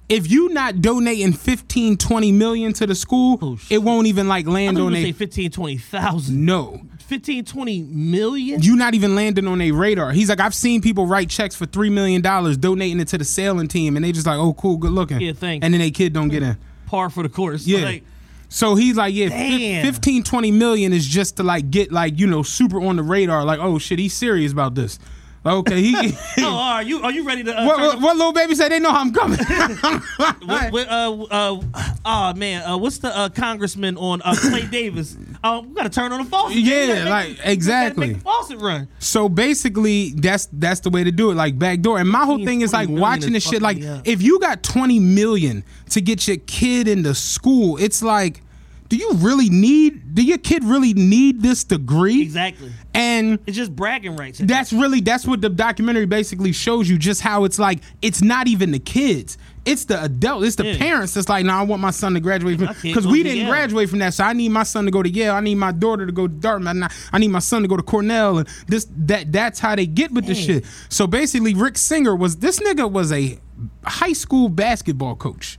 If 0.09 0.29
you 0.29 0.49
not 0.49 0.81
donating 0.83 1.33
15, 1.33 1.97
20 1.97 2.33
million 2.33 2.73
to 2.73 2.87
the 2.87 2.97
school, 2.97 3.39
Oh, 3.41 3.59
it 3.71 3.79
won't 3.79 4.09
even 4.09 4.27
like 4.27 4.45
land 4.47 4.77
you 4.77 4.87
on 4.87 4.95
a 4.97 5.03
say 5.03 5.13
15, 5.13 5.51
20,000. 5.53 6.45
no. 6.45 6.81
15, 7.07 7.45
20 7.45 7.83
million? 7.83 8.61
You 8.63 8.77
not 8.77 8.95
even 8.95 9.15
landing 9.15 9.47
on 9.47 9.61
a 9.61 9.71
radar. 9.73 10.11
He's 10.13 10.29
like, 10.29 10.41
I've 10.41 10.55
seen 10.55 10.81
people 10.81 11.07
write 11.07 11.29
checks 11.29 11.55
for 11.57 11.67
three 11.67 11.91
million 11.91 12.23
dollars 12.23 12.57
donating 12.57 12.99
it 13.01 13.09
to 13.09 13.19
the 13.19 13.25
sailing 13.25 13.67
team, 13.69 13.97
and 13.97 14.05
they 14.05 14.11
just 14.13 14.27
like, 14.27 14.39
oh, 14.39 14.53
cool, 14.55 14.77
good 14.77 14.93
looking. 14.93 15.21
Yeah, 15.21 15.33
thanks. 15.33 15.65
And 15.65 15.73
then 15.75 15.81
they 15.81 15.91
kid 15.93 16.13
don't 16.13 16.29
get 16.29 16.43
in. 16.43 16.57
Par 16.87 17.09
for 17.11 17.23
the 17.23 17.29
course. 17.29 17.67
Yeah. 17.67 17.81
Like, 17.85 18.05
So 18.51 18.75
he's 18.75 18.97
like, 18.97 19.15
yeah, 19.15 19.29
Damn. 19.29 19.85
15, 19.85 20.25
20 20.25 20.51
million 20.51 20.93
is 20.93 21.07
just 21.07 21.37
to 21.37 21.45
like 21.45 21.71
get 21.71 21.93
like, 21.93 22.19
you 22.19 22.27
know, 22.27 22.43
super 22.43 22.83
on 22.83 22.97
the 22.97 23.03
radar. 23.03 23.45
Like, 23.45 23.61
oh 23.61 23.79
shit, 23.79 24.01
he's 24.01 24.13
serious 24.13 24.53
about 24.53 24.75
this. 24.75 24.99
Okay, 25.47 25.81
he. 25.81 25.95
oh, 26.39 26.55
are 26.55 26.83
you 26.83 27.01
are 27.03 27.13
you 27.13 27.25
ready 27.25 27.43
to? 27.45 27.59
Uh, 27.59 27.65
what, 27.65 27.79
what, 27.79 28.01
what 28.03 28.17
little 28.17 28.33
baby 28.33 28.55
said? 28.55 28.71
They 28.71 28.79
know 28.79 28.91
how 28.91 29.01
I'm 29.01 29.13
coming. 29.13 29.39
What, 30.43 30.73
what, 30.73 30.89
uh, 30.89 31.23
uh, 31.31 31.61
oh 32.05 32.35
man, 32.35 32.63
uh, 32.69 32.77
what's 32.77 32.99
the 32.99 33.17
uh, 33.17 33.29
congressman 33.31 33.97
on 33.97 34.21
uh, 34.23 34.35
Clay 34.35 34.67
Davis? 34.67 35.17
Uh, 35.43 35.63
we 35.67 35.75
gotta 35.75 35.89
turn 35.89 36.13
on 36.13 36.23
the 36.23 36.29
faucet. 36.31 36.59
Yeah, 36.59 36.87
make- 37.05 37.09
like, 37.09 37.29
we 37.29 37.53
exactly. 37.53 38.07
Make 38.09 38.17
the 38.19 38.23
faucet 38.23 38.59
run. 38.59 38.89
So 38.99 39.29
basically, 39.29 40.11
that's 40.11 40.49
that's 40.53 40.81
the 40.81 40.91
way 40.91 41.03
to 41.05 41.11
do 41.13 41.31
it, 41.31 41.35
like 41.35 41.59
backdoor. 41.59 41.99
And 41.99 42.09
my 42.09 42.25
whole 42.25 42.45
thing 42.45 42.61
is 42.61 42.73
like 42.73 42.89
watching 42.91 43.35
is 43.35 43.43
this 43.45 43.49
shit. 43.49 43.63
Like, 43.63 43.83
up. 43.83 44.07
if 44.07 44.21
you 44.23 44.39
got 44.41 44.63
twenty 44.63 44.99
million 44.99 45.65
to 45.91 46.01
get 46.01 46.29
your 46.29 46.37
kid 46.47 46.89
into 46.89 47.15
school, 47.15 47.79
it's 47.79 48.03
like, 48.03 48.43
do 48.91 48.97
you 48.97 49.13
really 49.15 49.49
need? 49.49 50.15
Do 50.15 50.23
your 50.23 50.39
kid 50.39 50.63
really 50.65 50.93
need 50.93 51.41
this 51.41 51.65
degree? 51.65 52.21
Exactly. 52.23 52.71
And 52.93 53.39
It's 53.47 53.57
just 53.57 53.75
bragging 53.75 54.17
rights. 54.17 54.41
that's 54.41 54.73
really 54.75 55.01
that's 55.01 55.27
what 55.27 55.41
the 55.41 55.49
documentary 55.49 56.07
basically 56.07 56.53
shows 56.53 56.91
you. 56.91 56.99
Just 56.99 57.23
how 57.23 57.45
it's 57.45 57.59
like 57.59 57.81
it's 58.03 58.21
not 58.21 58.47
even 58.49 58.73
the 58.73 58.79
kids. 58.81 59.39
It's 59.67 59.85
the 59.85 60.03
adult, 60.03 60.45
it's 60.45 60.57
the 60.57 60.67
Yeah. 60.67 60.79
parents 60.79 61.13
that's 61.15 61.29
like, 61.29 61.45
no, 61.45 61.53
I 61.53 61.63
want 61.63 61.83
my 61.83 61.91
son 61.91 62.15
to 62.15 62.21
graduate 62.21 62.59
from 62.59 62.69
because 62.83 63.07
we 63.07 63.23
didn't 63.23 63.41
Yale. 63.41 63.51
graduate 63.51 63.91
from 63.91 63.99
that. 63.99 64.15
So 64.15 64.25
I 64.25 64.33
need 64.33 64.49
my 64.51 64.63
son 64.63 64.87
to 64.87 64.91
go 64.91 65.03
to 65.03 65.09
Yale. 65.11 65.35
I 65.35 65.41
need 65.41 65.57
my 65.57 65.71
daughter 65.71 66.07
to 66.07 66.13
go 66.13 66.27
to 66.27 66.33
Dartmouth. 66.33 66.91
I- 67.13 67.19
need 67.19 67.29
my 67.29 67.41
son 67.41 67.61
to 67.63 67.69
go 67.69 67.77
to 67.77 67.83
Cornell. 67.83 68.39
And 68.39 68.49
this 68.69 68.87
that 68.97 69.33
that's 69.33 69.59
how 69.61 69.77
they 69.77 69.87
get 69.87 70.13
with 70.13 70.25
this 70.27 70.39
shit. 70.39 70.65
So 70.89 71.07
basically, 71.07 71.55
Rick 71.55 71.77
Singer 71.77 72.17
was 72.17 72.37
this 72.37 72.59
nigga 72.59 72.91
was 72.91 73.13
a 73.13 73.39
high 73.85 74.15
school 74.15 74.49
basketball 74.49 75.15
coach, 75.15 75.59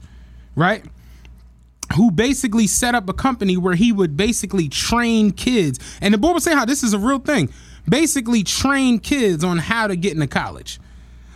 right? 0.56 0.84
Who 1.95 2.10
basically 2.10 2.66
set 2.68 2.95
up 2.95 3.08
a 3.08 3.14
company 3.14 3.56
where 3.58 3.76
he 3.76 3.91
would 3.91 4.18
basically 4.18 4.68
train 4.68 5.32
kids. 5.32 5.80
And 6.02 6.14
the 6.14 6.18
boy 6.18 6.32
was 6.32 6.43
saying 6.43 6.58
how 6.58 6.66
this 6.66 6.82
is 6.84 6.93
a 6.93 6.99
real 6.99 7.20
thing. 7.20 7.49
Basically, 7.88 8.41
train 8.43 8.97
kids 8.99 9.43
on 9.43 9.58
how 9.60 9.86
to 9.88 9.95
get 9.95 10.14
into 10.14 10.28
college 10.28 10.80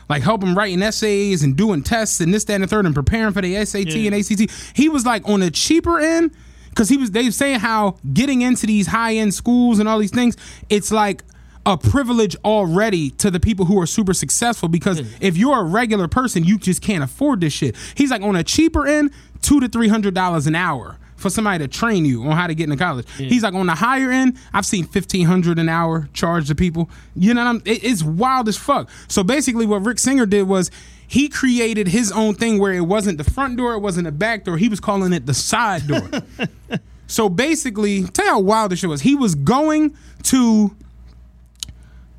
like 0.09 0.21
help 0.23 0.41
them 0.41 0.55
writing 0.57 0.81
essays 0.81 1.43
and 1.43 1.55
doing 1.55 1.83
tests 1.83 2.19
and 2.19 2.33
this, 2.33 2.43
that, 2.45 2.53
and 2.55 2.63
the 2.63 2.67
third, 2.67 2.85
and 2.85 2.93
preparing 2.95 3.33
for 3.33 3.41
the 3.41 3.63
SAT 3.65 3.87
Yeah. 3.93 4.11
and 4.11 4.15
ACT. 4.15 4.51
He 4.75 4.89
was 4.89 5.05
like 5.05 5.27
on 5.27 5.39
the 5.39 5.51
cheaper 5.51 5.99
end 5.99 6.31
because 6.69 6.89
he 6.89 6.97
was. 6.97 7.11
They 7.11 7.23
were 7.25 7.31
saying 7.31 7.59
how 7.59 7.97
getting 8.13 8.41
into 8.41 8.65
these 8.67 8.87
high 8.87 9.15
end 9.15 9.33
schools 9.33 9.79
and 9.79 9.87
all 9.89 9.99
these 9.99 10.11
things, 10.11 10.37
it's 10.69 10.91
like 10.91 11.23
a 11.67 11.75
privilege 11.77 12.35
already 12.45 13.09
to 13.09 13.31
the 13.31 13.39
people 13.39 13.65
who 13.65 13.81
are 13.81 13.87
super 13.87 14.13
successful 14.13 14.69
because 14.69 14.99
if 15.19 15.35
you're 15.35 15.59
a 15.59 15.63
regular 15.63 16.07
person, 16.07 16.43
you 16.43 16.59
just 16.59 16.81
can't 16.81 17.03
afford 17.03 17.41
this 17.41 17.53
shit. 17.53 17.75
He's 17.95 18.11
like 18.11 18.21
on 18.21 18.35
a 18.35 18.43
cheaper 18.43 18.85
end, 18.85 19.11
two 19.41 19.59
to 19.59 19.67
three 19.67 19.87
hundred 19.87 20.13
dollars 20.13 20.45
an 20.45 20.53
hour 20.55 20.97
for 21.15 21.29
somebody 21.29 21.63
to 21.63 21.67
train 21.67 22.05
you 22.05 22.23
on 22.23 22.31
how 22.31 22.47
to 22.47 22.55
get 22.55 22.65
into 22.65 22.77
college. 22.77 23.07
He's 23.17 23.43
like 23.43 23.53
on 23.53 23.67
the 23.67 23.75
higher 23.75 24.11
end, 24.11 24.37
I've 24.53 24.65
seen 24.65 24.85
fifteen 24.85 25.25
hundred 25.25 25.59
an 25.59 25.69
hour 25.69 26.09
charge 26.13 26.47
to 26.47 26.55
people. 26.55 26.89
You 27.15 27.33
know 27.33 27.43
what 27.43 27.49
I'm? 27.49 27.61
It, 27.65 27.83
it's 27.83 28.03
wild 28.03 28.47
as 28.47 28.57
fuck. 28.57 28.89
So 29.07 29.23
basically, 29.23 29.65
what 29.65 29.83
Rick 29.85 29.99
Singer 29.99 30.25
did 30.25 30.43
was 30.43 30.71
he 31.07 31.29
created 31.29 31.87
his 31.87 32.11
own 32.11 32.35
thing 32.35 32.59
where 32.59 32.73
it 32.73 32.81
wasn't 32.81 33.17
the 33.17 33.23
front 33.23 33.57
door, 33.57 33.73
it 33.73 33.79
wasn't 33.79 34.05
the 34.05 34.11
back 34.11 34.43
door. 34.43 34.57
He 34.57 34.69
was 34.69 34.79
calling 34.79 35.13
it 35.13 35.25
the 35.25 35.33
side 35.33 35.87
door. 35.87 36.09
so 37.07 37.29
basically, 37.29 38.03
tell 38.05 38.25
you 38.25 38.31
how 38.31 38.39
wild 38.39 38.71
this 38.71 38.79
shit 38.79 38.89
was. 38.89 39.01
He 39.01 39.15
was 39.15 39.35
going 39.35 39.95
to 40.23 40.75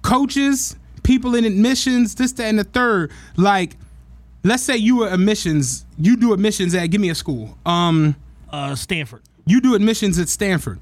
coaches, 0.03 0.76
people 1.03 1.34
in 1.34 1.44
admissions, 1.44 2.14
this, 2.14 2.32
that, 2.32 2.44
and 2.44 2.59
the 2.59 2.64
third. 2.64 3.11
Like, 3.36 3.76
let's 4.44 4.62
say 4.62 4.76
you 4.76 4.97
were 4.97 5.09
admissions, 5.09 5.84
you 5.99 6.16
do 6.16 6.32
admissions 6.32 6.74
at 6.74 6.86
give 6.86 7.01
me 7.01 7.11
a 7.11 7.14
school. 7.14 7.59
Um, 7.66 8.14
uh, 8.57 8.74
Stanford. 8.74 9.22
you 9.44 9.61
do 9.61 9.74
admissions 9.74 10.18
at 10.18 10.28
Stanford. 10.28 10.80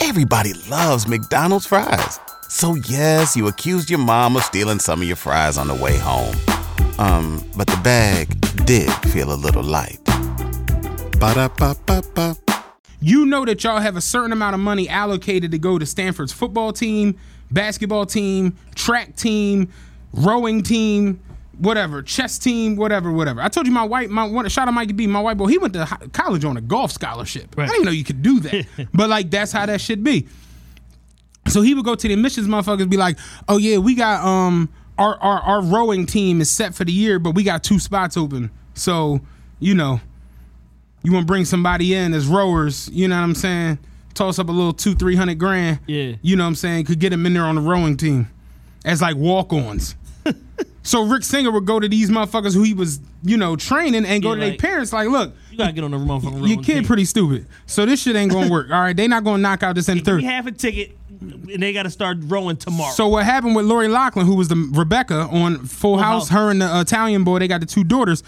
Everybody 0.00 0.52
loves 0.70 1.08
McDonald's 1.08 1.66
fries. 1.66 2.20
So 2.48 2.76
yes, 2.88 3.36
you 3.36 3.48
accused 3.48 3.90
your 3.90 3.98
mom 3.98 4.36
of 4.36 4.44
stealing 4.44 4.78
some 4.78 5.02
of 5.02 5.06
your 5.08 5.16
fries 5.16 5.58
on 5.58 5.66
the 5.66 5.74
way 5.74 5.98
home. 5.98 6.36
Um, 6.98 7.44
but 7.56 7.66
the 7.66 7.76
bag 7.82 8.28
did 8.64 8.90
feel 9.10 9.32
a 9.32 9.34
little 9.34 9.64
light. 9.64 9.98
Ba-da-ba-ba-ba. 11.18 12.36
You 13.00 13.26
know 13.26 13.44
that 13.44 13.64
y'all 13.64 13.80
have 13.80 13.96
a 13.96 14.00
certain 14.00 14.32
amount 14.32 14.54
of 14.54 14.60
money 14.60 14.88
allocated 14.88 15.50
to 15.50 15.58
go 15.58 15.78
to 15.78 15.84
Stanford's 15.84 16.32
football 16.32 16.72
team, 16.72 17.18
basketball 17.50 18.06
team, 18.06 18.56
track 18.74 19.16
team, 19.16 19.68
rowing 20.12 20.62
team, 20.62 21.20
whatever, 21.58 22.02
chess 22.02 22.38
team, 22.38 22.76
whatever, 22.76 23.10
whatever. 23.10 23.40
I 23.40 23.48
told 23.48 23.66
you 23.66 23.72
my 23.72 23.84
white, 23.84 24.10
my 24.10 24.24
one 24.24 24.48
shout 24.48 24.68
out 24.68 24.74
Mikey 24.74 24.92
B, 24.92 25.06
my 25.06 25.20
white 25.20 25.36
boy, 25.36 25.46
he 25.46 25.58
went 25.58 25.74
to 25.74 25.86
college 26.12 26.44
on 26.44 26.56
a 26.56 26.60
golf 26.60 26.92
scholarship. 26.92 27.54
I 27.58 27.62
didn't 27.62 27.74
even 27.76 27.84
know 27.86 27.92
you 27.92 28.04
could 28.04 28.22
do 28.22 28.40
that. 28.40 28.66
but 28.94 29.08
like 29.08 29.30
that's 29.30 29.52
how 29.52 29.66
that 29.66 29.80
should 29.80 30.04
be. 30.04 30.26
So 31.48 31.62
he 31.62 31.74
would 31.74 31.84
go 31.84 31.94
to 31.94 32.08
the 32.08 32.14
admissions 32.14 32.48
motherfuckers 32.48 32.90
be 32.90 32.96
like, 32.96 33.18
"Oh 33.48 33.56
yeah, 33.56 33.78
we 33.78 33.94
got 33.94 34.24
um 34.24 34.68
our 34.98 35.16
our 35.22 35.40
our 35.40 35.62
rowing 35.62 36.06
team 36.06 36.40
is 36.40 36.50
set 36.50 36.74
for 36.74 36.84
the 36.84 36.92
year, 36.92 37.18
but 37.18 37.34
we 37.34 37.42
got 37.42 37.62
two 37.62 37.78
spots 37.78 38.16
open. 38.16 38.50
So, 38.74 39.20
you 39.58 39.74
know, 39.74 40.00
you 41.02 41.12
want 41.12 41.26
to 41.26 41.26
bring 41.26 41.44
somebody 41.44 41.94
in 41.94 42.14
as 42.14 42.26
rowers, 42.26 42.88
you 42.92 43.08
know 43.08 43.16
what 43.16 43.22
I'm 43.22 43.34
saying? 43.34 43.78
Toss 44.14 44.38
up 44.38 44.48
a 44.48 44.52
little 44.52 44.72
2 44.72 44.94
300 44.94 45.38
grand. 45.38 45.80
Yeah. 45.86 46.14
You 46.22 46.36
know 46.36 46.44
what 46.44 46.48
I'm 46.48 46.54
saying? 46.54 46.86
Could 46.86 47.00
get 47.00 47.10
them 47.10 47.26
in 47.26 47.34
there 47.34 47.44
on 47.44 47.54
the 47.54 47.60
rowing 47.60 47.96
team 47.96 48.28
as 48.84 49.02
like 49.02 49.16
walk-ons. 49.16 49.94
So 50.82 51.02
Rick 51.04 51.24
Singer 51.24 51.50
would 51.50 51.66
go 51.66 51.80
to 51.80 51.88
these 51.88 52.10
motherfuckers 52.10 52.54
who 52.54 52.62
he 52.62 52.74
was, 52.74 53.00
you 53.22 53.36
know, 53.36 53.56
training 53.56 54.04
and 54.06 54.22
go 54.22 54.30
Yeah, 54.30 54.34
to 54.36 54.40
their 54.50 54.58
parents 54.58 54.92
like, 54.92 55.08
"Look, 55.08 55.34
You 55.50 55.58
gotta 55.58 55.72
get 55.72 55.84
on 55.84 55.90
the 55.90 55.96
motherfucking 55.98 56.40
road. 56.40 56.48
your 56.48 56.62
kid 56.62 56.86
pretty 56.86 57.04
stupid. 57.04 57.46
So 57.66 57.86
this 57.86 58.02
shit 58.02 58.14
ain't 58.16 58.30
going 58.30 58.46
to 58.46 58.52
work. 58.52 58.70
All 58.70 58.80
right, 58.80 58.96
they 58.96 59.08
not 59.08 59.24
going 59.24 59.38
to 59.38 59.42
knock 59.42 59.62
out 59.62 59.74
this 59.74 59.88
in 59.88 60.00
third. 60.04 60.18
me 60.18 60.24
half 60.24 60.46
a 60.46 60.52
ticket, 60.52 60.96
and 61.20 61.62
they 61.62 61.72
gotta 61.72 61.90
start 61.90 62.18
rowing 62.22 62.56
tomorrow. 62.56 62.92
So 62.92 63.08
what 63.08 63.24
happened 63.24 63.56
with 63.56 63.64
Lori 63.66 63.88
Loughlin, 63.88 64.26
who 64.26 64.34
was 64.36 64.48
the 64.48 64.70
Rebecca 64.72 65.22
on 65.30 65.64
Full 65.66 65.98
House, 65.98 66.28
House. 66.28 66.38
her 66.38 66.50
and 66.50 66.60
the 66.62 66.80
Italian 66.80 67.24
boy, 67.24 67.38
they 67.40 67.48
got 67.48 67.60
the 67.60 67.66
two 67.66 67.84
daughters. 67.84 68.22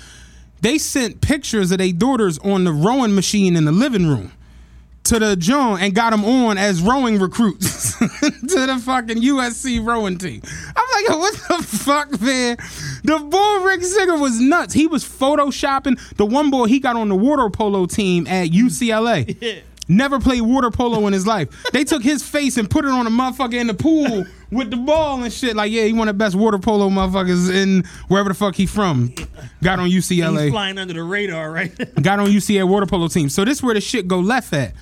They 0.61 0.78
sent 0.78 1.20
pictures 1.20 1.70
of 1.70 1.78
their 1.78 1.92
daughters 1.92 2.38
on 2.38 2.64
the 2.64 2.72
rowing 2.72 3.14
machine 3.14 3.55
in 3.55 3.64
the 3.64 3.70
living 3.72 4.07
room 4.09 4.32
to 5.09 5.18
the 5.18 5.36
John 5.36 5.80
and 5.80 5.94
got 5.94 6.11
them 6.11 6.24
on 6.24 6.59
as 6.59 6.82
rowing 6.82 7.18
recruits 7.18 7.98
to 7.98 8.09
the 8.09 8.80
fucking 8.84 9.22
USC 9.22 9.84
rowing 9.84 10.18
team. 10.18 10.42
I'm 10.44 11.04
like, 11.04 11.18
what 11.18 11.34
the 11.48 11.66
fuck, 11.66 12.20
man? 12.20 12.59
The 13.04 13.18
boy 13.18 13.64
Rick 13.64 13.82
Singer 13.84 14.18
was 14.18 14.38
nuts. 14.38 14.74
He 14.74 14.86
was 14.86 15.04
photoshopping. 15.04 15.98
The 16.16 16.26
one 16.26 16.50
boy 16.50 16.66
he 16.66 16.78
got 16.78 16.96
on 16.96 17.09
the 17.09 17.16
water 17.16 17.48
polo 17.48 17.86
team 17.86 18.26
at 18.26 18.48
UCLA. 18.48 19.62
Never 19.90 20.20
played 20.20 20.42
water 20.42 20.70
polo 20.70 21.06
in 21.06 21.14
his 21.14 21.26
life. 21.26 21.48
They 21.72 21.82
took 21.84 22.02
his 22.02 22.22
face 22.22 22.59
and 22.59 22.68
put 22.68 22.84
it 22.84 22.90
on 22.90 23.06
a 23.06 23.11
motherfucker 23.11 23.54
in 23.54 23.68
the 23.68 23.74
pool 23.74 24.26
with 24.50 24.70
the 24.70 24.76
ball 24.76 25.22
and 25.22 25.32
shit. 25.32 25.56
Like, 25.56 25.72
yeah, 25.72 25.84
he 25.84 25.94
one 25.94 26.09
of 26.09 26.14
the 26.14 26.18
best 26.18 26.36
water 26.36 26.59
polo 26.59 26.90
motherfuckers 26.90 27.50
in 27.50 27.84
wherever 28.09 28.28
the 28.28 28.34
fuck 28.34 28.54
he 28.54 28.66
from. 28.66 29.14
Got 29.62 29.78
on 29.78 29.86
He's 29.86 30.11
UCLA 30.11 30.50
flying 30.50 30.76
under 30.76 30.92
the 30.92 31.02
radar, 31.02 31.50
right? 31.50 31.74
got 32.02 32.18
on 32.18 32.26
UCLA 32.26 32.68
water 32.68 32.84
polo 32.84 33.09
team. 33.09 33.30
So 33.30 33.46
this 33.46 33.62
where 33.62 33.72
the 33.72 33.80
shit 33.80 34.06
go 34.06 34.20
left 34.20 34.52
at. 34.52 34.74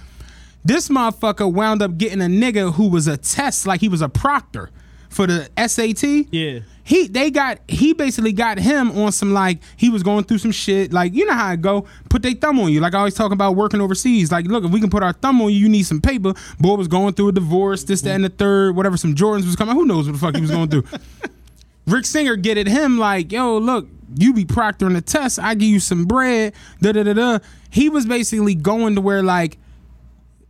This 0.66 0.88
motherfucker 0.88 1.52
wound 1.52 1.80
up 1.80 1.96
getting 1.96 2.20
a 2.20 2.24
nigga 2.24 2.74
who 2.74 2.88
was 2.88 3.06
a 3.06 3.16
test, 3.16 3.66
like 3.66 3.80
he 3.80 3.88
was 3.88 4.02
a 4.02 4.08
proctor 4.08 4.70
for 5.08 5.26
the 5.26 5.48
SAT. 5.56 6.32
Yeah. 6.32 6.60
He 6.82 7.06
they 7.08 7.30
got 7.30 7.58
he 7.68 7.94
basically 7.94 8.32
got 8.32 8.58
him 8.58 8.90
on 8.98 9.12
some 9.12 9.32
like 9.32 9.58
he 9.76 9.90
was 9.90 10.02
going 10.02 10.24
through 10.24 10.38
some 10.38 10.52
shit 10.52 10.92
like 10.92 11.14
you 11.14 11.24
know 11.26 11.32
how 11.32 11.52
it 11.52 11.60
go 11.60 11.84
put 12.08 12.22
their 12.22 12.32
thumb 12.32 12.60
on 12.60 12.70
you 12.70 12.80
like 12.80 12.94
I 12.94 12.98
always 12.98 13.14
talk 13.14 13.32
about 13.32 13.56
working 13.56 13.80
overseas 13.80 14.30
like 14.30 14.46
look 14.46 14.62
if 14.62 14.70
we 14.70 14.78
can 14.78 14.88
put 14.88 15.02
our 15.02 15.12
thumb 15.12 15.42
on 15.42 15.50
you 15.50 15.58
you 15.58 15.68
need 15.68 15.82
some 15.82 16.00
paper 16.00 16.34
boy 16.60 16.76
was 16.76 16.86
going 16.86 17.14
through 17.14 17.30
a 17.30 17.32
divorce 17.32 17.82
this 17.82 18.02
that 18.02 18.14
and 18.14 18.22
the 18.22 18.28
third 18.28 18.76
whatever 18.76 18.96
some 18.96 19.16
Jordans 19.16 19.46
was 19.46 19.56
coming 19.56 19.74
who 19.74 19.84
knows 19.84 20.06
what 20.06 20.12
the 20.12 20.18
fuck 20.20 20.36
he 20.36 20.40
was 20.40 20.52
going 20.52 20.68
through 20.68 20.84
Rick 21.86 22.04
Singer 22.04 22.34
get 22.34 22.58
at 22.58 22.66
him 22.66 22.98
like, 22.98 23.30
yo, 23.30 23.58
look, 23.58 23.86
you 24.16 24.32
be 24.34 24.44
proctoring 24.44 24.94
the 24.94 25.00
test. 25.00 25.38
I 25.38 25.54
give 25.54 25.68
you 25.68 25.80
some 25.80 26.04
bread. 26.04 26.52
Da 26.80 26.92
da 26.92 27.04
da 27.04 27.12
da. 27.12 27.38
He 27.70 27.88
was 27.88 28.06
basically 28.06 28.54
going 28.54 28.96
to 28.96 29.00
where 29.00 29.22
like 29.22 29.58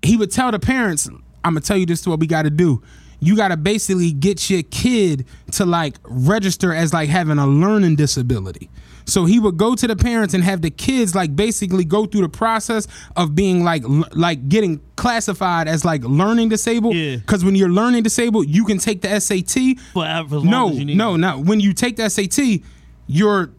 he 0.07 0.17
would 0.17 0.31
tell 0.31 0.51
the 0.51 0.59
parents, 0.59 1.07
I'm 1.09 1.53
gonna 1.55 1.61
tell 1.61 1.77
you 1.77 1.87
this 1.87 2.01
is 2.01 2.09
what 2.09 2.21
we 2.21 2.27
gotta 2.27 2.51
do. 2.51 2.83
You 3.21 3.35
gotta 3.37 3.57
basically 3.57 4.13
get 4.13 4.51
your 4.51 4.63
kid 4.65 5.27
to 5.53 5.65
like 5.65 5.97
register 6.05 6.73
as 6.75 6.93
like 6.93 7.09
having 7.09 7.39
a 7.39 7.47
learning 7.47 7.97
disability. 7.97 8.69
So 9.09 9.25
he 9.25 9.39
would 9.39 9.57
go 9.57 9.77
to 9.77 9.87
the 9.87 9.95
parents 9.97 10.35
and 10.35 10.43
have 10.43 10.63
the 10.63 10.71
kids 10.71 11.15
like 11.15 11.35
basically 11.37 11.85
go 11.85 12.07
through 12.07 12.23
the 12.23 12.29
process 12.29 12.89
of 13.15 13.35
being 13.37 13.63
like 13.63 13.85
l- 13.85 14.05
like 14.13 14.49
getting 14.49 14.81
classified 14.97 15.69
as 15.69 15.85
like 15.85 16.03
learning 16.03 16.49
disabled. 16.49 16.97
Yeah. 16.97 17.17
Because 17.17 17.45
when 17.45 17.55
you're 17.55 17.69
learning 17.71 18.03
disabled, 18.03 18.49
you 18.49 18.65
can 18.65 18.79
take 18.79 19.03
the 19.03 19.21
SAT. 19.21 19.79
Forever, 19.93 20.37
as 20.39 20.43
long 20.43 20.51
No, 20.51 20.71
as 20.71 20.79
you 20.79 20.85
need 20.85 20.97
no, 20.97 21.17
no. 21.17 21.39
When 21.41 21.61
you 21.61 21.73
take 21.73 21.97
the 21.97 22.11
SAT, 22.11 22.63
your 23.07 23.51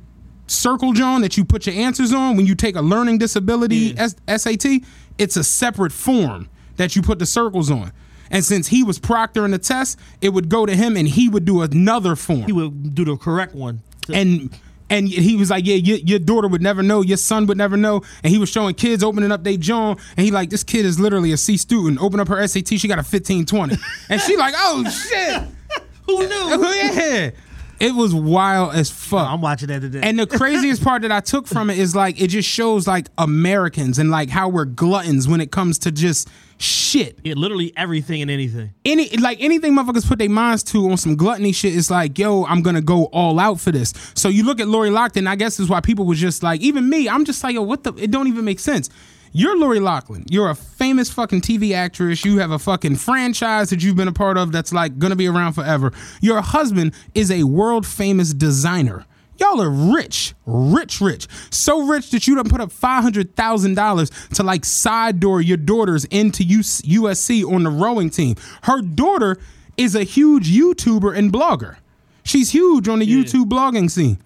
circle, 0.47 0.93
John, 0.93 1.21
that 1.21 1.37
you 1.37 1.45
put 1.45 1.65
your 1.65 1.75
answers 1.75 2.13
on. 2.13 2.35
When 2.37 2.45
you 2.45 2.53
take 2.55 2.75
a 2.75 2.81
learning 2.81 3.17
disability 3.19 3.97
S- 3.97 4.15
SAT, 4.27 4.81
it's 5.17 5.35
a 5.37 5.43
separate 5.43 5.91
form 5.91 6.49
that 6.77 6.95
you 6.95 7.01
put 7.01 7.19
the 7.19 7.25
circles 7.25 7.69
on. 7.71 7.91
And 8.29 8.43
since 8.43 8.67
he 8.67 8.83
was 8.83 8.99
proctoring 8.99 9.51
the 9.51 9.57
test, 9.57 9.97
it 10.21 10.29
would 10.29 10.49
go 10.49 10.65
to 10.65 10.75
him, 10.75 10.97
and 10.97 11.07
he 11.07 11.29
would 11.29 11.45
do 11.45 11.61
another 11.61 12.15
form. 12.15 12.43
He 12.43 12.51
would 12.51 12.93
do 12.93 13.05
the 13.05 13.15
correct 13.17 13.55
one. 13.55 13.81
and 14.13 14.49
and 14.89 15.09
he 15.09 15.35
was 15.35 15.49
like, 15.49 15.65
yeah, 15.65 15.75
your, 15.75 15.97
your 15.97 16.19
daughter 16.19 16.47
would 16.47 16.61
never 16.61 16.81
know, 16.81 17.01
your 17.01 17.17
son 17.17 17.45
would 17.47 17.57
never 17.57 17.75
know. 17.75 18.03
And 18.23 18.31
he 18.31 18.39
was 18.39 18.47
showing 18.47 18.73
kids 18.73 19.03
opening 19.03 19.33
up 19.33 19.43
their 19.43 19.57
John, 19.57 19.97
and 20.15 20.25
he 20.25 20.31
like, 20.31 20.49
this 20.49 20.63
kid 20.63 20.85
is 20.85 20.97
literally 20.99 21.33
a 21.33 21.37
C 21.37 21.57
student. 21.57 22.01
Open 22.01 22.19
up 22.21 22.27
her 22.29 22.45
SAT, 22.47 22.79
she 22.79 22.87
got 22.87 22.97
a 22.99 23.03
fifteen 23.03 23.45
twenty, 23.45 23.75
and 24.09 24.21
she 24.21 24.37
like, 24.37 24.53
oh 24.57 24.83
shit, 24.89 25.43
Who 26.05 26.19
knew? 26.19 26.73
yeah. 26.73 27.31
It 27.79 27.93
was 27.93 28.13
wild 28.13 28.75
as 28.75 28.89
fuck. 28.89 29.29
I'm 29.29 29.41
watching 29.41 29.67
that 29.67 29.81
today. 29.81 29.99
And 30.01 30.17
the 30.17 30.25
craziest 30.25 30.83
part 30.83 31.03
that 31.03 31.11
I 31.11 31.19
took 31.19 31.47
from 31.47 31.69
it 31.69 31.77
is 31.77 31.95
like 31.95 32.19
it 32.19 32.27
just 32.27 32.49
shows 32.49 32.87
like 32.87 33.07
Americans 33.17 33.99
and 33.99 34.09
like 34.09 34.29
how 34.29 34.49
we're 34.49 34.65
gluttons 34.65 35.27
when 35.27 35.41
it 35.41 35.51
comes 35.51 35.77
to 35.79 35.91
just 35.91 36.27
shit. 36.57 37.19
yeah, 37.23 37.35
literally 37.35 37.71
everything 37.77 38.21
and 38.21 38.31
anything. 38.31 38.73
Any 38.83 39.09
like 39.17 39.37
anything 39.41 39.73
motherfuckers 39.73 40.07
put 40.07 40.17
their 40.17 40.29
minds 40.29 40.63
to 40.63 40.89
on 40.89 40.97
some 40.97 41.15
gluttony 41.15 41.51
shit 41.51 41.75
is 41.75 41.91
like, 41.91 42.17
yo, 42.17 42.45
I'm 42.45 42.61
gonna 42.61 42.81
go 42.81 43.05
all 43.05 43.39
out 43.39 43.59
for 43.59 43.71
this. 43.71 43.93
So 44.15 44.29
you 44.29 44.43
look 44.43 44.59
at 44.59 44.67
Lori 44.67 44.89
Lockton, 44.89 45.27
I 45.27 45.35
guess 45.35 45.59
is 45.59 45.69
why 45.69 45.81
people 45.81 46.05
was 46.05 46.19
just 46.19 46.41
like, 46.41 46.61
even 46.61 46.89
me, 46.89 47.07
I'm 47.07 47.25
just 47.25 47.43
like, 47.43 47.53
yo, 47.53 47.61
what 47.61 47.83
the 47.83 47.93
it 47.93 48.09
don't 48.09 48.27
even 48.27 48.43
make 48.43 48.59
sense. 48.59 48.89
You're 49.31 49.57
Lori 49.57 49.79
Loughlin. 49.79 50.25
You're 50.29 50.49
a 50.49 50.55
famous 50.55 51.09
fucking 51.11 51.41
TV 51.41 51.73
actress. 51.73 52.23
You 52.25 52.39
have 52.39 52.51
a 52.51 52.59
fucking 52.59 52.95
franchise 52.95 53.69
that 53.69 53.83
you've 53.83 53.95
been 53.95 54.07
a 54.07 54.13
part 54.13 54.37
of 54.37 54.51
that's 54.51 54.73
like 54.73 54.97
gonna 54.97 55.15
be 55.15 55.27
around 55.27 55.53
forever. 55.53 55.91
Your 56.21 56.41
husband 56.41 56.93
is 57.13 57.29
a 57.31 57.43
world 57.43 57.85
famous 57.85 58.33
designer. 58.33 59.05
Y'all 59.39 59.61
are 59.61 59.69
rich, 59.69 60.33
rich, 60.45 60.99
rich. 60.99 61.27
So 61.51 61.85
rich 61.85 62.09
that 62.09 62.25
you 62.27 62.35
done 62.35 62.49
put 62.49 62.61
up 62.61 62.71
five 62.71 63.03
hundred 63.03 63.35
thousand 63.35 63.75
dollars 63.75 64.09
to 64.33 64.43
like 64.43 64.65
side 64.65 65.19
door 65.19 65.41
your 65.41 65.57
daughters 65.57 66.05
into 66.05 66.43
USC 66.43 67.43
on 67.43 67.63
the 67.63 67.69
rowing 67.69 68.09
team. 68.09 68.35
Her 68.63 68.81
daughter 68.81 69.37
is 69.77 69.93
a 69.95 70.03
huge 70.03 70.49
YouTuber 70.51 71.15
and 71.15 71.31
blogger. 71.31 71.77
She's 72.23 72.49
huge 72.51 72.87
on 72.87 72.99
the 72.99 73.07
YouTube 73.07 73.45
blogging 73.45 73.89
scene. 73.89 74.17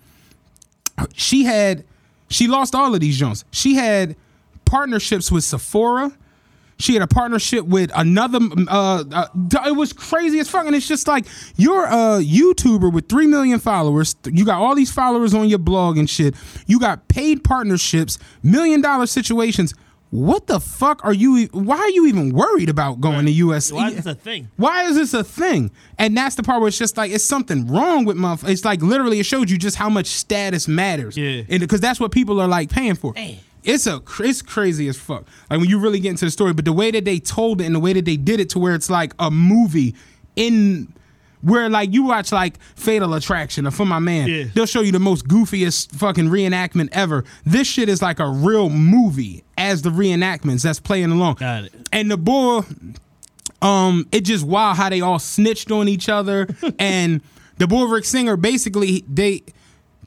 She 1.13 1.43
had, 1.43 1.83
she 2.29 2.47
lost 2.47 2.73
all 2.73 2.93
of 2.95 2.99
these 3.01 3.17
joints. 3.17 3.43
She 3.51 3.75
had 3.75 4.15
partnerships 4.71 5.29
with 5.31 5.43
Sephora. 5.43 6.11
She 6.79 6.93
had 6.93 7.03
a 7.03 7.07
partnership 7.07 7.65
with 7.65 7.91
another. 7.93 8.39
Uh, 8.67 9.03
uh, 9.11 9.27
it 9.67 9.75
was 9.75 9.93
crazy 9.93 10.39
as 10.39 10.49
fuck, 10.49 10.65
and 10.65 10.75
it's 10.75 10.87
just 10.87 11.07
like 11.07 11.25
you're 11.57 11.85
a 11.85 12.21
YouTuber 12.23 12.91
with 12.91 13.07
three 13.07 13.27
million 13.27 13.59
followers. 13.59 14.15
You 14.25 14.45
got 14.45 14.59
all 14.59 14.73
these 14.73 14.91
followers 14.91 15.35
on 15.35 15.47
your 15.47 15.59
blog 15.59 15.97
and 15.99 16.09
shit. 16.09 16.33
You 16.65 16.79
got 16.79 17.07
paid 17.07 17.43
partnerships, 17.43 18.17
million 18.41 18.81
dollar 18.81 19.05
situations. 19.05 19.75
What 20.09 20.47
the 20.47 20.59
fuck 20.59 21.05
are 21.05 21.13
you? 21.13 21.45
Why 21.53 21.77
are 21.77 21.89
you 21.89 22.07
even 22.07 22.33
worried 22.33 22.67
about 22.67 22.99
going 22.99 23.25
to 23.27 23.31
USC? 23.31 23.73
Why 23.73 23.89
is 23.89 23.95
this 23.97 24.05
a 24.07 24.15
thing? 24.15 24.49
Why 24.57 24.83
is 24.83 24.95
this 24.95 25.13
a 25.13 25.23
thing? 25.23 25.71
And 25.99 26.17
that's 26.17 26.35
the 26.35 26.43
part 26.43 26.61
where 26.61 26.67
it's 26.67 26.77
just 26.77 26.97
like 26.97 27.11
it's 27.11 27.23
something 27.23 27.67
wrong 27.67 28.05
with 28.05 28.17
my. 28.17 28.37
It's 28.43 28.65
like 28.65 28.81
literally 28.81 29.19
it 29.19 29.25
shows 29.25 29.51
you 29.51 29.57
just 29.57 29.77
how 29.77 29.89
much 29.89 30.07
status 30.07 30.67
matters. 30.67 31.15
Yeah. 31.15 31.43
and 31.47 31.59
because 31.59 31.79
that's 31.79 31.99
what 31.99 32.11
people 32.11 32.41
are 32.41 32.47
like 32.47 32.69
paying 32.71 32.95
for. 32.95 33.13
It's 33.63 33.85
a 33.87 34.01
it's 34.19 34.41
crazy 34.41 34.87
as 34.87 34.97
fuck. 34.97 35.25
Like 35.49 35.59
when 35.59 35.69
you 35.69 35.79
really 35.79 35.99
get 35.99 36.09
into 36.09 36.25
the 36.25 36.31
story, 36.31 36.53
but 36.53 36.65
the 36.65 36.73
way 36.73 36.91
that 36.91 37.05
they 37.05 37.19
told 37.19 37.61
it 37.61 37.65
and 37.65 37.75
the 37.75 37.79
way 37.79 37.93
that 37.93 38.05
they 38.05 38.17
did 38.17 38.39
it 38.39 38.49
to 38.51 38.59
where 38.59 38.73
it's 38.75 38.89
like 38.89 39.13
a 39.19 39.29
movie 39.31 39.95
in. 40.35 40.93
Where 41.43 41.69
like 41.69 41.91
you 41.91 42.03
watch 42.03 42.31
like 42.31 42.59
Fatal 42.75 43.15
Attraction 43.15 43.65
or 43.65 43.71
For 43.71 43.83
My 43.83 43.97
Man, 43.97 44.29
Yeah. 44.29 44.43
they'll 44.53 44.67
show 44.67 44.81
you 44.81 44.91
the 44.91 44.99
most 44.99 45.27
goofiest 45.27 45.91
fucking 45.91 46.27
reenactment 46.27 46.89
ever. 46.91 47.23
This 47.47 47.65
shit 47.67 47.89
is 47.89 47.99
like 47.99 48.19
a 48.19 48.27
real 48.29 48.69
movie 48.69 49.43
as 49.57 49.81
the 49.81 49.89
reenactments 49.89 50.61
that's 50.61 50.79
playing 50.79 51.09
along. 51.09 51.37
Got 51.39 51.63
it. 51.63 51.73
And 51.91 52.11
the 52.11 52.17
boy, 52.17 52.61
um, 53.61 54.07
it 54.11 54.21
just 54.21 54.45
wild 54.45 54.77
how 54.77 54.89
they 54.89 55.01
all 55.01 55.17
snitched 55.17 55.71
on 55.71 55.87
each 55.87 56.09
other. 56.09 56.47
and 56.79 57.21
the 57.57 57.65
boy 57.67 57.85
Rick 57.85 58.05
Singer 58.05 58.37
basically 58.37 59.03
they 59.07 59.41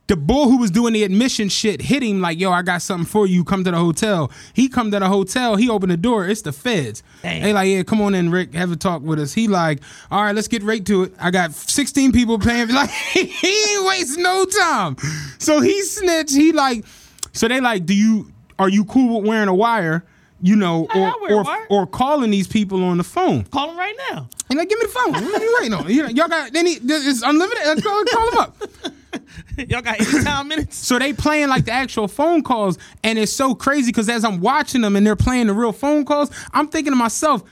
the 0.07 0.17
boy 0.17 0.45
who 0.45 0.59
was 0.59 0.71
doing 0.71 0.93
the 0.93 1.03
admission 1.03 1.49
shit 1.49 1.81
hit 1.81 2.03
him 2.03 2.21
like, 2.21 2.39
yo, 2.39 2.53
I 2.53 2.63
got 2.63 2.83
something 2.83 3.07
for 3.07 3.27
you. 3.27 3.43
Come 3.43 3.65
to 3.65 3.71
the 3.71 3.79
hotel. 3.79 4.31
He 4.53 4.69
come 4.69 4.91
to 4.91 4.99
the 4.99 5.09
hotel. 5.09 5.57
He 5.57 5.71
opened 5.71 5.93
the 5.93 5.97
door. 5.97 6.29
It's 6.29 6.43
the 6.43 6.53
feds. 6.53 7.03
Damn. 7.23 7.43
They 7.43 7.53
like, 7.55 7.69
yeah, 7.69 7.83
come 7.85 8.03
on 8.03 8.15
in, 8.15 8.31
Rick. 8.31 8.53
Have 8.55 8.71
a 8.71 8.77
talk 8.77 9.03
with 9.03 9.19
us. 9.19 9.33
He 9.33 9.49
like, 9.49 9.81
all 10.11 10.23
right, 10.23 10.35
let's 10.35 10.49
get 10.49 10.63
right 10.63 10.85
to 10.87 11.05
it. 11.05 11.15
I 11.19 11.31
got 11.31 11.53
16 11.53 12.13
people 12.13 12.39
paying. 12.39 12.69
Like, 12.75 12.91
he 12.91 13.75
ain't 13.75 13.87
waste 13.87 14.19
no 14.19 14.45
time. 14.45 14.97
So 15.39 15.61
he 15.61 15.81
snitched. 15.83 16.35
He 16.35 16.51
like, 16.53 16.85
so 17.33 17.47
they 17.47 17.61
like, 17.61 17.87
do 17.87 17.95
you 17.95 18.33
are 18.59 18.69
you 18.69 18.85
cool 18.85 19.21
with 19.21 19.29
wearing 19.29 19.49
a 19.49 19.55
wire? 19.55 20.05
You 20.41 20.57
know, 20.57 20.87
or 20.95 21.07
I 21.07 21.15
wear 21.23 21.33
a 21.33 21.37
or, 21.37 21.67
or 21.71 21.87
calling 21.87 22.31
these 22.31 22.49
people 22.49 22.83
on 22.85 22.99
the 22.99 23.05
phone. 23.05 23.45
Call 23.45 23.69
them 23.69 23.79
right 23.79 23.95
now. 24.11 24.29
And 24.51 24.59
like, 24.59 24.69
give 24.69 24.79
me 24.79 24.87
the 24.87 24.93
phone. 24.93 25.13
What 25.13 25.41
are 25.41 25.45
you 25.45 25.57
waiting 25.61 25.75
on? 25.75 25.89
You 25.89 26.03
know, 26.03 26.09
y'all 26.09 26.29
got 26.29 26.55
any? 26.55 26.73
It's 26.73 27.23
unlimited. 27.23 27.65
Let's 27.65 27.83
call, 27.83 28.05
call 28.05 28.31
them 28.31 28.39
up. 28.39 28.57
Y'all 29.69 29.83
got 29.83 30.01
anytime 30.01 30.49
minutes? 30.49 30.77
So 30.77 30.99
they 30.99 31.13
playing 31.13 31.49
like 31.49 31.65
the 31.65 31.73
actual 31.73 32.09
phone 32.09 32.43
calls, 32.43 32.79
and 33.03 33.19
it's 33.19 33.33
so 33.33 33.55
crazy 33.55 33.91
because 33.91 34.09
as 34.09 34.25
I'm 34.25 34.41
watching 34.41 34.81
them 34.81 34.97
and 34.97 35.07
they're 35.07 35.17
playing 35.17 35.47
the 35.49 35.53
real 35.55 35.73
phone 35.73 36.05
calls, 36.05 36.31
I'm 36.53 36.69
thinking 36.69 36.93
to 36.93 36.97
myself, 36.97 37.43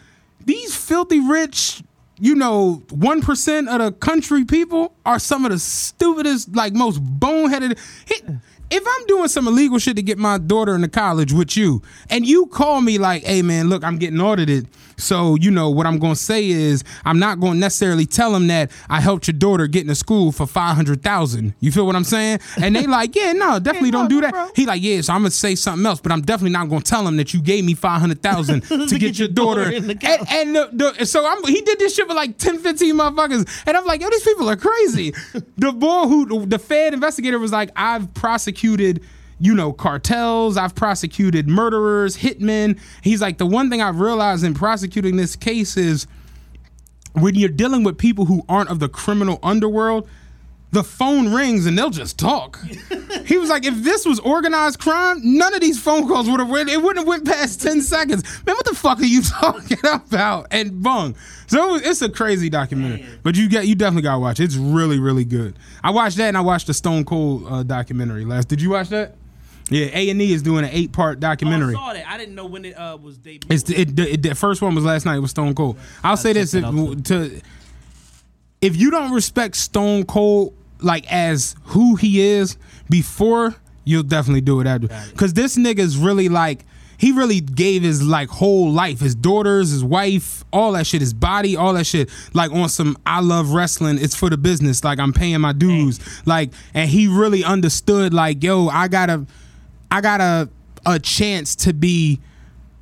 these 0.45 0.75
filthy 0.75 1.21
rich, 1.21 1.83
you 2.19 2.35
know, 2.35 2.83
one 2.91 3.21
percent 3.23 3.69
of 3.69 3.81
the 3.81 3.93
country 3.93 4.45
people 4.45 4.95
are 5.05 5.19
some 5.19 5.45
of 5.45 5.53
the 5.53 5.59
stupidest, 5.59 6.55
like 6.55 6.73
most 6.73 7.03
boneheaded. 7.03 7.79
If 8.75 8.83
I'm 8.87 9.07
doing 9.07 9.29
some 9.29 9.47
illegal 9.47 9.79
shit 9.79 9.97
to 9.97 10.03
get 10.03 10.17
my 10.17 10.39
daughter 10.39 10.75
into 10.75 10.89
college 10.89 11.33
with 11.33 11.57
you, 11.57 11.83
and 12.09 12.27
you 12.27 12.47
call 12.47 12.81
me 12.81 12.97
like, 12.97 13.23
"Hey 13.25 13.43
man, 13.43 13.69
look, 13.69 13.85
I'm 13.85 13.99
getting 13.99 14.21
audited," 14.21 14.69
so 15.03 15.37
you 15.37 15.51
know 15.51 15.71
what 15.71 15.87
I'm 15.87 15.99
gonna 15.99 16.17
say 16.17 16.49
is 16.49 16.85
I'm 17.05 17.19
not 17.19 17.41
gonna 17.41 17.59
necessarily 17.59 18.07
tell 18.07 18.33
them 18.33 18.47
that 18.47 18.71
I 18.89 19.01
helped 19.01 19.27
your 19.27 19.37
daughter 19.37 19.67
get 19.67 19.83
into 19.83 19.95
school 19.95 20.33
for 20.33 20.47
five 20.47 20.77
hundred 20.77 21.03
thousand. 21.03 21.55
You 21.61 21.73
feel 21.73 21.87
what 21.87 21.97
I'm 21.97 22.05
saying? 22.05 22.41
And 22.57 22.75
they 22.75 22.87
like, 22.87 23.15
"Yeah, 23.15 23.33
no, 23.33 23.59
definitely 23.61 23.91
don't 23.91 24.09
do 24.09 24.21
that." 24.21 24.33
bro. 24.33 24.49
He 24.55 24.67
like, 24.67 24.83
"Yeah, 24.83 25.01
so 25.01 25.13
I'm 25.13 25.21
gonna 25.21 25.31
say 25.31 25.55
something 25.55 25.85
else, 25.85 26.01
but 26.01 26.13
I'm 26.13 26.23
definitely 26.23 26.53
not 26.53 26.69
gonna 26.69 26.83
tell 26.83 27.07
him 27.07 27.17
that 27.17 27.35
you 27.35 27.43
gave 27.43 27.65
me 27.65 27.75
five 27.75 28.01
hundred 28.01 28.23
thousand 28.23 28.63
to 28.89 28.99
get 28.99 29.19
your 29.19 29.29
daughter." 29.29 29.65
the 29.65 29.99
and 30.03 30.29
and 30.31 30.57
the, 30.57 30.95
the, 30.97 31.07
so 31.07 31.27
I'm, 31.27 31.45
he 31.45 31.61
did 31.61 31.79
this 31.79 31.95
shit 31.95 32.07
with 32.09 32.17
like 32.17 32.39
10, 32.39 32.59
15 32.59 32.95
motherfuckers, 32.95 33.63
and 33.67 33.77
I'm 33.77 33.85
like, 33.85 34.01
"Yo, 34.01 34.09
these 34.11 34.25
people 34.25 34.49
are 34.49 34.57
crazy." 34.57 35.11
the 35.57 35.73
boy 35.73 36.07
who 36.07 36.47
the 36.47 36.59
Fed 36.59 36.95
investigator 36.95 37.39
was 37.39 37.53
like, 37.53 37.71
"I've 37.77 38.13
prosecuted." 38.15 39.05
You 39.43 39.55
know, 39.55 39.73
cartels. 39.73 40.57
I've 40.57 40.75
prosecuted 40.75 41.49
murderers, 41.49 42.17
hitmen. 42.17 42.79
He's 43.03 43.21
like, 43.21 43.39
the 43.39 43.47
one 43.47 43.69
thing 43.71 43.83
I've 43.83 43.99
realized 43.99 44.45
in 44.45 44.55
prosecuting 44.55 45.17
this 45.17 45.35
case 45.35 45.77
is 45.77 46.07
when 47.15 47.35
you're 47.35 47.49
dealing 47.49 47.83
with 47.83 47.99
people 47.99 48.27
who 48.27 48.45
aren't 48.49 48.71
of 48.71 48.79
the 48.79 48.89
criminal 48.89 49.41
underworld, 49.43 50.09
the 50.71 50.85
phone 50.85 51.35
rings 51.35 51.67
and 51.67 51.77
they'll 51.77 51.91
just 51.91 52.21
talk. 52.21 52.59
he 53.27 53.37
was 53.37 53.51
like, 53.51 53.67
if 53.67 53.75
this 53.83 54.07
was 54.07 54.21
organized 54.21 54.79
crime, 54.79 55.19
none 55.23 55.53
of 55.55 55.61
these 55.61 55.79
phone 55.83 56.07
calls 56.07 56.31
would 56.31 56.39
have 56.39 56.49
went. 56.49 56.71
It 56.71 56.81
wouldn't 56.81 56.99
have 56.99 57.07
went 57.09 57.27
past 57.27 57.61
ten 57.61 57.83
seconds. 57.83 58.23
Man, 58.47 58.55
what 58.55 58.65
the 58.65 58.75
fuck 58.75 59.01
are 59.01 59.05
you 59.05 59.23
talking 59.41 59.79
about? 59.83 60.47
And 60.53 60.83
bung. 60.83 61.17
So 61.49 61.75
it's 61.75 62.01
a 62.01 62.09
crazy 62.09 62.49
documentary, 62.49 63.05
but 63.25 63.37
you 63.37 63.49
get 63.49 63.67
you 63.67 63.75
definitely 63.75 64.03
gotta 64.03 64.21
watch. 64.21 64.41
it. 64.41 64.45
It's 64.45 64.57
really 64.57 64.99
really 64.99 65.25
good. 65.27 65.59
I 65.83 65.91
watched 65.91 66.17
that 66.17 66.29
and 66.29 66.37
I 66.39 66.41
watched 66.41 66.69
the 66.69 66.75
Stone 66.75 67.05
Cold 67.05 67.45
uh, 67.47 67.65
documentary 67.65 68.25
last. 68.25 68.47
Did 68.49 68.63
you 68.63 68.71
watch 68.71 68.89
that? 68.89 69.17
Yeah, 69.71 69.87
A 69.93 70.11
and 70.11 70.21
E 70.21 70.33
is 70.33 70.43
doing 70.43 70.65
an 70.65 70.71
eight 70.73 70.93
part 70.93 71.21
documentary. 71.21 71.75
Oh, 71.75 71.79
I 71.79 71.83
saw 71.83 71.93
that. 71.95 72.09
I 72.09 72.19
didn't 72.19 72.35
know 72.35 72.47
when 72.47 72.65
it 72.65 72.73
uh, 72.73 72.99
was 73.01 73.19
debuted. 73.19 73.51
It's 73.51 73.63
the, 73.63 73.81
it, 73.81 73.97
the, 73.97 74.17
the 74.17 74.35
first 74.35 74.61
one 74.61 74.75
was 74.75 74.85
last 74.85 75.07
night. 75.07 75.17
It 75.17 75.21
was 75.21 75.31
Stone 75.31 75.55
Cold. 75.55 75.79
I'll 76.03 76.17
say 76.17 76.33
this: 76.33 76.53
check 76.53 76.65
if, 76.65 77.03
to 77.05 77.41
if 78.61 78.77
you 78.77 78.91
don't 78.91 79.13
respect 79.13 79.57
Stone 79.57 80.05
Cold 80.05 80.55
like 80.81 81.11
as 81.13 81.55
who 81.65 81.97
he 81.97 82.21
is 82.21 82.57
before, 82.91 83.55
you'll 83.85 84.03
definitely 84.03 84.41
do 84.41 84.61
it 84.61 84.67
after. 84.67 84.89
Because 85.11 85.33
this 85.35 85.57
nigga's 85.57 85.97
really 85.97 86.29
like 86.29 86.65
he 87.03 87.11
really 87.11 87.41
gave 87.41 87.83
his 87.83 88.01
like 88.01 88.29
whole 88.29 88.71
life, 88.71 89.01
his 89.01 89.17
daughters, 89.17 89.71
his 89.71 89.83
wife, 89.83 90.45
all 90.53 90.71
that 90.73 90.87
shit, 90.87 91.01
his 91.01 91.13
body, 91.13 91.57
all 91.57 91.73
that 91.73 91.85
shit, 91.85 92.09
like 92.33 92.53
on 92.53 92.69
some 92.69 92.97
I 93.05 93.21
love 93.21 93.53
wrestling. 93.53 93.99
It's 94.01 94.15
for 94.15 94.31
the 94.31 94.37
business. 94.37 94.85
Like 94.85 95.01
I'm 95.01 95.13
paying 95.13 95.41
my 95.41 95.53
dues. 95.53 95.99
Like, 96.27 96.53
and 96.75 96.89
he 96.89 97.09
really 97.09 97.43
understood. 97.43 98.15
Like, 98.15 98.45
yo, 98.45 98.69
I 98.69 98.87
gotta, 98.87 99.27
I 99.93 100.01
got 100.01 100.21
a 100.21 100.49
a 100.85 100.99
chance 100.99 101.55
to 101.55 101.73
be 101.73 102.21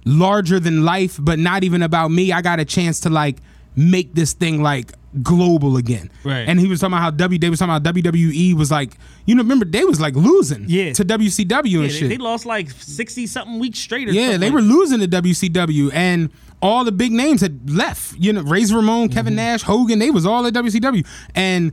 larger 0.06 0.58
than 0.58 0.84
life, 0.84 1.18
but 1.20 1.38
not 1.38 1.64
even 1.64 1.82
about 1.82 2.10
me. 2.10 2.32
I 2.32 2.40
got 2.40 2.58
a 2.60 2.64
chance 2.64 3.00
to 3.00 3.10
like 3.10 3.36
make 3.76 4.14
this 4.14 4.32
thing 4.32 4.62
like 4.62 4.92
global 5.22 5.76
again. 5.76 6.10
Right. 6.24 6.48
And 6.48 6.58
he 6.58 6.66
was 6.68 6.80
talking 6.80 6.94
about 6.94 7.02
how 7.02 7.10
W. 7.10 7.38
They 7.38 7.50
was 7.50 7.58
talking 7.58 7.74
about 7.74 7.94
WWE 7.94 8.54
was 8.56 8.70
like, 8.70 8.96
you 9.26 9.34
know, 9.34 9.42
remember 9.42 9.64
they 9.66 9.84
was 9.84 10.00
like 10.00 10.14
losing. 10.14 10.64
Yeah. 10.68 10.92
To 10.94 11.04
WCW 11.04 11.50
Yeah, 11.70 11.80
and 11.80 11.84
they, 11.84 11.88
shit. 11.94 12.08
they 12.08 12.16
lost 12.16 12.46
like 12.46 12.70
sixty 12.70 13.26
something 13.26 13.58
weeks 13.58 13.78
straight. 13.80 14.08
Or 14.08 14.12
Yeah, 14.12 14.36
they 14.38 14.46
like 14.46 14.52
were 14.54 14.62
that. 14.62 14.68
losing 14.68 15.00
to 15.00 15.08
WCW, 15.08 15.92
and 15.92 16.30
all 16.62 16.84
the 16.84 16.92
big 16.92 17.12
names 17.12 17.40
had 17.42 17.68
left. 17.70 18.16
You 18.18 18.32
know, 18.32 18.42
Razor 18.42 18.76
Ramon, 18.76 19.08
Mm-hmm. 19.08 19.14
Kevin 19.14 19.34
Nash, 19.34 19.62
Hogan, 19.62 19.98
they 19.98 20.10
was 20.10 20.24
all 20.26 20.46
at 20.46 20.54
WCW, 20.54 21.06
and 21.34 21.72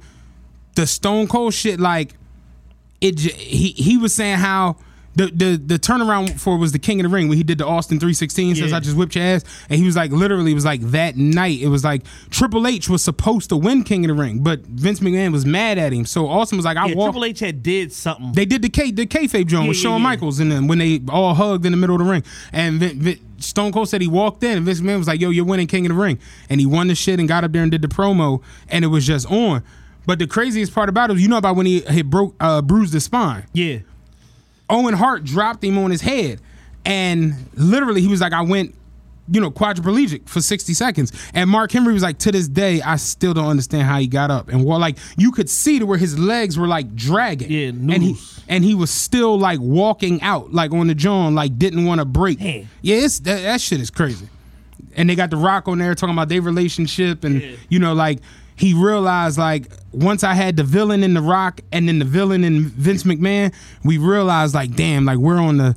the 0.76 0.86
Stone 0.88 1.28
Cold 1.28 1.54
shit, 1.54 1.80
like 1.80 2.16
it. 3.02 3.20
He 3.20 3.70
he 3.70 3.98
was 3.98 4.14
saying 4.14 4.38
how. 4.40 4.76
The, 5.18 5.26
the 5.34 5.56
the 5.58 5.80
turnaround 5.80 6.40
for 6.40 6.58
was 6.58 6.72
the 6.74 6.80
King 6.80 7.00
of 7.00 7.06
the 7.10 7.10
Ring 7.10 7.28
when 7.28 7.38
he 7.38 7.44
did 7.44 7.58
the 7.58 7.66
Austin 7.66 7.98
316 8.00 8.56
says 8.58 8.72
I 8.72 8.80
just 8.80 8.96
whipped 8.96 9.16
your 9.16 9.24
ass 9.26 9.44
and 9.68 9.80
he 9.80 9.86
was 9.86 9.96
like 9.96 10.12
literally 10.12 10.52
it 10.52 10.54
was 10.54 10.64
like 10.64 10.80
that 10.92 11.18
night 11.18 11.60
it 11.60 11.70
was 11.70 11.84
like 11.84 12.04
Triple 12.30 12.68
H 12.68 12.88
was 12.88 13.04
supposed 13.04 13.50
to 13.50 13.58
win 13.58 13.84
King 13.84 14.06
of 14.10 14.16
the 14.16 14.22
Ring 14.22 14.44
but 14.44 14.60
Vince 14.62 15.00
McMahon 15.00 15.32
was 15.32 15.44
mad 15.46 15.78
at 15.80 15.92
him 15.92 16.06
so 16.06 16.28
Austin 16.28 16.58
was 16.58 16.66
like 16.66 16.78
I 16.78 16.88
Yeah, 16.90 16.96
walked 16.96 17.14
Triple 17.14 17.26
H 17.26 17.40
had 17.40 17.64
did 17.64 17.92
something. 17.92 18.32
they 18.34 18.46
did 18.46 18.62
the 18.62 18.70
K 18.70 18.92
the 18.92 19.08
kayfabe 19.08 19.48
joint 19.48 19.64
Yeah, 19.64 19.68
with 19.70 19.78
yeah, 19.78 19.82
Shawn 19.84 20.02
yeah. 20.02 20.08
Michaels 20.08 20.40
and 20.40 20.52
then 20.52 20.68
when 20.68 20.78
they 20.78 21.02
all 21.10 21.34
hugged 21.34 21.66
in 21.66 21.72
the 21.72 21.78
middle 21.78 21.96
of 21.96 22.06
the 22.06 22.12
ring. 22.12 22.24
And 22.54 22.80
Vin, 22.80 23.00
Vin, 23.02 23.20
Stone 23.40 23.72
Cold 23.72 23.90
said 23.90 24.02
he 24.02 24.08
walked 24.08 24.44
in 24.44 24.58
and 24.58 24.66
Vince 24.68 24.82
McMahon 24.82 24.98
was 25.00 25.08
like, 25.08 25.20
"Yo, 25.20 25.32
you're 25.32 25.46
winning 25.46 25.68
King 25.68 25.86
of 25.86 25.90
the 25.96 26.02
Ring," 26.02 26.20
and 26.50 26.60
he 26.60 26.66
won 26.68 26.88
the 26.88 26.96
shit 26.96 27.20
and 27.20 27.28
got 27.28 27.44
up 27.44 27.52
there 27.54 27.62
and 27.64 27.72
did 27.72 27.82
the 27.82 27.88
promo, 27.88 28.42
and 28.70 28.86
it 28.86 28.90
was 28.90 29.06
just 29.08 29.30
on. 29.32 29.64
But 30.06 30.20
the 30.20 30.28
craziest 30.28 30.74
part 30.74 30.90
about 30.90 31.10
it, 31.10 31.14
was, 31.14 31.22
you 31.22 31.28
know 31.28 31.38
about 31.38 31.56
when 31.56 31.66
he 31.66 31.82
had 31.82 32.10
broke 32.10 32.36
uh, 32.40 32.62
bruised 32.62 32.94
his 32.94 33.04
spine. 33.06 33.46
yeah, 33.54 33.80
Owen 34.70 34.94
Hart 34.94 35.24
dropped 35.24 35.64
him 35.64 35.78
on 35.78 35.92
his 35.92 36.02
head, 36.02 36.42
and 36.86 37.34
literally 37.54 38.02
he 38.02 38.08
was 38.08 38.22
like, 38.22 38.34
"I 38.34 38.42
went." 38.42 38.74
You 39.30 39.42
know, 39.42 39.52
quadriplegic 39.52 40.30
for 40.30 40.40
60 40.40 40.74
seconds. 40.74 41.12
And 41.34 41.50
Mark 41.50 41.74
Henry 41.74 41.92
was 41.92 42.02
like, 42.02 42.18
to 42.20 42.32
this 42.32 42.48
day, 42.48 42.82
I 42.82 42.96
still 42.96 43.34
don't 43.34 43.48
understand 43.50 43.84
how 43.84 44.00
he 44.00 44.08
got 44.08 44.32
up. 44.32 44.48
And 44.48 44.64
well, 44.64 44.80
like 44.80 44.98
you 45.18 45.34
could 45.34 45.50
see 45.50 45.80
to 45.80 45.86
where 45.86 45.98
his 45.98 46.18
legs 46.18 46.58
were 46.58 46.66
like 46.66 46.96
dragging. 46.96 47.52
Yeah, 47.52 47.68
and 47.68 48.02
he 48.02 48.16
and 48.48 48.64
he 48.64 48.74
was 48.74 48.90
still 48.90 49.38
like 49.38 49.60
walking 49.60 50.22
out, 50.22 50.54
like 50.54 50.72
on 50.72 50.88
the 50.88 50.96
John, 50.96 51.36
like 51.36 51.60
didn't 51.60 51.84
want 51.84 52.00
to 52.00 52.06
break. 52.06 52.40
Damn. 52.40 52.70
Yeah, 52.82 52.96
it's, 53.00 53.20
that, 53.20 53.42
that 53.42 53.60
shit 53.60 53.82
is 53.82 53.90
crazy. 53.90 54.30
And 54.96 55.10
they 55.10 55.16
got 55.16 55.30
the 55.30 55.36
Rock 55.36 55.68
on 55.68 55.80
there 55.80 55.94
talking 55.94 56.16
about 56.16 56.30
their 56.30 56.42
relationship, 56.42 57.26
and 57.26 57.44
you 57.68 57.80
know, 57.80 57.94
like 57.94 58.20
he 58.58 58.74
realized 58.74 59.38
like 59.38 59.68
once 59.92 60.24
I 60.24 60.34
had 60.34 60.58
the 60.58 60.64
villain 60.64 61.04
in 61.04 61.14
the 61.14 61.22
Rock 61.22 61.62
and 61.72 61.88
then 61.88 62.00
the 62.00 62.06
villain 62.06 62.44
in 62.44 62.66
Vince 62.66 63.04
McMahon, 63.04 63.54
we 63.84 63.98
realized 63.98 64.54
like 64.56 64.76
damn, 64.76 65.06
like 65.06 65.18
we're 65.20 65.38
on 65.40 65.58
the 65.58 65.76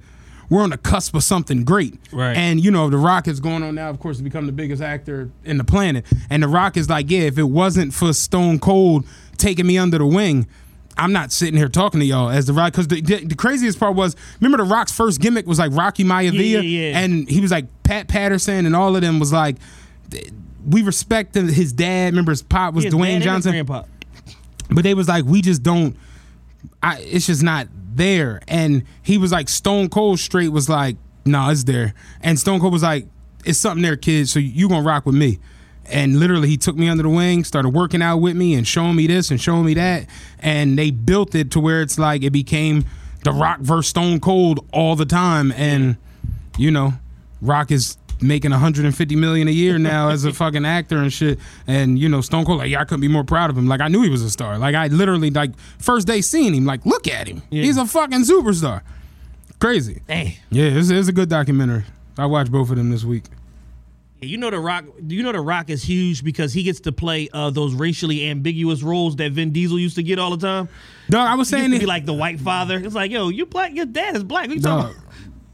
we're 0.48 0.62
on 0.62 0.70
the 0.70 0.78
cusp 0.78 1.14
of 1.14 1.22
something 1.22 1.62
great. 1.62 1.98
Right. 2.10 2.36
And 2.36 2.58
you 2.62 2.70
know, 2.70 2.90
the 2.90 2.96
Rock 2.96 3.28
is 3.28 3.38
going 3.38 3.62
on 3.62 3.76
now, 3.76 3.88
of 3.90 4.00
course, 4.00 4.16
to 4.16 4.22
become 4.24 4.46
the 4.46 4.52
biggest 4.52 4.82
actor 4.82 5.30
in 5.44 5.58
the 5.58 5.64
planet. 5.64 6.04
And 6.28 6.42
the 6.42 6.48
Rock 6.48 6.76
is 6.76 6.88
like, 6.88 7.10
yeah, 7.10 7.20
if 7.20 7.38
it 7.38 7.44
wasn't 7.44 7.94
for 7.94 8.12
Stone 8.12 8.58
Cold 8.58 9.06
taking 9.36 9.66
me 9.66 9.78
under 9.78 9.98
the 9.98 10.06
wing. 10.06 10.46
I'm 10.98 11.12
not 11.12 11.32
sitting 11.32 11.56
here 11.56 11.68
talking 11.68 12.00
to 12.00 12.04
y'all 12.04 12.28
as 12.28 12.46
the 12.46 12.52
Rock 12.52 12.72
because 12.72 12.88
the, 12.88 13.00
the, 13.00 13.24
the 13.24 13.34
craziest 13.34 13.78
part 13.78 13.94
was 13.94 14.16
remember 14.40 14.58
the 14.62 14.68
Rock's 14.68 14.92
first 14.92 15.20
gimmick 15.20 15.46
was 15.46 15.58
like 15.58 15.72
Rocky 15.72 16.04
Maivia 16.04 16.32
Yeah, 16.32 16.60
yeah, 16.60 16.90
yeah. 16.90 16.98
and 16.98 17.26
he 17.28 17.40
was 17.40 17.50
like 17.52 17.66
Pat 17.84 18.08
Patterson 18.08 18.66
and 18.66 18.76
all 18.76 18.94
of 18.96 19.00
them 19.00 19.18
was 19.18 19.32
like 19.32 19.56
we 20.66 20.82
respect 20.82 21.34
his 21.34 21.72
dad. 21.72 22.12
Remember 22.12 22.32
his 22.32 22.42
pop 22.42 22.74
was 22.74 22.84
His 22.84 22.94
Dwayne 22.94 23.20
Johnson, 23.20 23.66
but 23.66 24.84
they 24.84 24.94
was 24.94 25.08
like 25.08 25.24
we 25.24 25.42
just 25.42 25.62
don't. 25.62 25.96
I 26.82 26.98
it's 27.00 27.26
just 27.26 27.42
not 27.42 27.68
there. 27.94 28.40
And 28.48 28.84
he 29.02 29.18
was 29.18 29.32
like 29.32 29.48
Stone 29.48 29.88
Cold 29.88 30.18
straight 30.18 30.48
was 30.48 30.68
like 30.68 30.96
no, 31.24 31.40
nah, 31.40 31.50
it's 31.50 31.64
there. 31.64 31.94
And 32.22 32.38
Stone 32.38 32.60
Cold 32.60 32.72
was 32.72 32.82
like 32.82 33.06
it's 33.44 33.58
something 33.58 33.82
there, 33.82 33.96
kid. 33.96 34.28
So 34.28 34.38
you 34.38 34.68
gonna 34.68 34.86
rock 34.86 35.06
with 35.06 35.14
me. 35.14 35.38
And 35.86 36.20
literally, 36.20 36.48
he 36.48 36.56
took 36.56 36.76
me 36.76 36.88
under 36.88 37.02
the 37.02 37.08
wing, 37.08 37.42
started 37.42 37.70
working 37.70 38.00
out 38.00 38.18
with 38.18 38.36
me, 38.36 38.54
and 38.54 38.66
showing 38.66 38.94
me 38.94 39.08
this 39.08 39.30
and 39.30 39.40
showing 39.40 39.64
me 39.64 39.74
that. 39.74 40.06
And 40.38 40.78
they 40.78 40.92
built 40.92 41.34
it 41.34 41.50
to 41.52 41.60
where 41.60 41.82
it's 41.82 41.98
like 41.98 42.22
it 42.22 42.30
became 42.30 42.84
The 43.24 43.32
Rock 43.32 43.60
versus 43.60 43.90
Stone 43.90 44.20
Cold 44.20 44.64
all 44.72 44.94
the 44.94 45.06
time. 45.06 45.52
And 45.52 45.96
you 46.56 46.70
know, 46.70 46.92
Rock 47.40 47.70
is 47.70 47.96
making 48.22 48.50
150 48.50 49.16
million 49.16 49.48
a 49.48 49.50
year 49.50 49.78
now 49.78 50.08
as 50.10 50.24
a 50.24 50.32
fucking 50.34 50.64
actor 50.64 50.98
and 50.98 51.12
shit. 51.12 51.38
And 51.66 51.98
you 51.98 52.08
know, 52.08 52.20
Stone 52.20 52.44
Cold, 52.44 52.58
like, 52.58 52.70
yeah, 52.70 52.80
I 52.80 52.84
couldn't 52.84 53.00
be 53.00 53.08
more 53.08 53.24
proud 53.24 53.50
of 53.50 53.56
him. 53.58 53.66
Like, 53.66 53.80
I 53.80 53.88
knew 53.88 54.02
he 54.02 54.10
was 54.10 54.22
a 54.22 54.30
star. 54.30 54.58
Like, 54.58 54.74
I 54.74 54.88
literally, 54.88 55.30
like, 55.30 55.56
first 55.78 56.06
day 56.06 56.20
seeing 56.20 56.54
him, 56.54 56.64
like, 56.66 56.84
look 56.86 57.08
at 57.08 57.28
him. 57.28 57.42
He's 57.50 57.76
a 57.76 57.86
fucking 57.86 58.20
superstar. 58.24 58.82
Crazy. 59.58 60.00
Dang. 60.06 60.34
Yeah, 60.50 60.64
it's, 60.66 60.90
it's 60.90 61.08
a 61.08 61.12
good 61.12 61.28
documentary. 61.28 61.84
I 62.16 62.26
watched 62.26 62.50
both 62.50 62.70
of 62.70 62.76
them 62.76 62.90
this 62.90 63.04
week. 63.04 63.24
You 64.22 64.36
know 64.36 64.50
the 64.50 64.60
Rock. 64.60 64.84
Do 65.06 65.14
you 65.14 65.22
know 65.22 65.32
the 65.32 65.40
Rock 65.40 65.70
is 65.70 65.82
huge 65.82 66.22
because 66.22 66.52
he 66.52 66.62
gets 66.62 66.80
to 66.80 66.92
play 66.92 67.30
uh, 67.32 67.48
those 67.48 67.72
racially 67.72 68.28
ambiguous 68.28 68.82
roles 68.82 69.16
that 69.16 69.32
Vin 69.32 69.50
Diesel 69.50 69.78
used 69.78 69.96
to 69.96 70.02
get 70.02 70.18
all 70.18 70.36
the 70.36 70.46
time. 70.46 70.68
Dog, 71.08 71.26
I 71.26 71.34
was 71.36 71.48
He 71.48 71.56
used 71.56 71.62
saying 71.62 71.70
to 71.70 71.76
it. 71.76 71.80
be 71.80 71.86
like 71.86 72.04
the 72.04 72.12
white 72.12 72.38
father. 72.38 72.76
It's 72.78 72.94
like, 72.94 73.10
yo, 73.10 73.30
you 73.30 73.46
black. 73.46 73.74
Your 73.74 73.86
dad 73.86 74.16
is 74.16 74.22
black. 74.24 74.48
What 74.48 74.56
you 74.56 74.62
Dog. 74.62 74.94
talking? 74.94 75.02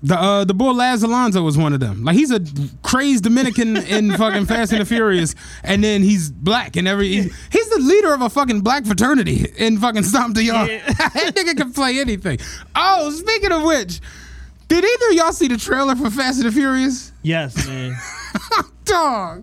The 0.07 0.15
uh, 0.17 0.45
the 0.45 0.55
boy 0.55 0.71
Laz 0.71 1.03
Alonso 1.03 1.43
was 1.43 1.59
one 1.59 1.73
of 1.73 1.81
them. 1.81 2.05
Like 2.05 2.15
he's 2.15 2.31
a 2.31 2.41
crazy 2.85 3.19
Dominican 3.19 3.77
in 3.77 4.13
fucking 4.17 4.47
Fast 4.47 4.71
and 4.71 4.81
the 4.81 4.85
Furious, 4.85 5.35
and 5.65 5.83
then 5.83 6.03
he's 6.03 6.31
black 6.31 6.77
and 6.77 6.87
every 6.87 7.09
he's, 7.09 7.49
he's 7.51 7.69
the 7.71 7.81
leader 7.81 8.15
of 8.15 8.21
a 8.21 8.31
fucking 8.31 8.61
black 8.61 8.87
fraternity 8.87 9.47
in 9.57 9.79
fucking 9.79 10.05
Stomp 10.05 10.37
the 10.37 10.45
Yard. 10.45 10.71
Yeah. 10.71 10.87
that 10.93 11.33
nigga 11.35 11.57
can 11.57 11.73
play 11.73 11.99
anything. 11.99 12.39
Oh, 12.77 13.11
speaking 13.11 13.51
of 13.51 13.65
which, 13.65 14.01
did 14.69 14.85
either 14.85 15.09
of 15.11 15.13
y'all 15.15 15.33
see 15.33 15.49
the 15.49 15.57
trailer 15.57 15.97
for 15.97 16.09
Fast 16.09 16.39
and 16.39 16.49
the 16.49 16.53
Furious? 16.53 17.11
Yes, 17.23 17.67
man. 17.67 17.97
Dog. 18.85 19.43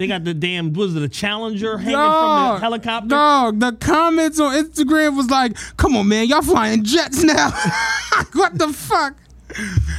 They 0.00 0.06
got 0.06 0.24
the 0.24 0.32
damn 0.32 0.72
was 0.72 0.96
it 0.96 1.02
a 1.02 1.10
Challenger 1.10 1.76
hanging 1.76 1.94
from 1.94 2.54
the 2.54 2.58
helicopter? 2.58 3.08
Dog, 3.10 3.60
the 3.60 3.72
comments 3.72 4.40
on 4.40 4.54
Instagram 4.54 5.14
was 5.14 5.28
like, 5.28 5.54
"Come 5.76 5.94
on, 5.94 6.08
man, 6.08 6.26
y'all 6.26 6.40
flying 6.40 6.84
jets 6.84 7.22
now? 7.22 7.50
what 8.32 8.56
the 8.56 8.68
fuck?" 8.68 9.14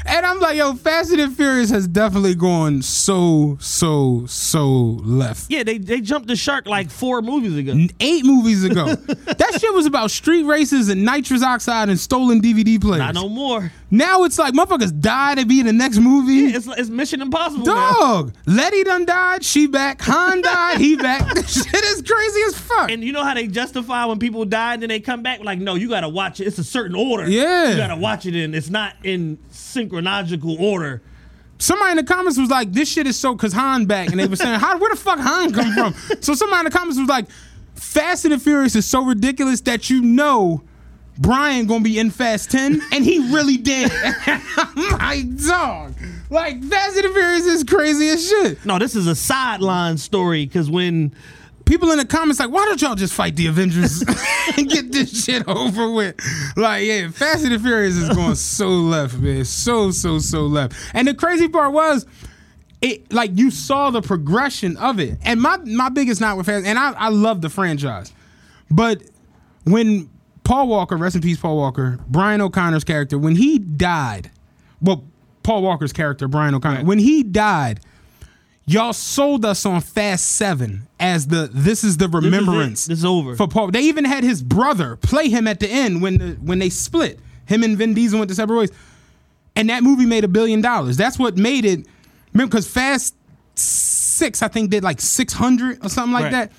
And 0.08 0.26
I'm 0.26 0.40
like, 0.40 0.58
"Yo, 0.58 0.74
Fast 0.74 1.12
and 1.12 1.38
Furious 1.38 1.70
has 1.70 1.88
definitely 1.88 2.34
gone 2.34 2.82
so, 2.82 3.60
so, 3.62 4.26
so 4.26 4.66
left." 5.04 5.52
Yeah, 5.52 5.62
they 5.62 5.78
they 5.78 6.02
jumped 6.02 6.28
the 6.28 6.36
shark 6.36 6.66
like 6.66 6.90
four 6.90 7.22
movies 7.22 7.56
ago. 7.56 7.88
Eight 8.00 8.26
movies 8.26 8.64
ago, 8.64 8.96
that 8.96 9.58
shit 9.62 9.72
was 9.72 9.86
about 9.86 10.10
street 10.10 10.46
races 10.46 10.90
and 10.90 11.06
nitrous 11.06 11.44
oxide 11.44 11.90
and 11.90 12.00
stolen 12.00 12.42
DVD 12.42 12.82
players. 12.82 12.98
Not 12.98 13.14
no 13.14 13.30
more. 13.30 13.72
Now 13.94 14.24
it's 14.24 14.40
like 14.40 14.54
motherfuckers 14.54 14.98
die 14.98 15.36
to 15.36 15.46
be 15.46 15.60
in 15.60 15.66
the 15.66 15.74
next 15.74 15.98
movie. 16.00 16.46
It's 16.56 16.66
it's 16.66 16.90
Mission 16.90 17.22
Impossible. 17.22 17.66
now. 17.66 17.94
Dog, 17.94 18.34
Letty 18.46 18.84
done 18.86 19.04
died. 19.06 19.44
She 19.44 19.68
back. 19.68 20.02
Han 20.04 20.42
died. 20.42 20.78
He 20.80 20.96
back. 20.96 21.28
This 21.36 21.64
shit 21.66 21.84
is 21.84 22.02
crazy 22.02 22.40
as 22.48 22.58
fuck. 22.58 22.90
And 22.90 23.04
you 23.04 23.12
know 23.12 23.24
how 23.26 23.34
they 23.34 23.48
justify 23.48 24.06
when 24.06 24.18
people 24.20 24.46
die 24.46 24.74
and 24.74 24.82
then 24.82 24.88
they 24.90 25.02
come 25.02 25.22
back? 25.24 25.42
Like, 25.44 25.60
no, 25.60 25.76
you 25.76 25.90
gotta 25.90 26.08
watch 26.08 26.40
it. 26.40 26.48
It's 26.48 26.58
a 26.58 26.64
certain 26.64 26.96
order. 26.96 27.30
Yeah. 27.30 27.72
You 27.72 27.78
gotta 27.78 27.98
watch 27.98 28.26
it 28.26 28.36
in. 28.36 28.54
It's 28.54 28.70
not 28.70 28.94
in 29.04 29.38
synchronological 29.52 30.58
order. 30.60 31.02
somebody 31.58 31.92
in 31.92 31.98
the 31.98 32.04
comments 32.04 32.38
was 32.40 32.50
like, 32.50 32.72
"This 32.72 32.90
shit 32.90 33.08
is 33.08 33.20
so," 33.20 33.34
because 33.36 33.54
Han 33.54 33.86
back, 33.86 34.10
and 34.10 34.20
they 34.20 34.26
were 34.28 34.36
saying, 34.36 34.60
"How? 34.60 34.78
Where 34.78 34.90
the 34.90 34.96
fuck 34.96 35.20
Han 35.20 35.52
come 35.54 35.74
from?" 35.74 35.94
so 36.22 36.34
somebody 36.34 36.60
in 36.62 36.66
the 36.66 36.72
comments 36.72 36.98
was 37.00 37.10
like, 37.10 37.28
"Fast 37.76 38.26
and 38.26 38.34
the 38.34 38.40
Furious 38.40 38.76
is 38.76 38.86
so 38.86 39.04
ridiculous 39.04 39.62
that 39.62 39.90
you 39.90 40.02
know." 40.02 40.64
Brian 41.18 41.68
gonna 41.68 41.84
be 41.84 42.00
in 42.00 42.10
Fast 42.10 42.52
10 42.52 42.82
and 42.92 43.04
he 43.04 43.34
really 43.34 43.58
did. 43.58 43.92
I'm 44.26 45.36
dog. 45.36 45.94
Like 46.30 46.64
Fast 46.64 46.96
and 46.98 47.06
the 47.06 47.14
Furious 47.14 47.46
is 47.46 47.64
crazy 47.64 48.10
as 48.10 48.28
shit. 48.28 48.66
No, 48.66 48.80
this 48.80 48.96
is 48.96 49.08
a 49.08 49.16
sideline 49.16 49.98
story 49.98 50.46
because 50.46 50.70
when 50.70 51.14
people 51.66 51.92
in 51.92 51.98
the 51.98 52.06
comments 52.06 52.40
like, 52.40 52.50
why 52.50 52.66
don't 52.66 52.82
y'all 52.82 52.96
just 52.96 53.14
fight 53.14 53.36
the 53.36 53.48
Avengers 53.48 54.04
and 54.58 54.70
get 54.70 54.92
this 54.92 55.24
shit 55.24 55.48
over 55.48 55.92
with? 55.92 56.16
Like, 56.56 56.86
yeah, 56.86 57.10
Fast 57.10 57.44
and 57.44 57.54
the 57.54 57.60
Furious 57.60 57.96
is 57.96 58.10
going 58.10 58.36
so 58.36 58.70
left, 58.70 59.18
man. 59.18 59.46
So, 59.46 59.92
so, 59.92 60.20
so 60.20 60.42
left. 60.44 60.76
And 60.94 61.08
the 61.08 61.14
crazy 61.14 61.48
part 61.48 61.74
was, 61.74 62.06
it 62.82 63.14
like 63.14 63.32
you 63.38 63.52
saw 63.52 63.92
the 63.92 64.02
progression 64.02 64.76
of 64.78 65.00
it. 65.00 65.20
And 65.24 65.40
my 65.42 65.58
my 65.58 65.90
biggest 65.90 66.20
not 66.20 66.38
with 66.38 66.48
Fast, 66.48 66.66
and 66.66 66.80
I, 66.80 66.92
I 66.94 67.10
love 67.10 67.42
the 67.42 67.50
franchise. 67.50 68.12
But 68.70 69.04
when 69.66 70.10
Paul 70.52 70.68
Walker, 70.68 70.98
rest 70.98 71.16
in 71.16 71.22
peace, 71.22 71.40
Paul 71.40 71.56
Walker, 71.56 71.98
Brian 72.10 72.42
O'Conner's 72.42 72.84
character, 72.84 73.18
when 73.18 73.38
he 73.38 73.58
died, 73.58 74.32
well, 74.82 75.06
Paul 75.44 75.62
Walker's 75.62 75.94
character, 75.94 76.28
Brian 76.28 76.54
O'Conner, 76.54 76.84
when 76.84 77.00
he 77.00 77.24
died, 77.24 77.80
y'all 78.66 78.92
sold 78.92 79.46
us 79.46 79.66
on 79.66 79.80
Fast 79.80 80.28
Seven 80.28 80.90
as 81.00 81.28
the 81.28 81.50
this 81.54 81.86
is 81.86 81.96
the 81.96 82.10
remembrance. 82.10 82.86
This 82.88 82.98
is 83.00 83.06
over. 83.06 83.38
for 83.38 83.48
Paul. 83.48 83.72
They 83.72 83.84
even 83.84 84.04
had 84.04 84.26
his 84.26 84.44
brother 84.44 84.98
play 84.98 85.30
him 85.30 85.48
at 85.48 85.62
the 85.62 85.70
end 85.70 86.02
when 86.02 86.18
the 86.18 86.32
when 86.42 86.60
they 86.60 86.70
split. 86.70 87.22
Him 87.46 87.64
and 87.64 87.78
Vin 87.78 87.94
Diesel 87.94 88.20
went 88.20 88.28
to 88.28 88.36
separate 88.36 88.58
ways, 88.58 88.72
and 89.56 89.70
that 89.70 89.84
movie 89.84 90.06
made 90.06 90.26
a 90.26 90.28
billion 90.28 90.60
dollars. 90.60 90.98
That's 90.98 91.18
what 91.18 91.38
made 91.38 91.64
it. 91.64 91.88
Remember, 92.34 92.52
because 92.52 92.68
Fast 92.68 93.16
Six, 93.56 94.42
I 94.42 94.50
think, 94.50 94.70
did 94.70 94.84
like 94.84 95.00
six 95.00 95.32
hundred 95.32 95.78
or 95.86 95.88
something 95.88 96.12
like 96.12 96.24
Right. 96.26 96.32
that. 96.32 96.52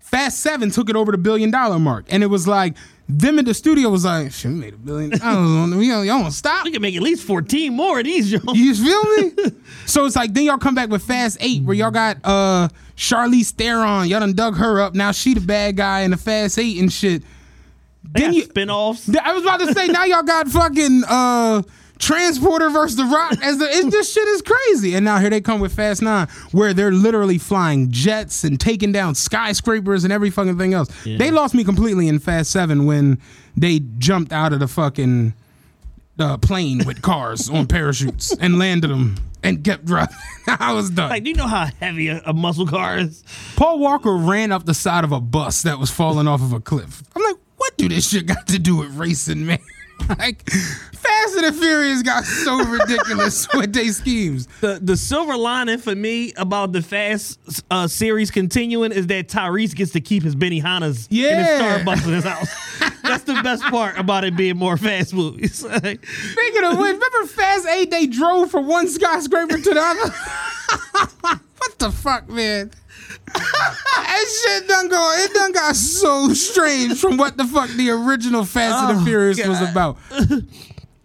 Fast 0.00 0.40
Seven 0.40 0.70
took 0.70 0.90
it 0.90 0.96
over 0.96 1.10
the 1.12 1.16
billion 1.16 1.50
dollar 1.50 1.78
mark, 1.78 2.04
and 2.10 2.22
it 2.22 2.26
was 2.26 2.46
like 2.46 2.76
them 3.18 3.38
in 3.38 3.44
the 3.44 3.54
studio 3.54 3.88
was 3.90 4.04
like, 4.04 4.32
"Shit, 4.32 4.50
we 4.50 4.56
made 4.56 4.74
a 4.74 4.76
billion. 4.76 5.14
I 5.14 5.34
don't 5.34 5.70
know, 5.70 5.80
y'all, 5.80 6.04
y'all 6.04 6.20
want 6.20 6.32
to 6.32 6.36
stop? 6.36 6.64
We 6.64 6.70
can 6.72 6.82
make 6.82 6.96
at 6.96 7.02
least 7.02 7.24
14 7.26 7.72
more 7.74 7.98
of 7.98 8.04
these, 8.04 8.32
yo. 8.32 8.40
You 8.52 8.74
feel 8.74 9.02
me? 9.16 9.52
so 9.86 10.04
it's 10.06 10.16
like 10.16 10.32
then 10.32 10.44
y'all 10.44 10.58
come 10.58 10.74
back 10.74 10.88
with 10.88 11.02
Fast 11.02 11.38
Eight, 11.40 11.62
where 11.62 11.76
y'all 11.76 11.90
got 11.90 12.18
uh 12.24 12.68
Charlize 12.96 13.50
Theron. 13.50 14.08
Y'all 14.08 14.20
done 14.20 14.34
dug 14.34 14.56
her 14.56 14.80
up. 14.80 14.94
Now 14.94 15.12
she 15.12 15.34
the 15.34 15.40
bad 15.40 15.76
guy 15.76 16.00
in 16.00 16.10
the 16.10 16.16
Fast 16.16 16.58
Eight 16.58 16.78
and 16.80 16.92
shit. 16.92 17.22
They 18.04 18.20
Then 18.20 18.32
you, 18.34 18.42
spin-offs. 18.42 19.08
I 19.22 19.32
was 19.32 19.42
about 19.42 19.60
to 19.60 19.72
say 19.72 19.86
now 19.86 20.04
y'all 20.04 20.22
got 20.22 20.48
fucking 20.48 21.02
uh 21.08 21.62
Transporter 22.02 22.68
versus 22.68 22.96
The 22.96 23.04
Rock 23.04 23.38
as 23.44 23.58
the 23.58 23.64
it, 23.64 23.88
this 23.92 24.12
shit 24.12 24.26
is 24.26 24.42
crazy. 24.42 24.94
And 24.96 25.04
now 25.04 25.18
here 25.18 25.30
they 25.30 25.40
come 25.40 25.60
with 25.60 25.72
Fast 25.72 26.02
Nine, 26.02 26.26
where 26.50 26.74
they're 26.74 26.90
literally 26.90 27.38
flying 27.38 27.92
jets 27.92 28.42
and 28.42 28.58
taking 28.58 28.90
down 28.90 29.14
skyscrapers 29.14 30.02
and 30.02 30.12
every 30.12 30.28
fucking 30.28 30.58
thing 30.58 30.74
else. 30.74 30.88
They 31.04 31.30
lost 31.30 31.54
me 31.54 31.62
completely 31.62 32.08
in 32.08 32.18
Fast 32.18 32.50
Seven 32.50 32.86
when 32.86 33.20
they 33.56 33.80
jumped 33.98 34.32
out 34.32 34.52
of 34.52 34.58
the 34.58 34.66
fucking 34.66 35.32
uh, 36.18 36.38
plane 36.38 36.82
with 36.84 37.02
cars 37.02 37.48
on 37.48 37.68
parachutes 37.68 38.36
and 38.36 38.58
landed 38.58 38.90
them 38.90 39.14
and 39.44 39.62
kept 39.62 39.84
driving. 39.84 40.16
I 40.48 40.72
was 40.72 40.90
done. 40.90 41.08
Like, 41.08 41.22
do 41.22 41.30
you 41.30 41.36
know 41.36 41.46
how 41.46 41.66
heavy 41.78 42.08
a, 42.08 42.20
a 42.26 42.32
muscle 42.32 42.66
car 42.66 42.98
is? 42.98 43.22
Paul 43.54 43.78
Walker 43.78 44.16
ran 44.16 44.50
up 44.50 44.64
the 44.64 44.74
side 44.74 45.04
of 45.04 45.12
a 45.12 45.20
bus 45.20 45.62
that 45.62 45.78
was 45.78 45.90
falling 45.90 46.26
off 46.26 46.42
of 46.42 46.52
a 46.52 46.58
cliff. 46.58 47.00
I'm 47.14 47.22
like, 47.22 47.36
what 47.58 47.76
do 47.76 47.88
this 47.88 48.10
shit 48.10 48.26
got 48.26 48.48
to 48.48 48.58
do 48.58 48.78
with 48.78 48.92
racing, 48.96 49.46
man? 49.46 49.60
like, 50.18 50.48
Fast 50.50 51.36
and 51.36 51.46
the 51.46 51.52
Furious 51.52 52.02
got 52.02 52.24
so 52.24 52.64
ridiculous 52.64 53.48
with 53.54 53.72
their 53.72 53.92
schemes. 53.92 54.46
The 54.60 54.78
the 54.80 54.96
silver 54.96 55.36
lining 55.36 55.78
for 55.78 55.94
me 55.94 56.32
about 56.36 56.72
the 56.72 56.82
Fast 56.82 57.62
uh, 57.70 57.88
series 57.88 58.30
continuing 58.30 58.92
is 58.92 59.06
that 59.08 59.28
Tyrese 59.28 59.74
gets 59.74 59.92
to 59.92 60.00
keep 60.00 60.22
his 60.22 60.34
benny 60.34 60.60
Benihana's 60.60 61.08
in 61.10 61.38
his 61.38 61.46
Starbucks 61.46 62.06
in 62.06 62.14
his 62.14 62.24
house. 62.24 62.48
That's 63.02 63.24
the 63.24 63.40
best 63.42 63.62
part 63.64 63.98
about 63.98 64.24
it 64.24 64.36
being 64.36 64.56
more 64.56 64.76
fast 64.76 65.12
movies. 65.12 65.54
Speaking 65.56 66.64
of 66.64 66.78
which, 66.78 66.94
remember 66.94 67.26
Fast 67.26 67.66
8, 67.66 67.90
they 67.90 68.06
drove 68.06 68.50
from 68.50 68.66
one 68.66 68.88
skyscraper 68.88 69.58
to 69.58 69.74
the 69.74 69.80
other? 69.80 71.38
what 71.58 71.78
the 71.78 71.90
fuck, 71.90 72.28
man? 72.28 72.70
That 73.34 74.24
shit 74.44 74.68
done 74.68 74.88
go, 74.88 75.14
it 75.18 75.32
done 75.34 75.52
got 75.52 75.76
so 75.76 76.32
strange 76.34 77.00
from 77.00 77.16
what 77.16 77.36
the 77.36 77.44
fuck 77.44 77.68
the 77.70 77.90
original 77.90 78.44
Fast 78.44 78.84
and 78.88 78.98
the 78.98 79.02
Oh, 79.02 79.04
Furious 79.04 79.46
was 79.46 79.60
about. 79.60 79.98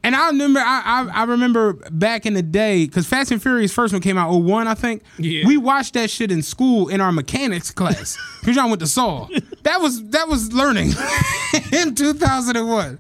And 0.04 0.16
I 0.16 0.28
remember, 0.28 0.60
I 0.62 0.82
I, 0.86 1.22
I 1.22 1.24
remember 1.26 1.74
back 1.92 2.26
in 2.26 2.34
the 2.34 2.42
day 2.42 2.86
because 2.86 3.06
Fast 3.06 3.32
and 3.32 3.42
Furious 3.42 3.74
first 3.74 3.92
one 3.94 4.02
came 4.02 4.18
out 4.18 4.32
01, 4.32 4.66
I 4.68 4.74
think. 4.74 5.04
Yeah. 5.18 5.46
We 5.46 5.58
watched 5.58 5.96
that 5.96 6.10
shit 6.10 6.32
in 6.32 6.42
school 6.44 6.88
in 6.88 7.02
our 7.02 7.12
mechanics 7.12 7.72
class 7.72 8.18
because 8.40 8.56
y'all 8.56 8.70
went 8.70 8.80
to 8.80 8.88
Saw. 8.88 9.28
That 9.68 9.82
was 9.82 10.02
that 10.12 10.30
was 10.30 10.54
learning 10.54 10.92
in 11.74 11.94
2001. 11.94 13.00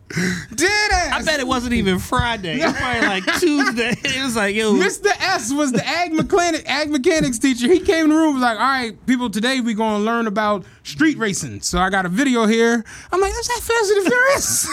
Did 0.54 0.66
it? 0.66 1.14
I 1.14 1.22
bet 1.24 1.40
it 1.40 1.48
wasn't 1.48 1.74
even 1.76 1.98
Friday. 1.98 2.60
It 2.60 2.66
was 2.66 2.74
probably 2.76 3.08
like 3.08 3.24
Tuesday. 3.40 3.94
It 4.18 4.24
was 4.24 4.36
like, 4.36 4.54
yo, 4.56 4.74
Mr. 4.74 5.08
S 5.20 5.54
was 5.54 5.72
the 5.72 5.86
ag 5.88 6.12
mechanic 6.12 6.70
ag 6.70 6.90
mechanics 6.90 7.40
teacher. 7.40 7.68
He 7.72 7.80
came 7.80 8.06
in 8.06 8.10
the 8.10 8.16
room 8.16 8.34
was 8.34 8.42
like, 8.44 8.58
"All 8.58 8.66
right, 8.66 9.06
people, 9.06 9.30
today 9.30 9.62
we 9.62 9.76
gonna 9.76 10.04
learn 10.04 10.28
about 10.28 10.66
street 10.84 11.18
racing." 11.18 11.62
So 11.62 11.80
I 11.80 11.90
got 11.90 12.06
a 12.06 12.10
video 12.10 12.46
here. 12.48 12.84
I'm 13.14 13.22
like, 13.22 13.32
"Is 13.32 13.48
that 13.48 13.62
Fast 13.62 13.92
and 13.92 14.06
the 14.06 14.10
Furious?" 14.10 14.68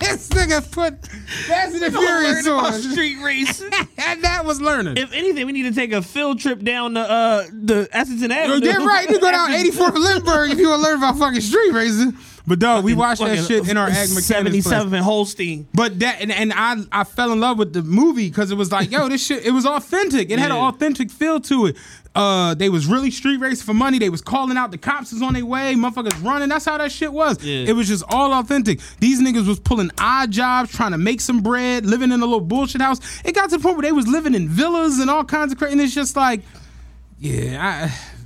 this 0.00 0.28
nigga 0.28 0.70
put 0.70 1.04
Fast 1.48 1.74
and 1.74 1.82
the 1.82 1.90
Furious 1.90 2.46
on, 2.46 2.72
street 2.74 3.16
racing. 3.22 3.72
and 3.98 4.22
that 4.22 4.44
was 4.44 4.60
learning. 4.60 4.98
If 4.98 5.12
anything, 5.12 5.46
we 5.46 5.52
need 5.52 5.64
to 5.64 5.72
take 5.74 5.92
a 5.92 6.02
field 6.02 6.38
trip 6.38 6.62
down 6.62 6.94
the 6.94 7.00
uh, 7.00 7.46
the 7.52 7.88
Essington 7.92 8.30
Avenue. 8.30 8.60
Damn 8.60 8.86
right, 8.86 9.08
you 9.08 9.18
go 9.18 9.30
down 9.30 9.50
84th 9.50 9.94
Lindbergh 9.94 10.50
if 10.52 10.58
you 10.58 10.68
want 10.68 10.82
to 10.82 10.88
learn 10.88 10.98
about 10.98 11.18
fucking 11.18 11.39
street 11.40 11.72
racing. 11.72 12.16
But 12.46 12.58
dog, 12.58 12.84
we 12.84 12.94
watched 12.94 13.20
that 13.20 13.44
shit 13.44 13.68
in 13.68 13.76
our 13.76 13.86
ag 13.88 14.08
mechanics. 14.10 14.26
77 14.26 14.94
and 14.94 15.04
Holstein. 15.04 15.68
But 15.74 15.98
that 16.00 16.20
and, 16.20 16.32
and 16.32 16.52
I 16.54 16.76
I 16.90 17.04
fell 17.04 17.32
in 17.32 17.40
love 17.40 17.58
with 17.58 17.72
the 17.72 17.82
movie 17.82 18.28
because 18.28 18.50
it 18.50 18.56
was 18.56 18.72
like, 18.72 18.90
yo, 18.90 19.08
this 19.08 19.24
shit, 19.24 19.44
it 19.46 19.50
was 19.52 19.66
authentic. 19.66 20.30
It 20.30 20.38
had 20.38 20.50
an 20.50 20.56
Yeah. 20.56 20.68
authentic 20.68 21.10
feel 21.10 21.38
to 21.40 21.66
it. 21.66 21.76
Uh, 22.12 22.54
they 22.54 22.68
was 22.68 22.86
really 22.86 23.10
street 23.12 23.36
racing 23.36 23.64
for 23.64 23.74
money. 23.74 23.98
They 24.00 24.08
was 24.10 24.20
calling 24.20 24.56
out 24.56 24.72
the 24.72 24.78
cops 24.78 25.12
was 25.12 25.22
on 25.22 25.34
their 25.34 25.46
way, 25.46 25.74
motherfuckers 25.76 26.24
running. 26.24 26.48
That's 26.48 26.64
how 26.64 26.76
that 26.78 26.90
shit 26.90 27.12
was. 27.12 27.40
Yeah. 27.44 27.66
It 27.68 27.74
was 27.74 27.86
just 27.86 28.02
all 28.08 28.32
authentic. 28.32 28.80
These 28.98 29.20
niggas 29.20 29.46
was 29.46 29.60
pulling 29.60 29.90
odd 30.00 30.32
jobs, 30.32 30.72
trying 30.72 30.90
to 30.90 30.98
make 30.98 31.20
some 31.20 31.40
bread, 31.40 31.86
living 31.86 32.10
in 32.10 32.20
a 32.20 32.24
little 32.26 32.40
bullshit 32.40 32.80
house. 32.80 32.98
It 33.24 33.32
got 33.36 33.50
to 33.50 33.58
the 33.58 33.62
point 33.62 33.76
where 33.76 33.82
they 33.82 33.92
was 33.92 34.08
living 34.08 34.34
in 34.34 34.48
villas 34.48 34.98
and 34.98 35.08
all 35.08 35.24
kinds 35.24 35.52
of 35.52 35.58
crazy. 35.58 35.72
And 35.74 35.80
it's 35.82 35.94
just 35.94 36.16
like, 36.16 36.40
yeah, 37.18 37.90
I. 37.92 38.16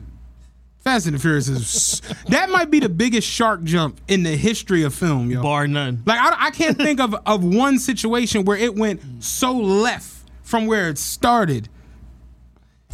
Fast 0.84 1.06
and 1.06 1.14
the 1.14 1.18
Furious 1.18 1.48
is 1.48 2.02
that 2.28 2.50
might 2.50 2.70
be 2.70 2.78
the 2.78 2.90
biggest 2.90 3.26
shark 3.26 3.62
jump 3.64 3.98
in 4.06 4.22
the 4.22 4.36
history 4.36 4.82
of 4.82 4.94
film, 4.94 5.30
yo. 5.30 5.42
Bar 5.42 5.66
none. 5.66 6.02
Like 6.04 6.20
I, 6.20 6.48
I 6.48 6.50
can't 6.50 6.76
think 6.76 7.00
of 7.00 7.14
of 7.24 7.42
one 7.42 7.78
situation 7.78 8.44
where 8.44 8.58
it 8.58 8.74
went 8.74 9.00
so 9.24 9.56
left 9.56 10.14
from 10.42 10.66
where 10.66 10.90
it 10.90 10.98
started. 10.98 11.70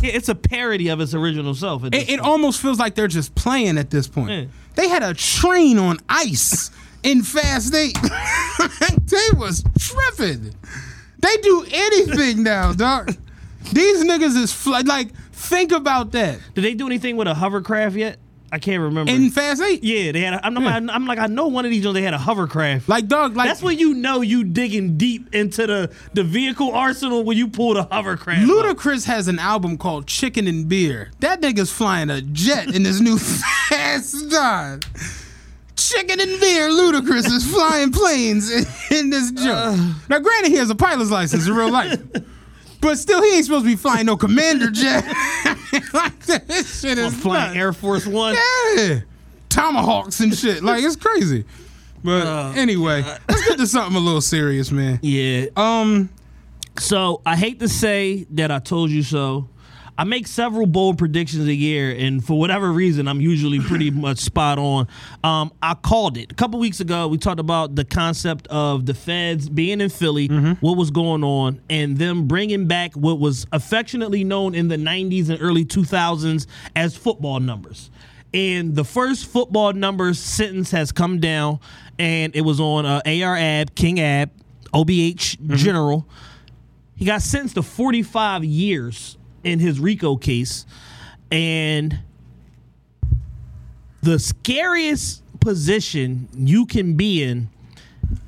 Yeah, 0.01 0.13
it's 0.13 0.29
a 0.29 0.37
parody 0.37 0.89
of 0.89 1.01
its 1.01 1.15
original 1.15 1.53
self. 1.55 1.85
It, 1.85 2.09
it 2.09 2.21
almost 2.21 2.63
feels 2.63 2.79
like 2.79 2.95
they're 2.95 3.09
just 3.09 3.35
playing 3.35 3.77
at 3.77 3.91
this 3.91 4.07
point. 4.07 4.31
Yeah. 4.31 4.45
They 4.77 4.89
had 4.89 5.03
a 5.03 5.13
train 5.13 5.77
on 5.77 5.99
ice 6.09 6.71
in 7.03 7.23
Fast 7.23 7.75
Eight. 7.75 7.99
they 8.01 9.37
was 9.37 9.65
tripping. 9.79 10.55
They 11.19 11.37
do 11.39 11.67
anything 11.73 12.45
now, 12.45 12.73
dog. 12.73 13.17
These 13.73 14.05
niggas 14.05 14.37
is 14.37 14.53
fl- 14.53 14.77
like 14.85 15.09
think 15.41 15.73
about 15.73 16.13
that. 16.13 16.39
Did 16.55 16.65
they 16.65 16.75
do 16.75 16.87
anything 16.87 17.17
with 17.17 17.27
a 17.29 17.35
hovercraft 17.35 17.97
yet? 17.97 18.19
I 18.53 18.59
can't 18.59 18.83
remember. 18.83 19.13
In 19.13 19.31
Fast 19.31 19.63
Eight, 19.63 19.85
yeah, 19.85 20.11
they 20.11 20.23
had. 20.23 20.35
A, 20.35 20.45
I'm, 20.45 20.59
I'm, 20.59 20.91
I'm 20.91 21.07
like, 21.07 21.21
I 21.21 21.29
know 21.29 21.47
one 21.47 21.65
of 21.65 21.71
these. 21.71 21.85
ones 21.85 21.95
They 21.95 22.03
had 22.03 22.15
a 22.15 22.19
hovercraft. 22.19 22.89
like 22.89 23.07
dog, 23.07 23.37
like 23.37 23.49
That's 23.49 23.63
when 23.63 23.79
you 23.79 23.95
know 23.95 24.23
you 24.23 24.43
digging 24.43 24.99
deep 24.99 25.33
into 25.33 25.69
the 25.69 25.93
the 26.15 26.25
vehicle 26.25 26.73
arsenal 26.73 27.23
when 27.23 27.37
you 27.37 27.47
pull 27.47 27.75
the 27.75 27.85
hovercraft. 27.85 28.43
up. 28.43 28.49
Ludacris 28.49 29.07
has 29.07 29.29
an 29.29 29.39
album 29.39 29.79
called 29.79 30.09
Chicken 30.09 30.49
and 30.49 30.69
Beer. 30.69 31.13
That 31.21 31.41
nigga's 31.41 31.71
flying 31.71 32.11
a 32.11 32.23
jet 32.23 32.75
in 32.75 32.83
this 32.83 32.99
new 33.01 33.19
fast 33.69 34.29
dog. 34.31 34.85
Chicken 35.77 36.21
and 36.21 36.41
beer, 36.41 36.69
Ludacris 36.71 37.27
is 37.27 37.51
flying 37.51 37.91
planes 37.93 38.51
in, 38.51 38.65
in 38.91 39.11
this 39.11 39.31
joke. 39.31 39.47
Uh. 39.57 39.95
now, 40.09 40.19
granted, 40.19 40.51
he 40.51 40.57
has 40.57 40.71
a 40.71 40.75
pilot's 40.75 41.11
license 41.11 41.47
in 41.47 41.55
real 41.55 41.71
life, 41.71 41.99
but 42.81 42.99
still, 42.99 43.23
he 43.23 43.37
ain't 43.37 43.45
supposed 43.45 43.65
to 43.65 43.71
be 43.71 43.77
flying 43.77 44.07
no 44.07 44.17
commander 44.17 44.71
jet. 44.73 45.05
like, 45.93 46.19
this 46.21 46.81
shit 46.81 46.99
I'm 46.99 47.07
is 47.07 47.15
flying 47.21 47.49
nuts. 47.49 47.57
Air 47.57 47.73
Force 47.73 48.07
One. 48.07 48.35
Yeah, 48.77 49.01
tomahawks 49.49 50.21
and 50.21 50.35
shit. 50.37 50.63
Like 50.63 50.83
it's 50.85 50.97
crazy. 50.97 51.45
But 52.03 52.27
Uh, 52.27 52.53
anyway, 52.57 53.03
let's 53.29 53.47
get 53.49 53.59
to 53.59 53.67
something 53.67 53.97
a 53.97 54.01
little 54.01 54.21
serious, 54.23 54.71
man. 54.71 54.99
Yeah. 55.03 55.47
Um, 55.57 56.09
So 56.79 57.21
I 57.27 57.37
hate 57.37 57.61
to 57.61 57.69
say 57.69 58.27
that 58.31 58.51
I 58.51 58.59
told 58.59 58.91
you 58.91 59.03
so. 59.03 59.49
I 60.01 60.05
make 60.05 60.27
several 60.27 60.65
bold 60.65 60.97
predictions 60.97 61.47
a 61.47 61.55
year, 61.55 61.95
and 61.95 62.25
for 62.25 62.39
whatever 62.39 62.73
reason, 62.73 63.07
I'm 63.07 63.21
usually 63.21 63.61
pretty 63.61 63.91
much 63.91 64.17
spot 64.17 64.59
on. 64.59 64.89
Um, 65.23 65.53
I 65.63 65.75
called 65.75 66.17
it 66.17 66.33
a 66.33 66.35
couple 66.35 66.59
weeks 66.59 66.81
ago. 66.81 67.07
We 67.07 67.19
talked 67.19 67.39
about 67.39 67.77
the 67.77 67.85
concept 67.85 68.47
of 68.47 68.87
the 68.87 68.95
feds 68.95 69.51
being 69.51 69.83
in 69.83 69.91
Philly, 69.91 70.29
what 70.61 70.79
was 70.79 70.91
going 70.91 71.23
on, 71.23 71.61
and 71.69 71.99
them 71.99 72.27
bringing 72.27 72.67
back 72.67 72.95
what 72.95 73.19
was 73.19 73.47
affectionately 73.53 74.25
known 74.25 74.55
in 74.55 74.69
the 74.69 74.79
90s 74.79 75.29
and 75.29 75.37
early 75.43 75.67
2000s 75.67 76.47
as 76.75 76.97
football 76.97 77.39
numbers. 77.39 77.91
And 78.33 78.75
the 78.75 78.85
first 78.85 79.27
football 79.27 79.75
numbers 79.75 80.19
sentence 80.19 80.71
has 80.71 80.93
come 80.93 81.21
down, 81.21 81.61
and 81.99 82.35
it 82.35 82.41
was 82.41 82.59
on 82.59 82.87
uh, 82.87 83.03
AR 83.05 83.37
Ab, 83.37 83.75
King 83.75 84.01
Ab, 84.01 84.31
OBH 84.73 85.57
General. 85.57 86.09
He 86.97 87.05
got 87.05 87.21
sentenced 87.21 87.57
to 87.57 87.63
45 87.63 88.47
years 88.47 89.19
in 89.45 89.59
his 89.59 89.81
RICO 89.81 90.17
case. 90.17 90.67
And 91.31 91.99
the 94.03 94.19
scariest 94.19 95.23
position 95.41 96.29
you 96.35 96.67
can 96.67 96.95
be 96.95 97.23
in 97.23 97.49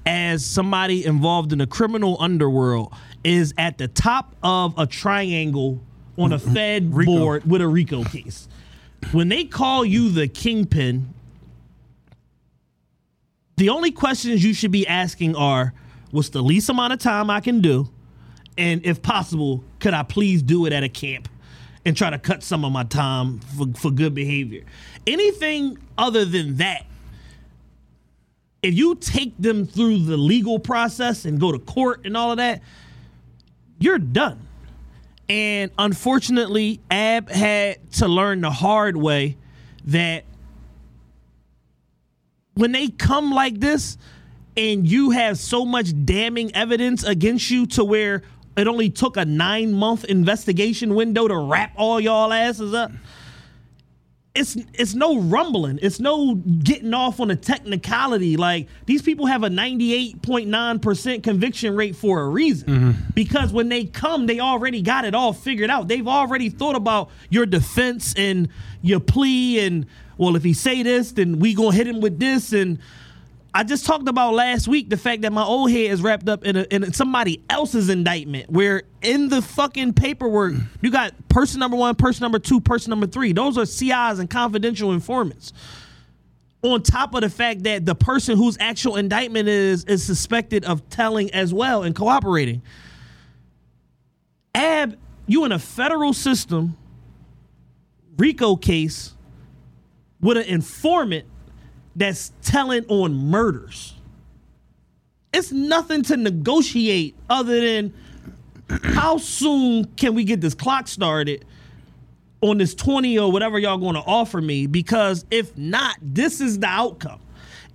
as 0.07 0.45
somebody 0.45 1.05
involved 1.05 1.53
in 1.53 1.59
the 1.59 1.67
criminal 1.67 2.17
underworld 2.21 2.95
is 3.25 3.55
at 3.59 3.79
the 3.79 3.89
top 3.89 4.35
of 4.43 4.79
a 4.79 4.87
triangle 4.87 5.81
on 6.19 6.33
a 6.33 6.39
mm-hmm. 6.39 6.55
Fed 6.55 6.95
Rico. 6.95 7.19
board 7.19 7.51
with 7.51 7.61
a 7.61 7.69
RICO 7.69 8.05
case. 8.05 8.49
When 9.13 9.29
they 9.29 9.45
call 9.45 9.85
you 9.85 10.11
the 10.11 10.29
kingpin, 10.29 11.13
the 13.57 13.69
only 13.69 13.91
questions 13.91 14.45
you 14.45 14.55
should 14.55 14.73
be 14.73 14.87
asking 14.87 15.37
are 15.37 15.73
what's 16.11 16.31
the 16.31 16.43
least 16.43 16.69
amount 16.69 16.93
of 16.93 16.99
time 16.99 17.31
I 17.31 17.41
can 17.41 17.61
do? 17.61 17.89
And 18.59 18.85
if 18.85 19.03
possible, 19.03 19.65
could 19.81 19.95
I 19.95 20.03
please 20.03 20.43
do 20.43 20.67
it 20.67 20.73
at 20.73 20.83
a 20.83 20.89
camp 20.89 21.29
and 21.85 21.97
try 21.97 22.11
to 22.11 22.19
cut 22.19 22.43
some 22.43 22.65
of 22.65 22.73
my 22.73 22.85
time 22.85 23.41
for, 23.41 23.67
for 23.75 23.91
good 23.91 24.15
behavior? 24.15 24.65
Anything 25.07 25.79
other 25.97 26.25
than 26.25 26.57
that, 26.57 26.85
if 28.63 28.75
you 28.75 28.95
take 28.95 29.37
them 29.39 29.67
through 29.67 30.05
the 30.05 30.17
legal 30.17 30.59
process 30.59 31.25
and 31.25 31.41
go 31.41 31.51
to 31.51 31.59
court 31.59 32.03
and 32.05 32.17
all 32.17 32.31
of 32.31 32.37
that, 32.37 32.63
you're 33.79 33.99
done. 33.99 34.47
And 35.29 35.71
unfortunately, 35.79 36.81
Ab 36.91 37.29
had 37.29 37.91
to 37.95 38.07
learn 38.07 38.43
the 38.43 38.51
hard 38.51 38.97
way 38.97 39.37
that 39.87 40.25
when 42.55 42.73
they 42.73 42.89
come 42.89 43.33
like 43.33 43.59
this 43.59 43.97
and 44.57 44.87
you 44.87 45.11
have 45.11 45.39
so 45.39 45.65
much 45.65 45.93
damning 46.05 46.55
evidence 46.55 47.03
against 47.03 47.51
you 47.51 47.67
to 47.67 47.85
where 47.85 48.23
it 48.57 48.67
only 48.67 48.91
took 48.91 49.17
a 49.17 49.25
nine 49.25 49.73
month 49.73 50.05
investigation 50.05 50.95
window 50.95 51.29
to 51.29 51.37
wrap 51.37 51.73
all 51.77 52.01
y'all 52.01 52.33
asses 52.33 52.75
up. 52.75 52.93
It's 54.35 54.57
it's 54.73 54.95
no 54.95 55.19
rumbling. 55.19 55.79
It's 55.83 56.01
no 56.01 56.35
getting 56.35 56.95
off 56.95 57.21
on 57.21 57.31
a 57.31 57.37
technicality. 57.37 58.39
Like 58.39 58.67
these 58.87 59.03
people 59.03 59.27
have 59.27 59.43
a 59.43 59.49
98.9% 59.49 61.23
conviction 61.23 61.77
rate 61.77 61.95
for 61.95 62.23
a 62.23 62.29
reason. 62.29 62.69
Mm-hmm. 62.69 63.01
Because 63.15 63.53
when 63.53 63.69
they 63.69 63.85
come, 63.85 64.25
they 64.27 64.41
already 64.41 64.81
got 64.81 65.05
it 65.05 65.15
all 65.15 65.35
figured 65.35 65.69
out. 65.69 65.89
They've 65.89 66.09
already 66.09 66.49
thought 66.49 66.77
about 66.77 67.11
your 67.29 67.45
defense 67.45 68.15
and 68.17 68.49
your 68.81 69.01
plea 69.01 69.61
and 69.67 69.87
well, 70.17 70.37
if 70.37 70.45
he 70.45 70.53
say 70.53 70.83
this, 70.83 71.13
then 71.13 71.39
we 71.39 71.53
gonna 71.55 71.75
hit 71.75 71.87
him 71.87 72.01
with 72.01 72.19
this. 72.19 72.53
And 72.53 72.79
I 73.55 73.65
just 73.65 73.85
talked 73.85 74.09
about 74.09 74.33
last 74.33 74.67
week 74.67 74.89
the 74.89 74.97
fact 74.97 75.23
that 75.23 75.33
my 75.33 75.45
old 75.45 75.71
head 75.71 75.91
is 75.91 76.01
wrapped 76.01 76.29
up 76.29 76.45
in, 76.45 76.57
a, 76.57 76.63
in 76.71 76.93
somebody 76.95 77.43
else's 77.51 77.91
indictment, 77.91 78.49
where 78.49 78.85
in 79.03 79.29
the 79.29 79.43
fucking 79.43 79.93
paperwork 79.93 80.55
you 80.81 80.91
got 80.91 81.13
person 81.29 81.61
number 81.61 81.77
one, 81.77 81.95
person 81.95 82.23
number 82.23 82.39
two, 82.39 82.61
person 82.61 82.91
number 82.91 83.07
three. 83.07 83.33
Those 83.33 83.59
are 83.59 83.67
CIs 83.67 84.19
and 84.19 84.31
confidential 84.31 84.93
informants. 84.93 85.53
On 86.63 86.83
top 86.83 87.15
of 87.15 87.23
the 87.23 87.29
fact 87.29 87.65
that 87.65 87.85
the 87.85 87.95
person 87.95 88.39
whose 88.39 88.57
actual 88.59 88.97
indictment 88.97 89.49
is 89.49 89.85
is 89.85 90.03
suspected 90.03 90.65
of 90.65 90.89
telling 90.89 91.31
as 91.35 91.53
well 91.53 91.83
and 91.83 91.95
cooperating. 91.95 92.63
Ab, 94.55 94.97
you 95.27 95.45
in 95.45 95.53
a 95.53 95.59
federal 95.59 96.15
system, 96.15 96.77
RICO 98.17 98.57
case 98.57 99.15
with 100.21 100.37
an 100.37 100.45
informant 100.45 101.27
that's 101.97 102.33
telling 102.43 102.85
on 102.87 103.15
murders. 103.15 103.95
It's 105.33 105.53
nothing 105.53 106.03
to 106.05 106.17
negotiate 106.17 107.15
other 107.31 107.61
than 107.61 107.95
how 108.69 109.19
soon 109.19 109.85
can 109.97 110.15
we 110.15 110.25
get 110.25 110.41
this 110.41 110.55
clock 110.55 110.89
started 110.89 111.45
on 112.41 112.59
this 112.59 112.75
20 112.75 113.19
or 113.19 113.31
whatever 113.31 113.59
y'all 113.59 113.79
going 113.79 113.95
to 113.95 114.01
offer 114.01 114.41
me 114.41 114.67
because 114.67 115.25
if 115.31 115.57
not 115.57 115.97
this 116.03 116.41
is 116.41 116.59
the 116.59 116.67
outcome 116.67 117.21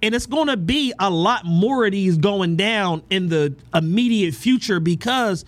and 0.01 0.13
it's 0.13 0.25
going 0.25 0.47
to 0.47 0.57
be 0.57 0.93
a 0.99 1.09
lot 1.09 1.45
more 1.45 1.85
of 1.85 1.91
these 1.91 2.17
going 2.17 2.55
down 2.55 3.01
in 3.09 3.29
the 3.29 3.55
immediate 3.73 4.35
future 4.35 4.79
because 4.79 5.45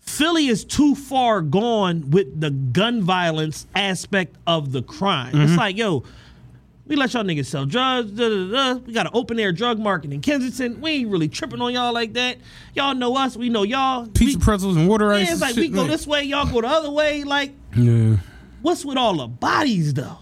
Philly 0.00 0.46
is 0.46 0.64
too 0.64 0.94
far 0.94 1.40
gone 1.40 2.10
with 2.10 2.40
the 2.40 2.50
gun 2.50 3.02
violence 3.02 3.66
aspect 3.74 4.36
of 4.46 4.72
the 4.72 4.82
crime. 4.82 5.28
It's 5.28 5.50
mm-hmm. 5.50 5.58
like, 5.58 5.76
yo, 5.76 6.04
we 6.86 6.96
let 6.96 7.12
y'all 7.14 7.24
niggas 7.24 7.46
sell 7.46 7.66
drugs. 7.66 8.12
Da, 8.12 8.28
da, 8.28 8.74
da. 8.74 8.80
We 8.86 8.92
got 8.92 9.06
an 9.06 9.12
open 9.14 9.38
air 9.40 9.52
drug 9.52 9.78
market 9.78 10.12
in 10.12 10.20
Kensington. 10.20 10.80
We 10.80 10.90
ain't 10.92 11.10
really 11.10 11.28
tripping 11.28 11.60
on 11.60 11.72
y'all 11.72 11.92
like 11.92 12.12
that. 12.14 12.38
Y'all 12.74 12.94
know 12.94 13.16
us. 13.16 13.36
We 13.36 13.48
know 13.48 13.64
y'all. 13.64 14.06
Pizza 14.06 14.38
we, 14.38 14.44
pretzels 14.44 14.76
and 14.76 14.88
water 14.88 15.12
ice. 15.12 15.26
yeah, 15.26 15.32
it's 15.32 15.40
like 15.40 15.50
and 15.56 15.58
we 15.58 15.68
go 15.68 15.82
man. 15.82 15.90
this 15.90 16.06
way, 16.06 16.22
y'all 16.22 16.46
go 16.50 16.60
the 16.60 16.68
other 16.68 16.90
way. 16.90 17.24
Like, 17.24 17.52
Yeah. 17.76 18.16
what's 18.62 18.84
with 18.84 18.96
all 18.98 19.16
the 19.16 19.26
bodies 19.26 19.94
though? 19.94 20.18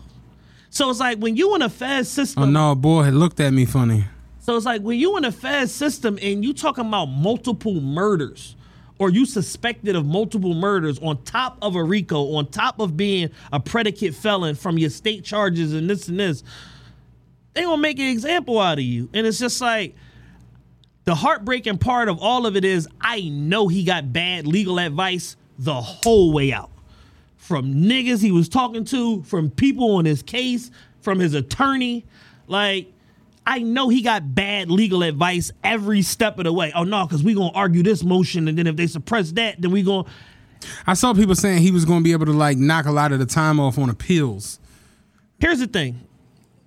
So 0.70 0.90
it's 0.90 1.00
like 1.00 1.18
when 1.18 1.36
you 1.36 1.54
in 1.54 1.62
a 1.62 1.68
fast 1.68 2.12
system. 2.12 2.42
Oh 2.42 2.46
no, 2.46 2.74
boy 2.74 3.10
looked 3.10 3.40
at 3.40 3.52
me 3.52 3.64
funny. 3.64 4.06
So 4.40 4.56
it's 4.56 4.66
like 4.66 4.82
when 4.82 4.98
you 4.98 5.16
in 5.16 5.24
a 5.24 5.32
fast 5.32 5.76
system 5.76 6.18
and 6.20 6.44
you 6.44 6.52
talking 6.52 6.86
about 6.86 7.06
multiple 7.06 7.80
murders 7.80 8.56
or 8.99 9.11
you 9.11 9.26
suspected 9.26 9.97
of 9.97 10.07
multiple 10.07 10.55
murders 10.55 10.99
on 11.01 11.22
top 11.24 11.59
of 11.61 11.74
a 11.76 11.82
RICO, 11.82 12.34
on 12.36 12.47
top 12.47 12.78
of 12.78 12.97
being 12.97 13.30
a 13.53 13.59
predicate 13.59 14.14
felon 14.14 14.55
from 14.55 14.78
your 14.78 14.90
state 14.90 15.24
charges 15.24 15.74
and 15.74 15.90
this 15.90 16.09
and 16.09 16.20
this, 16.20 16.45
they 17.55 17.62
gonna 17.62 17.76
make 17.80 17.99
an 17.99 18.07
example 18.07 18.59
out 18.59 18.78
of 18.78 18.84
you. 18.84 19.09
And 19.12 19.26
it's 19.26 19.38
just 19.38 19.61
like 19.61 19.95
the 21.05 21.14
heartbreaking 21.14 21.78
part 21.78 22.09
of 22.09 22.18
all 22.20 22.47
of 22.47 22.57
it 22.57 22.64
is 22.64 22.88
I 23.01 23.22
know 23.22 23.68
he 23.68 23.84
got 23.84 24.12
bad 24.12 24.47
legal 24.47 24.78
advice 24.78 25.36
the 25.59 25.74
whole 25.74 26.32
way 26.32 26.53
out. 26.53 26.70
From 27.36 27.74
niggas 27.74 28.22
he 28.22 28.32
was 28.32 28.49
talking 28.49 28.84
to, 28.86 29.22
from 29.24 29.51
people 29.51 29.97
on 29.97 30.05
his 30.05 30.22
case, 30.22 30.70
from 31.03 31.18
his 31.18 31.34
attorney. 31.34 32.07
Like, 32.47 32.93
I 33.47 33.61
know 33.61 33.88
he 33.88 34.03
got 34.03 34.34
bad 34.34 34.70
legal 34.70 35.03
advice 35.03 35.53
every 35.62 36.03
step 36.03 36.38
of 36.38 36.45
the 36.45 36.53
way. 36.53 36.72
Oh 36.74 36.84
no, 36.84 37.07
because 37.07 37.22
we 37.22 37.34
gonna 37.34 37.51
argue 37.51 37.82
this 37.82 38.03
motion, 38.03 38.49
and 38.49 38.57
then 38.57 38.66
if 38.66 38.76
they 38.76 38.86
suppress 38.86 39.32
that, 39.32 39.61
then 39.61 39.70
we 39.70 39.82
gonna 39.82 40.07
I 40.86 40.95
saw 40.95 41.14
people 41.14 41.34
saying 41.34 41.62
he 41.62 41.70
was 41.70 41.84
going 41.84 42.01
to 42.01 42.05
be 42.05 42.12
able 42.12 42.26
to 42.26 42.32
like 42.32 42.57
knock 42.57 42.86
a 42.86 42.92
lot 42.92 43.12
of 43.12 43.18
the 43.18 43.26
time 43.26 43.61
off 43.61 43.78
on 43.78 43.90
appeals. 43.90 44.59
Here's 45.38 45.59
the 45.59 45.66
thing. 45.66 46.01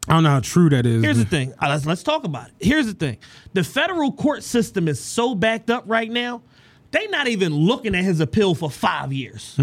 I 0.07 0.13
don't 0.13 0.23
know 0.23 0.30
how 0.30 0.39
true 0.39 0.69
that 0.69 0.86
is. 0.86 1.03
Here's 1.03 1.17
the 1.17 1.25
thing. 1.25 1.53
Uh, 1.61 1.69
let's 1.69 1.86
let's 1.86 2.03
talk 2.03 2.23
about 2.23 2.47
it. 2.47 2.53
Here's 2.65 2.86
the 2.86 2.93
thing. 2.93 3.17
The 3.53 3.63
federal 3.63 4.11
court 4.13 4.43
system 4.43 4.88
is 4.88 5.01
so 5.01 5.36
backed 5.36 5.69
up 5.69 5.84
right 5.86 6.09
now. 6.09 6.41
They 6.91 7.07
not 7.07 7.28
even 7.28 7.53
looking 7.53 7.93
at 7.93 8.05
his 8.05 8.21
appeal 8.21 8.55
for 8.55 8.71
five 8.71 9.11
years. 9.11 9.59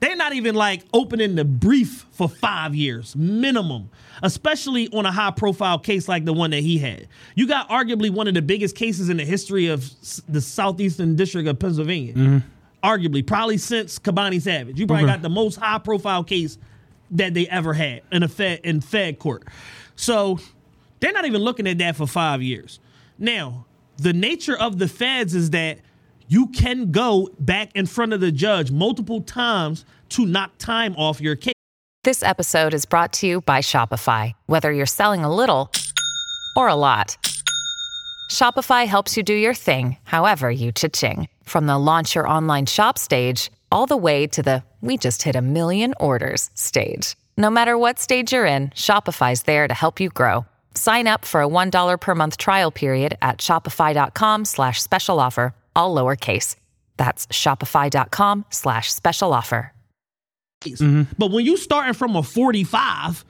They're 0.00 0.16
not 0.16 0.32
even 0.32 0.54
like 0.54 0.82
opening 0.94 1.34
the 1.34 1.44
brief 1.44 2.06
for 2.10 2.28
five 2.28 2.74
years 2.74 3.14
minimum, 3.14 3.90
especially 4.22 4.88
on 4.92 5.04
a 5.04 5.12
high 5.12 5.30
profile 5.30 5.78
case 5.78 6.08
like 6.08 6.24
the 6.24 6.32
one 6.32 6.50
that 6.52 6.60
he 6.60 6.78
had. 6.78 7.06
You 7.34 7.46
got 7.46 7.68
arguably 7.68 8.10
one 8.10 8.26
of 8.26 8.32
the 8.34 8.40
biggest 8.42 8.76
cases 8.76 9.10
in 9.10 9.18
the 9.18 9.24
history 9.26 9.66
of 9.66 9.84
the 10.26 10.40
southeastern 10.40 11.16
district 11.16 11.48
of 11.48 11.58
Pennsylvania. 11.58 12.14
Mm-hmm. 12.14 12.38
Arguably, 12.82 13.26
probably 13.26 13.58
since 13.58 13.98
Kaboni 13.98 14.40
Savage. 14.40 14.80
You 14.80 14.86
probably 14.86 15.04
Okay. 15.04 15.12
got 15.12 15.22
the 15.22 15.28
most 15.28 15.56
high 15.56 15.78
profile 15.78 16.24
case 16.24 16.56
that 17.10 17.34
they 17.34 17.46
ever 17.48 17.74
had 17.74 18.00
in 18.10 18.22
a 18.22 18.28
Fed 18.28 18.60
in 18.64 18.80
Fed 18.80 19.18
court. 19.18 19.44
So 19.96 20.38
they're 21.00 21.12
not 21.12 21.26
even 21.26 21.42
looking 21.42 21.66
at 21.66 21.76
that 21.76 21.96
for 21.96 22.06
five 22.06 22.40
years. 22.40 22.80
Now, 23.18 23.66
the 23.98 24.14
nature 24.14 24.56
of 24.56 24.78
the 24.78 24.88
feds 24.88 25.34
is 25.34 25.50
that 25.50 25.80
you 26.30 26.46
can 26.46 26.92
go 26.92 27.28
back 27.40 27.74
in 27.74 27.86
front 27.86 28.12
of 28.12 28.20
the 28.20 28.30
judge 28.30 28.70
multiple 28.70 29.20
times 29.20 29.84
to 30.08 30.24
knock 30.24 30.52
time 30.58 30.94
off 30.96 31.20
your 31.20 31.34
case. 31.34 31.54
This 32.04 32.22
episode 32.22 32.72
is 32.72 32.86
brought 32.86 33.12
to 33.14 33.26
you 33.26 33.40
by 33.40 33.58
Shopify. 33.58 34.32
Whether 34.46 34.70
you're 34.70 34.86
selling 34.86 35.24
a 35.24 35.34
little 35.34 35.72
or 36.54 36.68
a 36.68 36.76
lot, 36.76 37.16
Shopify 38.30 38.86
helps 38.86 39.16
you 39.16 39.24
do 39.24 39.34
your 39.34 39.54
thing, 39.54 39.96
however 40.04 40.52
you 40.52 40.70
cha-ching. 40.70 41.28
From 41.42 41.66
the 41.66 41.76
launch 41.76 42.14
your 42.14 42.28
online 42.28 42.66
shop 42.66 42.96
stage, 42.96 43.50
all 43.72 43.86
the 43.86 43.96
way 43.96 44.28
to 44.28 44.40
the 44.40 44.62
we 44.80 44.96
just 44.96 45.24
hit 45.24 45.34
a 45.34 45.42
million 45.42 45.94
orders 45.98 46.48
stage. 46.54 47.16
No 47.36 47.50
matter 47.50 47.76
what 47.76 47.98
stage 47.98 48.32
you're 48.32 48.46
in, 48.46 48.68
Shopify's 48.70 49.42
there 49.42 49.66
to 49.66 49.74
help 49.74 49.98
you 49.98 50.10
grow. 50.10 50.46
Sign 50.74 51.08
up 51.08 51.24
for 51.24 51.42
a 51.42 51.48
$1 51.48 52.00
per 52.00 52.14
month 52.14 52.36
trial 52.38 52.70
period 52.70 53.18
at 53.20 53.38
shopify.com 53.38 54.44
slash 54.44 54.80
special 54.80 55.18
offer, 55.18 55.54
all 55.74 55.94
lowercase. 55.94 56.56
That's 56.96 57.26
shopify.com 57.28 58.46
slash 58.50 58.92
special 58.92 59.32
offer. 59.32 59.72
But 61.18 61.30
when 61.30 61.44
you 61.46 61.56
starting 61.56 61.94
from 61.94 62.16
a 62.16 62.22
45, 62.22 63.24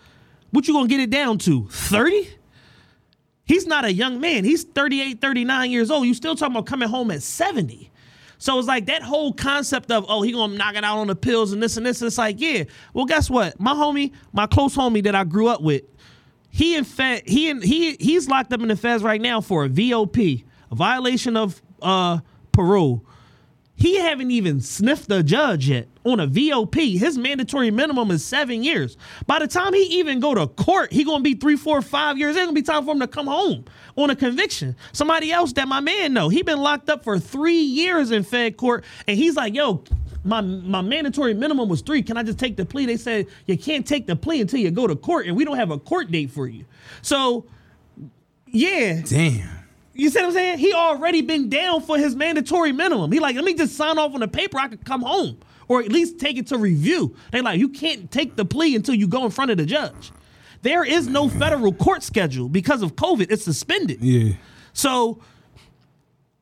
what 0.51 0.66
you 0.66 0.74
gonna 0.74 0.88
get 0.88 1.01
it 1.01 1.11
down 1.11 1.38
to? 1.38 1.68
30? 1.68 2.28
He's 3.45 3.66
not 3.66 3.84
a 3.84 3.93
young 3.93 4.20
man. 4.20 4.45
He's 4.45 4.64
38, 4.64 5.20
39 5.20 5.70
years 5.70 5.91
old. 5.91 6.07
You 6.07 6.14
still 6.14 6.34
talking 6.36 6.55
about 6.55 6.66
coming 6.66 6.88
home 6.88 7.11
at 7.11 7.22
70. 7.22 7.91
So 8.38 8.59
it's 8.59 8.66
like 8.68 8.86
that 8.86 9.03
whole 9.03 9.32
concept 9.32 9.91
of, 9.93 10.07
oh, 10.09 10.22
he 10.22 10.32
gonna 10.32 10.57
knock 10.57 10.74
it 10.74 10.82
out 10.82 10.99
on 10.99 11.07
the 11.09 11.14
pills 11.14 11.53
and 11.53 11.62
this 11.62 11.76
and 11.76 11.84
this. 11.84 12.01
It's 12.01 12.16
like, 12.18 12.41
yeah. 12.41 12.64
Well, 12.95 13.05
guess 13.05 13.28
what? 13.28 13.61
My 13.61 13.74
homie, 13.74 14.12
my 14.32 14.47
close 14.47 14.74
homie 14.74 15.03
that 15.05 15.14
I 15.14 15.24
grew 15.24 15.49
up 15.49 15.61
with, 15.62 15.82
he 16.49 16.74
in 16.74 16.84
Fed, 16.84 17.22
he 17.26 17.51
in, 17.51 17.61
he 17.61 17.97
he's 18.01 18.28
locked 18.28 18.53
up 18.53 18.61
in 18.62 18.68
the 18.68 18.76
feds 18.76 19.03
right 19.03 19.20
now 19.20 19.41
for 19.41 19.64
a 19.64 19.68
VOP, 19.68 20.45
a 20.70 20.74
violation 20.74 21.36
of 21.36 21.61
uh 21.82 22.18
parole. 22.61 23.04
He 23.74 23.96
haven't 23.96 24.30
even 24.30 24.61
sniffed 24.61 25.08
the 25.08 25.22
judge 25.22 25.68
yet 25.68 25.88
on 26.04 26.20
a 26.20 26.26
VOP, 26.26 26.98
his 26.98 27.16
mandatory 27.16 27.70
minimum 27.70 28.11
is 28.11 28.22
seven 28.22 28.62
years. 28.62 28.98
By 29.26 29.38
the 29.38 29.48
time 29.48 29.72
he 29.72 29.82
even 30.00 30.20
go 30.20 30.34
to 30.34 30.46
court, 30.46 30.92
he 30.92 31.02
gonna 31.02 31.22
be 31.22 31.34
three, 31.34 31.56
four, 31.56 31.80
five 31.80 32.18
years. 32.18 32.36
It's 32.36 32.44
gonna 32.44 32.52
be 32.52 32.61
time 32.61 32.84
for 32.84 32.92
him 32.92 33.00
to 33.00 33.06
come 33.06 33.26
home 33.26 33.64
on 33.96 34.11
a 34.11 34.16
conviction. 34.16 34.76
Somebody 34.92 35.32
else 35.32 35.54
that 35.54 35.66
my 35.66 35.80
man 35.80 36.12
know, 36.12 36.28
he 36.28 36.42
been 36.42 36.61
locked 36.61 36.90
up 36.90 37.04
for 37.04 37.18
three 37.18 37.61
years 37.61 38.11
in 38.11 38.22
Fed 38.22 38.58
court, 38.58 38.84
and 39.08 39.16
he's 39.16 39.36
like, 39.36 39.54
yo. 39.54 39.82
My, 40.22 40.42
my 40.42 40.82
mandatory 40.82 41.32
minimum 41.32 41.70
was 41.70 41.80
three. 41.80 42.02
Can 42.02 42.18
I 42.18 42.22
just 42.22 42.38
take 42.38 42.58
the 42.58 42.66
plea? 42.66 42.84
They 42.84 42.98
said 42.98 43.26
you 43.46 43.56
can't 43.56 43.86
take 43.86 44.06
the 44.06 44.14
plea 44.14 44.42
until 44.42 44.61
you 44.61 44.70
go 44.70 44.86
to 44.86 44.94
court, 44.94 45.26
and 45.26 45.34
we 45.34 45.46
don't 45.46 45.56
have 45.56 45.70
a 45.70 45.78
court 45.78 46.11
date 46.11 46.30
for 46.30 46.46
you. 46.46 46.66
So, 47.00 47.46
yeah, 48.46 49.00
Damn. 49.00 49.59
You 49.93 50.11
see 50.11 50.20
what 50.20 50.26
I'm 50.26 50.32
saying? 50.32 50.59
He 50.59 50.72
already 50.72 51.22
been 51.22 51.49
down 51.49 51.82
for 51.82 51.99
his 51.99 52.14
mandatory 52.14 52.72
minimum. 52.72 53.11
He 53.12 53.20
like, 53.20 53.36
let 53.36 53.45
me 53.45 53.55
just 53.55 53.76
sign 53.76 53.99
off 53.99 54.14
on 54.14 54.20
the 54.20 54.28
paper. 54.28 54.59
I 54.59 54.68
could 54.68 54.84
come 54.84 55.03
home 55.03 55.38
or 55.68 55.80
at 55.80 55.93
least 55.93 56.18
take 56.18 56.36
it 56.36 56.49
to 56.49 56.59
review. 56.59 57.14
They 57.30 57.41
like, 57.41 57.61
you 57.61 57.68
can't 57.68 58.11
take 58.11 58.34
the 58.36 58.45
plea 58.45 58.74
until 58.74 58.95
you 58.95 59.07
go 59.07 59.24
in 59.24 59.30
front 59.30 59.51
of 59.53 59.57
the 59.57 59.66
judge. 59.66 60.12
There 60.62 60.84
is 60.84 61.07
no 61.07 61.28
federal 61.28 61.72
court 61.72 62.03
schedule 62.03 62.49
because 62.49 62.82
of 62.82 62.97
COVID. 62.97 63.30
It's 63.30 63.45
suspended. 63.45 64.03
Yeah. 64.03 64.34
So, 64.72 65.20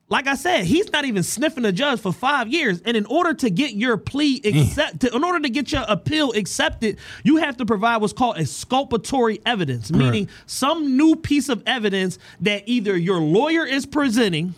like 0.09 0.25
I 0.25 0.33
said, 0.35 0.65
he's 0.65 0.91
not 0.91 1.05
even 1.05 1.21
sniffing 1.21 1.63
the 1.63 1.71
judge 1.71 1.99
for 1.99 2.11
five 2.11 2.47
years. 2.47 2.81
And 2.83 2.97
in 2.97 3.05
order 3.05 3.33
to 3.35 3.49
get 3.49 3.73
your 3.73 3.95
plea 3.95 4.41
mm. 4.41 4.63
accept, 4.63 5.03
in 5.03 5.23
order 5.23 5.39
to 5.39 5.49
get 5.49 5.71
your 5.71 5.85
appeal 5.87 6.31
accepted, 6.31 6.97
you 7.23 7.37
have 7.37 7.57
to 7.57 7.65
provide 7.65 7.97
what's 7.97 8.13
called 8.13 8.37
exculpatory 8.37 9.39
evidence, 9.45 9.91
meaning 9.91 10.27
some 10.47 10.97
new 10.97 11.15
piece 11.15 11.47
of 11.47 11.61
evidence 11.67 12.17
that 12.41 12.63
either 12.65 12.97
your 12.97 13.19
lawyer 13.19 13.65
is 13.65 13.85
presenting 13.85 14.55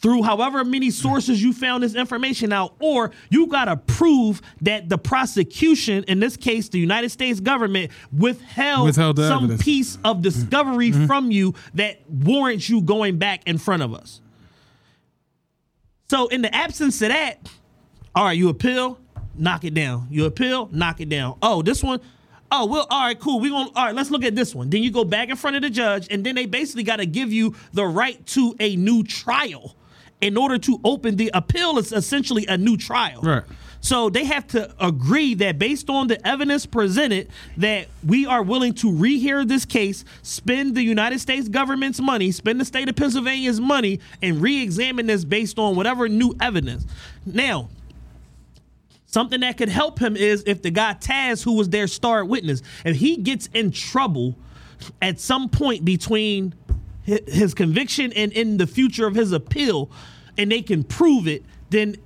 through 0.00 0.22
however 0.22 0.64
many 0.64 0.90
sources 0.90 1.42
you 1.42 1.52
found 1.52 1.82
this 1.82 1.94
information 1.94 2.52
out, 2.52 2.74
or 2.80 3.10
you 3.30 3.46
gotta 3.48 3.76
prove 3.76 4.40
that 4.60 4.88
the 4.88 4.98
prosecution, 4.98 6.04
in 6.04 6.20
this 6.20 6.36
case, 6.36 6.68
the 6.68 6.78
United 6.78 7.10
States 7.10 7.40
government, 7.40 7.90
withheld, 8.16 8.86
Withheld 8.86 9.18
some 9.18 9.44
evidence. 9.44 9.62
piece 9.62 9.98
of 10.04 10.22
discovery 10.22 10.90
mm-hmm. 10.90 11.06
from 11.06 11.30
you 11.30 11.54
that 11.74 12.00
warrants 12.08 12.68
you 12.68 12.80
going 12.80 13.18
back 13.18 13.42
in 13.46 13.58
front 13.58 13.82
of 13.82 13.92
us. 13.92 14.20
So, 16.10 16.28
in 16.28 16.40
the 16.40 16.54
absence 16.54 17.02
of 17.02 17.08
that, 17.08 17.36
all 18.14 18.24
right, 18.24 18.32
you 18.32 18.48
appeal, 18.48 18.98
knock 19.34 19.64
it 19.64 19.74
down. 19.74 20.06
You 20.10 20.24
appeal, 20.24 20.70
knock 20.72 21.02
it 21.02 21.10
down. 21.10 21.36
Oh, 21.42 21.60
this 21.60 21.82
one, 21.82 22.00
oh, 22.50 22.64
well, 22.64 22.86
all 22.88 23.04
right, 23.04 23.20
cool. 23.20 23.40
We 23.40 23.50
gonna 23.50 23.68
all 23.76 23.84
right, 23.84 23.94
let's 23.94 24.10
look 24.10 24.24
at 24.24 24.34
this 24.34 24.54
one. 24.54 24.70
Then 24.70 24.82
you 24.82 24.90
go 24.90 25.04
back 25.04 25.28
in 25.28 25.36
front 25.36 25.56
of 25.56 25.62
the 25.62 25.68
judge, 25.68 26.08
and 26.10 26.24
then 26.24 26.34
they 26.34 26.46
basically 26.46 26.82
gotta 26.82 27.04
give 27.04 27.30
you 27.30 27.54
the 27.74 27.84
right 27.84 28.24
to 28.28 28.56
a 28.58 28.74
new 28.76 29.04
trial. 29.04 29.76
In 30.22 30.38
order 30.38 30.56
to 30.56 30.80
open 30.82 31.16
the 31.16 31.30
appeal, 31.34 31.76
it's 31.76 31.92
essentially 31.92 32.46
a 32.46 32.56
new 32.56 32.78
trial. 32.78 33.20
Right. 33.20 33.44
So 33.80 34.10
they 34.10 34.24
have 34.24 34.46
to 34.48 34.74
agree 34.84 35.34
that 35.34 35.58
based 35.58 35.88
on 35.88 36.08
the 36.08 36.26
evidence 36.26 36.66
presented, 36.66 37.28
that 37.56 37.88
we 38.04 38.26
are 38.26 38.42
willing 38.42 38.74
to 38.74 38.90
rehear 38.90 39.46
this 39.46 39.64
case, 39.64 40.04
spend 40.22 40.74
the 40.74 40.82
United 40.82 41.20
States 41.20 41.48
government's 41.48 42.00
money, 42.00 42.32
spend 42.32 42.60
the 42.60 42.64
state 42.64 42.88
of 42.88 42.96
Pennsylvania's 42.96 43.60
money, 43.60 44.00
and 44.20 44.42
re-examine 44.42 45.06
this 45.06 45.24
based 45.24 45.58
on 45.58 45.76
whatever 45.76 46.08
new 46.08 46.34
evidence. 46.40 46.86
Now, 47.24 47.70
something 49.06 49.40
that 49.40 49.56
could 49.56 49.68
help 49.68 50.00
him 50.00 50.16
is 50.16 50.42
if 50.46 50.60
the 50.60 50.70
guy 50.70 50.94
Taz, 50.94 51.42
who 51.42 51.54
was 51.54 51.68
their 51.68 51.86
star 51.86 52.24
witness, 52.24 52.62
if 52.84 52.96
he 52.96 53.16
gets 53.16 53.48
in 53.54 53.70
trouble 53.70 54.36
at 55.00 55.20
some 55.20 55.48
point 55.48 55.84
between 55.84 56.54
his 57.04 57.54
conviction 57.54 58.12
and 58.12 58.32
in 58.32 58.58
the 58.58 58.66
future 58.66 59.06
of 59.06 59.14
his 59.14 59.32
appeal, 59.32 59.90
and 60.36 60.52
they 60.52 60.62
can 60.62 60.84
prove 60.84 61.26
it, 61.26 61.42
then 61.70 61.96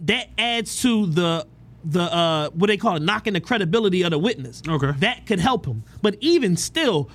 that 0.00 0.28
adds 0.38 0.82
to 0.82 1.06
the 1.06 1.46
the 1.84 2.02
uh 2.02 2.50
what 2.50 2.66
they 2.66 2.76
call 2.76 2.96
it, 2.96 3.02
knocking 3.02 3.32
the 3.34 3.40
credibility 3.40 4.02
of 4.02 4.10
the 4.10 4.18
witness. 4.18 4.62
Okay. 4.66 4.92
That 4.98 5.26
could 5.26 5.40
help 5.40 5.66
him. 5.66 5.84
But 6.02 6.16
even 6.20 6.56
still, 6.56 7.10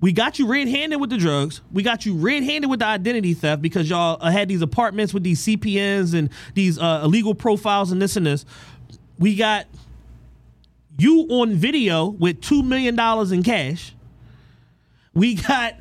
we 0.00 0.12
got 0.12 0.38
you 0.38 0.46
red-handed 0.46 1.00
with 1.00 1.10
the 1.10 1.16
drugs. 1.16 1.62
We 1.72 1.82
got 1.82 2.06
you 2.06 2.14
red-handed 2.14 2.68
with 2.68 2.80
the 2.80 2.86
identity 2.86 3.34
theft 3.34 3.62
because 3.62 3.88
y'all 3.88 4.18
uh, 4.20 4.30
had 4.30 4.48
these 4.48 4.62
apartments 4.62 5.14
with 5.14 5.22
these 5.22 5.44
CPNs 5.44 6.14
and 6.14 6.30
these 6.54 6.78
uh, 6.78 7.00
illegal 7.04 7.34
profiles 7.34 7.90
and 7.92 8.00
this 8.00 8.16
and 8.16 8.26
this. 8.26 8.44
We 9.18 9.34
got 9.34 9.66
you 10.98 11.26
on 11.28 11.54
video 11.54 12.06
with 12.06 12.40
two 12.40 12.62
million 12.62 12.94
dollars 12.94 13.32
in 13.32 13.42
cash. 13.42 13.94
We 15.14 15.34
got 15.34 15.74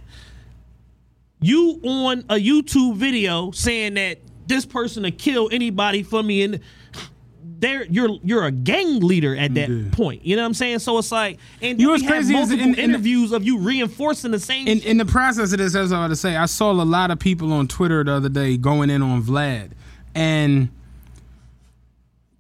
you 1.41 1.79
on 1.83 2.19
a 2.29 2.35
YouTube 2.35 2.95
video 2.95 3.51
saying 3.51 3.95
that 3.95 4.19
this 4.47 4.65
person 4.65 5.03
to 5.03 5.11
kill 5.11 5.49
anybody 5.51 6.03
for 6.03 6.21
me 6.23 6.43
and 6.43 6.59
there 7.57 7.85
you're 7.85 8.17
you're 8.23 8.43
a 8.45 8.51
gang 8.51 8.99
leader 8.99 9.35
at 9.35 9.53
that 9.53 9.89
point. 9.93 10.25
You 10.25 10.35
know 10.35 10.41
what 10.41 10.47
I'm 10.47 10.53
saying? 10.55 10.79
So 10.79 10.97
it's 10.97 11.11
like 11.11 11.39
and 11.61 11.79
You 11.79 11.91
have 11.93 12.05
crazy 12.05 12.33
multiple 12.33 12.59
in- 12.59 12.69
in 12.69 12.71
the- 12.75 12.81
interviews 12.83 13.31
of 13.31 13.43
you 13.45 13.57
reinforcing 13.59 14.31
the 14.31 14.39
same 14.39 14.67
In 14.67 14.79
in 14.81 14.97
the 14.97 15.05
process 15.05 15.51
of 15.53 15.59
this, 15.59 15.67
as 15.73 15.75
I 15.75 15.81
was 15.81 15.91
about 15.91 16.07
to 16.09 16.15
say, 16.17 16.35
I 16.35 16.45
saw 16.47 16.71
a 16.71 16.83
lot 16.83 17.11
of 17.11 17.19
people 17.19 17.53
on 17.53 17.67
Twitter 17.67 18.03
the 18.03 18.11
other 18.13 18.29
day 18.29 18.57
going 18.57 18.89
in 18.89 19.01
on 19.01 19.23
Vlad, 19.23 19.71
and 20.13 20.67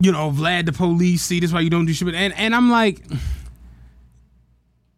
you 0.01 0.11
know 0.11 0.29
Vlad 0.31 0.65
the 0.65 0.73
police. 0.73 1.21
See, 1.21 1.39
this 1.39 1.49
is 1.49 1.53
why 1.53 1.61
you 1.61 1.69
don't 1.69 1.85
do 1.85 1.93
shit. 1.93 2.13
And 2.13 2.33
and 2.33 2.53
I'm 2.53 2.69
like, 2.69 3.01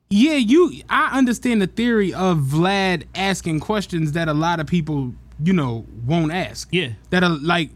yeah, 0.10 0.36
you. 0.36 0.82
I 0.90 1.18
understand 1.18 1.62
the 1.62 1.68
theory 1.68 2.14
of 2.14 2.38
Vlad 2.40 3.04
asking 3.14 3.60
questions 3.60 4.14
that 4.14 4.28
a 4.30 4.34
lot 4.34 4.60
of 4.60 4.66
people, 4.68 5.14
you 5.44 5.54
know, 5.54 5.86
won't 6.06 6.32
ask. 6.32 6.68
Yeah. 6.72 6.90
that 7.12 7.24
are 7.24 7.30
like 7.30 7.70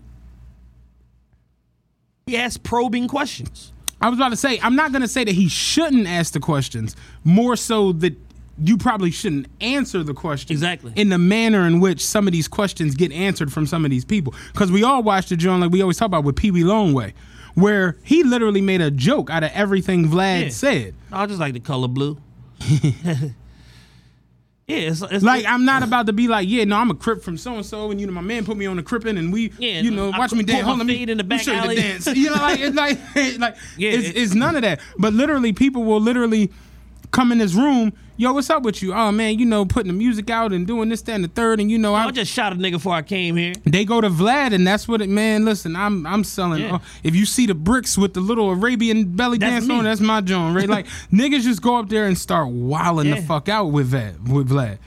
he 2.27 2.37
asked 2.37 2.63
probing 2.63 3.07
questions. 3.07 3.73
I 3.99 4.09
was 4.09 4.17
about 4.17 4.29
to 4.29 4.35
say, 4.37 4.59
I'm 4.61 4.75
not 4.75 4.91
going 4.91 5.01
to 5.03 5.07
say 5.07 5.23
that 5.23 5.31
he 5.33 5.47
shouldn't 5.47 6.07
ask 6.07 6.33
the 6.33 6.39
questions, 6.39 6.95
more 7.23 7.55
so 7.55 7.91
that 7.93 8.15
you 8.63 8.77
probably 8.77 9.11
shouldn't 9.11 9.47
answer 9.59 10.03
the 10.03 10.13
question 10.13 10.51
Exactly. 10.51 10.91
in 10.95 11.09
the 11.09 11.17
manner 11.17 11.65
in 11.67 11.79
which 11.79 12.03
some 12.05 12.27
of 12.27 12.33
these 12.33 12.47
questions 12.47 12.95
get 12.95 13.11
answered 13.11 13.51
from 13.51 13.65
some 13.67 13.85
of 13.85 13.91
these 13.91 14.05
people. 14.05 14.33
Because 14.53 14.71
we 14.71 14.83
all 14.83 15.03
watched 15.03 15.29
the 15.29 15.35
joint 15.37 15.61
like 15.61 15.71
we 15.71 15.81
always 15.81 15.97
talk 15.97 16.07
about 16.07 16.23
with 16.23 16.35
Pee 16.35 16.51
Wee 16.51 16.63
Longway, 16.63 17.13
where 17.55 17.97
he 18.03 18.23
literally 18.23 18.61
made 18.61 18.81
a 18.81 18.89
joke 18.91 19.29
out 19.29 19.43
of 19.43 19.51
everything 19.53 20.07
Vlad 20.07 20.43
Yeah. 20.43 20.49
said. 20.49 20.95
I 21.11 21.25
just 21.27 21.39
like 21.39 21.53
the 21.53 21.59
color 21.59 21.87
blue. 21.87 22.17
yeah, 24.71 24.89
it's, 24.89 25.01
it's 25.01 25.23
Like 25.23 25.45
I'm 25.45 25.65
not 25.65 25.83
about 25.83 26.05
to 26.07 26.13
be 26.13 26.27
like, 26.27 26.47
yeah, 26.47 26.63
no, 26.63 26.77
I'm 26.77 26.89
a 26.91 26.95
crip 26.95 27.21
from 27.21 27.37
so 27.37 27.55
and 27.55 27.65
so, 27.65 27.91
and 27.91 27.99
you 27.99 28.07
know 28.07 28.13
my 28.13 28.21
man 28.21 28.45
put 28.45 28.57
me 28.57 28.65
on 28.65 28.77
the 28.77 28.83
crippin', 28.83 29.17
and 29.17 29.31
we, 29.33 29.51
Yeah, 29.57 29.81
you 29.81 29.91
know, 29.91 30.11
I 30.11 30.19
watch 30.19 30.31
me 30.33 30.43
dance. 30.43 30.65
Hold 30.65 30.79
on, 30.79 30.87
me, 30.87 31.03
in 31.03 31.17
the 31.17 31.23
back 31.23 31.41
show 31.41 31.51
you 31.51 31.57
alley. 31.57 31.75
the 31.75 31.81
dance. 31.81 32.07
You 32.07 32.29
know, 32.29 32.35
like 32.35 32.59
it's 32.59 32.75
like, 32.75 32.99
like 33.39 33.55
Yeah, 33.77 33.91
it's, 33.91 34.07
it- 34.09 34.17
it's 34.17 34.33
none 34.33 34.55
of 34.55 34.61
that. 34.63 34.79
But 34.97 35.13
literally, 35.13 35.53
people 35.53 35.83
will 35.83 35.99
literally 36.01 36.51
come 37.11 37.31
in 37.31 37.37
this 37.37 37.53
room. 37.53 37.93
Yo, 38.17 38.31
what's 38.33 38.49
up 38.51 38.61
with 38.63 38.83
you? 38.83 38.93
Oh 38.93 39.11
man, 39.11 39.39
you 39.39 39.45
know, 39.45 39.65
putting 39.65 39.91
the 39.91 39.97
music 39.97 40.29
out 40.29 40.53
and 40.53 40.67
doing 40.67 40.89
this, 40.89 41.01
that, 41.03 41.13
and 41.13 41.23
the 41.23 41.27
third, 41.27 41.59
and 41.59 41.71
you 41.71 41.77
know, 41.79 41.95
I 41.95 42.05
I 42.05 42.11
just 42.11 42.31
shot 42.31 42.53
a 42.53 42.55
nigga 42.55 42.73
before 42.73 42.93
I 42.93 43.01
came 43.01 43.35
here. 43.35 43.53
they 43.63 43.83
go 43.83 43.99
to 43.99 44.09
Vlad, 44.09 44.53
and 44.53 44.65
that's 44.65 44.87
what 44.87 45.01
it. 45.01 45.09
Man, 45.09 45.43
listen, 45.43 45.75
I'm 45.75 46.05
I'm 46.05 46.23
selling. 46.23 46.61
Yeah. 46.61 46.75
uh, 46.75 46.79
if 47.03 47.15
you 47.15 47.25
see 47.25 47.47
the 47.47 47.55
bricks 47.55 47.97
with 47.97 48.13
the 48.13 48.21
little 48.21 48.51
Arabian 48.51 49.15
belly 49.15 49.39
That's 49.39 49.51
dance 49.51 49.67
me. 49.67 49.75
on, 49.79 49.85
that's 49.85 50.01
my 50.01 50.21
joint, 50.21 50.55
right? 50.55 50.69
Like 50.69 50.85
niggas 51.11 51.41
just 51.43 51.61
go 51.63 51.77
up 51.77 51.89
there 51.89 52.05
and 52.05 52.17
start 52.17 52.49
wilding 52.49 53.09
the 53.09 53.21
fuck 53.23 53.49
out 53.49 53.67
with 53.67 53.89
that 53.89 54.21
with 54.21 54.49
Vlad. 54.49 54.77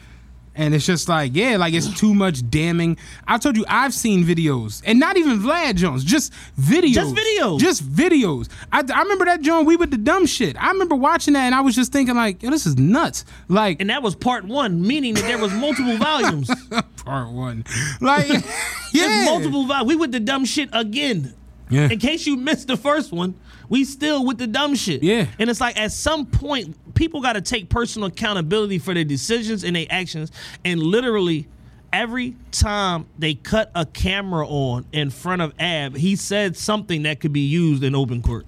And 0.57 0.73
it's 0.75 0.87
just 0.87 1.09
like, 1.09 1.33
yeah, 1.35 1.57
like 1.57 1.75
it's 1.75 1.93
too 1.99 2.15
much 2.15 2.49
damning. 2.49 2.97
I 3.27 3.39
told 3.39 3.57
you, 3.57 3.65
I've 3.69 3.93
seen 3.93 4.25
videos, 4.25 4.83
and 4.87 5.01
not 5.01 5.17
even 5.17 5.41
Vlad 5.41 5.75
Jones, 5.75 6.05
just 6.05 6.33
videos, 6.61 6.95
Just 6.95 7.15
videos. 7.15 7.59
just 7.59 7.83
videos. 7.91 8.49
I, 8.71 8.79
I 8.95 9.03
remember 9.03 9.25
that 9.25 9.41
John. 9.43 9.65
We 9.65 9.77
with 9.77 9.91
the 9.91 9.97
dumb 9.99 10.27
shit. 10.27 10.57
I 10.63 10.71
remember 10.71 10.95
watching 10.95 11.35
that, 11.35 11.45
and 11.47 11.55
I 11.55 11.61
was 11.61 11.75
just 11.75 11.91
thinking, 11.93 12.15
like, 12.15 12.43
yo, 12.43 12.51
this 12.51 12.67
is 12.67 12.77
nuts. 12.79 13.25
Like, 13.49 13.81
And 13.81 13.91
that 13.91 14.03
was 14.03 14.15
part 14.15 14.45
one, 14.45 14.81
meaning 14.87 15.15
that 15.15 15.25
there 15.25 15.39
was 15.39 15.53
multiple 15.53 15.97
volumes. 15.97 16.49
part 17.05 17.31
one, 17.31 17.65
like, 18.01 18.29
There's 18.29 18.45
yeah, 18.93 19.25
multiple 19.25 19.67
volumes. 19.67 19.89
We 19.89 19.97
with 19.97 20.13
the 20.13 20.21
dumb 20.21 20.45
shit 20.45 20.69
again. 20.73 21.35
Yeah. 21.71 21.89
In 21.89 21.99
case 21.99 22.27
you 22.27 22.37
missed 22.37 22.67
the 22.67 22.77
first 22.77 23.13
one, 23.13 23.35
we 23.69 23.85
still 23.85 24.25
with 24.25 24.39
the 24.39 24.47
dumb 24.47 24.75
shit. 24.75 25.03
Yeah. 25.03 25.27
And 25.39 25.49
it's 25.49 25.61
like 25.61 25.79
at 25.79 25.93
some 25.93 26.27
point, 26.27 26.95
people 26.95 27.21
got 27.21 27.35
to 27.35 27.41
take 27.41 27.69
personal 27.69 28.09
accountability 28.09 28.79
for 28.79 28.95
their 28.95 29.05
decisions 29.05 29.65
and 29.65 29.75
their 29.75 29.87
actions. 29.91 30.31
And 30.65 30.83
literally, 30.83 31.49
every 31.93 32.37
time 32.51 33.07
they 33.19 33.35
cut 33.35 33.71
a 33.75 33.87
camera 33.87 34.47
on 34.47 34.85
in 34.93 35.11
front 35.11 35.43
of 35.43 35.55
Ab, 35.59 35.97
he 35.97 36.17
said 36.17 36.57
something 36.57 37.05
that 37.05 37.21
could 37.21 37.33
be 37.33 37.41
used 37.41 37.83
in 37.83 37.95
open 37.95 38.21
court. 38.21 38.47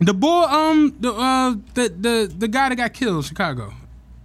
The 0.00 0.14
boy, 0.14 0.44
um, 0.44 0.96
the 1.00 1.12
uh, 1.12 1.54
the 1.74 1.88
the 1.88 2.34
the 2.38 2.48
guy 2.48 2.68
that 2.68 2.76
got 2.76 2.94
killed, 2.94 3.16
in 3.16 3.22
Chicago. 3.22 3.74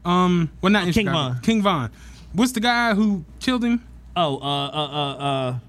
Um, 0.05 0.51
well, 0.61 0.71
not 0.71 0.87
in 0.87 0.93
King 0.93 1.07
Chicago. 1.07 1.33
Von. 1.33 1.41
King 1.41 1.61
Von. 1.63 1.91
What's 2.33 2.51
the 2.51 2.59
guy 2.59 2.93
who 2.93 3.25
killed 3.39 3.63
him? 3.63 3.83
Oh, 4.15 4.37
uh, 4.37 4.67
uh, 4.67 4.71
uh, 4.71 5.15
uh, 5.17 5.59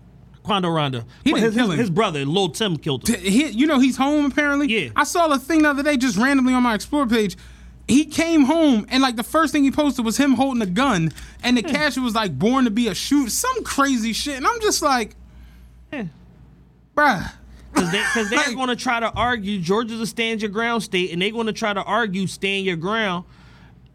Quando 0.45 0.68
Rondo. 0.68 1.05
He 1.24 1.32
didn't 1.32 1.55
his, 1.55 1.57
him. 1.57 1.70
his 1.70 1.90
brother, 1.90 2.24
Lil 2.24 2.51
Tim, 2.51 2.76
killed 2.76 3.09
him. 3.09 3.18
He, 3.18 3.49
you 3.49 3.66
know, 3.66 3.80
he's 3.80 3.97
home 3.97 4.26
apparently. 4.26 4.68
Yeah. 4.68 4.90
I 4.95 5.05
saw 5.05 5.26
a 5.32 5.39
thing 5.39 5.62
the 5.62 5.70
other 5.70 5.82
day 5.82 5.97
just 5.97 6.16
randomly 6.16 6.52
on 6.52 6.62
my 6.62 6.74
Explore 6.74 7.06
page. 7.06 7.36
He 7.89 8.05
came 8.05 8.44
home 8.44 8.86
and 8.90 9.02
like 9.02 9.16
the 9.16 9.24
first 9.24 9.52
thing 9.52 9.64
he 9.64 9.70
posted 9.70 10.05
was 10.05 10.19
him 10.19 10.35
holding 10.35 10.62
a 10.62 10.66
gun, 10.66 11.12
and 11.43 11.56
the 11.56 11.62
hmm. 11.62 11.69
caption 11.69 12.05
was 12.05 12.14
like 12.14 12.39
"born 12.39 12.66
to 12.66 12.70
be 12.70 12.89
a 12.89 12.94
shoot," 12.94 13.31
some 13.31 13.64
crazy 13.64 14.12
shit, 14.12 14.36
and 14.36 14.47
I'm 14.47 14.60
just 14.60 14.82
like, 14.82 15.16
Yeah. 15.93 16.05
bruh. 16.97 17.32
Because 17.73 17.90
they, 17.90 18.02
cause 18.02 18.31
they're 18.31 18.55
going 18.55 18.69
to 18.69 18.77
try 18.77 19.01
to 19.01 19.10
argue 19.10 19.59
Georgia's 19.59 20.01
a 20.01 20.06
stand 20.06 20.43
your 20.43 20.51
ground 20.51 20.82
state, 20.82 21.10
and 21.10 21.20
they're 21.20 21.32
going 21.32 21.47
to 21.47 21.52
try 21.52 21.73
to 21.73 21.82
argue 21.82 22.27
stand 22.27 22.64
your 22.64 22.77
ground 22.77 23.24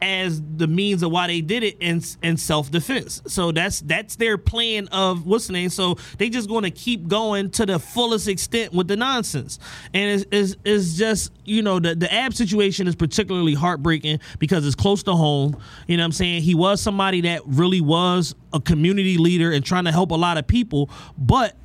as 0.02 0.42
the 0.42 0.68
means 0.68 1.04
of 1.04 1.12
why 1.12 1.28
they 1.28 1.42
did 1.42 1.64
it 1.64 1.78
in 1.80 2.02
in 2.24 2.38
self 2.38 2.72
defense. 2.72 3.22
So 3.28 3.52
that's 3.52 3.82
that's 3.82 4.16
their 4.16 4.38
plan 4.38 4.88
of 4.90 5.26
what's 5.26 5.48
the 5.48 5.54
name. 5.54 5.70
So 5.70 5.96
they 6.18 6.30
just 6.30 6.50
going 6.50 6.64
to 6.64 6.72
keep 6.72 7.08
going 7.08 7.52
to 7.52 7.66
the 7.66 7.80
fullest 7.80 8.28
extent 8.28 8.74
with 8.74 8.88
the 8.88 8.96
nonsense, 8.96 9.60
and 9.94 10.22
it's, 10.22 10.26
it's, 10.32 10.62
it's 10.64 10.96
just 10.96 11.32
you 11.46 11.62
know 11.62 11.80
the 11.80 11.96
the 11.96 12.12
ab 12.14 12.34
situation 12.34 12.88
is 12.88 12.96
particularly 12.96 13.54
heartbreaking 13.54 14.20
because 14.40 14.66
it's 14.66 14.76
close 14.76 15.04
to 15.04 15.16
home. 15.16 15.58
You 15.88 15.98
know 15.98 16.04
what 16.04 16.06
I'm 16.06 16.12
saying 16.14 16.44
he 16.44 16.56
was 16.56 16.82
somebody 16.82 17.22
that 17.22 17.42
really 17.46 17.82
was 17.82 18.36
a 18.54 18.60
community 18.60 19.18
leader 19.18 19.52
and 19.52 19.64
trying 19.64 19.86
to 19.86 19.92
help 19.92 20.12
a 20.12 20.16
lot 20.16 20.38
of 20.38 20.48
people, 20.48 20.90
but 21.18 21.56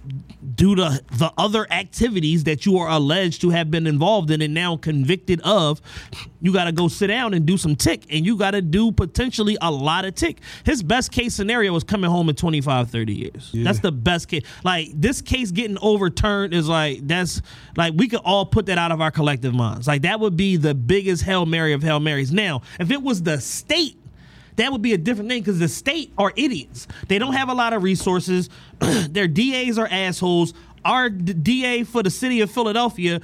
due 0.55 0.75
to 0.75 1.03
the 1.13 1.33
other 1.39 1.67
activities 1.71 2.45
that 2.45 2.67
you 2.67 2.79
are 2.79 2.89
alleged 2.89 3.41
to 3.41 3.51
have 3.51 3.71
been 3.71 3.87
involved 3.87 4.31
in 4.31 4.43
and 4.43 4.53
now 4.53 4.77
convicted 4.77 5.41
of, 5.43 5.81
you 6.41 6.53
got 6.53 6.65
to 6.65 6.73
go 6.73 6.89
sit 6.89 7.07
down 7.07 7.33
and 7.33 7.47
do 7.47 7.57
some 7.57 7.75
tick 7.75 8.05
and 8.11 8.27
you 8.27 8.37
got 8.37 8.51
to 8.51 8.61
do 8.61 8.93
potentially 8.93 9.57
a 9.63 9.71
lot 9.71 10.05
of 10.05 10.15
tick. 10.15 10.41
His 10.65 10.83
best 10.83 11.11
case 11.11 11.35
scenario 11.35 11.75
is 11.75 11.85
coming 11.85 12.11
home 12.11 12.29
in 12.29 12.35
25, 12.35 12.91
30 12.91 13.15
years. 13.15 13.51
That's 13.55 13.81
the 13.81 13.93
best 13.93 14.29
case. 14.29 14.45
Like 14.63 14.89
this 14.95 15.23
case 15.23 15.51
getting 15.51 15.79
overturned 15.81 16.53
is 16.53 16.69
like, 16.69 17.07
that's 17.07 17.41
like, 17.77 17.95
we 17.97 18.09
could 18.09 18.21
all 18.25 18.45
put 18.45 18.67
that 18.67 18.79
out 18.79 18.93
of 18.93 19.01
our 19.01 19.11
collective 19.11 19.55
minds. 19.55 19.87
Like 19.87 20.03
that 20.03 20.21
would 20.21 20.37
be 20.37 20.57
the 20.57 20.75
biggest 20.75 21.23
Hail 21.23 21.47
Mary 21.47 21.73
of 21.73 21.83
Hail 21.83 22.01
Marys. 22.01 22.33
Now, 22.33 22.63
if 22.79 22.91
it 22.91 23.03
was 23.03 23.23
the 23.23 23.41
state 23.41 23.99
that 24.57 24.73
would 24.73 24.83
be 24.83 24.93
a 24.93 24.99
different 24.99 25.31
thing 25.31 25.41
because 25.41 25.59
the 25.59 25.69
state 25.69 26.13
are 26.19 26.33
idiots. 26.37 26.87
They 27.09 27.19
don't 27.19 27.35
have 27.35 27.49
a 27.49 27.55
lot 27.55 27.73
of 27.73 27.83
resources. 27.83 28.49
Their 28.79 29.29
DAs 29.29 29.79
are 29.79 29.89
assholes. 29.91 30.55
Our 30.85 31.11
d- 31.11 31.33
DA 31.33 31.85
for 31.85 32.03
the 32.03 32.11
city 32.11 32.41
of 32.41 32.51
Philadelphia 32.51 33.21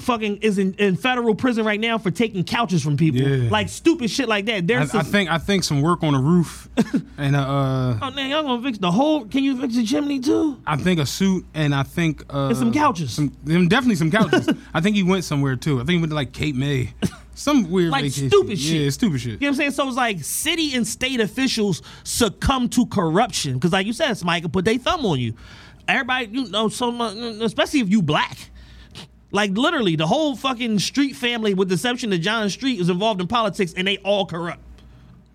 fucking 0.00 0.38
is 0.38 0.58
in, 0.58 0.74
in 0.74 0.96
federal 0.96 1.34
prison 1.34 1.64
right 1.64 1.80
now 1.80 1.98
for 1.98 2.10
taking 2.10 2.44
couches 2.44 2.82
from 2.82 2.96
people. 2.96 3.20
Yeah. 3.20 3.50
Like 3.50 3.68
stupid 3.68 4.10
shit 4.10 4.28
like 4.28 4.46
that. 4.46 4.56
I, 4.56 4.60
There's 4.60 4.94
I 4.94 5.02
think 5.02 5.30
I 5.30 5.38
think 5.38 5.64
some 5.64 5.82
work 5.82 6.02
on 6.02 6.12
the 6.12 6.18
roof 6.18 6.68
and 7.18 7.36
uh, 7.36 7.98
Oh 8.00 8.10
man, 8.10 8.30
y'all 8.30 8.42
gonna 8.42 8.62
fix 8.62 8.78
the 8.78 8.90
whole 8.90 9.24
can 9.24 9.44
you 9.44 9.60
fix 9.60 9.74
the 9.74 9.84
chimney 9.84 10.20
too? 10.20 10.60
I 10.66 10.76
think 10.76 11.00
a 11.00 11.06
suit 11.06 11.44
and 11.54 11.74
I 11.74 11.82
think 11.82 12.24
uh, 12.32 12.48
And 12.48 12.56
some 12.56 12.72
couches. 12.72 13.12
Some, 13.12 13.28
definitely 13.44 13.96
some 13.96 14.10
couches. 14.10 14.48
I 14.74 14.80
think 14.80 14.96
he 14.96 15.02
went 15.02 15.24
somewhere 15.24 15.56
too. 15.56 15.76
I 15.76 15.84
think 15.84 15.90
he 15.90 15.98
went 15.98 16.10
to 16.10 16.16
like 16.16 16.32
Cape 16.32 16.56
May, 16.56 16.92
some 17.34 17.70
weird 17.70 17.90
Like 17.90 18.04
vacation. 18.04 18.28
stupid 18.28 18.58
shit. 18.58 18.80
Yeah, 18.82 18.90
stupid 18.90 19.20
shit. 19.20 19.32
You 19.32 19.38
know 19.38 19.46
what 19.46 19.48
I'm 19.48 19.54
saying? 19.56 19.70
So 19.72 19.88
it's 19.88 19.96
like 19.96 20.22
city 20.22 20.74
and 20.74 20.86
state 20.86 21.20
officials 21.20 21.82
succumb 22.04 22.68
to 22.70 22.86
corruption 22.86 23.54
because, 23.54 23.72
like 23.72 23.86
you 23.86 23.92
said, 23.92 24.14
somebody 24.14 24.42
can 24.42 24.50
put 24.50 24.64
their 24.64 24.78
thumb 24.78 25.04
on 25.06 25.18
you. 25.18 25.34
Everybody, 25.88 26.26
you 26.26 26.48
know, 26.48 26.68
so 26.68 26.90
much, 26.92 27.16
especially 27.16 27.80
if 27.80 27.88
you 27.88 28.02
black. 28.02 28.36
Like 29.30 29.52
literally, 29.52 29.96
the 29.96 30.06
whole 30.06 30.36
fucking 30.36 30.78
Street 30.78 31.16
family, 31.16 31.54
with 31.54 31.68
the 31.68 31.74
exception 31.74 32.12
of 32.12 32.20
John 32.20 32.50
Street, 32.50 32.78
is 32.78 32.90
involved 32.90 33.20
in 33.20 33.26
politics, 33.26 33.72
and 33.76 33.86
they 33.88 33.96
all 33.98 34.26
corrupt. 34.26 34.60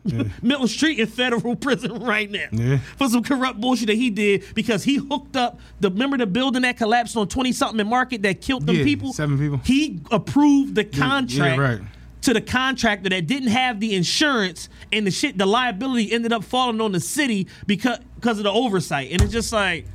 Milton 0.42 0.68
Street 0.68 1.00
in 1.00 1.08
federal 1.08 1.56
prison 1.68 2.00
right 2.04 2.30
now. 2.30 2.46
Yeah. 2.52 2.78
for 2.98 3.10
some 3.10 3.24
corrupt 3.24 3.60
bullshit 3.62 3.88
that 3.88 3.96
he 3.96 4.10
did 4.10 4.44
because 4.56 4.84
he 4.84 4.96
hooked 4.96 5.36
up 5.36 5.60
the 5.80 5.90
remember 5.90 6.18
the 6.18 6.26
building 6.28 6.62
that 6.64 6.78
collapsed 6.78 7.16
on 7.18 7.28
twenty 7.28 7.52
something 7.52 7.80
in 7.80 7.88
Market 7.88 8.22
that 8.24 8.42
killed 8.42 8.66
them 8.66 8.76
Yeah, 8.78 8.84
people. 8.84 9.14
seven 9.14 9.38
people. 9.38 9.58
He 9.64 10.00
approved 10.12 10.76
the 10.76 10.86
yeah, 10.86 10.98
contract 11.00 11.60
right. 11.60 11.82
to 12.22 12.34
the 12.34 12.42
contractor 12.42 13.10
that 13.10 13.28
didn't 13.28 13.50
have 13.50 13.80
the 13.80 13.96
insurance 13.96 14.70
and 14.92 15.06
the 15.08 15.12
shit 15.12 15.38
the 15.38 15.46
liability 15.46 16.12
ended 16.12 16.34
up 16.34 16.44
falling 16.44 16.82
on 16.82 16.92
the 16.92 17.00
city 17.00 17.48
because 17.66 18.00
because 18.16 18.38
of 18.38 18.44
the 18.44 18.52
oversight. 18.52 19.12
And 19.12 19.22
it's 19.22 19.32
just 19.32 19.54
like 19.54 19.86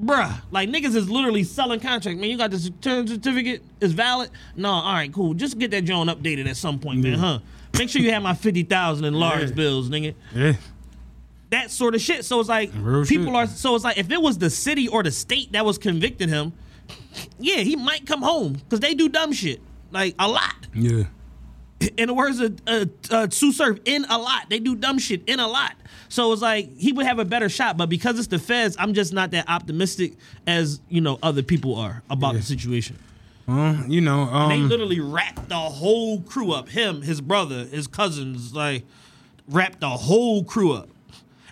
bruh 0.00 0.32
like 0.52 0.68
niggas 0.68 0.94
is 0.94 1.10
literally 1.10 1.42
selling 1.42 1.80
contract 1.80 2.18
man 2.20 2.30
you 2.30 2.38
got 2.38 2.50
this 2.52 2.70
certificate? 2.82 3.62
Is 3.80 3.92
valid? 3.92 4.30
No 4.56 4.68
all 4.70 4.92
right 4.92 5.12
cool. 5.12 5.34
Just 5.34 5.58
get 5.58 5.70
that 5.72 5.82
joint 5.82 6.08
updated 6.08 6.48
at 6.48 6.56
some 6.56 6.78
point 6.78 7.00
man 7.02 7.18
huh 7.18 7.38
make 7.76 7.88
sure 7.88 8.00
you 8.02 8.10
have 8.12 8.22
my 8.22 8.34
50000 8.34 9.04
in 9.04 9.14
large 9.14 9.48
Yeah. 9.50 9.54
bills 9.54 9.88
nigga 9.90 10.14
Yeah. 10.34 10.54
that 11.50 11.70
sort 11.70 11.94
of 11.94 12.00
shit 12.00 12.24
so 12.24 12.40
it's 12.40 12.48
like 12.48 12.70
Real 12.74 13.04
people 13.04 13.26
shit. 13.26 13.34
are 13.34 13.46
so 13.46 13.74
it's 13.74 13.84
like 13.84 13.98
if 13.98 14.10
it 14.10 14.20
was 14.20 14.38
the 14.38 14.50
city 14.50 14.88
or 14.88 15.02
the 15.02 15.10
state 15.10 15.52
that 15.52 15.64
was 15.64 15.78
convicting 15.78 16.28
him 16.28 16.52
yeah 17.38 17.56
he 17.58 17.76
might 17.76 18.06
come 18.06 18.22
home 18.22 18.52
because 18.54 18.80
they 18.80 18.94
do 18.94 19.08
dumb 19.08 19.32
shit 19.32 19.60
like 19.90 20.14
a 20.18 20.28
lot 20.28 20.66
Yeah. 20.74 21.04
in 21.96 22.08
the 22.08 22.14
words 22.14 22.40
of 22.40 22.58
uh, 22.66 22.86
uh, 23.10 23.28
Sue 23.30 23.52
Surf, 23.52 23.78
in 23.84 24.04
a 24.06 24.18
lot. 24.18 24.50
They 24.50 24.58
do 24.58 24.74
dumb 24.74 24.98
shit 24.98 25.22
in 25.28 25.38
a 25.38 25.46
lot. 25.46 25.74
So 26.08 26.32
it's 26.32 26.42
like 26.42 26.76
he 26.76 26.90
would 26.92 27.06
have 27.06 27.20
a 27.20 27.24
better 27.24 27.48
shot, 27.48 27.76
but 27.76 27.88
because 27.88 28.18
it's 28.18 28.26
the 28.28 28.38
feds, 28.40 28.76
I'm 28.80 28.94
just 28.94 29.12
not 29.12 29.30
that 29.30 29.48
optimistic 29.48 30.14
as 30.46 30.80
you 30.88 31.00
know 31.00 31.18
other 31.22 31.42
people 31.42 31.76
are 31.76 32.02
about 32.10 32.34
the 32.34 32.42
situation. 32.42 32.98
Well, 33.48 33.82
you 33.88 34.02
know, 34.02 34.26
they 34.48 34.56
um, 34.56 34.68
literally 34.68 35.00
wrapped 35.00 35.48
the 35.48 35.56
whole 35.56 36.20
crew 36.20 36.52
up. 36.52 36.68
Him, 36.68 37.00
his 37.00 37.22
brother, 37.22 37.64
his 37.64 37.86
cousins, 37.86 38.54
like 38.54 38.84
wrapped 39.48 39.80
the 39.80 39.88
whole 39.88 40.44
crew 40.44 40.72
up. 40.74 40.90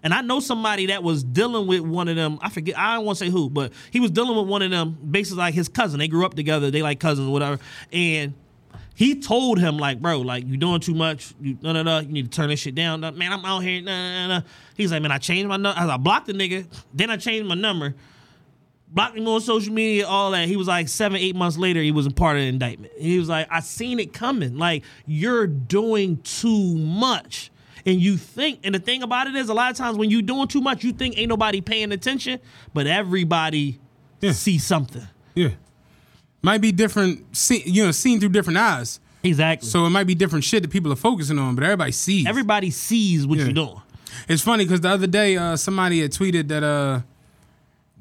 And 0.02 0.12
I 0.12 0.20
know 0.20 0.38
somebody 0.38 0.86
that 0.86 1.02
was 1.02 1.24
dealing 1.24 1.66
with 1.66 1.80
one 1.80 2.08
of 2.08 2.16
them. 2.16 2.38
I 2.42 2.50
forget. 2.50 2.78
I 2.78 2.96
don't 2.96 3.06
want 3.06 3.18
to 3.18 3.24
say 3.24 3.30
who, 3.30 3.48
but 3.48 3.72
he 3.90 3.98
was 3.98 4.10
dealing 4.10 4.36
with 4.36 4.46
one 4.46 4.60
of 4.60 4.70
them. 4.70 4.98
Basically, 5.10 5.38
like 5.38 5.54
his 5.54 5.70
cousin. 5.70 5.98
They 5.98 6.06
grew 6.06 6.26
up 6.26 6.34
together. 6.34 6.70
They 6.70 6.82
like 6.82 7.00
cousins, 7.00 7.28
whatever. 7.30 7.58
And 7.90 8.34
he 8.94 9.18
told 9.18 9.58
him 9.58 9.78
like, 9.78 10.00
bro, 10.00 10.20
like 10.20 10.46
you 10.46 10.58
doing 10.58 10.80
too 10.80 10.94
much. 10.94 11.34
You 11.40 11.56
no 11.62 11.72
no 11.72 11.82
no. 11.82 12.00
You 12.00 12.12
need 12.12 12.30
to 12.30 12.36
turn 12.36 12.50
this 12.50 12.60
shit 12.60 12.74
down. 12.74 13.00
Man, 13.00 13.32
I'm 13.32 13.44
out 13.44 13.60
here. 13.60 13.80
Nah, 13.80 14.26
nah, 14.26 14.38
nah. 14.38 14.46
He's 14.76 14.92
like, 14.92 15.00
man, 15.00 15.12
I 15.12 15.18
changed 15.18 15.48
my 15.48 15.56
number. 15.56 15.80
I 15.80 15.96
blocked 15.96 16.26
the 16.26 16.34
nigga. 16.34 16.66
Then 16.92 17.10
I 17.10 17.16
changed 17.16 17.48
my 17.48 17.54
number. 17.54 17.94
Blocked 18.96 19.16
him 19.16 19.28
on 19.28 19.40
social 19.42 19.72
media, 19.74 20.06
all 20.06 20.30
that. 20.30 20.48
He 20.48 20.56
was 20.56 20.66
like 20.66 20.88
seven, 20.88 21.18
eight 21.18 21.36
months 21.36 21.58
later, 21.58 21.82
he 21.82 21.92
was 21.92 22.06
a 22.06 22.10
part 22.10 22.36
of 22.38 22.42
the 22.42 22.48
indictment. 22.48 22.92
He 22.98 23.18
was 23.18 23.28
like, 23.28 23.46
I 23.50 23.60
seen 23.60 24.00
it 24.00 24.14
coming. 24.14 24.56
Like, 24.56 24.84
you're 25.06 25.46
doing 25.46 26.16
too 26.22 26.74
much. 26.76 27.50
And 27.84 28.00
you 28.00 28.16
think, 28.16 28.60
and 28.64 28.74
the 28.74 28.78
thing 28.78 29.02
about 29.02 29.26
it 29.26 29.36
is, 29.36 29.50
a 29.50 29.54
lot 29.54 29.70
of 29.70 29.76
times 29.76 29.98
when 29.98 30.10
you're 30.10 30.22
doing 30.22 30.48
too 30.48 30.62
much, 30.62 30.82
you 30.82 30.92
think 30.92 31.16
ain't 31.18 31.28
nobody 31.28 31.60
paying 31.60 31.92
attention, 31.92 32.40
but 32.74 32.86
everybody 32.86 33.78
see 34.32 34.58
something. 34.58 35.06
yeah, 35.34 35.50
might 36.42 36.62
be 36.62 36.72
different. 36.72 37.36
See, 37.36 37.62
you 37.66 37.84
know, 37.84 37.90
seen 37.92 38.18
through 38.18 38.30
different 38.30 38.58
eyes. 38.58 38.98
Exactly. 39.22 39.68
So 39.68 39.84
it 39.84 39.90
might 39.90 40.04
be 40.06 40.14
different 40.14 40.42
shit 40.44 40.62
that 40.62 40.70
people 40.70 40.90
are 40.92 40.96
focusing 40.96 41.38
on, 41.38 41.54
but 41.54 41.64
everybody 41.64 41.92
sees. 41.92 42.26
Everybody 42.26 42.70
sees 42.70 43.26
what 43.26 43.38
Yeah. 43.38 43.44
you're 43.44 43.52
doing. 43.54 43.82
It's 44.26 44.42
funny 44.42 44.64
because 44.64 44.80
the 44.80 44.88
other 44.88 45.06
day 45.06 45.36
uh, 45.36 45.56
somebody 45.56 46.00
had 46.00 46.12
tweeted 46.12 46.48
that 46.48 46.62
uh, 46.64 47.02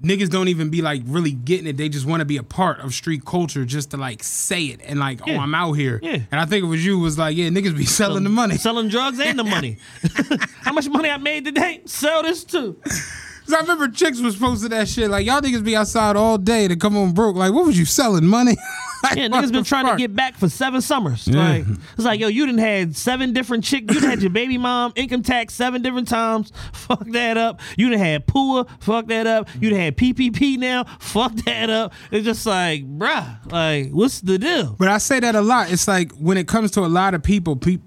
niggas 0.01 0.29
don't 0.29 0.47
even 0.49 0.69
be 0.69 0.81
like 0.81 1.01
really 1.05 1.31
getting 1.31 1.67
it. 1.67 1.77
They 1.77 1.89
just 1.89 2.05
want 2.05 2.21
to 2.21 2.25
be 2.25 2.37
a 2.37 2.43
part 2.43 2.79
of 2.79 2.93
street 2.93 3.25
culture 3.25 3.65
just 3.65 3.91
to 3.91 3.97
like 3.97 4.23
say 4.23 4.65
it 4.65 4.81
and 4.83 4.99
like, 4.99 5.21
oh, 5.27 5.37
I'm 5.37 5.55
out 5.55 5.73
here. 5.73 5.99
Yeah. 6.03 6.19
And 6.31 6.39
I 6.39 6.45
think 6.45 6.63
it 6.63 6.67
was 6.67 6.85
you 6.85 6.99
was 6.99 7.17
like, 7.17 7.37
yeah, 7.37 7.47
niggas 7.49 7.75
be 7.77 7.85
selling 8.01 8.23
the 8.23 8.29
money. 8.29 8.57
Selling 8.57 8.89
drugs 8.89 9.19
and 9.19 9.39
the 9.39 9.43
money. 9.55 9.77
How 10.61 10.73
much 10.73 10.89
money 10.89 11.09
I 11.09 11.17
made 11.17 11.45
today? 11.45 11.81
Sell 11.85 12.23
this 12.23 12.43
too. 12.43 12.79
Cause 13.45 13.53
I 13.53 13.59
remember 13.61 13.87
chicks 13.87 14.19
was 14.19 14.35
posting 14.35 14.69
that 14.69 14.87
shit 14.87 15.09
like, 15.09 15.25
y'all 15.25 15.39
niggas 15.39 15.63
be 15.63 15.75
outside 15.75 16.15
all 16.15 16.37
day 16.39 16.67
to 16.67 16.75
come 16.75 16.97
on 16.97 17.13
broke. 17.13 17.35
Like, 17.35 17.53
what 17.53 17.65
was 17.65 17.77
you 17.77 17.85
selling 17.85 18.25
money? 18.25 18.55
Like, 19.03 19.17
Yeah, 19.17 19.27
niggas 19.27 19.51
been 19.51 19.63
trying 19.63 19.85
to 19.85 19.97
get 19.97 20.15
back 20.15 20.35
for 20.35 20.49
seven 20.49 20.81
summers. 20.81 21.27
Yeah. 21.27 21.37
Like 21.37 21.65
it's 21.93 22.05
like, 22.05 22.19
yo, 22.19 22.27
you 22.27 22.47
done 22.47 22.57
had 22.57 22.95
seven 22.95 23.33
different 23.33 23.63
chicks. 23.63 23.93
You 23.93 24.01
done 24.01 24.09
had 24.09 24.21
your 24.23 24.31
baby 24.31 24.57
mom 24.57 24.93
income 24.95 25.21
tax 25.21 25.53
seven 25.53 25.83
different 25.83 26.07
times. 26.07 26.51
Fuck 26.73 27.05
that 27.09 27.37
up. 27.37 27.59
You 27.77 27.91
done 27.91 27.99
had 27.99 28.25
PUA. 28.25 28.67
Fuck 28.79 29.05
that 29.07 29.27
up. 29.27 29.47
You 29.59 29.69
done 29.69 29.77
had 29.79 29.97
PPP 29.97 30.57
now. 30.57 30.85
Fuck 30.99 31.33
that 31.45 31.69
up. 31.69 31.93
It's 32.09 32.25
just 32.25 32.47
like, 32.47 32.83
bruh, 32.97 33.51
like, 33.51 33.91
what's 33.91 34.21
the 34.21 34.39
deal? 34.39 34.75
But 34.79 34.87
I 34.87 34.97
say 34.97 35.19
that 35.19 35.35
a 35.35 35.41
lot. 35.41 35.71
It's 35.71 35.87
like 35.87 36.11
when 36.13 36.37
it 36.37 36.47
comes 36.47 36.71
to 36.71 36.79
a 36.79 36.87
lot 36.87 37.13
of 37.13 37.21
people, 37.21 37.57
pe- 37.57 37.77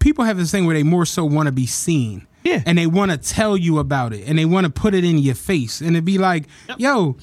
people 0.00 0.24
have 0.24 0.38
this 0.38 0.50
thing 0.50 0.66
where 0.66 0.74
they 0.74 0.82
more 0.82 1.06
so 1.06 1.24
want 1.24 1.46
to 1.46 1.52
be 1.52 1.66
seen. 1.66 2.26
Yeah. 2.44 2.62
And 2.66 2.76
they 2.78 2.86
want 2.86 3.10
to 3.10 3.16
tell 3.16 3.56
you 3.56 3.78
about 3.78 4.12
it 4.12 4.28
and 4.28 4.38
they 4.38 4.44
want 4.44 4.64
to 4.66 4.70
put 4.70 4.94
it 4.94 5.02
in 5.04 5.18
your 5.18 5.34
face. 5.34 5.80
And 5.80 5.90
it'd 5.90 6.04
be 6.04 6.18
like, 6.18 6.44
yo, 6.78 7.16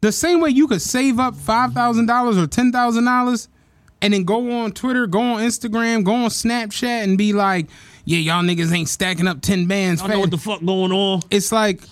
the 0.00 0.12
same 0.12 0.40
way 0.40 0.50
you 0.50 0.66
could 0.66 0.82
save 0.82 1.18
up 1.18 1.34
$5,000 1.34 2.42
or 2.42 2.46
$10,000 2.46 3.48
and 4.02 4.14
then 4.14 4.24
go 4.24 4.50
on 4.60 4.72
Twitter, 4.72 5.06
go 5.06 5.20
on 5.20 5.40
Instagram, 5.42 6.04
go 6.04 6.14
on 6.14 6.30
Snapchat 6.30 7.04
and 7.04 7.18
be 7.18 7.32
like, 7.32 7.66
yeah, 8.04 8.18
y'all 8.18 8.42
niggas 8.42 8.72
ain't 8.72 8.88
stacking 8.88 9.28
up 9.28 9.40
10 9.42 9.66
bands. 9.66 10.00
I 10.02 10.08
know 10.08 10.20
what 10.20 10.30
the 10.30 10.38
fuck 10.38 10.64
going 10.64 10.90
on. 10.90 11.20
It's 11.30 11.52
like, 11.52 11.82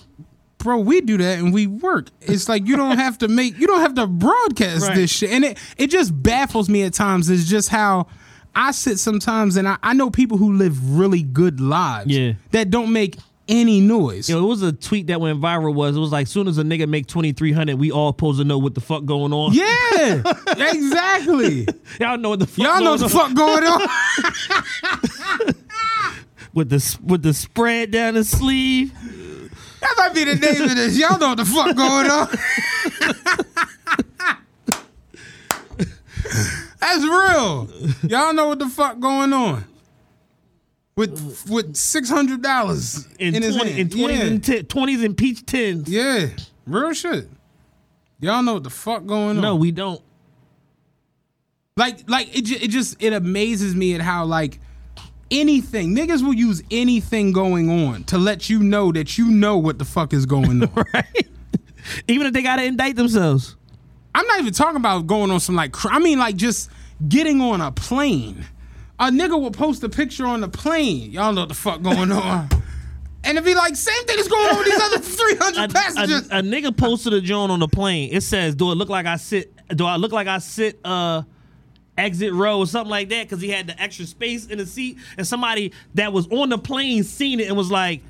bro, 0.57 0.79
we 0.79 1.01
do 1.01 1.17
that 1.19 1.37
and 1.39 1.53
we 1.53 1.67
work. 1.67 2.07
It's 2.21 2.49
like 2.49 2.65
you 2.67 2.75
don't 2.75 2.97
have 2.97 3.19
to 3.19 3.27
make, 3.27 3.57
you 3.59 3.67
don't 3.67 3.81
have 3.81 3.93
to 3.93 4.07
broadcast 4.07 4.87
Right. 4.87 4.95
this 4.95 5.11
shit. 5.11 5.29
And 5.31 5.45
it, 5.45 5.57
it 5.77 5.87
just 5.91 6.11
baffles 6.21 6.67
me 6.67 6.81
at 6.83 6.93
times. 6.93 7.29
Is 7.29 7.47
just 7.47 7.69
how 7.69 8.07
I 8.59 8.71
sit 8.71 8.99
sometimes 8.99 9.55
and 9.55 9.69
I, 9.69 9.77
I 9.81 9.93
know 9.93 10.09
people 10.09 10.37
who 10.37 10.51
live 10.51 10.97
really 10.97 11.23
good 11.23 11.61
lives 11.61 12.09
yeah. 12.09 12.33
that 12.51 12.69
don't 12.69 12.91
make 12.91 13.15
any 13.47 13.79
noise. 13.79 14.27
You 14.27 14.35
know, 14.35 14.43
it 14.43 14.47
was 14.47 14.61
a 14.61 14.73
tweet 14.73 15.07
that 15.07 15.21
went 15.21 15.39
viral. 15.39 15.73
Was 15.73 15.95
it 15.95 15.99
was 15.99 16.11
like 16.11 16.27
soon 16.27 16.49
as 16.49 16.57
a 16.57 16.63
nigga 16.63 16.85
make 16.85 17.07
twenty 17.07 17.31
three 17.31 17.53
hundred, 17.53 17.77
we 17.77 17.89
all 17.89 18.11
supposed 18.11 18.37
to 18.39 18.43
know 18.43 18.57
what 18.57 18.75
the 18.75 18.81
fuck 18.81 19.05
going 19.05 19.31
on. 19.31 19.53
Yeah, 19.53 20.23
exactly. 20.57 21.69
Y'all 22.01 22.17
know 22.17 22.31
what 22.31 22.39
the 22.39 22.47
fuck 22.47 22.65
y'all 22.65 22.83
know 22.83 22.91
what 22.91 22.99
the 22.99 23.07
fuck 23.07 23.33
going 23.33 23.63
on. 23.63 23.81
with 26.53 26.69
the 26.69 26.97
with 27.01 27.23
the 27.23 27.33
spread 27.33 27.91
down 27.91 28.15
the 28.15 28.25
sleeve. 28.25 28.93
That 29.79 29.95
might 29.97 30.13
be 30.13 30.25
the 30.25 30.35
name 30.35 30.61
of 30.61 30.75
this. 30.75 30.97
Y'all 30.97 31.17
know 31.17 31.29
what 31.29 31.37
the 31.37 31.45
fuck 31.45 31.77
going 31.77 32.11
on. 32.11 32.27
That's 36.79 37.03
real. 37.03 37.69
Y'all 38.09 38.33
know 38.33 38.47
what 38.47 38.59
the 38.59 38.69
fuck 38.69 38.99
going 38.99 39.33
on. 39.33 39.65
With 40.95 41.45
with 41.49 41.75
six 41.75 42.09
hundred 42.09 42.41
dollars 42.41 43.07
in, 43.19 43.35
in, 43.35 43.41
his 43.41 43.55
20, 43.55 43.71
hand. 43.71 43.93
in 43.93 43.99
20s, 43.99 44.09
yeah. 44.17 44.25
and 44.25 44.43
t- 44.43 44.63
20s 44.63 45.05
and 45.05 45.17
peach 45.17 45.45
tins. 45.45 45.89
yeah, 45.89 46.27
real 46.65 46.93
shit. 46.93 47.29
Y'all 48.19 48.43
know 48.43 48.55
what 48.55 48.63
the 48.63 48.69
fuck 48.69 49.05
going 49.05 49.37
on. 49.37 49.41
No, 49.41 49.55
we 49.55 49.71
don't. 49.71 50.01
Like, 51.77 52.09
like 52.09 52.27
it, 52.37 52.51
it 52.63 52.67
just 52.69 53.01
it 53.01 53.13
amazes 53.13 53.73
me 53.75 53.95
at 53.95 54.01
how 54.01 54.25
like 54.25 54.59
anything 55.31 55.95
niggas 55.95 56.21
will 56.21 56.33
use 56.33 56.61
anything 56.69 57.31
going 57.31 57.69
on 57.69 58.03
to 58.05 58.17
let 58.17 58.49
you 58.49 58.59
know 58.59 58.91
that 58.91 59.17
you 59.17 59.29
know 59.29 59.57
what 59.57 59.79
the 59.79 59.85
fuck 59.85 60.11
is 60.11 60.25
going 60.25 60.63
on. 60.63 60.85
right? 60.93 61.27
Even 62.09 62.27
if 62.27 62.33
they 62.33 62.41
gotta 62.41 62.63
indict 62.63 62.97
themselves. 62.97 63.55
I'm 64.15 64.25
not 64.27 64.39
even 64.39 64.53
talking 64.53 64.77
about 64.77 65.07
going 65.07 65.31
on 65.31 65.39
some 65.39 65.55
like 65.55 65.71
cr- 65.71 65.89
I 65.91 65.99
mean 65.99 66.19
like 66.19 66.35
just 66.35 66.69
getting 67.07 67.41
on 67.41 67.61
a 67.61 67.71
plane. 67.71 68.45
A 68.99 69.05
nigga 69.11 69.39
will 69.39 69.51
post 69.51 69.81
a 69.83 69.89
picture 69.89 70.25
on 70.25 70.41
the 70.41 70.49
plane. 70.49 71.11
Y'all 71.11 71.31
know 71.31 71.41
what 71.41 71.49
the 71.49 71.55
fuck 71.55 71.81
going 71.81 72.11
on. 72.11 72.49
And 73.21 73.37
it'd 73.37 73.45
be 73.45 73.53
like, 73.53 73.75
same 73.75 74.05
thing 74.05 74.17
is 74.17 74.29
going 74.29 74.49
on 74.49 74.57
with 74.59 74.65
these 74.65 74.79
other 74.81 74.97
300 74.99 75.69
A, 75.69 75.73
passengers. 75.73 76.29
a, 76.31 76.37
a 76.37 76.41
nigga 76.41 76.75
posted 76.75 77.13
a 77.13 77.19
joint 77.19 77.51
on 77.51 77.59
the 77.59 77.67
plane. 77.67 78.11
It 78.13 78.21
says, 78.23 78.55
"Do 78.55 78.71
it 78.71 78.75
look 78.75 78.87
like 78.87 79.05
I 79.05 79.17
sit? 79.17 79.53
Do 79.75 79.85
I 79.85 79.97
look 79.97 80.13
like 80.13 80.27
I 80.27 80.37
sit 80.37 80.79
uh 80.85 81.23
exit 81.97 82.31
row 82.31 82.59
or 82.59 82.65
something 82.65 82.89
like 82.89 83.09
that?" 83.09 83.23
Because 83.27 83.41
he 83.41 83.49
had 83.49 83.67
the 83.67 83.79
extra 83.79 84.05
space 84.05 84.45
in 84.47 84.57
the 84.57 84.65
seat, 84.65 84.99
and 85.17 85.27
somebody 85.27 85.73
that 85.95 86.13
was 86.13 86.27
on 86.29 86.47
the 86.47 86.57
plane 86.57 87.03
seen 87.03 87.41
it 87.41 87.49
and 87.49 87.57
was 87.57 87.69
like, 87.69 88.01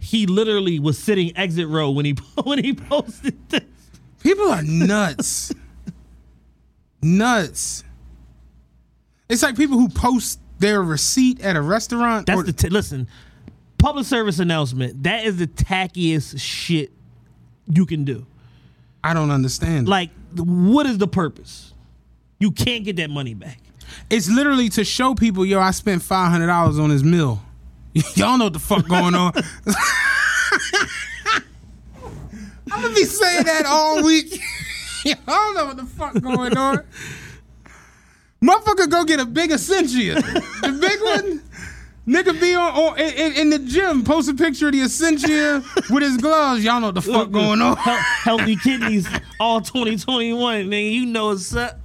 he 0.00 0.26
literally 0.26 0.80
was 0.80 0.98
sitting 0.98 1.34
exit 1.38 1.68
row 1.68 1.92
when 1.92 2.04
he 2.04 2.12
when 2.42 2.62
he 2.62 2.74
posted 2.74 3.36
this. 3.48 3.62
People 4.20 4.50
are 4.50 4.62
nuts. 4.62 5.52
nuts. 7.02 7.84
It's 9.28 9.42
like 9.42 9.56
people 9.56 9.78
who 9.78 9.88
post 9.88 10.40
their 10.58 10.82
receipt 10.82 11.40
at 11.40 11.56
a 11.56 11.62
restaurant. 11.62 12.26
That's 12.26 12.40
or- 12.40 12.44
the 12.44 12.52
t- 12.52 12.68
listen. 12.68 13.08
Public 13.78 14.06
service 14.06 14.38
announcement. 14.38 15.02
That 15.02 15.24
is 15.26 15.36
the 15.36 15.46
tackiest 15.46 16.40
shit 16.40 16.90
you 17.68 17.84
can 17.86 18.04
do. 18.04 18.26
I 19.04 19.12
don't 19.14 19.30
understand. 19.30 19.88
Like, 19.88 20.10
what 20.34 20.86
is 20.86 20.98
the 20.98 21.06
purpose? 21.06 21.74
You 22.40 22.50
can't 22.50 22.84
get 22.84 22.96
that 22.96 23.10
money 23.10 23.34
back. 23.34 23.60
It's 24.10 24.28
literally 24.28 24.68
to 24.70 24.84
show 24.84 25.14
people, 25.14 25.44
yo, 25.46 25.60
I 25.60 25.70
spent 25.70 26.02
five 26.02 26.30
hundred 26.32 26.46
dollars 26.48 26.78
on 26.78 26.88
this 26.90 27.02
meal. 27.02 27.42
Y'all 28.14 28.36
know 28.38 28.44
what 28.44 28.52
the 28.54 28.58
fuck 28.58 28.88
going 28.88 29.14
on. 29.14 29.32
I'm 32.76 32.82
gonna 32.82 32.94
be 32.94 33.04
saying 33.04 33.44
that 33.44 33.64
all 33.66 34.02
week. 34.04 34.40
I 35.06 35.14
don't 35.26 35.54
know 35.54 35.64
what 35.66 35.76
the 35.76 35.84
fuck 35.86 36.20
going 36.20 36.56
on. 36.56 36.84
Motherfucker, 38.42 38.90
go 38.90 39.04
get 39.04 39.18
a 39.20 39.24
big 39.24 39.50
Essentia, 39.50 40.14
the 40.62 40.78
big 40.80 41.00
one. 41.02 41.42
Nigga 42.06 42.38
be 42.40 42.54
on, 42.54 42.70
on 42.72 42.98
in, 43.00 43.12
in- 43.14 43.32
in 43.32 43.50
the 43.50 43.58
gym, 43.58 44.04
post 44.04 44.28
a 44.28 44.34
picture 44.34 44.66
of 44.68 44.72
the 44.74 44.82
Essentia 44.82 45.64
with 45.90 46.02
his 46.04 46.16
gloves. 46.18 46.62
Y'all 46.64 46.80
know 46.80 46.86
what 46.88 46.94
the 46.94 47.02
fuck 47.02 47.30
going 47.32 47.60
on. 47.62 47.76
Healthy 47.76 48.56
kidneys, 48.56 49.08
all 49.40 49.60
2021. 49.60 50.66
Nigga, 50.66 50.92
you 50.92 51.06
know 51.06 51.28
what's 51.28 51.56
up. 51.56 51.80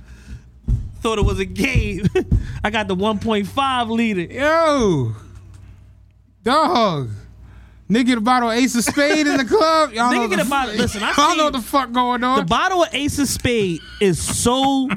Thought 1.01 1.17
it 1.17 1.25
was 1.25 1.39
a 1.39 1.45
game. 1.45 2.07
I 2.63 2.69
got 2.69 2.87
the 2.87 2.95
1.5 2.95 3.89
liter. 3.89 4.21
Yo, 4.31 5.15
dog. 6.43 7.09
Nigga 7.91 8.05
get 8.05 8.17
a 8.19 8.21
bottle 8.21 8.49
of 8.49 8.55
Ace 8.57 8.73
of 8.75 8.85
Spade 8.85 9.27
in 9.27 9.35
the 9.37 9.43
club. 9.43 9.91
Y'all 9.91 10.13
know 10.13 10.27
get 10.29 10.37
the 10.37 10.43
a 10.43 10.45
bottle- 10.45 10.75
listen, 10.75 11.03
I 11.03 11.13
y'all 11.17 11.35
know 11.35 11.43
what 11.45 11.53
the 11.53 11.61
fuck 11.61 11.91
going 11.91 12.23
on. 12.23 12.39
The 12.39 12.45
bottle 12.45 12.83
of 12.83 12.89
Ace 12.93 13.19
of 13.19 13.27
Spade 13.27 13.81
is 13.99 14.17
so 14.21 14.87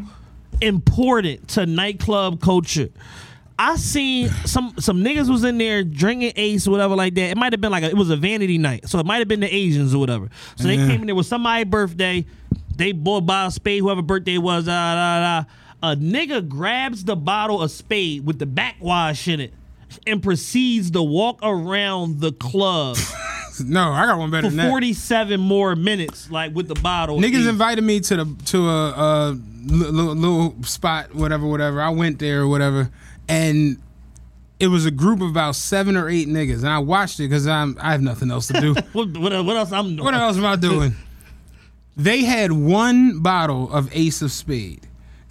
important 0.60 1.48
to 1.48 1.66
nightclub 1.66 2.40
culture. 2.40 2.90
I 3.58 3.76
seen 3.76 4.28
some 4.46 4.74
some 4.78 4.98
niggas 5.02 5.28
was 5.28 5.44
in 5.44 5.58
there 5.58 5.82
drinking 5.84 6.32
Ace 6.36 6.66
or 6.66 6.70
whatever 6.72 6.94
like 6.94 7.14
that. 7.14 7.30
It 7.30 7.36
might 7.36 7.52
have 7.52 7.60
been 7.60 7.72
like 7.72 7.82
a, 7.84 7.88
it 7.88 7.96
was 7.96 8.10
a 8.10 8.16
vanity 8.16 8.58
night, 8.58 8.88
so 8.88 8.98
it 8.98 9.06
might 9.06 9.18
have 9.18 9.28
been 9.28 9.40
the 9.40 9.52
Asians 9.52 9.94
or 9.94 9.98
whatever. 9.98 10.28
So 10.56 10.64
they 10.68 10.76
Yeah. 10.76 10.86
came 10.88 11.00
in 11.00 11.06
there 11.06 11.14
with 11.16 11.26
somebody's 11.26 11.66
birthday. 11.70 12.24
They 12.76 12.92
bought 12.92 13.18
a 13.18 13.20
bottle 13.22 13.48
of 13.48 13.52
Spade, 13.54 13.80
whoever 13.80 14.02
birthday 14.02 14.38
was. 14.38 14.66
Da, 14.66 14.94
da, 14.94 15.42
da. 15.42 15.44
A 15.92 15.96
nigga 15.96 16.48
grabs 16.48 17.04
the 17.04 17.14
bottle 17.16 17.60
of 17.62 17.70
Spade 17.70 18.24
with 18.24 18.38
the 18.38 18.46
backwash 18.46 19.28
in 19.28 19.38
it 19.40 19.52
and 20.06 20.22
proceeds 20.22 20.90
to 20.92 21.02
walk 21.02 21.38
around 21.42 22.20
the 22.20 22.32
club 22.32 22.96
no, 23.64 23.92
I 23.92 24.06
got 24.06 24.18
one 24.18 24.30
better 24.30 24.48
for 24.48 24.50
than 24.50 24.66
that. 24.66 24.70
47 24.70 25.40
more 25.40 25.76
minutes, 25.76 26.30
like 26.30 26.54
with 26.54 26.68
the 26.68 26.74
bottle. 26.74 27.18
Niggas 27.18 27.48
invited 27.48 27.82
me 27.82 28.00
to 28.00 28.24
the 28.24 28.36
to 28.46 28.68
a, 28.68 28.90
a 28.90 29.38
little, 29.66 30.14
little 30.14 30.62
spot, 30.64 31.14
whatever, 31.14 31.46
whatever. 31.46 31.80
I 31.80 31.90
went 31.90 32.18
there 32.18 32.42
or 32.42 32.48
whatever, 32.48 32.90
and 33.28 33.78
it 34.58 34.68
was 34.68 34.86
a 34.86 34.90
group 34.90 35.20
of 35.20 35.28
about 35.28 35.56
seven 35.56 35.96
or 35.96 36.08
eight 36.08 36.28
niggas, 36.28 36.58
and 36.58 36.68
I 36.68 36.78
watched 36.78 37.20
it 37.20 37.24
because 37.24 37.46
I'm 37.46 37.76
I 37.80 37.92
have 37.92 38.02
nothing 38.02 38.30
else 38.30 38.48
to 38.48 38.60
do. 38.60 38.74
What, 38.92 39.16
what, 39.16 39.44
what 39.44 39.56
else 39.56 39.72
I'm 39.72 39.96
doing? 39.96 40.04
what 40.04 40.14
else 40.14 40.36
am 40.36 40.44
I 40.44 40.56
doing? 40.56 40.94
They 41.96 42.24
had 42.24 42.52
one 42.52 43.20
bottle 43.20 43.72
of 43.72 43.88
Ace 43.94 44.22
of 44.22 44.32
Spade, 44.32 44.86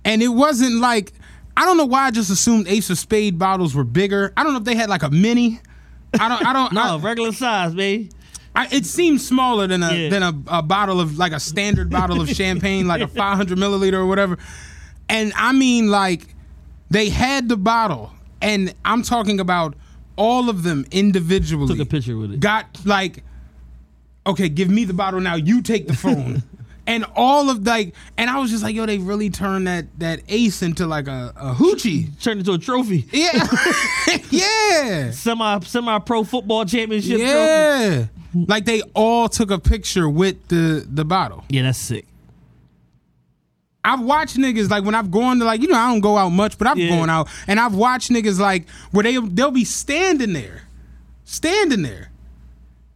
and 0.05 0.21
it 0.21 0.29
wasn't 0.29 0.79
like 0.79 1.13
I 1.55 1.65
don't 1.65 1.77
know 1.77 1.85
why 1.85 2.05
I 2.05 2.11
just 2.11 2.29
assumed 2.29 2.67
Ace 2.67 2.89
of 2.89 2.97
Spade 2.97 3.37
bottles 3.37 3.75
were 3.75 3.83
bigger. 3.83 4.33
I 4.35 4.43
don't 4.43 4.53
know 4.53 4.59
if 4.59 4.65
they 4.65 4.75
had 4.75 4.89
like 4.89 5.03
a 5.03 5.09
mini. 5.11 5.59
I 6.19 6.27
don't. 6.27 6.45
I 6.45 6.53
don't. 6.53 6.71
No, 6.73 6.97
I- 6.97 6.99
regular 6.99 7.31
size, 7.31 7.73
baby. 7.73 8.09
I, 8.55 8.67
it 8.71 8.85
seems 8.85 9.27
smaller 9.27 9.65
than 9.65 9.81
a 9.81 9.93
Yeah. 9.93 10.09
than 10.09 10.21
a, 10.23 10.33
a 10.47 10.61
bottle 10.61 10.99
of 11.01 11.17
like 11.17 11.31
a 11.31 11.39
standard 11.39 11.89
bottle 11.89 12.21
of 12.21 12.29
champagne, 12.41 12.87
like 12.87 13.01
a 13.01 13.07
500 13.07 13.57
milliliter 13.57 13.93
or 13.93 14.05
whatever. 14.05 14.37
And 15.09 15.33
I 15.35 15.53
mean, 15.53 15.89
like 15.89 16.35
they 16.91 17.09
had 17.09 17.49
the 17.49 17.57
bottle, 17.57 18.11
and 18.41 18.73
I'm 18.85 19.01
talking 19.01 19.39
about 19.39 19.75
all 20.15 20.49
of 20.49 20.61
them 20.61 20.85
individually. 20.91 21.67
Took 21.75 21.79
a 21.79 21.89
picture 21.89 22.15
with 22.15 22.31
it. 22.33 22.39
Got 22.39 22.85
like, 22.85 23.23
okay, 24.27 24.49
give 24.49 24.69
me 24.69 24.85
the 24.85 24.93
bottle 24.93 25.19
now. 25.19 25.33
You 25.35 25.61
take 25.63 25.87
the 25.87 25.95
phone. 25.95 26.43
And 26.85 27.05
all 27.15 27.49
of 27.49 27.65
like, 27.65 27.95
and 28.17 28.29
I 28.29 28.39
was 28.39 28.51
just 28.51 28.61
like, 28.61 28.75
yo, 28.75 28.85
they 28.85 28.97
really 28.97 29.29
turned 29.29 29.67
that 29.67 29.85
that 29.99 30.19
ace 30.27 30.61
into 30.61 30.85
like 30.85 31.07
a, 31.07 31.31
a 31.37 31.53
hoochie. 31.53 32.09
Turned 32.21 32.39
into 32.41 32.51
a 32.51 32.57
trophy. 32.57 33.05
Yeah, 33.11 33.47
yeah. 34.29 35.11
Semi 35.11 35.59
semi 35.61 35.99
pro 35.99 36.23
football 36.25 36.65
championship 36.65 37.19
trophy. 37.19 37.23
Yeah. 37.25 38.05
Like 38.35 38.65
they 38.65 38.81
all 38.93 39.29
took 39.29 39.49
a 39.51 39.59
picture 39.59 40.09
with 40.09 40.47
the 40.49 40.85
the 40.89 41.05
bottle. 41.05 41.45
Yeah, 41.49 41.61
that's 41.63 41.77
sick. 41.77 42.05
I've 43.85 44.01
watched 44.01 44.37
niggas 44.37 44.69
like 44.69 44.83
when 44.85 44.95
I've 44.95 45.11
gone 45.11 45.39
to 45.39 45.45
like 45.45 45.61
you 45.61 45.67
know 45.67 45.77
I 45.77 45.89
don't 45.89 45.99
go 46.01 46.17
out 46.17 46.29
much, 46.29 46.57
but 46.57 46.67
I've 46.67 46.77
Yeah. 46.77 46.89
gone 46.97 47.09
out 47.09 47.27
and 47.47 47.59
I've 47.59 47.75
watched 47.75 48.09
niggas 48.11 48.39
like 48.39 48.67
where 48.91 49.03
they 49.03 49.17
they'll 49.17 49.51
be 49.51 49.65
standing 49.65 50.33
there, 50.33 50.63
standing 51.25 51.81
there, 51.81 52.09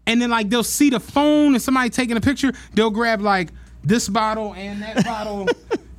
and 0.06 0.22
then 0.22 0.30
like 0.30 0.50
they'll 0.50 0.64
see 0.64 0.90
the 0.90 1.00
phone 1.00 1.54
and 1.54 1.62
somebody 1.62 1.90
taking 1.90 2.16
a 2.18 2.22
picture. 2.22 2.52
They'll 2.74 2.90
grab 2.90 3.22
like 3.22 3.50
this 3.88 4.10
bottle 4.10 4.54
and 4.54 4.82
that 4.82 5.04
bottle 5.06 5.48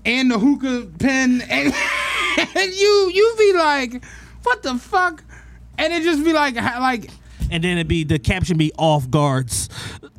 and 0.05 0.31
the 0.31 0.39
hookah 0.39 0.89
pen 0.98 1.40
and, 1.48 1.73
and 2.56 2.73
you 2.74 3.10
you 3.15 3.35
be 3.39 3.52
like, 3.55 4.05
what 4.43 4.62
the 4.62 4.77
fuck? 4.77 5.24
And 5.78 5.93
it 5.93 6.02
just 6.02 6.24
be 6.24 6.32
like 6.32 6.55
like 6.56 7.10
And 7.51 7.65
then 7.65 7.78
it'd 7.78 7.89
be 7.89 8.05
the 8.05 8.19
caption 8.19 8.59
be 8.59 8.73
off 8.78 9.10
guards. 9.10 9.69
It's 10.02 10.10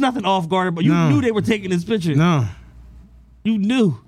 nothing 0.00 0.24
off 0.24 0.48
guard, 0.48 0.74
but 0.74 0.84
you 0.84 0.92
No. 0.92 1.08
knew 1.10 1.20
they 1.20 1.32
were 1.32 1.42
taking 1.42 1.70
this 1.70 1.84
picture. 1.84 2.14
no. 2.14 2.46
You 3.44 3.58
knew. 3.58 3.98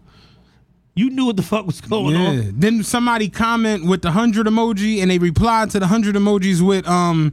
You 0.95 1.11
knew 1.11 1.27
what 1.27 1.37
the 1.37 1.43
fuck 1.43 1.67
was 1.67 1.81
going 1.83 2.15
Yeah. 2.17 2.29
on. 2.29 2.55
Then 2.59 2.83
somebody 2.83 3.29
comment 3.29 3.85
with 3.85 4.01
the 4.01 4.11
hundred 4.13 4.47
emoji, 4.47 5.03
and 5.03 5.11
they 5.11 5.19
replied 5.19 5.69
to 5.71 5.79
the 5.79 5.87
hundred 5.87 6.15
emojis 6.17 6.61
with 6.63 6.87
um. 6.89 7.33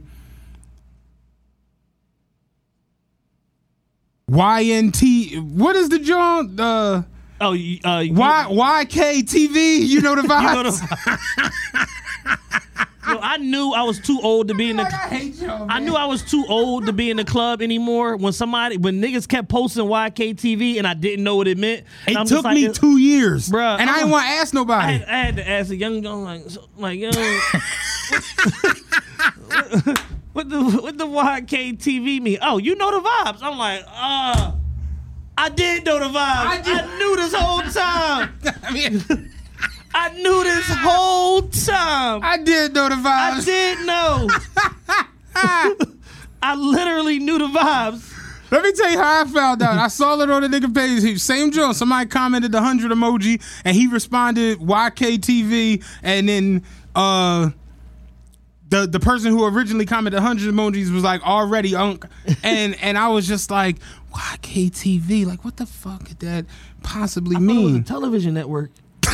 YNT. 4.30 5.40
What 5.52 5.76
is 5.76 5.88
the 5.88 5.98
joint? 5.98 6.58
Uh, 6.58 7.02
Oh, 7.40 7.48
uh, 7.50 7.54
you- 7.54 7.80
Y 8.14 8.46
YKTV. 8.48 9.80
You 9.86 10.00
know 10.00 10.14
the 10.14 10.22
you 10.22 10.28
know 10.28 10.34
vibes. 10.34 10.80
Yo, 13.06 13.18
I 13.20 13.36
knew 13.36 13.72
I 13.74 13.82
was 13.82 14.00
too 14.00 14.18
old 14.22 14.48
to 14.48 14.54
be 14.54 14.70
in 14.70 14.76
the. 14.76 14.84
I 14.84 14.88
hate 15.08 15.34
y'all. 15.34 15.66
I 15.68 15.78
knew 15.80 15.94
I 15.94 16.06
was 16.06 16.22
too 16.22 16.46
old 16.48 16.86
to 16.86 16.92
be 16.92 17.10
in 17.10 17.18
the 17.18 17.24
club 17.24 17.60
anymore. 17.60 18.16
When 18.16 18.32
somebody, 18.32 18.78
when 18.78 19.02
niggas 19.02 19.28
kept 19.28 19.48
posting 19.50 19.84
YKTV 19.84 20.78
and 20.78 20.86
I 20.86 20.94
didn't 20.94 21.22
know 21.24 21.36
what 21.36 21.46
it 21.48 21.58
meant. 21.58 21.84
It 22.06 22.16
I'm 22.16 22.24
took 22.24 22.44
like, 22.44 22.54
me 22.54 22.72
two 22.72 22.96
years, 22.96 23.48
Bruh, 23.50 23.78
and 23.78 23.90
I 23.90 23.94
I'm- 23.94 23.98
didn't 24.04 24.12
want 24.12 24.24
to 24.26 24.30
ask 24.32 24.54
I 24.54 24.58
nobody. 24.58 24.92
had, 24.98 25.08
I 25.08 25.18
had 25.18 25.36
to 25.36 25.46
ask 25.48 25.70
a 25.70 25.76
young 25.76 26.00
girl 26.00 26.22
like, 26.22 26.48
so- 26.48 26.66
like 26.78 26.98
yo, 26.98 27.10
what, 30.34 30.48
the 30.50 30.62
what 30.82 30.98
the 30.98 31.06
YKTV 31.06 32.20
mean? 32.20 32.38
Oh, 32.42 32.58
you 32.58 32.74
know 32.76 32.90
the 32.90 33.00
vibes. 33.08 33.38
I'm 33.42 33.56
like, 33.58 33.82
uh, 33.88 34.52
I 35.38 35.48
did 35.48 35.84
know 35.86 35.98
the 35.98 36.04
vibes. 36.06 36.14
I, 36.16 36.60
did- 36.62 36.98
knew 36.98 37.16
this 37.16 37.32
whole 37.34 37.62
time. 37.72 38.34
I 38.62 38.72
mean, 38.72 39.02
I 39.94 40.10
knew 40.12 40.42
this 40.44 40.66
whole 40.68 41.42
time. 41.42 42.22
I, 42.22 42.32
I 42.34 42.36
did 42.42 42.74
know 42.74 42.88
the 42.88 42.96
vibes. 42.96 43.06
I 43.06 43.40
did 43.44 43.86
know. 43.86 44.28
I 46.42 46.54
literally 46.56 47.18
knew 47.18 47.38
the 47.38 47.46
vibes. 47.48 48.10
Let 48.50 48.62
me 48.62 48.72
tell 48.72 48.90
you 48.90 48.98
how 48.98 49.22
I 49.22 49.24
found 49.24 49.62
out. 49.62 49.78
I 49.78 49.88
saw 49.88 50.20
it 50.20 50.30
on 50.30 50.42
the 50.42 50.48
nigga 50.48 50.72
page. 50.72 51.02
He- 51.02 51.16
Same 51.18 51.50
joke. 51.50 51.74
Somebody 51.74 52.08
commented 52.08 52.52
the 52.52 52.60
hundred 52.60 52.92
emoji, 52.92 53.42
and 53.64 53.74
he 53.74 53.86
responded 53.88 54.58
YKTV, 54.58 55.82
and 56.02 56.28
then 56.28 56.62
uh 56.94 57.50
the 58.74 58.86
the 58.88 58.98
person 59.00 59.30
who 59.30 59.44
originally 59.44 59.86
commented 59.86 60.20
hundred 60.20 60.52
emojis 60.52 60.92
was 60.92 61.04
like 61.04 61.22
already 61.22 61.76
unk, 61.76 62.06
and 62.42 62.74
and 62.82 62.98
I 62.98 63.08
was 63.08 63.26
just 63.26 63.50
like 63.50 63.76
YKTV. 64.12 65.26
Like 65.26 65.44
what 65.44 65.56
the 65.56 65.66
fuck 65.66 66.06
could 66.06 66.18
that 66.20 66.46
possibly 66.82 67.36
I 67.36 67.38
thought 67.38 67.50
it 67.50 67.54
was 67.54 67.70
a 67.70 67.74
mean? 67.74 67.84
television 67.84 68.34
network. 68.34 68.70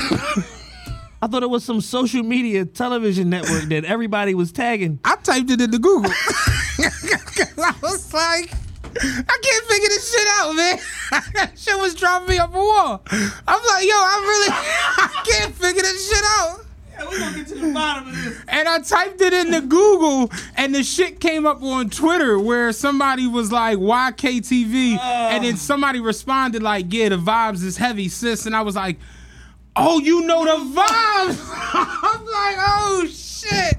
I 1.23 1.27
thought 1.27 1.43
it 1.43 1.51
was 1.51 1.63
some 1.63 1.83
social 1.83 2.23
media 2.23 2.65
television 2.65 3.29
network 3.29 3.65
that 3.65 3.85
everybody 3.85 4.35
was 4.35 4.53
tagging. 4.53 4.99
I 5.05 5.17
typed 5.17 5.51
it 5.51 5.61
into 5.61 5.79
Google. 5.79 6.11
I 6.81 7.75
was 7.83 8.15
like, 8.15 8.51
I 8.97 9.39
can't 9.43 9.65
figure 9.67 9.89
this 9.89 10.11
shit 10.11 10.27
out, 10.39 10.57
man. 10.57 10.79
that 11.35 11.53
shit 11.59 11.79
was 11.79 11.95
dropping 11.95 12.31
me 12.31 12.39
up 12.39 12.55
a 12.55 12.59
wall. 12.59 13.03
I'm 13.11 13.63
like, 13.67 13.85
yo, 13.85 13.93
I 13.93 14.25
really 14.25 14.49
I 14.97 15.23
can't 15.31 15.55
figure 15.55 15.83
this 15.83 16.11
shit 16.11 16.25
out. 16.39 16.65
Yeah, 17.01 17.09
we're 17.09 17.19
gonna 17.19 17.37
get 17.37 17.47
to 17.49 17.55
the 17.55 17.73
bottom 17.73 18.09
of 18.09 18.25
this. 18.25 18.39
And 18.49 18.69
I 18.69 18.79
typed 18.81 19.21
it 19.21 19.33
into 19.33 19.61
Google, 19.63 20.31
and 20.57 20.75
the 20.75 20.83
shit 20.83 21.21
came 21.21 21.47
up 21.47 21.63
on 21.63 21.89
Twitter 21.91 22.39
where 22.39 22.73
somebody 22.73 23.27
was 23.27 23.51
like 23.51 23.79
YKTV, 23.79 24.97
uh. 24.97 25.01
and 25.01 25.45
then 25.45 25.57
somebody 25.57 26.01
responded 26.01 26.63
like, 26.63 26.87
"Yeah, 26.93 27.11
the 27.11 27.17
vibes 27.17 27.65
is 27.65 27.77
heavy, 27.77 28.09
sis." 28.09 28.47
And 28.47 28.55
I 28.55 28.63
was 28.63 28.77
like, 28.77 28.99
"Oh, 29.77 29.99
you 30.01 30.27
know 30.27 30.45
the 30.45 30.81
vibes." 30.81 31.51
I'm 31.73 32.25
like, 32.25 32.57
"Oh 32.59 33.07
shit." 33.11 33.79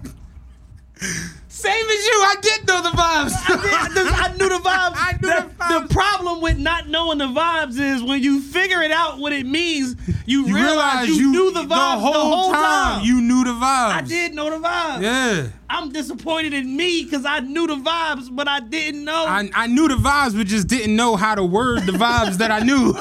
Same 1.61 1.85
as 1.89 2.05
you, 2.07 2.13
I 2.13 2.35
did 2.41 2.67
know 2.67 2.81
the 2.81 2.89
vibes. 2.89 3.33
I 3.45 4.33
knew 4.35 4.49
the 4.49 4.55
vibes. 4.69 4.93
I 4.95 5.11
knew 5.21 5.27
the, 5.27 5.41
the 5.47 5.53
vibes. 5.55 5.87
the 5.87 5.93
problem 5.93 6.41
with 6.41 6.57
not 6.57 6.87
knowing 6.89 7.19
the 7.19 7.27
vibes 7.27 7.79
is 7.79 8.01
when 8.01 8.23
you 8.23 8.41
figure 8.41 8.81
it 8.81 8.91
out 8.91 9.19
what 9.19 9.31
it 9.31 9.45
means, 9.45 9.95
you, 10.25 10.47
You 10.47 10.55
realize, 10.55 11.07
realize 11.07 11.09
you, 11.09 11.31
knew 11.31 11.51
the 11.53 11.61
vibes 11.61 11.69
the 11.69 11.99
whole, 12.09 12.51
time, 12.51 12.99
time. 12.99 13.05
You 13.05 13.21
knew 13.21 13.43
the 13.43 13.51
vibes. 13.51 13.93
I 13.93 14.01
did 14.01 14.33
know 14.33 14.49
the 14.49 14.57
vibes. 14.67 15.01
Yeah. 15.01 15.47
I'm 15.71 15.89
disappointed 15.89 16.53
in 16.53 16.75
me 16.75 17.05
because 17.05 17.23
I 17.25 17.39
knew 17.39 17.65
the 17.65 17.75
vibes, 17.75 18.27
but 18.29 18.47
I 18.49 18.59
didn't 18.59 19.05
know. 19.05 19.25
I, 19.25 19.49
I 19.53 19.67
knew 19.67 19.87
the 19.87 19.95
vibes, 19.95 20.35
but 20.35 20.45
just 20.45 20.67
didn't 20.67 20.95
know 20.95 21.15
how 21.15 21.33
to 21.33 21.43
word 21.45 21.83
the 21.85 21.93
vibes 21.93 22.37
that 22.39 22.51
I 22.51 22.59
knew. 22.59 22.91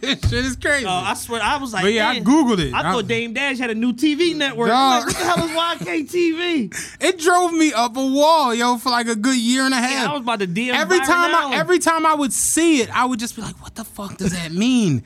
this 0.00 0.20
shit 0.30 0.44
is 0.46 0.56
crazy. 0.56 0.86
Uh, 0.86 0.90
I 0.92 1.12
swear, 1.14 1.42
I 1.42 1.58
was 1.58 1.74
like, 1.74 1.82
But 1.84 1.92
yeah, 1.92 2.08
I 2.08 2.20
Googled 2.20 2.60
it. 2.60 2.72
I 2.72 2.78
I- 2.80 2.92
thought 2.92 3.06
Dame 3.06 3.34
Dash 3.34 3.58
had 3.58 3.68
a 3.70 3.74
new 3.74 3.92
TV 3.92 4.34
network. 4.34 4.68
Dog. 4.68 5.06
Like, 5.06 5.14
what 5.14 5.16
the 5.18 5.24
hell 5.24 5.44
is 5.44 6.10
YKTV? 6.10 6.96
it 7.02 7.18
drove 7.18 7.52
me 7.52 7.72
up 7.74 7.94
a 7.96 8.06
wall, 8.06 8.54
yo, 8.54 8.78
for 8.78 8.88
like 8.88 9.08
a 9.08 9.16
good 9.16 9.36
year 9.36 9.64
and 9.64 9.74
a 9.74 9.76
half. 9.76 9.90
Yeah, 9.90 10.10
I 10.10 10.12
was 10.14 10.22
about 10.22 10.38
to 10.40 10.46
DM 10.46 10.72
every 10.72 10.98
time 11.00 11.34
I 11.34 11.56
every 11.56 11.78
time 11.78 12.06
I 12.06 12.14
would 12.14 12.32
see 12.32 12.80
it, 12.80 12.88
I 12.96 13.04
would 13.04 13.18
just 13.18 13.36
be 13.36 13.42
like, 13.42 13.60
"What 13.62 13.74
the 13.74 13.84
fuck 13.84 14.16
does 14.16 14.32
that 14.32 14.50
mean? 14.52 15.04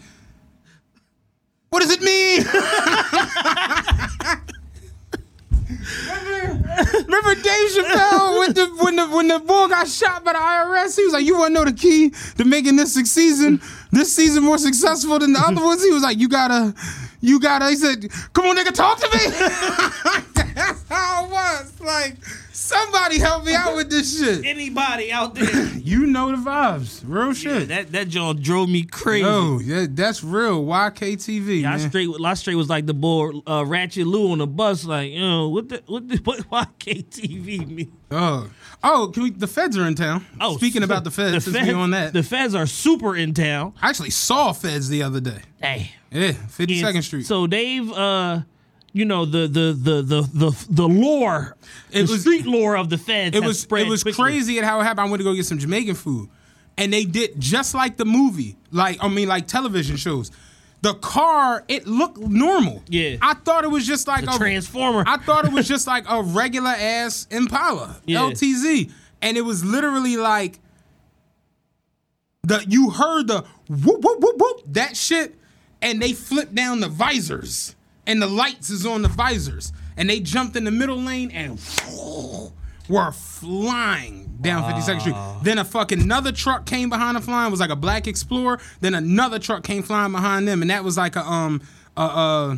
what 1.70 1.82
does 1.82 1.90
it 1.90 2.00
mean?" 2.00 2.42
remember, 5.68 7.34
Dave 7.34 7.70
Chappelle 7.70 8.38
when 8.38 8.52
the 8.52 8.66
when 8.78 8.96
the 8.96 9.06
when 9.08 9.28
the 9.28 9.38
boy 9.40 9.68
got 9.68 9.88
shot 9.88 10.24
by 10.24 10.32
the 10.32 10.38
IRS? 10.38 10.96
He 10.96 11.04
was 11.04 11.12
like, 11.12 11.24
"You 11.24 11.38
want 11.38 11.54
to 11.54 11.54
know 11.54 11.64
the 11.64 11.72
key 11.72 12.10
to 12.36 12.44
making 12.44 12.76
this 12.76 12.94
season, 12.94 13.60
this 13.90 14.14
season 14.14 14.44
more 14.44 14.58
successful 14.58 15.18
than 15.18 15.32
the 15.32 15.40
other 15.40 15.62
ones?" 15.62 15.82
He 15.82 15.90
was 15.90 16.02
like, 16.02 16.18
"You 16.18 16.28
gotta, 16.28 16.74
you 17.20 17.40
gotta." 17.40 17.68
He 17.68 17.76
said, 17.76 18.08
"Come 18.32 18.46
on, 18.46 18.56
nigga, 18.56 18.72
talk 18.72 18.98
to 19.00 19.08
me." 19.16 19.24
That's 20.54 20.88
how 20.88 21.24
it 21.24 21.30
was. 21.30 21.80
Like, 21.80 22.16
somebody 22.56 23.18
help 23.18 23.44
me 23.44 23.54
out 23.54 23.76
with 23.76 23.90
this 23.90 24.18
shit. 24.18 24.44
Anybody 24.44 25.12
out 25.12 25.34
there? 25.34 25.46
You 25.86 26.04
know 26.06 26.32
the 26.32 26.36
vibes, 26.38 27.02
real 27.06 27.28
Yeah, 27.28 27.32
shit. 27.60 27.68
that 27.68 27.92
that 27.92 28.08
joint 28.08 28.42
drove 28.42 28.68
me 28.68 28.82
crazy. 28.82 29.24
Yo, 29.24 29.60
yeah, 29.60 29.86
that's 29.88 30.24
real. 30.24 30.64
YKTV, 30.64 31.60
I 31.64 31.76
man. 31.76 31.78
straight, 31.90 32.08
I 32.24 32.34
straight 32.34 32.56
was 32.56 32.68
like 32.68 32.86
the 32.86 32.94
boy 32.94 33.30
uh, 33.46 33.64
Ratchet 33.64 34.04
Lou 34.06 34.32
on 34.32 34.38
the 34.38 34.48
bus, 34.48 34.84
like, 34.84 35.12
you 35.12 35.20
know, 35.20 35.48
what 35.48 35.68
the, 35.68 35.82
what 35.86 36.08
the, 36.08 36.16
what 36.24 36.40
YKTV 36.50 37.68
mean? 37.68 37.92
Oh, 38.10 38.50
oh, 38.82 39.10
can 39.14 39.22
we? 39.24 39.30
The 39.30 39.46
feds 39.46 39.76
are 39.78 39.86
in 39.86 39.94
town. 39.94 40.24
Oh, 40.40 40.56
speaking 40.56 40.82
about 40.82 41.04
the 41.04 41.10
feds, 41.12 41.44
since 41.44 41.56
we 41.66 41.72
on 41.72 41.90
that, 41.90 42.12
the 42.12 42.22
feds 42.24 42.54
are 42.56 42.66
super 42.66 43.14
in 43.14 43.32
town. 43.32 43.74
I 43.80 43.88
actually 43.90 44.10
saw 44.10 44.52
feds 44.52 44.88
the 44.88 45.02
other 45.04 45.20
day. 45.20 45.40
Hey, 45.60 45.92
Yeah, 46.10 46.32
Fifty 46.32 46.80
Second 46.80 47.02
Street. 47.02 47.26
So 47.26 47.46
they've, 47.46 47.88
uh, 47.92 48.40
you 48.96 49.04
know, 49.04 49.24
the 49.26 49.46
the 49.46 49.72
the 49.78 50.02
the 50.02 50.22
the 50.32 50.66
the 50.70 50.88
lore, 50.88 51.56
It 51.92 52.06
the 52.06 52.12
was- 52.12 52.20
street 52.22 52.46
lore 52.46 52.76
of 52.76 52.88
the 52.88 52.98
feds. 52.98 53.36
it 53.36 53.44
was 53.44 53.64
it 53.64 53.88
was 53.88 54.02
quickly. 54.02 54.24
crazy 54.24 54.58
at 54.58 54.64
how 54.64 54.80
it 54.80 54.84
happened. 54.84 55.06
I 55.06 55.10
went 55.10 55.20
to 55.20 55.24
go 55.24 55.34
get 55.34 55.44
some 55.46 55.58
Jamaican 55.58 55.94
food, 55.96 56.28
and 56.78 56.92
they 56.92 57.04
did 57.04 57.38
just 57.38 57.74
like 57.74 57.96
the 57.98 58.04
movie, 58.06 58.56
like 58.70 58.96
I 59.02 59.08
mean, 59.08 59.28
like 59.28 59.46
television 59.46 59.96
shows. 59.96 60.30
The 60.82 60.94
car, 60.94 61.64
it 61.68 61.86
looked 61.86 62.18
normal. 62.18 62.82
Yeah. 62.88 63.16
I 63.20 63.34
thought 63.34 63.64
it 63.64 63.70
was 63.70 63.86
just 63.86 64.06
like 64.06 64.24
The 64.24 64.32
a 64.34 64.38
Transformer. 64.38 65.04
I 65.06 65.16
thought 65.18 65.44
it 65.44 65.52
was 65.52 65.66
just 65.74 65.86
like 65.86 66.04
a 66.08 66.22
regular 66.22 66.70
ass 66.70 67.26
Impala 67.30 68.00
Yeah. 68.06 68.20
LTZ, 68.20 68.90
and 69.22 69.36
it 69.36 69.42
was 69.42 69.64
literally 69.64 70.16
like 70.16 70.58
the 72.42 72.64
you 72.68 72.90
heard 72.90 73.26
the 73.26 73.44
whoop 73.68 74.00
whoop 74.02 74.20
whoop 74.20 74.36
whoop 74.38 74.60
that 74.68 74.96
shit, 74.96 75.34
and 75.82 76.00
they 76.00 76.12
flipped 76.14 76.54
down 76.54 76.80
the 76.80 76.88
visors, 76.88 77.74
and 78.06 78.20
the 78.22 78.26
lights 78.26 78.70
is 78.70 78.86
on 78.86 79.02
the 79.02 79.08
visors, 79.08 79.72
and 79.96 80.08
they 80.10 80.20
jumped 80.20 80.56
in 80.56 80.64
the 80.64 80.70
middle 80.70 80.98
lane 81.00 81.30
and 81.30 81.58
were 82.88 83.10
flying 83.12 84.36
down 84.40 84.62
52nd 84.72 85.00
Street. 85.00 85.16
Then 85.42 85.58
a 85.58 85.64
fucking 85.64 86.00
another 86.00 86.32
truck 86.32 86.66
came 86.66 86.88
behind 86.88 87.16
the 87.16 87.20
flying, 87.20 87.50
was 87.50 87.60
like 87.60 87.70
a 87.70 87.76
black 87.76 88.06
Explorer. 88.06 88.60
Then 88.80 88.94
another 88.94 89.38
truck 89.38 89.64
came 89.64 89.82
flying 89.82 90.12
behind 90.12 90.46
them, 90.46 90.62
and 90.62 90.70
that 90.70 90.84
was 90.84 90.96
like 90.96 91.16
a 91.16 91.20
um 91.26 91.60
uh 91.96 92.00
uh 92.00 92.56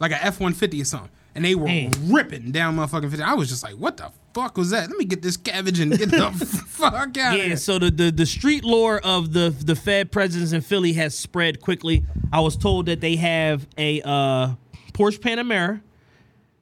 like 0.00 0.12
a 0.12 0.24
F 0.24 0.40
one 0.40 0.52
fifty 0.52 0.80
or 0.80 0.84
something. 0.84 1.10
And 1.34 1.44
they 1.44 1.54
were 1.54 1.68
ripping 2.04 2.50
down 2.50 2.76
motherfucking 2.76 3.10
50. 3.10 3.22
I 3.22 3.34
was 3.34 3.50
just 3.50 3.62
like, 3.62 3.74
what 3.74 3.98
the 3.98 4.10
fuck 4.32 4.56
was 4.56 4.70
that? 4.70 4.88
Let 4.88 4.96
me 4.98 5.04
get 5.04 5.20
this 5.20 5.36
cabbage 5.36 5.80
and 5.80 5.92
get 5.92 6.10
the 6.10 6.30
fuck 6.66 6.94
out 6.94 7.08
of 7.10 7.14
Yeah, 7.16 7.32
here. 7.34 7.56
so 7.58 7.78
the, 7.78 7.90
the 7.90 8.10
the 8.10 8.24
street 8.24 8.64
lore 8.64 8.98
of 9.04 9.34
the 9.34 9.50
the 9.50 9.76
Fed 9.76 10.10
presence 10.10 10.52
in 10.52 10.62
Philly 10.62 10.94
has 10.94 11.14
spread 11.18 11.60
quickly. 11.60 12.04
I 12.32 12.40
was 12.40 12.56
told 12.56 12.86
that 12.86 13.02
they 13.02 13.16
have 13.16 13.66
a 13.76 14.00
uh, 14.02 14.54
Porsche 14.96 15.18
Panamera, 15.18 15.80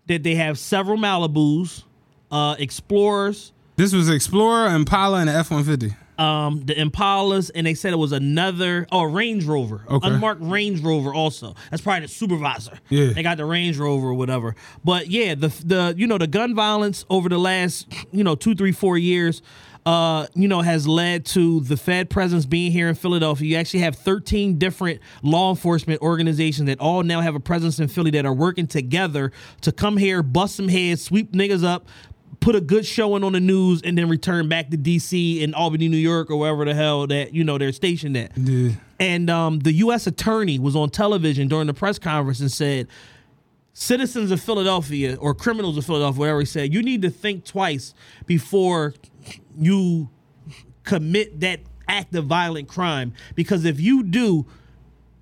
that 0.07 0.23
they 0.23 0.35
have 0.35 0.59
several 0.59 0.99
Malibus, 0.99 1.85
uh, 2.31 2.57
Explorers, 2.59 3.53
This 3.77 3.93
was 3.93 4.09
Explorer, 4.11 4.69
Impala, 4.75 5.21
and 5.21 5.29
the 5.29 5.33
F 5.35 5.51
one 5.51 5.65
fifty. 5.65 5.95
um, 6.19 6.61
the 6.65 6.75
Impalas, 6.75 7.51
and 7.55 7.67
they 7.67 7.75
said 7.75 7.93
it 7.93 7.97
was 7.97 8.13
another 8.13 8.87
oh 8.93 9.03
Range 9.05 9.45
Rover, 9.45 9.85
Okay. 9.89 10.09
unmarked 10.09 10.43
Range 10.43 10.81
Rover. 10.81 11.13
Also, 11.15 11.55
that's 11.71 11.83
probably 11.83 12.03
the 12.03 12.09
supervisor. 12.09 12.79
Yeah. 12.89 13.13
they 13.13 13.23
got 13.23 13.37
the 13.37 13.45
Range 13.45 13.77
Rover 13.79 14.09
or 14.09 14.15
whatever. 14.15 14.55
But 14.85 15.09
yeah, 15.09 15.35
the 15.35 15.49
the 15.65 15.95
you 15.97 16.07
know 16.07 16.19
the 16.19 16.27
gun 16.29 16.55
violence 16.55 17.05
over 17.11 17.29
the 17.29 17.39
last 17.39 17.87
you 18.13 18.23
know 18.25 18.35
two 18.37 18.55
three 18.55 18.73
four 18.73 18.97
years. 18.99 19.43
Uh, 19.87 20.27
you 20.35 20.49
know, 20.49 20.63
has 20.63 20.89
led 20.89 21.27
to 21.27 21.61
the 21.61 21.77
Fed 21.77 22.09
presence 22.09 22.47
being 22.47 22.73
here 22.73 22.89
in 22.89 22.95
Philadelphia. 22.95 23.47
You 23.49 23.57
actually 23.57 23.81
have 23.81 23.97
13 23.97 24.57
different 24.57 24.99
law 25.23 25.51
enforcement 25.51 26.01
organizations 26.01 26.69
that 26.69 26.81
all 26.81 27.03
now 27.03 27.21
have 27.21 27.35
a 27.35 27.41
presence 27.41 27.79
in 27.79 27.89
Philly 27.89 28.11
that 28.13 28.25
are 28.25 28.33
working 28.33 28.67
together 28.67 29.31
to 29.61 29.73
come 29.73 29.99
here, 29.99 30.23
bust 30.23 30.57
some 30.57 30.69
heads, 30.69 31.03
sweep 31.03 31.33
niggas 31.33 31.63
up, 31.63 31.87
put 32.41 32.55
a 32.55 32.61
good 32.61 32.85
showing 32.85 33.25
on 33.25 33.33
the 33.33 33.41
news 33.41 33.81
and 33.83 33.97
then 33.97 34.09
return 34.09 34.49
back 34.49 34.71
to 34.71 34.77
DC 34.77 35.43
and 35.43 35.55
Albany, 35.55 35.89
New 35.89 35.97
York, 35.97 36.31
or 36.31 36.37
wherever 36.37 36.65
the 36.65 36.75
hell 36.75 37.07
that 37.07 37.35
you 37.35 37.43
know 37.43 37.59
they're 37.59 37.73
stationed 37.73 38.17
at. 38.17 38.37
And 39.01 39.29
um, 39.31 39.61
the 39.61 39.73
U.S. 39.73 40.07
attorney 40.07 40.59
was 40.59 40.77
on 40.77 40.91
television 40.91 41.49
during 41.49 41.67
the 41.67 41.75
press 41.75 41.99
conference 41.99 42.41
and 42.41 42.53
said, 42.53 42.87
"Citizens 43.73 44.31
of 44.31 44.41
Philadelphia 44.43 45.17
or 45.17 45.35
criminals 45.35 45.77
of 45.79 45.87
Philadelphia, 45.87 46.21
whatever 46.21 46.41
he 46.41 46.47
said, 46.47 46.73
you 46.73 46.83
need 46.83 47.03
to 47.03 47.11
think 47.11 47.45
twice 47.45 47.95
before 48.27 48.95
you 49.57 50.09
commit 50.83 51.41
that 51.41 51.61
act 51.89 52.15
of 52.15 52.27
violent 52.27 52.69
crime 52.69 53.13
because 53.35 53.65
if 53.65 53.81
you 53.81 54.03
do." 54.03 54.47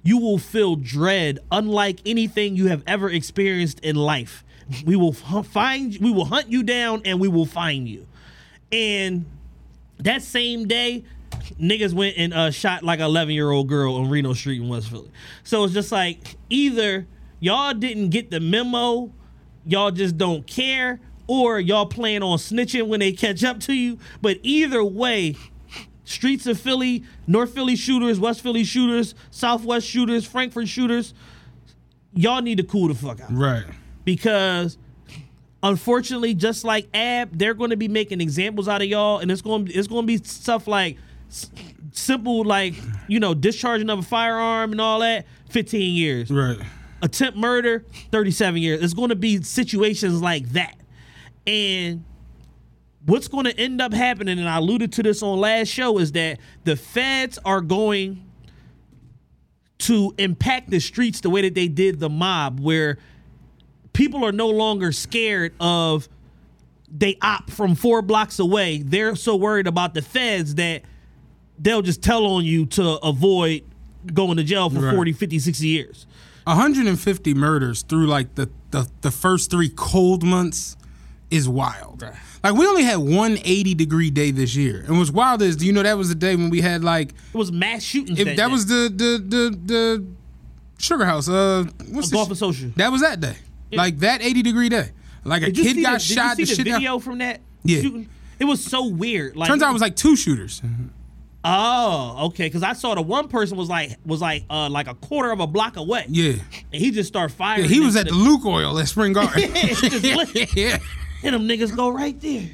You 0.04 0.18
will 0.18 0.38
feel 0.38 0.74
dread 0.74 1.38
unlike 1.52 2.00
anything 2.04 2.56
you 2.56 2.66
have 2.66 2.82
ever 2.88 3.08
experienced 3.08 3.78
in 3.80 3.94
life. 3.94 4.44
We 4.84 4.96
will 4.96 5.12
find 5.12 5.96
we 6.00 6.10
will 6.10 6.24
hunt 6.24 6.48
you 6.48 6.64
down 6.64 7.02
and 7.04 7.20
we 7.20 7.28
will 7.28 7.46
find 7.46 7.88
you. 7.88 8.08
And 8.72 9.26
that 9.98 10.22
same 10.22 10.66
day, 10.66 11.04
niggas 11.60 11.92
went 11.92 12.16
and 12.16 12.32
uh, 12.32 12.50
shot 12.50 12.82
like 12.82 12.98
an 12.98 13.06
11 13.06 13.34
year 13.34 13.50
old 13.50 13.68
girl 13.68 13.96
on 13.96 14.08
Reno 14.08 14.32
Street 14.32 14.60
in 14.60 14.68
West 14.68 14.88
Philly. 14.88 15.10
So 15.44 15.64
it's 15.64 15.74
just 15.74 15.92
like 15.92 16.36
either 16.50 17.06
y'all 17.40 17.74
didn't 17.74 18.08
get 18.08 18.30
the 18.30 18.40
memo, 18.40 19.12
y'all 19.66 19.90
just 19.90 20.16
don't 20.16 20.46
care, 20.46 21.00
or 21.26 21.58
y'all 21.60 21.86
plan 21.86 22.22
on 22.22 22.38
snitching 22.38 22.86
when 22.88 23.00
they 23.00 23.12
catch 23.12 23.42
up 23.44 23.60
to 23.60 23.72
you. 23.72 23.98
But 24.20 24.38
either 24.42 24.82
way, 24.84 25.36
streets 26.04 26.46
of 26.46 26.60
Philly, 26.60 27.04
North 27.26 27.54
Philly 27.54 27.76
shooters, 27.76 28.18
West 28.20 28.40
Philly 28.42 28.64
shooters, 28.64 29.14
Southwest 29.30 29.86
shooters, 29.86 30.26
Frankford 30.26 30.68
shooters, 30.68 31.14
y'all 32.14 32.42
need 32.42 32.58
to 32.58 32.64
cool 32.64 32.88
the 32.88 32.94
fuck 32.94 33.20
out 33.20 33.32
Right. 33.32 33.64
because 34.04 34.76
unfortunately, 35.62 36.34
just 36.34 36.64
like 36.64 36.88
Ab, 36.94 37.36
they're 37.38 37.54
going 37.54 37.70
to 37.70 37.76
be 37.76 37.88
making 37.88 38.20
examples 38.20 38.68
out 38.68 38.82
of 38.82 38.88
y'all, 38.88 39.18
and 39.18 39.30
it's 39.30 39.42
going 39.42 39.66
to 39.66 39.72
it's 39.72 39.88
going 39.88 40.02
to 40.02 40.06
be 40.06 40.22
stuff 40.24 40.66
like 40.66 40.98
S- 41.28 41.50
simple 41.92 42.44
like 42.44 42.74
you 43.08 43.20
know 43.20 43.32
discharging 43.34 43.88
of 43.90 44.00
a 44.00 44.02
firearm 44.02 44.72
and 44.72 44.80
all 44.80 45.00
that, 45.00 45.26
15 45.50 45.94
years. 45.94 46.30
Right. 46.30 46.58
Attempt 47.00 47.36
murder, 47.36 47.84
37 48.12 48.60
years. 48.62 48.82
It's 48.82 48.94
going 48.94 49.08
to 49.08 49.16
be 49.16 49.42
situations 49.42 50.20
like 50.22 50.48
that, 50.50 50.76
and 51.46 52.04
what's 53.04 53.28
going 53.28 53.44
to 53.44 53.58
end 53.58 53.80
up 53.80 53.92
happening, 53.92 54.38
and 54.38 54.48
I 54.48 54.58
alluded 54.58 54.92
to 54.94 55.02
this 55.02 55.22
on 55.22 55.38
last 55.38 55.68
show, 55.68 55.98
is 55.98 56.12
that 56.12 56.38
the 56.64 56.76
feds 56.76 57.38
are 57.44 57.60
going 57.60 58.24
to 59.78 60.14
impact 60.18 60.70
the 60.70 60.78
streets 60.78 61.20
the 61.20 61.30
way 61.30 61.42
that 61.42 61.54
they 61.54 61.68
did 61.68 61.98
the 61.98 62.08
mob, 62.08 62.60
where 62.60 62.98
people 63.92 64.24
are 64.24 64.32
no 64.32 64.48
longer 64.48 64.92
scared 64.92 65.54
of 65.60 66.08
they 66.94 67.16
opt 67.22 67.50
from 67.50 67.74
four 67.74 68.02
blocks 68.02 68.38
away. 68.38 68.78
They're 68.78 69.16
so 69.16 69.34
worried 69.34 69.66
about 69.66 69.94
the 69.94 70.02
feds 70.02 70.56
that 70.56 70.82
they'll 71.58 71.82
just 71.82 72.02
tell 72.02 72.26
on 72.26 72.44
you 72.44 72.66
to 72.66 72.98
avoid 73.02 73.64
going 74.12 74.36
to 74.36 74.44
jail 74.44 74.68
for 74.68 74.80
Right. 74.80 74.94
40, 74.94 75.12
50, 75.12 75.38
60 75.38 75.66
years. 75.66 76.06
150 76.44 77.34
murders 77.34 77.82
through 77.82 78.06
like 78.06 78.34
the, 78.34 78.50
the 78.72 78.88
the 79.02 79.10
first 79.12 79.50
three 79.50 79.68
cold 79.68 80.24
months 80.24 80.76
is 81.32 81.48
wild. 81.48 82.04
Like 82.44 82.54
we 82.54 82.66
only 82.66 82.82
had 82.84 82.96
one 82.98 83.38
80 83.44 83.74
degree 83.74 84.10
day 84.10 84.30
this 84.30 84.54
year, 84.56 84.84
and 84.86 84.98
what's 84.98 85.10
wild 85.10 85.42
is, 85.42 85.56
do 85.56 85.64
you 85.66 85.72
know 85.72 85.82
that 85.82 85.96
was 85.96 86.08
the 86.08 86.14
day 86.14 86.34
when 86.36 86.50
we 86.50 86.60
had 86.60 86.82
like 86.84 87.10
It 87.32 87.36
was 87.36 87.50
mass 87.52 87.82
shootings. 87.82 88.18
if 88.18 88.26
that, 88.26 88.36
that 88.36 88.50
was 88.50 88.66
the 88.66 88.88
the 88.94 89.18
the 89.24 89.58
the 89.64 90.06
sugar 90.78 91.04
house. 91.04 91.28
Uh, 91.28 91.64
what's 91.90 92.10
the 92.10 92.14
Golf 92.16 92.28
and 92.28 92.36
Social. 92.38 92.70
That 92.76 92.90
was 92.92 93.00
that 93.02 93.20
day. 93.20 93.36
Like 93.72 93.98
that 94.00 94.22
80 94.22 94.42
degree 94.42 94.68
day. 94.68 94.90
Like 95.24 95.42
a 95.42 95.46
Did 95.46 95.58
you 95.58 95.64
kid 95.74 95.82
got 95.82 96.00
the, 96.00 96.08
did 96.08 96.14
shot. 96.14 96.38
You 96.38 96.46
see 96.46 96.52
the 96.52 96.56
shit 96.56 96.66
down- 96.66 96.80
video 96.80 96.98
from 96.98 97.18
that 97.18 97.40
Yeah. 97.64 97.80
shooting? 97.80 98.08
It 98.40 98.44
was 98.44 98.62
so 98.62 98.88
weird. 98.88 99.36
Like 99.36 99.48
Turns 99.48 99.62
out 99.62 99.70
it 99.70 99.72
was 99.72 99.82
like 99.82 99.94
two 99.96 100.16
shooters. 100.16 100.60
Oh, 101.44 102.26
okay. 102.26 102.46
Because 102.46 102.62
I 102.62 102.72
saw 102.72 102.94
the 102.94 103.02
one 103.02 103.28
person 103.28 103.56
was 103.56 103.68
like 103.68 103.96
was 104.06 104.20
like 104.20 104.44
uh 104.50 104.68
like 104.68 104.88
a 104.88 104.94
quarter 104.94 105.30
of 105.32 105.40
a 105.40 105.46
block 105.46 105.76
away. 105.76 106.04
Yeah. 106.08 106.32
And 106.72 106.82
he 106.82 106.90
just 106.90 107.08
started 107.08 107.34
firing. 107.34 107.62
Yeah, 107.62 107.68
he 107.68 107.80
was 107.80 107.96
at 107.96 108.06
the 108.06 108.12
Lukoil 108.12 108.80
at 108.80 108.88
Spring 108.88 109.12
Garden. 109.14 109.50
Yeah. 110.56 110.78
And 111.22 111.34
them 111.34 111.48
niggas 111.48 111.74
go 111.74 111.88
right 111.90 112.18
there. 112.20 112.48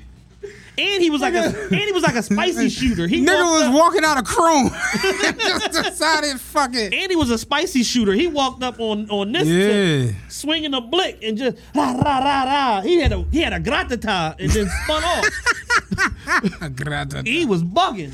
And 0.78 1.03
he 1.03 1.11
was 1.11 1.20
like 1.20 1.35
a 1.35 1.47
and 1.47 1.74
he 1.74 1.90
was 1.90 2.05
like 2.05 2.15
a 2.15 2.23
spicy 2.23 2.69
shooter. 2.78 3.09
He 3.09 3.20
Nigga 3.27 3.43
was 3.53 3.62
up- 3.65 3.74
walking 3.74 4.05
out 4.05 4.16
of 4.16 4.24
Chrome. 4.24 4.69
Just 5.03 5.73
decided, 5.73 6.40
fuck 6.40 6.73
it. 6.74 6.95
and 6.95 7.11
he 7.11 7.16
was 7.16 7.31
a 7.31 7.39
spicy 7.39 7.82
shooter. 7.82 8.12
He 8.12 8.28
walked 8.28 8.62
up 8.62 8.78
on 8.78 9.11
on 9.11 9.32
this 9.32 9.49
Yeah. 9.49 10.12
tip, 10.12 10.15
swinging 10.31 10.74
a 10.74 10.81
blick 10.81 11.19
and 11.24 11.36
just 11.36 11.57
rah 11.74 11.90
rah 11.95 12.19
rah 12.20 12.45
rah. 12.45 12.81
He 12.82 13.01
had 13.01 13.12
a 13.12 13.23
he 13.32 13.40
had 13.40 13.53
a 13.53 13.59
gratata 13.59 14.36
and 14.39 14.51
then 14.51 14.69
spun 14.85 15.03
off. 15.03 15.24
He 17.24 17.45
was 17.45 17.62
bugging. 17.65 18.12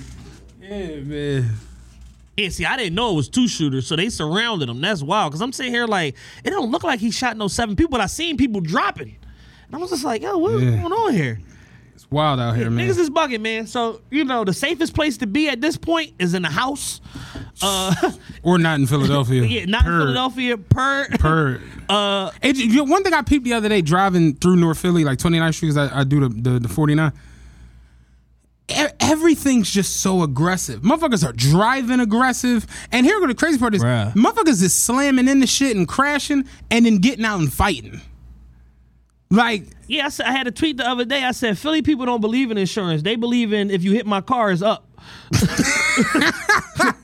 Yeah, 0.63 1.01
man. 1.01 1.51
Yeah, 2.37 2.49
see, 2.49 2.65
I 2.65 2.77
didn't 2.77 2.95
know 2.95 3.11
it 3.13 3.15
was 3.15 3.29
two 3.29 3.47
shooters, 3.47 3.87
so 3.87 3.95
they 3.95 4.09
surrounded 4.09 4.69
him. 4.69 4.81
That's 4.81 5.03
wild. 5.03 5.33
Cause 5.33 5.41
I'm 5.43 5.53
sitting 5.53 5.73
here 5.73 5.87
like 5.87 6.17
it 6.43 6.51
don't 6.51 6.71
look 6.71 6.83
like 6.83 6.99
he 7.01 7.11
shot 7.11 7.37
no 7.37 7.49
seven 7.49 7.77
people, 7.77 7.91
but 7.91 8.01
I 8.01 8.07
seen 8.07 8.37
people 8.37 8.61
dropping. 8.61 9.17
And 9.67 9.75
I 9.77 9.79
was 9.79 9.91
just 9.91 10.05
like, 10.05 10.23
yo, 10.23 10.39
what's 10.39 10.63
Yeah. 10.63 10.71
going 10.81 10.93
on 10.93 11.13
here? 11.15 11.39
It's 11.95 12.11
wild 12.11 12.41
out 12.41 12.57
here, 12.57 12.71
man. 12.71 12.89
Niggas 12.89 12.99
is 12.99 13.09
bugging, 13.09 13.41
man. 13.41 13.67
So, 13.69 14.01
you 14.11 14.25
know, 14.25 14.45
the 14.45 14.53
safest 14.53 14.95
place 14.95 15.17
to 15.19 15.27
be 15.29 15.49
at 15.49 15.61
this 15.61 15.77
point 15.77 16.13
is 16.19 16.35
in 16.35 16.43
the 16.43 16.49
house. 16.51 17.01
Uh 17.63 18.11
or 18.43 18.59
not 18.59 18.81
in 18.81 18.87
Philadelphia. 18.87 19.43
yeah, 19.45 19.65
not 19.67 19.87
in 19.87 19.93
Philadelphia. 19.93 20.59
Per 20.59 21.07
Per. 21.19 21.61
uh 21.89 22.31
Hey, 22.43 22.53
you 22.55 22.77
know, 22.77 22.85
one 22.85 23.05
thing 23.05 23.15
I 23.15 23.23
peeped 23.23 23.45
the 23.45 23.53
other 23.53 23.69
day 23.69 23.81
driving 23.81 24.35
through 24.35 24.57
North 24.57 24.79
Philly, 24.79 25.05
like 25.05 25.19
29th 25.19 25.55
Street, 25.55 25.77
I, 25.77 26.01
I 26.01 26.05
do 26.05 26.21
the, 26.21 26.29
the, 26.29 26.59
the 26.61 26.69
49. 26.69 27.13
E- 28.71 28.75
Everything's 28.99 29.71
just 29.71 30.01
so 30.01 30.23
aggressive. 30.23 30.81
Motherfuckers 30.83 31.27
are 31.27 31.33
driving 31.33 32.01
aggressive. 32.01 32.67
And 32.91 33.07
here 33.07 33.21
go 33.21 33.27
the 33.29 33.35
crazy 33.35 33.59
part 33.59 33.75
is 33.75 33.85
Bruh. 33.85 34.13
motherfuckers 34.15 34.63
is 34.63 34.75
slamming 34.75 35.29
into 35.29 35.47
shit 35.47 35.77
and 35.77 35.87
crashing 35.87 36.45
and 36.71 36.87
then 36.87 36.99
getting 36.99 37.25
out 37.25 37.39
and 37.39 37.53
fighting. 37.53 38.01
Like, 39.31 39.67
Yeah, 39.89 40.09
I, 40.25 40.33
had 40.33 40.47
a 40.47 40.51
tweet 40.51 40.77
the 40.77 40.89
other 40.89 41.05
day. 41.05 41.25
I 41.25 41.33
said 41.33 41.59
Philly 41.59 41.83
people 41.83 42.07
don't 42.07 42.21
believe 42.21 42.51
in 42.51 42.59
insurance. 42.59 43.03
They 43.03 43.17
believe 43.17 43.53
in 43.53 43.71
if 43.71 43.83
you 43.83 43.93
hit 43.93 44.07
my 44.07 44.21
car, 44.21 44.51
it's 44.51 44.63
up. 44.63 44.87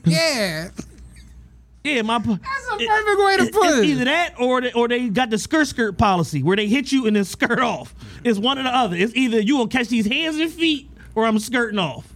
yeah. 0.05 0.69
Yeah, 1.83 2.03
my. 2.03 2.19
That's 2.19 2.67
a 2.69 2.77
perfect 2.77 3.19
way 3.19 3.37
to 3.37 3.51
put 3.51 3.69
it's 3.69 3.77
it. 3.79 3.85
Either 3.85 4.05
that, 4.05 4.39
or 4.39 4.61
they, 4.61 4.71
or 4.73 4.87
they 4.87 5.09
got 5.09 5.31
the 5.31 5.37
skirt 5.39 5.67
skirt 5.67 5.97
policy 5.97 6.43
where 6.43 6.55
they 6.55 6.67
hit 6.67 6.91
you 6.91 7.07
and 7.07 7.15
then 7.15 7.25
skirt 7.25 7.59
off. 7.59 7.95
It's 8.23 8.37
one 8.37 8.59
or 8.59 8.63
the 8.63 8.69
other. 8.69 8.95
It's 8.95 9.15
either 9.15 9.39
you 9.39 9.57
gonna 9.57 9.69
catch 9.69 9.87
these 9.87 10.05
hands 10.05 10.37
and 10.37 10.51
feet, 10.51 10.89
or 11.15 11.25
I'm 11.25 11.39
skirting 11.39 11.79
off. 11.79 12.07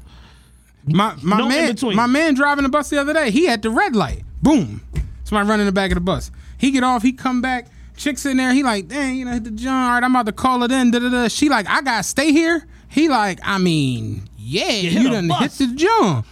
My 0.87 1.15
my 1.23 1.39
No 1.39 1.49
man, 1.49 1.75
my 1.95 2.05
man 2.05 2.35
driving 2.35 2.63
the 2.63 2.69
bus 2.69 2.89
the 2.89 3.01
other 3.01 3.13
day. 3.13 3.31
He 3.31 3.45
had 3.45 3.63
the 3.63 3.71
red 3.71 3.95
light. 3.95 4.23
Boom. 4.43 4.81
Somebody 5.23 5.49
running 5.49 5.61
in 5.61 5.65
the 5.65 5.71
back 5.71 5.89
of 5.89 5.95
the 5.95 6.01
bus. 6.01 6.29
He 6.59 6.69
get 6.69 6.83
off. 6.83 7.01
He 7.01 7.11
come 7.11 7.41
back. 7.41 7.67
Chick 7.97 8.23
in 8.25 8.37
there. 8.37 8.53
He 8.53 8.63
like, 8.63 8.87
dang, 8.87 9.15
you 9.15 9.25
know, 9.25 9.31
hit 9.31 9.45
the 9.45 9.51
John. 9.51 9.83
All 9.83 9.89
right, 9.91 10.03
I'm 10.03 10.11
about 10.15 10.25
to 10.25 10.31
call 10.31 10.63
it 10.63 10.71
in. 10.71 10.91
Da 10.91 10.99
da 10.99 11.09
da. 11.09 11.27
She 11.27 11.49
like, 11.49 11.67
I 11.67 11.81
gotta 11.81 12.03
stay 12.03 12.31
here. 12.31 12.65
He 12.89 13.09
like, 13.09 13.39
I 13.43 13.57
mean, 13.57 14.29
yeah, 14.37 14.69
hit 14.69 14.93
you 14.93 15.07
a 15.07 15.11
done 15.11 15.27
bus. 15.27 15.57
hit 15.57 15.69
the 15.69 15.75
John. 15.75 16.23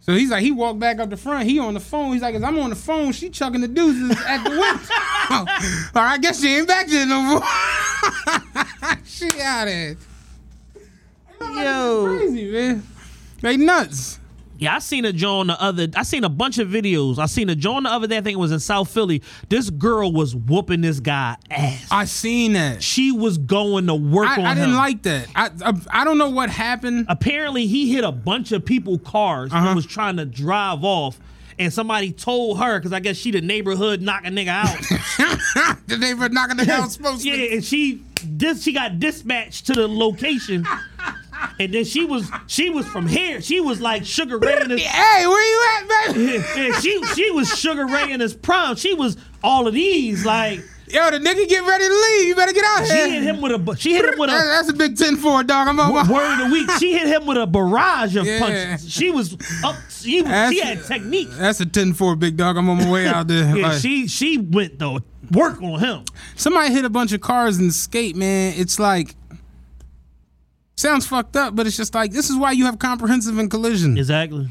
So 0.00 0.14
he's 0.14 0.30
like, 0.30 0.42
he 0.42 0.50
walked 0.50 0.80
back 0.80 0.98
up 0.98 1.10
the 1.10 1.16
front. 1.16 1.48
He 1.48 1.58
on 1.58 1.74
the 1.74 1.80
phone. 1.80 2.12
He's 2.12 2.22
like, 2.22 2.34
as 2.34 2.42
I'm 2.42 2.58
on 2.58 2.70
the 2.70 2.76
phone, 2.76 3.12
she 3.12 3.30
chucking 3.30 3.60
the 3.60 3.68
deuces 3.68 4.10
at 4.26 4.42
the 4.42 4.50
window. 4.50 4.64
All 5.30 6.02
right, 6.02 6.14
I 6.14 6.18
guess 6.18 6.40
she 6.40 6.48
ain't 6.56 6.66
back 6.66 6.86
there 6.86 7.06
no 7.06 7.20
more. 7.20 7.42
she 9.04 9.30
out 9.40 9.68
it. 9.68 9.98
Yo, 11.40 12.16
Crazy 12.18 12.50
man. 12.50 12.82
They 13.40 13.56
nuts. 13.56 14.19
Yeah, 14.60 14.76
I 14.76 14.78
seen 14.78 15.04
a 15.06 15.12
Joan 15.12 15.48
the 15.48 15.60
other. 15.60 15.88
I 15.96 16.02
seen 16.02 16.22
a 16.22 16.28
bunch 16.28 16.58
of 16.58 16.68
videos. 16.68 17.18
I 17.18 17.26
seen 17.26 17.48
a 17.48 17.54
Joan 17.56 17.84
the 17.84 17.90
other 17.90 18.06
day. 18.06 18.18
I 18.18 18.20
think 18.20 18.34
it 18.34 18.38
was 18.40 18.52
in 18.52 18.60
South 18.60 18.90
Philly. 18.92 19.22
This 19.48 19.70
girl 19.70 20.12
was 20.12 20.36
whooping 20.36 20.82
this 20.82 21.00
guy 21.00 21.36
ass. 21.50 21.86
I 21.90 22.04
seen 22.04 22.52
that. 22.52 22.82
She 22.82 23.10
was 23.10 23.38
going 23.38 23.86
to 23.86 23.94
work 23.94 24.28
on 24.38 24.44
I, 24.44 24.50
I 24.50 24.54
didn't 24.54 24.70
him. 24.70 24.76
like 24.76 25.02
that. 25.04 25.28
I, 25.34 25.50
I 25.64 26.02
I 26.02 26.04
don't 26.04 26.18
know 26.18 26.28
what 26.30 26.50
happened. 26.50 27.06
Apparently, 27.08 27.66
he 27.66 27.90
hit 27.92 28.04
a 28.04 28.12
bunch 28.12 28.52
of 28.52 28.64
people 28.64 28.98
cars 28.98 29.50
Uh-huh. 29.52 29.66
and 29.68 29.74
was 29.76 29.86
trying 29.86 30.18
to 30.18 30.26
drive 30.26 30.84
off. 30.84 31.18
And 31.58 31.70
somebody 31.72 32.10
told 32.12 32.58
her 32.58 32.78
because 32.78 32.92
I 32.94 33.00
guess 33.00 33.16
she 33.18 33.30
the 33.32 33.40
neighborhood 33.42 34.00
knock 34.00 34.24
a 34.24 34.28
nigga 34.30 34.48
out. 34.48 35.78
the 35.86 35.96
neighbor 35.98 36.28
knocking 36.30 36.56
the 36.56 36.64
house 36.64 36.94
supposed 36.94 37.22
yeah, 37.24 37.36
to. 37.36 37.52
and 37.54 37.64
she 37.64 38.02
this 38.24 38.62
she 38.62 38.72
got 38.72 38.98
dispatched 38.98 39.66
to 39.66 39.72
the 39.74 39.88
location. 39.88 40.66
And 41.58 41.72
then 41.74 41.84
she 41.84 42.04
was 42.04 42.30
she 42.46 42.70
was 42.70 42.86
from 42.86 43.06
here. 43.06 43.40
She 43.40 43.60
was 43.60 43.80
like 43.80 44.04
Sugar 44.04 44.38
Ray 44.38 44.60
in 44.60 44.70
his 44.70 44.80
Hey, 44.82 45.26
where 45.26 45.42
you 45.50 45.62
at, 45.76 46.14
baby? 46.14 46.24
yeah, 46.56 46.80
she 46.80 47.04
she 47.14 47.30
was 47.30 47.48
Sugar 47.58 47.86
Ray 47.86 48.12
in 48.12 48.20
his 48.20 48.34
prime. 48.34 48.76
She 48.76 48.94
was 48.94 49.16
all 49.42 49.66
of 49.66 49.74
these 49.74 50.24
like 50.24 50.60
Yo, 50.92 51.08
the 51.08 51.18
nigga 51.18 51.48
get 51.48 51.64
ready 51.64 51.86
to 51.86 51.94
leave. 51.94 52.26
You 52.28 52.34
better 52.34 52.52
get 52.52 52.64
out 52.64 52.84
she 52.84 52.92
here. 52.92 53.08
hit 53.10 53.22
him 53.22 53.40
with 53.40 53.52
a 53.52 53.76
she 53.76 53.92
hit 53.92 54.04
him 54.04 54.18
with 54.18 54.28
a 54.28 54.32
That's 54.32 54.68
a 54.70 54.72
big 54.72 54.96
10 54.96 55.16
4, 55.18 55.44
dog. 55.44 55.68
I'm 55.68 55.78
on 55.78 56.08
word 56.08 56.32
of 56.42 56.48
the 56.48 56.52
week. 56.52 56.68
She 56.80 56.92
hit 56.92 57.06
him 57.06 57.26
with 57.26 57.36
a 57.38 57.46
barrage 57.46 58.16
of 58.16 58.26
Yeah. 58.26 58.40
punches. 58.40 58.90
She 58.90 59.10
was 59.10 59.34
up. 59.62 59.76
She, 59.88 60.20
was, 60.22 60.50
she 60.50 60.60
had 60.60 60.82
technique. 60.84 61.28
That's 61.32 61.60
a 61.60 61.66
10 61.66 61.92
4, 61.92 62.16
big 62.16 62.36
dog. 62.36 62.56
I'm 62.56 62.68
on 62.68 62.78
my 62.78 62.90
way 62.90 63.06
out 63.06 63.28
there. 63.28 63.40
Yeah, 63.56 63.68
Like, 63.68 63.80
she 63.80 64.08
she 64.08 64.38
went 64.38 64.78
though 64.80 64.98
work 65.30 65.62
on 65.62 65.78
him. 65.78 66.04
somebody 66.34 66.72
hit 66.72 66.84
a 66.84 66.90
bunch 66.90 67.12
of 67.12 67.20
cars 67.20 67.58
and 67.58 67.72
skate, 67.72 68.16
man. 68.16 68.54
It's 68.56 68.80
like, 68.80 69.14
sounds 70.80 71.06
fucked 71.06 71.36
up, 71.36 71.54
but 71.54 71.66
it's 71.66 71.76
just 71.76 71.94
like, 71.94 72.10
this 72.10 72.30
is 72.30 72.36
why 72.36 72.52
you 72.52 72.64
have 72.64 72.78
comprehensive 72.78 73.38
and 73.38 73.50
collision. 73.50 73.96
Exactly. 73.96 74.48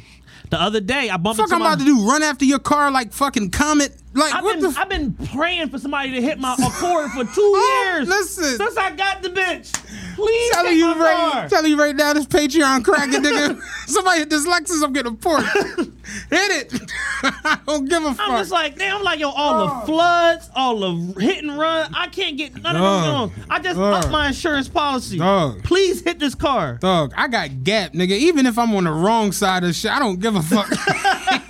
The 0.50 0.62
other 0.62 0.80
day 0.80 1.10
I 1.10 1.18
bumped 1.18 1.40
Fuck, 1.40 1.52
I'm 1.52 1.60
my, 1.60 1.74
about 1.74 1.80
to 1.80 1.86
do 1.86 2.08
run 2.08 2.24
after 2.24 2.46
your 2.46 2.60
car 2.60 2.92
like 2.92 3.14
fucking 3.14 3.52
Comet. 3.52 3.96
Like, 4.20 4.36
I've 4.36 4.44
what 4.44 4.60
been, 4.60 4.72
the 4.72 4.80
I've 4.80 4.90
been 4.90 5.14
praying 5.14 5.70
for 5.70 5.78
somebody 5.80 6.12
to 6.12 6.22
hit 6.22 6.40
my 6.40 6.54
Accord 6.66 7.12
for 7.12 7.24
two 7.24 7.32
Oh, 7.56 7.94
years. 7.96 8.08
listen. 8.08 8.58
since 8.58 8.78
I 8.78 8.92
got 8.92 9.22
the 9.24 9.30
bitch. 9.30 9.74
Please 10.16 10.52
telling 10.52 10.72
hit 10.72 10.78
you 10.80 10.86
my 10.96 10.98
right, 11.00 11.32
car. 11.32 11.48
telling 11.50 11.72
you 11.72 11.80
right 11.80 11.96
now, 11.96 12.12
this 12.14 12.26
Patreon 12.26 12.84
cracking 12.84 13.22
nigga. 13.22 13.62
Somebody 13.88 14.20
hit 14.20 14.30
this 14.30 14.46
Lexus, 14.46 14.84
I'm 14.84 14.92
getting 14.92 15.14
a 15.14 15.16
port. 15.16 15.44
hit 15.44 16.74
it. 16.74 16.82
I 17.24 17.60
don't 17.66 17.86
give 17.88 18.04
a 18.04 18.14
fuck. 18.14 18.20
I'm 18.30 18.38
just 18.40 18.52
like, 18.52 18.78
damn, 18.78 18.98
I'm 18.98 19.04
like, 19.04 19.20
yo, 19.20 19.30
all 19.30 19.66
the 19.66 19.74
oh. 19.74 19.86
floods, 19.86 20.50
all 20.56 20.80
the 20.80 21.22
hit 21.22 21.44
and 21.44 21.58
run, 21.58 21.94
I 21.96 22.08
can't 22.08 22.38
get 22.38 22.62
none 22.62 22.76
of 22.76 22.82
Dog. 22.82 23.30
them 23.32 23.40
going. 23.40 23.50
I 23.50 23.60
just 23.60 23.78
Dog. 23.78 24.04
up 24.06 24.12
my 24.12 24.28
insurance 24.28 24.68
policy. 24.68 25.18
Dog. 25.20 25.64
Please 25.64 26.02
hit 26.04 26.20
this 26.20 26.36
car. 26.36 26.76
Dog, 26.82 27.14
I 27.16 27.28
got 27.30 27.64
gap, 27.64 27.94
nigga. 27.94 28.12
Even 28.12 28.46
if 28.46 28.58
I'm 28.60 28.76
on 28.76 28.84
the 28.84 28.92
wrong 28.92 29.32
side 29.32 29.64
of 29.64 29.74
shit, 29.74 29.92
I 29.92 30.00
don't 30.00 30.20
give 30.20 30.36
a 30.36 30.42
fuck. 30.44 30.68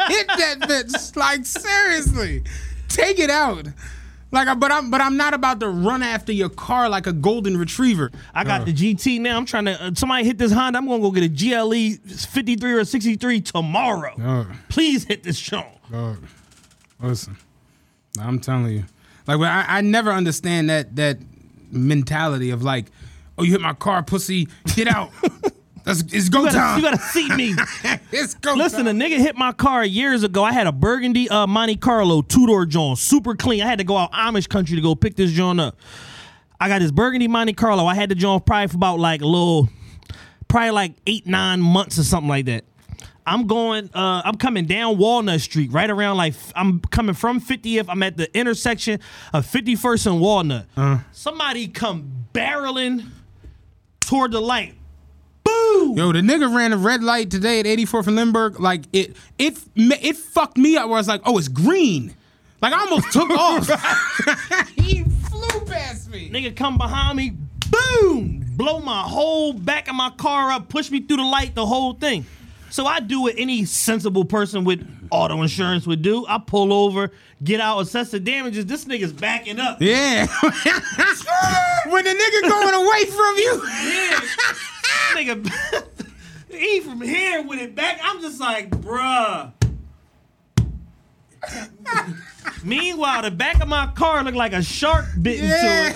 Hit 0.10 0.28
that 0.28 0.60
bitch. 0.62 1.16
Like 1.16 1.46
seriously, 1.46 2.44
take 2.88 3.20
it 3.20 3.30
out. 3.30 3.68
Like, 4.32 4.48
I- 4.48 4.54
but 4.54 4.72
I'm, 4.72 4.92
but 4.92 5.02
I'm 5.02 5.18
not 5.18 5.34
about 5.34 5.60
to 5.62 5.70
run 5.70 6.04
after 6.04 6.32
your 6.32 6.50
car 6.50 6.88
like 6.88 7.08
a 7.08 7.14
golden 7.14 7.58
retriever. 7.58 8.12
I 8.34 8.44
got 8.44 8.62
uh. 8.62 8.66
the 8.66 8.74
GT 8.74 9.20
now. 9.20 9.38
I'm 9.38 9.46
trying 9.46 9.66
to. 9.66 9.84
Uh, 9.84 9.92
somebody 9.96 10.24
hit 10.24 10.38
this 10.38 10.52
Honda. 10.52 10.78
I'm 10.78 10.88
gonna 10.88 11.02
go 11.02 11.12
get 11.12 11.24
a 11.24 11.30
GLE 11.30 11.98
53 12.08 12.74
or 12.74 12.86
63 12.86 13.42
tomorrow. 13.42 14.16
Dog, 14.18 14.48
Please 14.70 15.06
hit 15.06 15.24
this 15.24 15.38
show. 15.38 15.66
Uh. 15.92 16.14
dog. 16.14 16.24
Listen, 17.02 17.38
I'm 18.20 18.40
telling 18.40 18.68
you, 18.68 18.84
like, 19.26 19.40
I, 19.40 19.78
I 19.78 19.82
never 19.82 20.12
understand 20.12 20.70
that 20.70 20.96
that 20.98 21.18
mentality 21.72 22.50
of 22.50 22.62
like, 22.62 22.88
oh, 23.38 23.44
you 23.44 23.52
hit 23.52 23.62
my 23.62 23.74
car, 23.74 24.04
pussy, 24.04 24.48
get 24.76 24.88
out. 24.88 25.12
That's, 25.84 26.02
it's 26.14 26.30
go 26.30 26.40
You 26.40 26.46
gotta, 26.46 26.58
time. 26.58 26.78
you 26.78 26.84
gotta 26.84 27.02
see 27.02 27.30
me. 27.36 27.56
it's 28.12 28.34
go 28.36 28.52
time. 28.52 28.60
Listen, 28.60 28.86
time. 28.86 29.02
a 29.02 29.04
nigga 29.04 29.18
hit 29.18 29.36
my 29.36 29.52
car 29.52 29.84
years 29.86 30.24
ago. 30.24 30.44
I 30.44 30.52
had 30.52 30.68
a 30.68 30.72
burgundy 30.72 31.30
uh, 31.30 31.48
Monte 31.48 31.78
Carlo 31.78 32.22
two 32.22 32.48
door 32.48 32.66
John, 32.66 32.96
super 32.96 33.36
clean. 33.36 33.62
I 33.62 33.66
had 33.68 33.80
to 33.80 33.84
go 33.84 33.98
out 33.98 34.12
Amish 34.12 34.50
country 34.50 34.76
to 34.76 34.82
go 34.82 34.96
pick 34.96 35.16
this 35.16 35.32
John 35.32 35.60
up. 35.60 35.78
I 36.60 36.68
got 36.68 36.80
this 36.80 36.92
burgundy 36.92 37.28
Monte 37.28 37.54
Carlo. 37.54 37.86
I 37.86 37.96
had 37.96 38.10
the 38.10 38.16
John 38.16 38.42
probably 38.42 38.68
for 38.68 38.76
about 38.76 39.00
like 39.00 39.22
a 39.22 39.26
little, 39.28 39.70
probably 40.48 40.72
like 40.72 40.94
eight 41.08 41.26
nine 41.26 41.62
months 41.62 41.98
or 41.98 42.04
something 42.04 42.30
like 42.30 42.46
that. 42.46 42.66
I'm 43.26 43.46
going. 43.46 43.92
Uh, 43.94 44.24
I'm 44.26 44.36
coming 44.36 44.66
down 44.66 44.98
Walnut 44.98 45.40
Street, 45.42 45.72
right 45.72 45.90
around 45.90 46.18
like 46.18 46.34
I'm 46.56 46.80
coming 46.80 47.14
from 47.14 47.40
50th. 47.40 47.86
I'm 47.88 48.02
at 48.02 48.18
the 48.18 48.36
intersection 48.36 49.00
of 49.34 49.46
51st 49.46 50.08
and 50.08 50.20
Walnut. 50.20 50.66
Somebody 51.12 51.68
come 51.68 52.26
barreling 52.34 53.06
toward 54.00 54.32
the 54.32 54.42
light. 54.42 54.74
Boom! 55.70 55.98
Yo, 55.98 56.12
the 56.12 56.20
nigga 56.20 56.54
ran 56.54 56.74
a 56.74 56.78
red 56.78 57.04
light 57.04 57.30
today 57.30 57.60
at 57.60 57.66
84th 57.66 58.08
and 58.08 58.16
Lindbergh. 58.16 58.60
Like 58.60 58.84
it, 58.94 59.16
it, 59.38 59.58
it 59.76 60.18
fucked 60.18 60.58
me 60.58 60.78
up. 60.78 60.88
Where 60.88 60.96
I 60.96 61.00
was 61.00 61.08
like, 61.08 61.22
oh, 61.26 61.38
it's 61.38 61.48
green. 61.48 62.16
Like 62.62 62.74
I 62.74 62.80
almost 62.82 63.12
took 63.12 63.30
off. 63.32 63.68
he 64.76 65.04
flew 65.04 65.66
past 65.66 66.10
me. 66.10 66.30
Nigga 66.30 66.56
come 66.56 66.78
behind 66.78 67.18
me, 67.18 67.34
boom, 67.70 68.46
blow 68.58 68.80
my 68.80 69.02
whole 69.02 69.54
back 69.54 69.88
of 69.88 69.96
my 69.96 70.10
car 70.12 70.52
up, 70.52 70.70
push 70.70 70.92
me 70.92 71.02
through 71.02 71.18
the 71.18 71.24
light, 71.24 71.56
the 71.56 71.66
whole 71.66 71.94
thing. 71.94 72.26
So 72.70 72.86
I 72.86 73.00
do 73.00 73.22
what 73.22 73.36
any 73.38 73.66
sensible 73.66 74.26
person 74.26 74.64
with 74.64 74.86
auto 75.10 75.42
insurance 75.42 75.88
would 75.88 76.02
do. 76.02 76.26
I 76.28 76.38
pull 76.38 76.72
over, 76.72 77.12
get 77.44 77.60
out, 77.60 77.80
assess 77.80 78.12
the 78.12 78.20
damages. 78.20 78.66
This 78.66 78.86
nigga's 78.86 79.14
backing 79.14 79.60
up. 79.60 79.82
Yeah. 79.82 80.28
when 81.88 82.04
the 82.04 82.12
nigga 82.12 82.50
going 82.50 82.76
away 82.76 83.06
from 83.06 83.38
you. 83.38 83.62
Yeah. 83.86 84.20
Nigga, 85.16 85.88
he 86.50 86.80
from 86.82 87.02
here 87.02 87.42
with 87.44 87.60
it 87.60 87.76
back. 87.76 88.00
I'm 88.04 88.22
just 88.22 88.40
like, 88.40 88.70
bruh. 88.70 89.54
Meanwhile, 92.64 93.22
the 93.24 93.32
back 93.32 93.62
of 93.62 93.70
my 93.70 93.88
car 93.96 94.24
looked 94.24 94.38
like 94.38 94.54
a 94.54 94.62
shark 94.62 95.06
bit 95.22 95.40
into 95.40 95.50
it. 95.54 95.96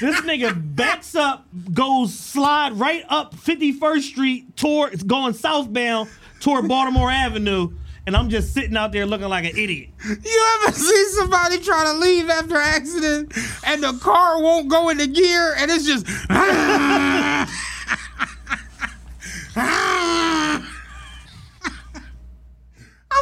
This 0.00 0.20
nigga 0.22 0.54
backs 0.74 1.14
up, 1.14 1.46
goes 1.72 2.12
slide 2.12 2.72
right 2.72 3.04
up 3.08 3.34
51st 3.34 4.00
Street 4.02 4.56
toward 4.56 4.92
it's 4.92 5.02
going 5.02 5.34
southbound 5.34 6.10
toward 6.40 6.68
Baltimore 6.68 7.10
Avenue, 7.10 7.70
and 8.06 8.16
I'm 8.16 8.28
just 8.28 8.52
sitting 8.52 8.76
out 8.76 8.92
there 8.92 9.06
looking 9.06 9.28
like 9.28 9.44
an 9.44 9.56
idiot. 9.56 9.90
You 10.04 10.58
ever 10.60 10.72
see 10.72 11.04
somebody 11.10 11.58
try 11.58 11.84
to 11.84 11.92
leave 11.98 12.28
after 12.28 12.56
an 12.56 12.62
accident 12.62 13.32
and 13.64 13.82
the 13.82 13.92
car 14.02 14.42
won't 14.42 14.68
go 14.68 14.88
into 14.88 15.06
gear 15.06 15.54
and 15.58 15.70
it's 15.70 15.86
just. 15.86 16.06
I 19.56 20.62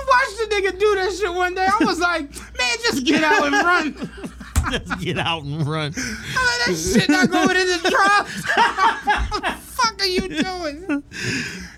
watched 0.09 0.39
the 0.39 0.47
nigga 0.55 0.79
do 0.79 0.95
that 0.97 1.13
shit 1.13 1.33
one 1.33 1.55
day. 1.55 1.67
I 1.67 1.85
was 1.85 2.01
like, 2.01 2.31
man, 2.59 2.77
just 2.83 3.05
get 3.05 3.23
out 3.23 3.47
and 3.47 3.55
run. 3.55 4.11
Just 4.71 4.99
get 5.01 5.19
out 5.19 5.43
and 5.45 5.67
run. 5.67 5.93
Like, 5.93 5.95
that 5.95 6.75
shit 6.75 7.11
not 7.11 7.31
going 7.31 7.55
in 7.55 7.67
the 7.67 7.81
truck. 7.91 9.59
what 9.95 10.01
fuck 10.01 10.07
are 10.07 10.11
you 10.11 10.43
doing? 10.43 11.03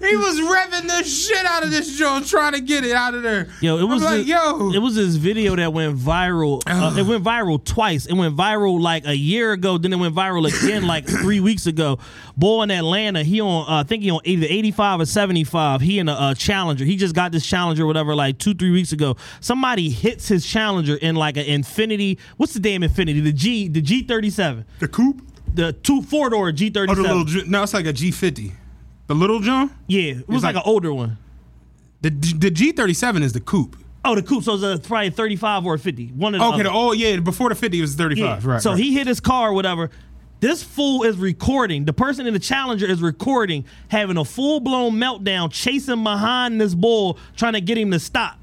He 0.00 0.16
was 0.16 0.40
revving 0.40 0.88
the 0.88 1.04
shit 1.04 1.44
out 1.46 1.62
of 1.64 1.70
this 1.70 1.96
joint 1.96 2.26
trying 2.26 2.52
to 2.52 2.60
get 2.60 2.84
it 2.84 2.92
out 2.92 3.14
of 3.14 3.22
there. 3.22 3.48
Yo, 3.60 3.78
it 3.78 3.84
was 3.84 4.02
I'm 4.02 4.18
like, 4.18 4.18
this, 4.20 4.28
yo. 4.28 4.72
It 4.72 4.78
was 4.78 4.94
this 4.94 5.16
video 5.16 5.56
that 5.56 5.72
went 5.72 5.96
viral. 5.96 6.62
Uh, 6.66 6.94
it 6.98 7.06
went 7.06 7.24
viral 7.24 7.62
twice. 7.62 8.06
It 8.06 8.14
went 8.14 8.36
viral 8.36 8.80
like 8.80 9.06
a 9.06 9.16
year 9.16 9.52
ago. 9.52 9.78
Then 9.78 9.92
it 9.92 9.96
went 9.96 10.14
viral 10.14 10.46
again 10.46 10.86
like 10.86 11.06
three 11.22 11.40
weeks 11.40 11.66
ago. 11.66 11.98
Boy 12.36 12.64
in 12.64 12.70
Atlanta, 12.70 13.22
he 13.22 13.40
on 13.40 13.68
uh, 13.68 13.80
I 13.80 13.82
think 13.84 14.02
he 14.02 14.10
on 14.10 14.20
either 14.24 14.46
eighty 14.48 14.70
five 14.70 15.00
or 15.00 15.06
seventy 15.06 15.44
five. 15.44 15.80
He 15.80 15.98
in 15.98 16.08
a, 16.08 16.12
uh 16.12 16.34
Challenger. 16.34 16.84
He 16.84 16.96
just 16.96 17.14
got 17.14 17.32
this 17.32 17.46
Challenger, 17.46 17.84
or 17.84 17.86
whatever, 17.86 18.14
like 18.14 18.38
two 18.38 18.54
three 18.54 18.70
weeks 18.70 18.92
ago. 18.92 19.16
Somebody 19.40 19.90
hits 19.90 20.28
his 20.28 20.44
Challenger 20.46 20.96
in 20.96 21.16
like 21.16 21.36
an 21.36 21.44
Infiniti. 21.46 22.18
What's 22.36 22.52
the 22.54 22.60
damn 22.60 22.82
Infiniti? 22.82 23.22
The 23.22 23.32
G 23.32 23.68
the 23.68 23.80
G 23.80 24.02
thirty 24.02 24.30
seven. 24.30 24.64
The 24.80 24.88
coupe? 24.88 25.22
The 25.56 25.72
two 25.72 26.02
four 26.02 26.30
door 26.30 26.52
G 26.52 26.68
thirty 26.68 26.92
Oh, 26.92 26.94
the 26.94 27.02
little. 27.02 27.48
No, 27.48 27.62
it's 27.62 27.72
like 27.72 27.86
a 27.86 27.92
G50. 27.92 28.52
The 29.06 29.14
little 29.14 29.40
John? 29.40 29.74
Yeah, 29.86 30.12
it 30.12 30.28
was 30.28 30.42
like, 30.42 30.54
like- 30.54 30.64
an 30.64 30.70
older 30.70 30.92
one. 30.92 31.18
The 32.02 32.10
the 32.10 32.50
G37 32.50 33.22
is 33.22 33.32
the 33.32 33.40
coupe. 33.40 33.76
Oh, 34.04 34.14
the 34.14 34.22
coupe. 34.22 34.44
So 34.44 34.54
it's 34.54 34.62
a, 34.62 34.86
probably 34.86 35.10
thirty 35.10 35.34
five 35.34 35.64
or 35.64 35.74
a 35.74 35.78
fifty. 35.78 36.08
One 36.08 36.34
of 36.34 36.40
the 36.40 36.46
Okay, 36.46 36.62
the, 36.64 36.70
oh 36.70 36.92
yeah, 36.92 37.16
before 37.20 37.48
the 37.48 37.54
50 37.54 37.78
it 37.78 37.80
was 37.80 37.94
35. 37.94 38.44
Yeah. 38.44 38.50
Right. 38.50 38.62
So 38.62 38.70
right. 38.70 38.78
he 38.78 38.92
hit 38.92 39.06
his 39.06 39.18
car, 39.18 39.48
or 39.48 39.52
whatever. 39.54 39.90
This 40.40 40.62
fool 40.62 41.02
is 41.02 41.16
recording. 41.16 41.86
The 41.86 41.94
person 41.94 42.26
in 42.26 42.34
the 42.34 42.38
Challenger 42.38 42.86
is 42.86 43.00
recording, 43.00 43.64
having 43.88 44.18
a 44.18 44.24
full 44.24 44.60
blown 44.60 44.92
meltdown, 44.92 45.50
chasing 45.50 46.04
behind 46.04 46.60
this 46.60 46.74
bull, 46.74 47.18
trying 47.34 47.54
to 47.54 47.62
get 47.62 47.78
him 47.78 47.90
to 47.92 47.98
stop. 47.98 48.38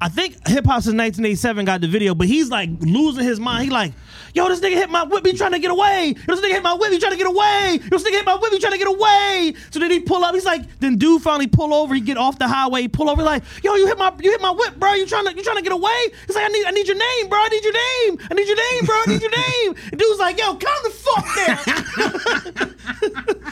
I 0.00 0.08
think 0.08 0.34
Hip 0.48 0.64
Hop 0.66 0.82
since 0.82 0.96
1987 0.96 1.64
got 1.66 1.80
the 1.82 1.86
video, 1.86 2.14
but 2.14 2.26
he's 2.26 2.48
like 2.48 2.70
losing 2.80 3.24
his 3.24 3.38
mind. 3.38 3.64
He 3.64 3.70
like, 3.70 3.92
yo, 4.34 4.48
this 4.48 4.60
nigga 4.60 4.74
hit 4.74 4.90
my 4.90 5.04
whip, 5.04 5.24
he 5.26 5.32
trying 5.32 5.52
to 5.52 5.58
get 5.58 5.70
away. 5.70 6.14
Yo, 6.16 6.34
this 6.34 6.40
nigga 6.44 6.52
hit 6.52 6.62
my 6.62 6.74
whip, 6.74 6.92
he 6.92 6.98
trying 6.98 7.12
to 7.12 7.18
get 7.18 7.26
away. 7.26 7.78
Yo, 7.82 7.88
this 7.90 8.02
nigga 8.02 8.12
hit 8.12 8.26
my 8.26 8.36
whip, 8.36 8.52
he 8.52 8.58
trying 8.58 8.72
to 8.72 8.78
get 8.78 8.88
away. 8.88 9.54
So 9.70 9.78
then 9.78 9.90
he 9.90 10.00
pull 10.00 10.24
up. 10.24 10.34
He's 10.34 10.44
like, 10.44 10.62
then 10.80 10.96
dude 10.96 11.22
finally 11.22 11.46
pull 11.46 11.72
over. 11.74 11.94
He 11.94 12.00
get 12.00 12.16
off 12.16 12.38
the 12.38 12.48
highway, 12.48 12.88
pull 12.88 13.10
over. 13.10 13.22
Like, 13.22 13.42
yo, 13.62 13.74
you 13.74 13.86
hit 13.86 13.98
my, 13.98 14.12
you 14.20 14.30
hit 14.30 14.40
my 14.40 14.50
whip, 14.50 14.76
bro. 14.76 14.94
You 14.94 15.06
trying 15.06 15.26
to, 15.26 15.34
you 15.34 15.42
trying 15.42 15.56
to 15.56 15.62
get 15.62 15.72
away? 15.72 16.08
He's 16.26 16.36
like, 16.36 16.44
I 16.44 16.48
need, 16.48 16.66
I 16.66 16.70
need 16.70 16.86
your 16.86 16.98
name, 16.98 17.28
bro. 17.28 17.38
I 17.38 17.48
need 17.48 17.64
your 17.64 17.72
name. 17.72 18.18
I 18.30 18.34
need 18.34 18.48
your 18.48 18.56
name, 18.56 18.84
bro. 18.84 18.96
I 18.96 19.04
need 19.08 19.22
your 19.22 19.30
name. 19.30 19.76
And 19.92 20.00
dude's 20.00 20.18
like, 20.18 20.38
yo, 20.38 20.54
calm 20.54 20.82
the 20.84 20.90
fuck 20.90 21.26
down. 21.36 22.76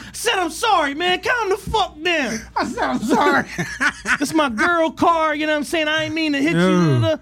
Said 0.13 0.37
I'm 0.37 0.49
sorry, 0.49 0.93
man. 0.95 1.21
Calm 1.21 1.49
the 1.49 1.57
fuck 1.57 2.01
down. 2.01 2.39
I 2.55 2.65
said 2.65 2.83
I'm 2.83 2.99
sorry. 2.99 3.45
It's 4.19 4.33
my 4.33 4.49
girl 4.49 4.91
car. 4.91 5.33
You 5.33 5.47
know 5.47 5.53
what 5.53 5.59
I'm 5.59 5.63
saying? 5.63 5.87
I 5.87 6.03
ain't 6.05 6.13
mean 6.13 6.33
to 6.33 6.41
hit 6.41 6.53
you. 6.53 6.59
Yeah. 6.59 6.99
da, 6.99 6.99
da, 6.99 7.15
da. 7.15 7.21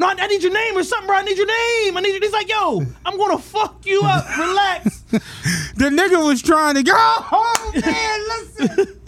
No, 0.00 0.06
I, 0.06 0.14
I 0.18 0.26
need 0.28 0.42
your 0.42 0.52
name 0.52 0.78
or 0.78 0.82
something, 0.82 1.06
bro. 1.06 1.16
I 1.18 1.22
need 1.22 1.36
your 1.36 1.46
name. 1.46 1.94
I 1.94 2.00
need 2.00 2.14
you. 2.14 2.20
He's 2.22 2.32
like, 2.32 2.48
yo, 2.48 2.82
I'm 3.04 3.18
gonna 3.18 3.38
fuck 3.38 3.84
you 3.84 4.00
up. 4.02 4.26
Relax. 4.38 5.00
the 5.10 5.90
nigga 5.90 6.26
was 6.26 6.40
trying 6.40 6.76
to 6.76 6.82
go. 6.82 6.94
Oh 6.96 7.72
man, 7.74 8.20
listen. 8.28 9.00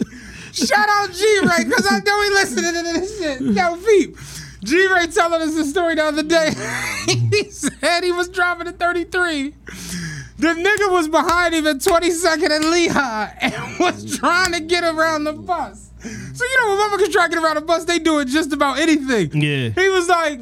Shout 0.67 0.87
out 0.87 1.11
G 1.11 1.39
Ray, 1.39 1.63
because 1.63 1.87
I 1.89 1.99
know 2.05 2.21
he 2.21 2.29
listening 2.29 2.73
to 2.73 2.99
this 2.99 3.17
shit. 3.17 3.41
Yo, 3.41 3.73
Veep. 3.73 4.17
G 4.63 4.87
Ray 4.93 5.07
telling 5.07 5.41
us 5.41 5.55
the 5.55 5.65
story 5.65 5.95
the 5.95 6.03
other 6.03 6.21
day. 6.21 6.51
he 7.07 7.49
said 7.49 8.03
he 8.03 8.11
was 8.11 8.29
driving 8.29 8.67
a 8.67 8.71
33. 8.71 9.49
The 10.37 10.47
nigga 10.47 10.91
was 10.91 11.07
behind 11.07 11.55
him 11.55 11.65
at 11.65 11.77
22nd 11.77 12.51
and 12.51 12.65
Lehigh 12.69 13.35
and 13.41 13.79
was 13.79 14.19
trying 14.19 14.51
to 14.53 14.59
get 14.59 14.83
around 14.83 15.23
the 15.23 15.33
bus. 15.33 15.89
So 16.03 16.45
you 16.45 16.61
know 16.61 16.75
when 16.75 16.77
motherfuckers 16.77 17.11
try 17.11 17.27
to 17.27 17.33
get 17.33 17.43
around 17.43 17.55
the 17.55 17.61
bus, 17.61 17.85
they 17.85 17.97
do 17.97 18.19
it 18.19 18.27
just 18.27 18.53
about 18.53 18.77
anything. 18.77 19.41
Yeah. 19.41 19.69
He 19.69 19.89
was 19.89 20.07
like, 20.07 20.41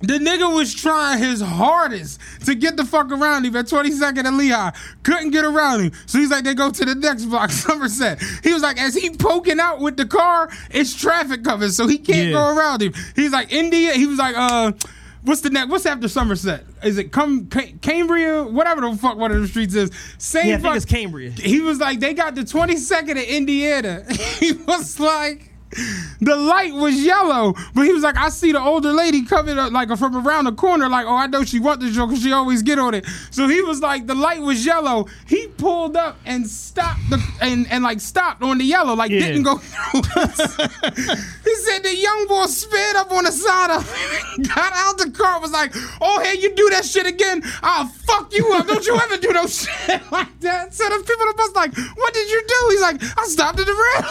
the 0.00 0.14
nigga 0.18 0.54
was 0.54 0.72
trying 0.74 1.18
his 1.18 1.40
hardest 1.40 2.20
to 2.46 2.54
get 2.54 2.76
the 2.76 2.84
fuck 2.84 3.10
around 3.10 3.44
him 3.44 3.56
at 3.56 3.66
22nd 3.66 4.26
and 4.26 4.36
Lehigh. 4.38 4.70
Couldn't 5.02 5.30
get 5.30 5.44
around 5.44 5.80
him. 5.80 5.92
So 6.06 6.18
he's 6.18 6.30
like, 6.30 6.44
they 6.44 6.54
go 6.54 6.70
to 6.70 6.84
the 6.84 6.94
next 6.94 7.24
block, 7.24 7.50
Somerset. 7.52 8.22
He 8.44 8.52
was 8.52 8.62
like, 8.62 8.80
as 8.80 8.94
he 8.94 9.10
poking 9.10 9.58
out 9.58 9.80
with 9.80 9.96
the 9.96 10.06
car, 10.06 10.50
it's 10.70 10.94
traffic 10.94 11.42
coming, 11.42 11.70
so 11.70 11.86
he 11.88 11.98
can't 11.98 12.28
Yeah. 12.28 12.32
go 12.32 12.56
around 12.56 12.82
him. 12.82 12.92
He's 13.16 13.32
like, 13.32 13.52
India. 13.52 13.92
He 13.94 14.06
was 14.06 14.18
like, 14.18 14.36
uh, 14.36 14.70
what's 15.24 15.40
the 15.40 15.50
next? 15.50 15.68
What's 15.68 15.84
after 15.84 16.06
Somerset? 16.06 16.64
Is 16.84 16.96
it 16.96 17.10
come 17.10 17.48
Ca- 17.48 17.74
Cambria? 17.82 18.44
Whatever 18.44 18.82
the 18.82 18.96
fuck 18.96 19.16
one 19.16 19.32
of 19.32 19.40
the 19.42 19.48
streets 19.48 19.74
is. 19.74 19.90
Same 20.18 20.46
Yeah, 20.46 20.58
fuck- 20.58 20.86
Cambria. 20.86 21.30
he 21.32 21.60
was 21.60 21.80
like, 21.80 21.98
they 21.98 22.14
got 22.14 22.36
the 22.36 22.42
22nd 22.42 23.10
of 23.10 23.16
Indiana. 23.18 24.04
he 24.38 24.52
was 24.52 25.00
like, 25.00 25.47
the 26.20 26.36
light 26.36 26.72
was 26.74 26.94
yellow, 27.04 27.54
but 27.74 27.82
he 27.82 27.92
was 27.92 28.02
like, 28.02 28.16
I 28.16 28.28
see 28.30 28.52
the 28.52 28.60
older 28.60 28.92
lady 28.92 29.24
coming 29.24 29.58
up 29.58 29.72
like 29.72 29.88
from 29.96 30.16
around 30.26 30.44
the 30.46 30.52
corner, 30.52 30.88
like, 30.88 31.06
oh, 31.06 31.14
I 31.16 31.26
know 31.26 31.44
she 31.44 31.58
want 31.60 31.80
this 31.80 31.94
joke 31.94 32.10
because 32.10 32.22
she 32.22 32.32
always 32.32 32.62
get 32.62 32.78
on 32.78 32.94
it. 32.94 33.04
So 33.30 33.48
he 33.48 33.62
was 33.62 33.80
like, 33.80 34.06
the 34.06 34.14
light 34.14 34.40
was 34.40 34.64
yellow. 34.64 35.06
He 35.26 35.46
pulled 35.46 35.96
up 35.96 36.18
and 36.24 36.46
stopped 36.46 37.10
the 37.10 37.22
and, 37.40 37.66
and 37.70 37.84
like 37.84 38.00
stopped 38.00 38.42
on 38.42 38.58
the 38.58 38.64
yellow, 38.64 38.94
like 38.94 39.10
Yeah. 39.10 39.20
didn't 39.20 39.42
go 39.44 39.56
through. 39.58 40.00
he 40.02 41.54
said 41.56 41.82
the 41.82 41.94
young 41.96 42.26
boy 42.26 42.46
sped 42.46 42.96
up 42.96 43.10
on 43.12 43.24
the 43.24 43.32
side 43.32 43.70
of 43.76 43.82
him, 44.36 44.42
got 44.54 44.72
out 44.74 44.98
the 44.98 45.10
car, 45.10 45.40
was 45.40 45.52
like, 45.52 45.72
oh 46.00 46.20
hey, 46.22 46.38
you 46.40 46.54
do 46.54 46.68
that 46.70 46.84
shit 46.84 47.06
again, 47.06 47.42
I'll 47.62 47.86
fuck 47.88 48.32
you 48.34 48.50
up. 48.54 48.66
Don't 48.66 48.86
you 48.86 48.96
ever 48.96 49.16
do 49.16 49.32
no 49.32 49.46
shit 49.48 50.00
like 50.10 50.40
that. 50.40 50.74
So 50.74 50.84
the 50.88 51.04
people 51.04 51.22
on 51.22 51.28
the 51.28 51.34
bus 51.36 51.54
like, 51.54 51.76
what 51.96 52.14
did 52.14 52.30
you 52.30 52.42
do? 52.46 52.66
He's 52.70 52.80
like, 52.80 53.02
I 53.18 53.24
stopped 53.26 53.60
at 53.60 53.66
the 53.66 53.72
red. 53.72 54.04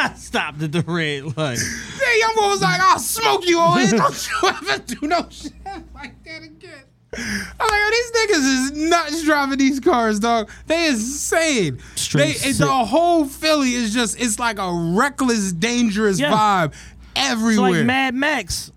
I 0.00 0.14
stopped 0.16 0.62
at 0.62 0.69
the 0.72 0.82
red 0.82 1.36
light. 1.36 1.58
The 1.58 2.18
young 2.18 2.34
boy 2.34 2.48
was 2.50 2.62
like, 2.62 2.80
I'll 2.80 2.98
smoke 2.98 3.46
you 3.46 3.58
all 3.58 3.76
in. 3.78 3.90
Don't 3.96 4.28
you 4.42 4.48
ever 4.48 4.78
do 4.78 5.06
no 5.06 5.26
shit 5.30 5.52
like 5.94 6.22
that 6.24 6.42
again. 6.42 6.84
I'm 7.12 7.18
like, 7.58 7.80
yo, 7.80 7.90
these 7.90 8.12
niggas 8.12 8.54
is 8.54 8.72
nuts 8.88 9.24
driving 9.24 9.58
these 9.58 9.80
cars, 9.80 10.20
dog. 10.20 10.48
They 10.66 10.88
insane. 10.90 11.80
Straight 11.96 12.38
they, 12.38 12.52
the 12.52 12.68
whole 12.68 13.24
Philly 13.26 13.74
is 13.74 13.92
just, 13.92 14.20
it's 14.20 14.38
like 14.38 14.58
a 14.60 14.72
reckless, 14.96 15.52
dangerous 15.52 16.20
Yeah. 16.20 16.30
vibe 16.32 16.68
It's 17.16 17.30
everywhere. 17.30 17.70
like 17.72 17.84
Mad 17.86 18.14
Max. 18.14 18.70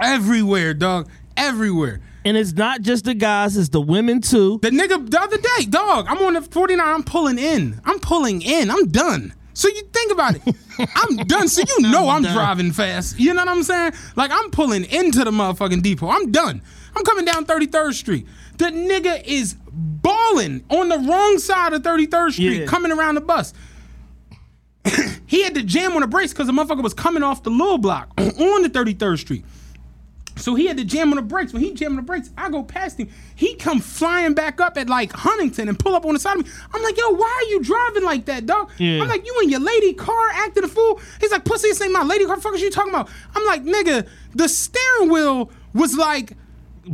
everywhere, 0.00 0.74
dog. 0.74 1.08
Everywhere. 1.36 2.00
And 2.24 2.36
it's 2.36 2.52
not 2.52 2.82
just 2.82 3.04
the 3.04 3.14
guys, 3.14 3.56
it's 3.56 3.68
the 3.68 3.80
women 3.80 4.20
too. 4.20 4.58
The 4.60 4.70
nigga 4.70 5.08
the 5.08 5.20
other 5.20 5.38
day, 5.38 5.64
dog, 5.70 6.06
I'm 6.08 6.18
on 6.18 6.34
the 6.34 6.42
49, 6.42 6.84
I'm 6.86 7.04
pulling 7.04 7.38
in. 7.38 7.80
I'm 7.84 8.00
pulling 8.00 8.42
in. 8.42 8.70
I'm 8.70 8.88
done. 8.88 9.32
So 9.58 9.66
you 9.66 9.82
think 9.92 10.12
about 10.12 10.36
it. 10.36 10.42
I'm 10.94 11.16
done. 11.26 11.48
So 11.48 11.62
you 11.66 11.90
know 11.90 12.08
I'm, 12.08 12.22
done. 12.22 12.32
driving 12.32 12.70
fast. 12.70 13.18
You 13.18 13.34
know 13.34 13.40
what 13.44 13.48
I'm 13.48 13.64
saying? 13.64 13.92
Like 14.14 14.30
I'm 14.32 14.52
pulling 14.52 14.84
into 14.84 15.24
the 15.24 15.32
motherfucking 15.32 15.82
depot. 15.82 16.08
I'm 16.08 16.30
done. 16.30 16.62
I'm 16.94 17.02
coming 17.02 17.24
down 17.24 17.44
33rd 17.44 17.92
Street. 17.94 18.28
The 18.58 18.66
nigga 18.66 19.20
is 19.24 19.56
balling 19.72 20.62
on 20.70 20.88
the 20.88 20.98
wrong 20.98 21.38
side 21.38 21.72
of 21.72 21.82
33rd 21.82 22.32
Street, 22.34 22.60
Yeah. 22.60 22.66
coming 22.66 22.92
around 22.92 23.16
the 23.16 23.20
bus. 23.20 23.52
he 25.26 25.42
had 25.42 25.56
to 25.56 25.64
jam 25.64 25.94
on 25.94 26.02
the 26.02 26.06
brakes 26.06 26.32
because 26.32 26.46
the 26.46 26.52
motherfucker 26.52 26.82
was 26.84 26.94
coming 26.94 27.24
off 27.24 27.42
the 27.42 27.50
little 27.50 27.78
block 27.78 28.10
on 28.18 28.62
the 28.62 28.70
33rd 28.70 29.18
Street. 29.18 29.44
So 30.38 30.54
he 30.54 30.66
had 30.66 30.76
to 30.76 30.84
jam 30.84 31.10
on 31.10 31.16
the 31.16 31.22
brakes. 31.22 31.52
When 31.52 31.62
he 31.62 31.72
jammed 31.72 31.92
on 31.92 31.96
the 31.96 32.02
brakes, 32.02 32.30
I 32.36 32.50
go 32.50 32.62
past 32.62 32.98
him. 32.98 33.08
He 33.34 33.54
come 33.54 33.80
flying 33.80 34.34
back 34.34 34.60
up 34.60 34.76
at 34.76 34.88
like 34.88 35.12
Huntington 35.12 35.68
and 35.68 35.78
pull 35.78 35.94
up 35.94 36.06
on 36.06 36.14
the 36.14 36.20
side 36.20 36.38
of 36.38 36.44
me. 36.46 36.52
I'm 36.72 36.82
like, 36.82 36.96
yo, 36.96 37.10
why 37.10 37.42
are 37.44 37.50
you 37.50 37.62
driving 37.62 38.04
like 38.04 38.26
that, 38.26 38.46
dog? 38.46 38.70
Yeah. 38.78 39.02
I'm 39.02 39.08
like, 39.08 39.26
you 39.26 39.38
in 39.42 39.50
your 39.50 39.60
lady 39.60 39.94
car 39.94 40.28
acting 40.32 40.64
a 40.64 40.68
fool? 40.68 41.00
He's 41.20 41.30
like, 41.30 41.44
pussy, 41.44 41.68
this 41.68 41.80
ain't 41.82 41.92
my 41.92 42.02
lady 42.02 42.24
car. 42.26 42.40
Fuck 42.40 42.54
is 42.54 42.62
you 42.62 42.70
talking 42.70 42.94
about? 42.94 43.10
I'm 43.34 43.44
like, 43.46 43.64
nigga, 43.64 44.08
the 44.34 44.48
steering 44.48 45.10
wheel 45.10 45.50
was 45.74 45.96
like 45.96 46.34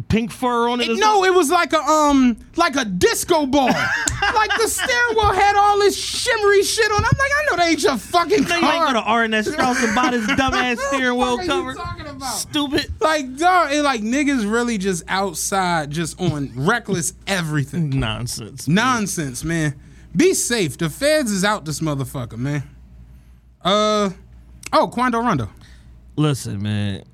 Pink 0.09 0.33
fur 0.33 0.69
on 0.69 0.81
it. 0.81 0.89
or 0.91 0.97
no, 0.97 1.25
it 1.25 1.33
was 1.33 1.51
like 1.51 1.73
a 1.73 1.79
um 1.79 2.37
like 2.57 2.75
a 2.75 2.85
disco 2.85 3.47
ball. 3.47 3.67
like 4.35 4.51
the 4.61 4.67
steering 4.67 5.17
wheel 5.17 5.33
had 5.33 5.57
all 5.57 5.79
this 5.79 5.97
shimmery 5.97 6.63
shit 6.63 6.91
on. 6.91 6.99
I'm 6.99 7.03
like, 7.03 7.13
I 7.17 7.45
know 7.51 7.57
that 7.57 7.69
ain't 7.69 7.83
your 7.83 7.97
fucking? 7.97 8.43
No, 8.43 8.57
you 8.57 8.67
ain't 8.67 8.75
car. 8.75 8.87
go 8.87 8.93
to 8.95 9.03
R&S 9.03 9.53
Strauss 9.53 9.83
and 9.85 9.95
buy 9.95 10.11
this 10.11 10.27
dumbass 10.27 10.79
steering 10.89 11.17
wheel 11.17 11.37
What 11.37 11.47
the 11.47 11.49
fuck 11.49 11.67
are 11.67 11.75
cover. 11.75 12.04
You 12.25 12.31
talking 12.53 12.75
about? 12.75 12.81
Stupid. 12.81 13.01
Like 13.01 13.37
dog, 13.37 13.73
it 13.73 13.83
like 13.83 14.01
niggas 14.03 14.51
really 14.51 14.79
just 14.79 15.05
outside, 15.09 15.91
just 15.91 16.21
on 16.21 16.53
reckless 16.55 17.13
everything. 17.27 17.91
Nonsense. 17.91 18.67
Nonsense, 18.69 19.45
man. 19.45 19.75
Be 20.17 20.35
safe. 20.35 20.79
The 20.79 20.89
feds 20.91 21.31
is 21.31 21.45
out 21.45 21.65
this 21.65 21.81
motherfucker, 21.81 22.37
man. 22.39 22.63
Uh 23.63 24.11
oh, 24.73 24.89
Quando 24.89 25.19
Rondo. 25.19 25.49
Listen, 26.17 26.63
man. 26.63 27.05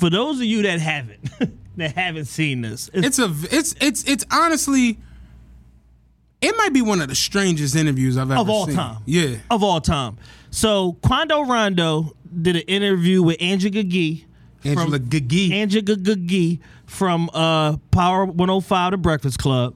For 0.00 0.08
those 0.08 0.38
of 0.38 0.44
you 0.44 0.62
that 0.62 0.80
haven't, 0.80 1.20
that 1.76 1.92
haven't 1.94 2.24
seen 2.24 2.62
this, 2.62 2.88
it's, 2.94 3.18
It's 3.18 3.18
a 3.18 3.56
it's 3.56 3.74
it's 3.80 4.04
it's 4.04 4.24
honestly 4.30 4.98
it 6.40 6.54
might 6.56 6.72
be 6.72 6.82
one 6.82 7.00
of 7.00 7.08
the 7.08 7.14
strangest 7.14 7.74
interviews 7.76 8.16
I've 8.16 8.30
ever 8.30 8.40
of 8.40 8.48
all 8.48 8.66
seen. 8.66 8.76
time. 8.76 9.02
Yeah. 9.06 9.36
Of 9.50 9.62
all 9.62 9.80
time. 9.80 10.16
So 10.50 10.96
Quando 11.02 11.42
Rondo 11.42 12.14
did 12.40 12.56
an 12.56 12.62
interview 12.62 13.22
with 13.22 13.36
Angela 13.40 13.80
Yee. 13.82 14.24
Angela 14.68 14.98
Yee. 15.10 15.54
Angela 15.54 15.96
Yee 15.98 16.60
from 16.86 17.30
uh, 17.32 17.76
Power 17.90 18.24
105 18.24 18.90
The 18.92 18.96
Breakfast 18.96 19.38
Club 19.38 19.74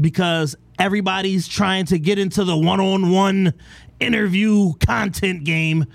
because 0.00 0.56
everybody's 0.78 1.46
trying 1.46 1.86
to 1.86 1.98
get 1.98 2.18
into 2.18 2.44
the 2.44 2.56
one-on-one 2.56 3.54
interview 4.00 4.72
content 4.74 5.44
game 5.44 5.86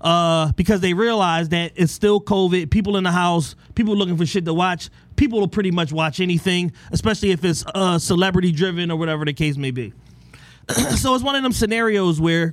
uh, 0.00 0.52
because 0.52 0.80
they 0.80 0.94
realize 0.94 1.48
that 1.50 1.72
it's 1.74 1.92
still 1.92 2.20
COVID. 2.20 2.70
People 2.70 2.96
in 2.96 3.04
the 3.04 3.10
house, 3.10 3.56
people 3.74 3.96
looking 3.96 4.16
for 4.16 4.26
shit 4.26 4.44
to 4.44 4.54
watch. 4.54 4.90
People 5.16 5.40
will 5.40 5.48
pretty 5.48 5.70
much 5.70 5.92
watch 5.92 6.20
anything, 6.20 6.72
especially 6.92 7.32
if 7.32 7.44
it's 7.44 7.64
uh, 7.74 7.98
celebrity 7.98 8.52
driven 8.52 8.90
or 8.90 8.98
whatever 8.98 9.24
the 9.24 9.32
case 9.32 9.56
may 9.56 9.72
be. 9.72 9.92
so 10.96 11.14
it's 11.14 11.24
one 11.24 11.34
of 11.34 11.42
them 11.42 11.52
scenarios 11.52 12.20
where, 12.20 12.52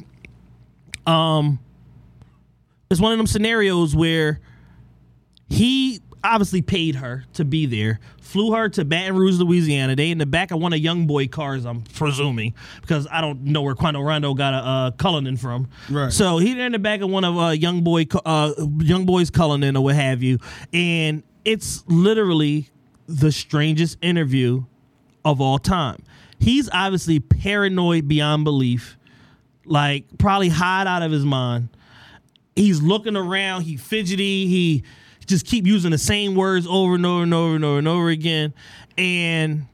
um, 1.06 1.60
it's 2.90 3.00
one 3.00 3.12
of 3.12 3.18
them 3.18 3.28
scenarios 3.28 3.96
where 3.96 4.40
he 5.50 6.02
obviously 6.24 6.62
paid 6.62 6.96
her 6.96 7.24
to 7.34 7.46
be 7.46 7.66
there, 7.66 8.00
flew 8.20 8.54
her 8.54 8.68
to 8.70 8.84
Baton 8.84 9.16
Rouge, 9.16 9.38
Louisiana. 9.38 9.96
They 9.96 10.10
in 10.10 10.18
the 10.18 10.26
back 10.26 10.52
of 10.52 10.60
one 10.60 10.74
of 10.74 10.80
Young 10.80 11.06
Boy 11.06 11.28
cars, 11.28 11.66
I'm 11.66 11.82
presuming, 11.82 12.56
because 12.82 13.08
I 13.12 13.22
don't 13.22 13.44
know 13.44 13.62
where 13.62 13.76
Quando 13.76 14.02
Rondo 14.02 14.34
got 14.34 14.54
a 14.54 14.58
uh, 14.58 14.92
Cullinan 14.92 15.38
from. 15.38 15.70
Right. 15.90 16.12
So 16.12 16.40
he 16.40 16.60
in 16.60 16.72
the 16.72 16.80
back 16.80 17.02
of 17.02 17.10
one 17.10 17.24
of 17.24 17.38
uh, 17.38 17.50
Young 17.50 17.84
Boy, 17.84 18.08
uh, 18.26 18.54
Young 18.80 19.06
Boy's 19.06 19.30
Cullinan 19.30 19.78
or 19.78 19.84
what 19.84 19.96
have 19.96 20.24
you, 20.24 20.40
and 20.74 21.24
it's 21.44 21.84
literally 21.88 22.70
the 23.08 23.32
strangest 23.32 23.98
interview 24.02 24.64
of 25.24 25.42
all 25.42 25.60
time. 25.60 26.02
He's 26.40 26.70
obviously 26.74 27.20
paranoid 27.20 28.08
beyond 28.08 28.44
belief, 28.44 28.98
like 29.64 30.06
probably 30.18 30.50
high 30.50 30.86
out 30.86 31.04
of 31.04 31.12
his 31.12 31.24
mind 31.24 31.70
he's 32.56 32.82
looking 32.82 33.16
around, 33.16 33.64
he 33.64 33.78
fidgety, 33.78 34.48
he 34.48 34.84
just 35.26 35.46
keep 35.46 35.66
using 35.66 35.92
the 35.92 35.98
same 35.98 36.36
words 36.36 36.68
over 36.68 36.96
and 36.96 37.06
over 37.06 37.24
and 37.24 37.34
over 37.34 37.56
and 37.56 37.66
over 37.66 37.78
and 37.80 37.88
over 37.88 38.10
again. 38.10 38.54
And 38.98 39.66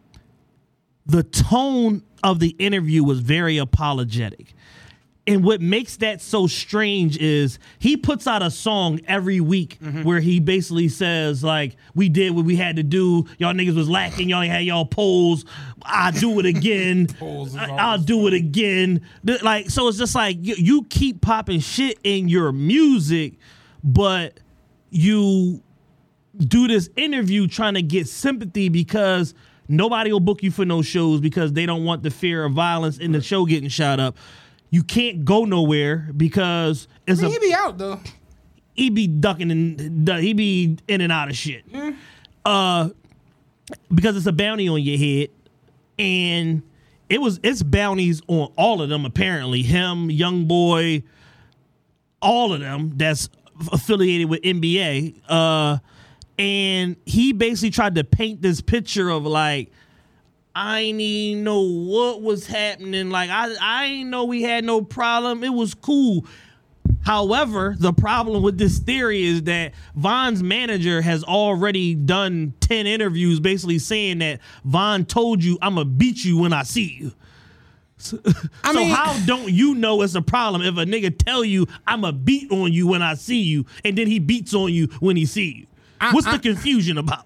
the 1.06 1.24
tone 1.24 2.04
of 2.24 2.40
the 2.40 2.50
interview 2.60 3.04
was 3.04 3.20
very 3.20 3.58
apologetic. 3.58 4.54
And 5.28 5.44
what 5.44 5.62
makes 5.62 5.98
that 5.98 6.20
so 6.20 6.48
strange 6.48 7.16
is 7.18 7.60
he 7.78 7.96
puts 7.96 8.26
out 8.26 8.42
a 8.42 8.50
song 8.50 9.00
every 9.08 9.40
week 9.40 9.78
where 10.04 10.20
he 10.20 10.40
basically 10.40 10.90
says, 10.90 11.44
like, 11.44 11.76
we 11.94 12.10
did 12.10 12.32
what 12.36 12.44
we 12.44 12.56
had 12.56 12.78
to 12.78 12.84
do. 12.84 13.28
Y'all 13.38 13.54
niggas 13.54 13.76
was 13.76 13.88
lacking. 13.88 14.30
Y'all 14.30 14.42
had 14.42 14.64
y'all 14.66 14.84
polls. 14.86 15.46
I'll 15.84 16.12
do 16.12 16.40
it 16.40 16.48
again. 16.48 17.08
I- 17.56 17.70
I'll 17.78 18.00
do 18.00 18.26
it 18.28 18.34
again. 18.34 19.02
Like, 19.24 19.70
so 19.70 19.88
it's 19.88 20.00
just 20.00 20.16
like 20.16 20.38
you, 20.42 20.56
you 20.58 20.84
keep 20.90 21.22
popping 21.22 21.60
shit 21.60 22.00
in 22.04 22.28
your 22.28 22.52
music, 22.52 23.36
but 23.84 24.40
you 24.92 25.62
do 26.38 26.68
this 26.68 26.90
interview 26.96 27.48
trying 27.48 27.74
to 27.74 27.82
get 27.82 28.08
sympathy 28.08 28.70
because 28.70 29.34
nobody 29.68 30.12
will 30.12 30.20
book 30.20 30.44
you 30.44 30.52
for 30.52 30.66
no 30.66 30.82
shows 30.82 31.20
because 31.20 31.54
they 31.54 31.66
don't 31.66 31.84
want 31.84 32.04
the 32.04 32.12
fear 32.12 32.46
of 32.46 32.54
violence 32.54 32.98
in 32.98 33.12
the 33.12 33.22
show 33.22 33.46
getting 33.46 33.70
shot 33.70 34.00
up. 34.00 34.18
You 34.70 34.84
can't 34.84 35.26
go 35.26 35.44
nowhere 35.46 36.10
because 36.16 36.88
it's 37.08 37.20
I 37.22 37.24
mean, 37.24 37.32
a 37.32 37.40
he 37.40 37.48
be 37.50 37.54
out 37.54 37.78
though. 37.78 38.00
he 38.74 38.90
be 38.90 39.08
ducking 39.08 39.52
and 39.52 40.08
he 40.08 40.34
be 40.34 40.78
in 40.88 41.02
and 41.02 41.12
out 41.12 41.30
of 41.30 41.36
shit. 41.36 41.66
Uh, 42.46 42.90
because 43.94 44.16
it's 44.18 44.26
a 44.26 44.32
bounty 44.32 44.68
on 44.70 44.82
your 44.82 44.98
head, 44.98 45.30
and 46.00 46.64
it 47.10 47.22
was 47.22 47.40
it's 47.44 47.64
bounties 47.64 48.22
on 48.28 48.52
all 48.58 48.82
of 48.82 48.90
them. 48.90 49.06
Apparently, 49.06 49.62
him, 49.62 50.10
young 50.10 50.46
boy, 50.46 51.04
all 52.22 52.54
of 52.54 52.62
them 52.62 52.94
that's 52.96 53.30
affiliated 53.72 54.30
with 54.30 54.42
NBA. 54.42 55.22
Uh, 55.28 55.78
and 56.38 56.96
he 57.06 57.34
basically 57.34 57.72
tried 57.72 57.96
to 57.96 58.04
paint 58.04 58.42
this 58.42 58.62
picture 58.62 59.10
of 59.10 59.26
like. 59.26 59.72
I 60.54 60.82
ain't 60.82 61.00
even 61.00 61.46
know 61.46 61.62
what 61.62 62.22
was 62.22 62.46
happening. 62.46 63.10
Like 63.10 63.30
I, 63.30 63.56
I 63.62 63.86
ain't 63.86 64.10
know 64.10 64.26
we 64.26 64.42
had 64.42 64.66
no 64.66 64.82
problem. 64.82 65.46
It 65.46 65.54
was 65.54 65.74
cool. 65.74 66.26
However, 67.04 67.76
the 67.80 67.94
problem 67.94 68.44
with 68.44 68.58
this 68.58 68.80
theory 68.80 69.24
is 69.24 69.44
that 69.44 69.74
Von's 69.96 70.44
manager 70.44 71.02
has 71.02 71.24
already 71.24 71.96
done 71.96 72.54
10 72.60 72.86
interviews 72.86 73.40
basically 73.40 73.80
saying 73.80 74.20
that 74.20 74.40
Von 74.66 75.06
told 75.06 75.44
you, 75.44 75.58
I'm 75.62 75.76
going 75.76 75.88
to 75.88 75.94
beat 75.94 76.24
you 76.24 76.38
when 76.38 76.54
I 76.54 76.64
see 76.64 76.98
you. 77.00 77.14
So, 78.02 78.20
I 78.64 78.74
so 78.74 78.84
how 78.86 79.26
don't 79.26 79.52
you 79.52 79.76
know 79.76 80.02
it's 80.02 80.16
a 80.16 80.22
problem 80.22 80.62
if 80.62 80.76
a 80.78 80.86
nigga 80.90 81.16
tell 81.18 81.44
you, 81.46 81.68
I'm 81.86 82.04
a 82.04 82.12
beat 82.12 82.52
on 82.52 82.74
you 82.74 82.88
when 82.88 83.02
I 83.02 83.14
see 83.14 83.42
you, 83.42 83.66
and 83.86 83.98
then 83.98 84.08
he 84.08 84.20
beats 84.20 84.54
on 84.54 84.74
you 84.74 84.88
when 85.00 85.16
he 85.18 85.26
see 85.26 85.52
you? 85.54 85.68
I- 86.00 86.12
What's 86.14 86.28
I- 86.28 86.38
the 86.38 86.40
confusion 86.40 86.98
about? 86.98 87.26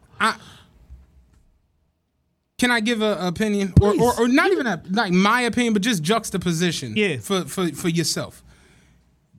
Can 2.58 2.72
I 2.72 2.80
give 2.80 3.02
an 3.02 3.18
opinion, 3.20 3.74
or, 3.82 3.94
or 4.00 4.22
or 4.22 4.28
not 4.30 4.50
even 4.52 4.66
a 4.66 4.82
like 4.90 5.12
my 5.12 5.42
opinion, 5.42 5.74
but 5.74 5.82
just 5.82 6.02
juxtaposition? 6.02 6.94
Yeah. 6.96 7.18
For 7.18 7.44
for 7.46 7.68
for 7.70 7.90
yourself. 7.90 8.44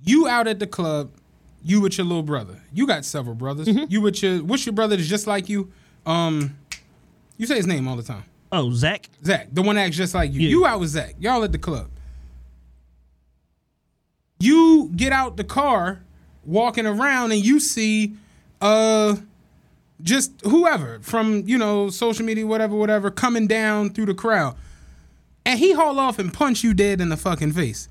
You 0.04 0.28
out 0.28 0.46
at 0.46 0.58
the 0.58 0.66
club, 0.66 1.10
you 1.64 1.80
with 1.80 1.96
your 1.98 2.06
little 2.06 2.22
brother. 2.22 2.60
You 2.74 2.86
got 2.86 3.04
several 3.06 3.34
brothers. 3.34 3.68
Mm-hmm. 3.68 3.84
You 3.88 4.02
with 4.02 4.22
your 4.22 4.38
what's 4.44 4.66
your 4.66 4.74
brother 4.74 4.96
that's 4.96 5.08
just 5.08 5.26
like 5.26 5.48
you? 5.48 5.72
Um, 6.04 6.58
you 7.38 7.46
say 7.46 7.56
his 7.56 7.66
name 7.66 7.88
all 7.88 7.96
the 7.96 8.02
time. 8.02 8.24
Oh, 8.52 8.70
Zach? 8.72 9.08
Zach, 9.24 9.48
the 9.52 9.62
one 9.62 9.76
that 9.76 9.86
acts 9.86 9.96
just 9.96 10.14
like 10.14 10.32
you. 10.32 10.40
Yeah. 10.40 10.48
You 10.48 10.66
out 10.66 10.80
with 10.80 10.90
Zach. 10.90 11.14
Y'all 11.18 11.42
at 11.44 11.52
the 11.52 11.58
club. 11.58 11.90
You 14.38 14.90
get 14.94 15.12
out 15.12 15.36
the 15.36 15.44
car, 15.44 16.02
walking 16.44 16.86
around, 16.86 17.32
and 17.32 17.44
you 17.44 17.58
see, 17.58 18.14
uh, 18.60 19.16
just 20.02 20.32
whoever 20.42 21.00
from 21.00 21.44
you 21.46 21.56
know 21.56 21.88
social 21.88 22.24
media, 22.24 22.46
whatever, 22.46 22.76
whatever, 22.76 23.10
coming 23.10 23.46
down 23.46 23.90
through 23.90 24.06
the 24.06 24.14
crowd, 24.14 24.56
and 25.44 25.58
he 25.58 25.72
haul 25.72 25.98
off 25.98 26.18
and 26.18 26.32
punch 26.32 26.62
you 26.62 26.74
dead 26.74 27.00
in 27.00 27.08
the 27.08 27.16
fucking 27.16 27.52
face. 27.52 27.88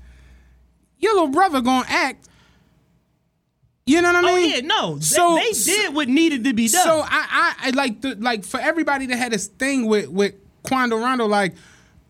Your 0.98 1.14
little 1.14 1.28
brother 1.28 1.60
gonna 1.60 1.86
act. 1.88 2.28
You 3.86 4.02
know 4.02 4.12
what 4.12 4.16
I 4.16 4.22
mean? 4.22 4.30
Oh, 4.30 4.36
mean? 4.36 4.50
yeah, 4.50 4.60
no. 4.62 4.98
So 5.00 5.36
they, 5.36 5.52
they 5.52 5.64
did 5.64 5.94
what 5.94 6.08
needed 6.08 6.44
to 6.44 6.52
be 6.52 6.68
done. 6.68 6.84
so 6.84 7.00
I, 7.00 7.06
I, 7.10 7.54
I 7.58 7.70
like 7.70 8.00
the 8.00 8.16
like 8.16 8.44
for 8.44 8.58
everybody 8.58 9.06
that 9.06 9.16
had 9.16 9.32
this 9.32 9.46
thing 9.46 9.86
with 9.86 10.08
with 10.08 10.34
Quando 10.66 10.96
Rondo, 10.96 11.26
like 11.26 11.54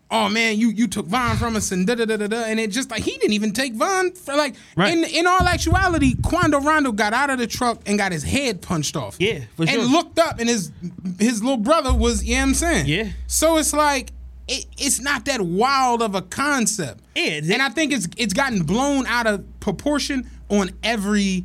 oh 0.09 0.29
man, 0.29 0.57
you 0.57 0.69
you 0.69 0.87
took 0.87 1.05
Von 1.05 1.35
from 1.35 1.55
us 1.57 1.71
and 1.73 1.85
da 1.85 1.93
da 1.95 2.05
da 2.05 2.15
da 2.15 2.27
da, 2.27 2.43
and 2.45 2.59
it 2.61 2.71
just 2.71 2.89
like 2.89 3.03
he 3.03 3.11
didn't 3.17 3.33
even 3.33 3.51
take 3.51 3.73
Von. 3.73 4.11
For, 4.13 4.35
like 4.35 4.55
Right. 4.75 4.93
in 4.93 5.03
in 5.03 5.27
all 5.27 5.41
actuality, 5.47 6.15
Quando 6.23 6.59
Rondo 6.61 6.91
got 6.93 7.11
out 7.13 7.29
of 7.29 7.39
the 7.39 7.47
truck 7.47 7.81
and 7.85 7.97
got 7.97 8.11
his 8.13 8.23
head 8.23 8.61
punched 8.61 8.95
off. 8.95 9.17
Yeah, 9.19 9.39
for 9.57 9.63
and 9.63 9.71
sure. 9.71 9.83
looked 9.83 10.17
up, 10.17 10.39
and 10.39 10.47
his 10.47 10.71
his 11.19 11.43
little 11.43 11.57
brother 11.57 11.93
was. 11.93 12.23
You 12.23 12.35
know 12.35 12.39
what 12.41 12.47
I'm 12.47 12.53
saying? 12.55 12.85
Yeah. 12.87 13.09
So 13.27 13.57
it's 13.57 13.73
like. 13.73 14.11
It, 14.49 14.65
it's 14.77 15.01
not 15.01 15.25
that 15.25 15.41
wild 15.41 16.01
of 16.01 16.15
a 16.15 16.21
concept, 16.21 17.03
Yeah, 17.17 17.41
and 17.51 17.61
I 17.61 17.67
think 17.67 17.91
it's 17.91 18.07
it's 18.15 18.33
gotten 18.33 18.63
blown 18.63 19.05
out 19.05 19.27
of 19.27 19.43
proportion 19.59 20.25
on 20.47 20.71
every 20.83 21.43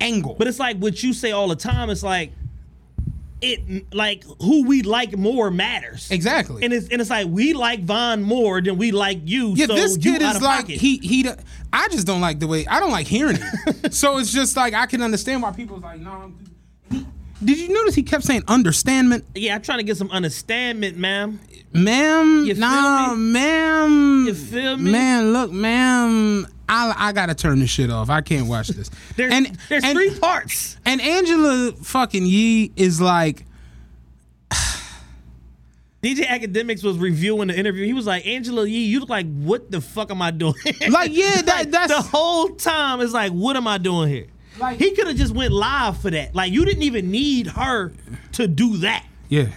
angle. 0.00 0.36
But 0.38 0.46
it's 0.48 0.58
like 0.58 0.78
what 0.78 1.02
you 1.02 1.12
say 1.12 1.32
all 1.32 1.48
the 1.48 1.54
time. 1.54 1.90
It's 1.90 2.02
like 2.02 2.32
it 3.42 3.94
like 3.94 4.24
who 4.40 4.64
we 4.66 4.82
like 4.82 5.16
more 5.16 5.50
matters. 5.50 6.10
Exactly. 6.10 6.64
And 6.64 6.72
it's 6.72 6.88
and 6.88 7.00
it's 7.00 7.10
like 7.10 7.26
we 7.28 7.52
like 7.52 7.84
Von 7.84 8.22
more 8.22 8.60
than 8.60 8.76
we 8.76 8.92
like 8.92 9.20
you. 9.24 9.54
Yeah, 9.56 9.66
so 9.66 9.74
this 9.74 9.96
you 9.96 10.12
kid 10.12 10.22
is 10.22 10.40
like 10.40 10.62
pocket. 10.62 10.80
he 10.80 10.98
he. 10.98 11.28
I 11.72 11.88
just 11.88 12.06
don't 12.06 12.20
like 12.20 12.40
the 12.40 12.46
way 12.46 12.66
I 12.66 12.80
don't 12.80 12.90
like 12.90 13.06
hearing 13.06 13.38
it. 13.40 13.94
so 13.94 14.18
it's 14.18 14.32
just 14.32 14.56
like 14.56 14.74
I 14.74 14.86
can 14.86 15.02
understand 15.02 15.42
why 15.42 15.52
people's 15.52 15.82
like, 15.82 16.00
no. 16.00 16.32
He, 16.38 16.49
did 17.44 17.58
you 17.58 17.68
notice 17.72 17.94
he 17.94 18.02
kept 18.02 18.24
saying 18.24 18.42
understandment, 18.48 19.24
Yeah, 19.34 19.54
I'm 19.54 19.62
trying 19.62 19.78
to 19.78 19.84
get 19.84 19.96
some 19.96 20.10
understandment, 20.10 20.96
ma'am. 20.98 21.40
ma'am? 21.72 22.44
You 22.44 22.54
nah, 22.54 23.14
me? 23.14 23.32
ma'am. 23.32 24.24
You 24.26 24.34
feel 24.34 24.76
me? 24.76 24.90
Man, 24.92 25.32
look, 25.32 25.50
ma'am. 25.52 26.46
I 26.68 26.94
I 26.96 27.12
gotta 27.12 27.34
turn 27.34 27.58
this 27.60 27.70
shit 27.70 27.90
off. 27.90 28.10
I 28.10 28.20
can't 28.20 28.46
watch 28.46 28.68
this. 28.68 28.90
There's 29.16 29.32
and 29.32 29.58
there's 29.68 29.82
and, 29.84 29.92
three 29.96 30.16
parts. 30.18 30.76
And 30.84 31.00
Angela 31.00 31.72
fucking 31.72 32.24
Yee 32.26 32.70
is 32.76 33.00
like, 33.00 33.44
DJ 36.02 36.24
Akademiks 36.26 36.82
was 36.82 36.96
reviewing 36.96 37.48
the 37.48 37.58
interview. 37.58 37.84
He 37.84 37.92
was 37.92 38.06
like, 38.06 38.26
Angela 38.26 38.66
Yee, 38.66 38.84
you 38.86 39.00
look 39.00 39.08
like, 39.10 39.26
what 39.34 39.70
the 39.70 39.80
fuck 39.80 40.10
am 40.10 40.22
I 40.22 40.30
doing? 40.30 40.54
Like, 40.90 41.10
yeah, 41.14 41.42
that- 41.42 41.46
Like, 41.46 41.70
that's- 41.70 41.90
the 41.90 42.00
whole 42.16 42.50
time 42.50 43.00
is 43.00 43.12
like, 43.12 43.32
what 43.32 43.56
am 43.56 43.66
I 43.66 43.76
doing 43.78 44.08
here? 44.08 44.26
Like- 44.58 44.78
he 44.78 44.90
could 44.92 45.06
have 45.06 45.16
just 45.16 45.34
went 45.34 45.52
live 45.52 45.98
for 46.00 46.10
that. 46.10 46.34
Like, 46.34 46.52
you 46.52 46.64
didn't 46.64 46.82
even 46.82 47.10
need 47.10 47.46
her 47.48 47.92
to 48.32 48.46
do 48.48 48.78
that. 48.78 49.04
yeah. 49.28 49.48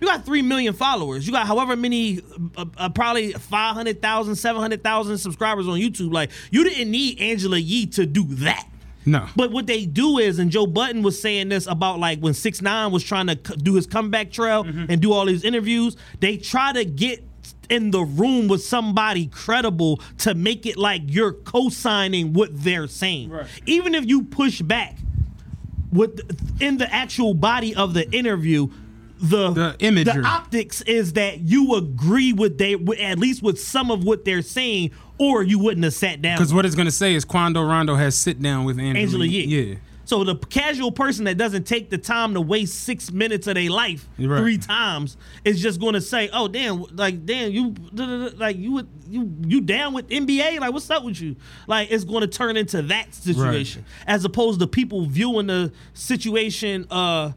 You 0.00 0.08
got 0.08 0.26
3 0.26 0.42
million 0.42 0.74
followers. 0.74 1.28
You 1.28 1.32
got 1.32 1.46
however 1.46 1.76
many, 1.76 2.20
uh, 2.56 2.64
uh, 2.76 2.88
probably 2.88 3.34
500,000, 3.34 4.34
700,000 4.34 5.18
subscribers 5.18 5.68
on 5.68 5.78
YouTube. 5.78 6.12
Like, 6.12 6.30
you 6.50 6.64
didn't 6.64 6.90
need 6.90 7.20
Angela 7.20 7.56
Yee 7.56 7.86
to 7.86 8.04
do 8.04 8.24
that. 8.24 8.66
No. 9.06 9.28
But 9.36 9.52
what 9.52 9.68
they 9.68 9.86
do 9.86 10.18
is, 10.18 10.40
and 10.40 10.50
Joe 10.50 10.66
Budden 10.66 11.02
was 11.04 11.22
saying 11.22 11.50
this 11.50 11.68
about 11.68 12.00
like 12.00 12.18
when 12.18 12.34
Six 12.34 12.60
Nine 12.60 12.90
was 12.90 13.04
trying 13.04 13.28
to 13.28 13.38
c- 13.46 13.54
do 13.58 13.74
his 13.74 13.86
comeback 13.86 14.32
trail 14.32 14.64
Mm-hmm. 14.64 14.86
and 14.88 15.00
do 15.00 15.12
all 15.12 15.24
these 15.26 15.44
interviews, 15.44 15.96
they 16.18 16.36
try 16.36 16.72
to 16.72 16.84
get 16.84 17.22
in 17.68 17.90
the 17.90 18.02
room 18.02 18.48
with 18.48 18.62
somebody 18.64 19.26
credible 19.26 20.00
to 20.18 20.34
make 20.34 20.66
it 20.66 20.76
like 20.76 21.02
you're 21.06 21.32
co-signing 21.32 22.32
what 22.32 22.50
they're 22.52 22.86
saying. 22.88 23.30
Right. 23.30 23.46
Even 23.66 23.94
if 23.94 24.06
you 24.06 24.24
push 24.24 24.60
back 24.62 24.96
with 25.92 26.20
in 26.60 26.78
the 26.78 26.92
actual 26.92 27.34
body 27.34 27.74
of 27.74 27.94
the 27.94 28.10
interview, 28.10 28.68
the 29.20 29.52
The 29.52 29.76
imagery. 29.78 30.20
the 30.22 30.26
optics 30.26 30.82
is 30.82 31.12
that 31.12 31.40
you 31.40 31.74
agree 31.76 32.32
with 32.32 32.58
they 32.58 32.74
at 32.74 33.18
least 33.18 33.42
with 33.42 33.60
some 33.60 33.90
of 33.90 34.02
what 34.02 34.24
they're 34.24 34.42
saying, 34.42 34.90
or 35.18 35.42
you 35.44 35.58
wouldn't 35.60 35.84
have 35.84 35.94
sat 35.94 36.20
down. 36.20 36.38
Because 36.38 36.52
what 36.52 36.66
it's 36.66 36.74
gonna 36.74 36.90
say 36.90 37.14
is 37.14 37.24
Quando 37.24 37.62
Rondo 37.62 37.94
has 37.94 38.16
sit 38.16 38.42
down 38.42 38.64
with 38.64 38.78
Angela, 38.80 39.00
Angela 39.02 39.26
Yee. 39.26 39.44
Yeah. 39.44 39.74
So 40.12 40.24
the 40.24 40.36
casual 40.36 40.92
person 40.92 41.24
that 41.24 41.38
doesn't 41.38 41.66
take 41.66 41.88
the 41.88 41.96
time 41.96 42.34
to 42.34 42.40
waste 42.42 42.80
six 42.80 43.10
minutes 43.10 43.46
of 43.46 43.54
their 43.54 43.70
life 43.70 44.06
Right. 44.18 44.40
three 44.42 44.58
times 44.58 45.16
is 45.42 45.62
just 45.62 45.80
going 45.80 45.94
to 45.94 46.02
say, 46.02 46.28
"Oh 46.34 46.48
damn, 46.48 46.82
like 46.96 47.24
damn, 47.24 47.50
you 47.50 47.74
like 48.36 48.58
you 48.58 48.72
would 48.72 48.88
you 49.08 49.34
you 49.46 49.62
down 49.62 49.94
with 49.94 50.10
NBA? 50.10 50.60
Like 50.60 50.70
what's 50.70 50.90
up 50.90 51.02
with 51.02 51.18
you?" 51.18 51.36
Like 51.66 51.90
it's 51.90 52.04
going 52.04 52.20
to 52.20 52.26
turn 52.26 52.58
into 52.58 52.82
that 52.82 53.14
situation 53.14 53.86
as 54.06 54.22
opposed 54.26 54.60
to 54.60 54.66
people 54.66 55.06
viewing 55.06 55.46
the 55.46 55.72
situation 55.94 56.86
uh 56.90 57.32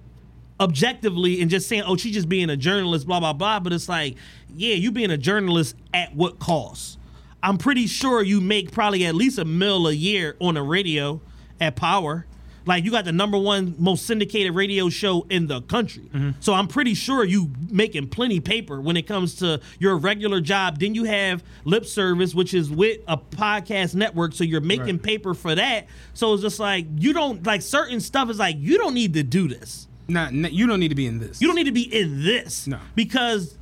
objectively 0.60 1.42
and 1.42 1.50
just 1.50 1.70
saying, 1.70 1.84
"Oh, 1.86 1.96
she's 1.96 2.14
just 2.14 2.28
being 2.28 2.50
a 2.50 2.58
journalist," 2.58 3.08
blah 3.08 3.22
blah 3.22 3.32
blah. 3.32 3.62
But 3.62 3.72
it's 3.72 3.88
like, 3.88 4.18
yeah, 4.54 4.76
you 4.76 4.92
being 4.92 5.12
a 5.12 5.18
journalist 5.18 5.78
at 5.94 6.14
what 6.14 6.40
cost? 6.40 7.00
I'm 7.42 7.58
pretty 7.58 7.88
sure 7.88 8.22
you 8.22 8.42
make 8.42 8.74
probably 8.74 9.06
at 9.06 9.16
least 9.16 9.38
a 9.40 9.46
mil 9.46 9.88
a 9.88 9.94
year 9.94 10.36
on 10.42 10.56
the 10.56 10.62
radio 10.62 11.22
at 11.62 11.78
Power. 11.78 12.26
Like 12.66 12.84
you 12.84 12.92
got 12.92 13.06
the 13.06 13.12
number 13.12 13.38
one 13.38 13.76
most 13.78 14.06
syndicated 14.06 14.56
radio 14.56 14.90
show 14.90 15.26
in 15.30 15.48
the 15.48 15.62
country. 15.62 16.04
Mm-hmm. 16.14 16.32
So 16.40 16.54
I'm 16.54 16.68
pretty 16.68 16.94
sure 16.94 17.24
you 17.24 17.52
making 17.70 18.08
plenty 18.10 18.40
paper 18.40 18.82
when 18.82 18.98
it 18.98 19.04
comes 19.04 19.36
to 19.36 19.60
your 19.80 19.98
regular 19.98 20.42
job. 20.42 20.80
Then 20.80 20.96
you 20.96 21.04
have 21.04 21.44
lip 21.64 21.86
service, 21.86 22.34
which 22.34 22.54
is 22.54 22.70
with 22.70 23.00
a 23.08 23.18
podcast 23.18 23.96
network. 23.96 24.34
So 24.34 24.44
you're 24.44 24.62
making 24.62 24.86
Right. 24.96 25.04
paper 25.04 25.34
for 25.34 25.56
that. 25.56 25.88
So 26.14 26.34
it's 26.34 26.42
just 26.44 26.60
like 26.60 26.86
you 26.98 27.14
don't 27.14 27.46
like 27.46 27.62
certain 27.62 28.00
stuff 28.00 28.30
is 28.30 28.40
like 28.40 28.56
you 28.60 28.78
don't 28.78 28.94
need 28.94 29.14
to 29.14 29.24
do 29.24 29.48
this. 29.48 29.88
Not, 30.08 30.34
you 30.34 30.68
don't 30.68 30.80
need 30.80 30.90
to 30.90 30.96
be 30.96 31.08
in 31.08 31.20
this. 31.20 31.42
You 31.42 31.48
don't 31.48 31.56
need 31.56 31.64
to 31.66 31.72
be 31.72 31.82
in 31.84 32.24
this. 32.24 32.68
No. 32.68 32.80
Because 32.94 33.58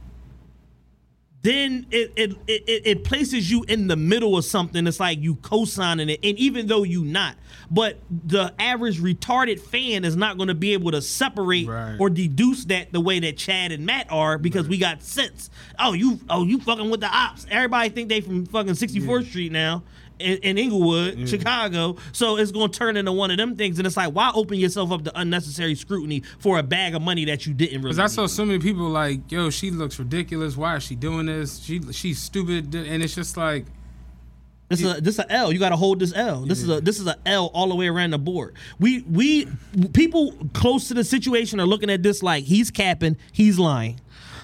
then 1.44 1.86
it 1.92 2.12
it, 2.16 2.32
it 2.48 2.64
it 2.86 3.04
places 3.04 3.52
you 3.52 3.64
in 3.68 3.88
the 3.88 3.96
middle 3.96 4.38
of 4.38 4.46
something. 4.46 4.88
It's 4.88 5.00
like 5.00 5.20
you 5.20 5.36
co-signing 5.36 6.10
it, 6.10 6.20
and 6.24 6.38
even 6.40 6.68
though 6.68 6.84
you 6.84 7.04
not, 7.04 7.36
but 7.70 8.00
the 8.10 8.54
average 8.58 9.00
retarded 9.00 9.60
fan 9.60 10.06
is 10.06 10.16
not 10.16 10.38
going 10.38 10.48
to 10.48 10.56
be 10.56 10.74
able 10.74 10.92
to 10.92 11.02
separate 11.02 11.68
Right. 11.68 11.98
or 12.00 12.10
deduce 12.10 12.66
that 12.66 12.92
the 12.94 13.02
way 13.02 13.20
that 13.20 13.38
Chad 13.38 13.72
and 13.72 13.86
Matt 13.86 14.08
are 14.10 14.38
because 14.38 14.68
we 14.68 14.78
got 14.78 15.04
sense. 15.04 15.50
Oh, 15.78 15.94
you 15.94 16.20
oh 16.30 16.46
you 16.46 16.60
fucking 16.60 16.90
with 16.90 17.02
the 17.02 17.08
ops. 17.16 17.46
Everybody 17.52 17.90
think 17.90 18.10
they 18.10 18.22
from 18.22 18.46
fucking 18.46 18.74
64th 18.74 19.28
Street 19.30 19.52
now. 19.52 19.84
In, 20.20 20.38
in 20.38 20.58
Inglewood, 20.58 21.18
mm. 21.18 21.28
Chicago, 21.28 21.98
so 22.12 22.38
it's 22.38 22.52
going 22.52 22.72
to 22.72 22.80
turn 22.80 22.98
into 22.98 23.12
one 23.12 23.32
of 23.32 23.38
them 23.38 23.56
things, 23.56 23.78
and 23.80 23.88
it's 23.88 23.98
like, 23.98 24.14
why 24.14 24.32
open 24.34 24.58
yourself 24.60 24.92
up 24.92 25.04
to 25.06 25.20
unnecessary 25.20 25.76
scrutiny 25.76 26.22
for 26.40 26.60
a 26.60 26.64
bag 26.64 26.94
of 26.96 27.02
money 27.02 27.26
that 27.26 27.46
you 27.48 27.54
didn't 27.54 27.82
really? 27.82 27.96
Because 27.96 28.00
I 28.00 28.14
saw 28.14 28.28
so 28.28 28.46
many 28.46 28.60
people 28.60 28.88
like, 28.88 29.32
yo, 29.32 29.50
she 29.50 29.72
looks 29.72 29.98
ridiculous. 30.00 30.56
Why 30.56 30.76
is 30.78 30.84
she 30.84 30.96
doing 30.96 31.26
this? 31.26 31.60
She 31.60 31.82
she's 31.92 32.20
stupid, 32.20 32.74
and 32.76 33.04
it's 33.04 33.16
just 33.16 33.36
like, 33.38 33.66
This 34.70 34.82
is 34.82 34.98
a, 34.98 35.02
this 35.02 35.16
is 35.16 35.20
a 35.20 35.32
L. 35.32 35.52
You 35.52 35.60
got 35.60 35.70
to 35.70 35.76
hold 35.76 36.00
this 36.00 36.14
L. 36.16 36.42
This 36.42 36.62
is 36.62 36.70
a 36.70 36.80
this 36.80 37.00
is 37.00 37.08
a 37.08 37.18
L 37.26 37.52
all 37.54 37.70
the 37.70 37.76
way 37.76 37.88
around 37.88 38.12
the 38.12 38.20
board. 38.20 38.56
We 38.80 39.02
we 39.02 39.48
people 39.94 40.34
close 40.54 40.88
to 40.88 40.94
the 40.94 41.04
situation 41.04 41.60
are 41.60 41.66
looking 41.66 41.90
at 41.90 42.02
this 42.04 42.24
like 42.24 42.44
he's 42.46 42.72
capping, 42.72 43.18
he's 43.32 43.60
lying. 43.60 44.00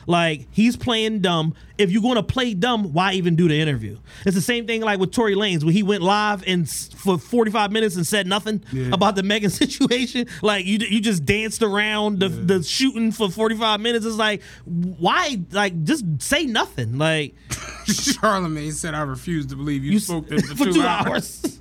Like 0.10 0.48
he's 0.50 0.76
playing 0.76 1.20
dumb. 1.20 1.54
If 1.78 1.92
you're 1.92 2.02
going 2.02 2.16
to 2.16 2.24
play 2.24 2.56
dumb, 2.56 2.94
why 2.94 3.14
even 3.14 3.36
do 3.36 3.48
the 3.48 3.54
interview? 3.62 4.00
It's 4.26 4.34
the 4.36 4.42
same 4.42 4.66
thing 4.66 4.82
like 4.82 5.00
with 5.00 5.12
Tory 5.12 5.36
Lanez 5.36 5.64
when 5.64 5.72
he 5.74 5.84
went 5.84 6.02
live 6.02 6.44
and 6.48 6.68
for 6.68 7.20
45 7.20 7.72
minutes 7.72 7.96
and 7.96 8.08
said 8.08 8.26
nothing 8.26 8.64
Yeah. 8.72 8.90
about 8.92 9.16
the 9.16 9.22
Megan 9.22 9.50
situation. 9.64 10.26
Like 10.42 10.66
you 10.66 10.80
you 10.80 11.00
just 11.00 11.26
danced 11.26 11.62
around 11.62 12.20
the, 12.20 12.30
the 12.30 12.64
shooting 12.64 13.12
for 13.12 13.30
45 13.30 13.82
minutes. 13.82 14.04
It's 14.04 14.16
like 14.16 14.42
why 14.66 15.40
like 15.52 15.84
just 15.84 16.04
say 16.24 16.48
nothing. 16.48 16.98
Like 16.98 17.36
Charlemagne 17.86 18.72
said, 18.72 18.96
I 18.96 19.02
refuse 19.04 19.46
to 19.48 19.56
believe 19.56 19.84
you, 19.84 19.92
you 19.92 20.00
spoke 20.00 20.28
him 20.32 20.40
for, 20.42 20.56
for 20.66 20.72
two, 20.72 20.82
hours. 20.82 21.60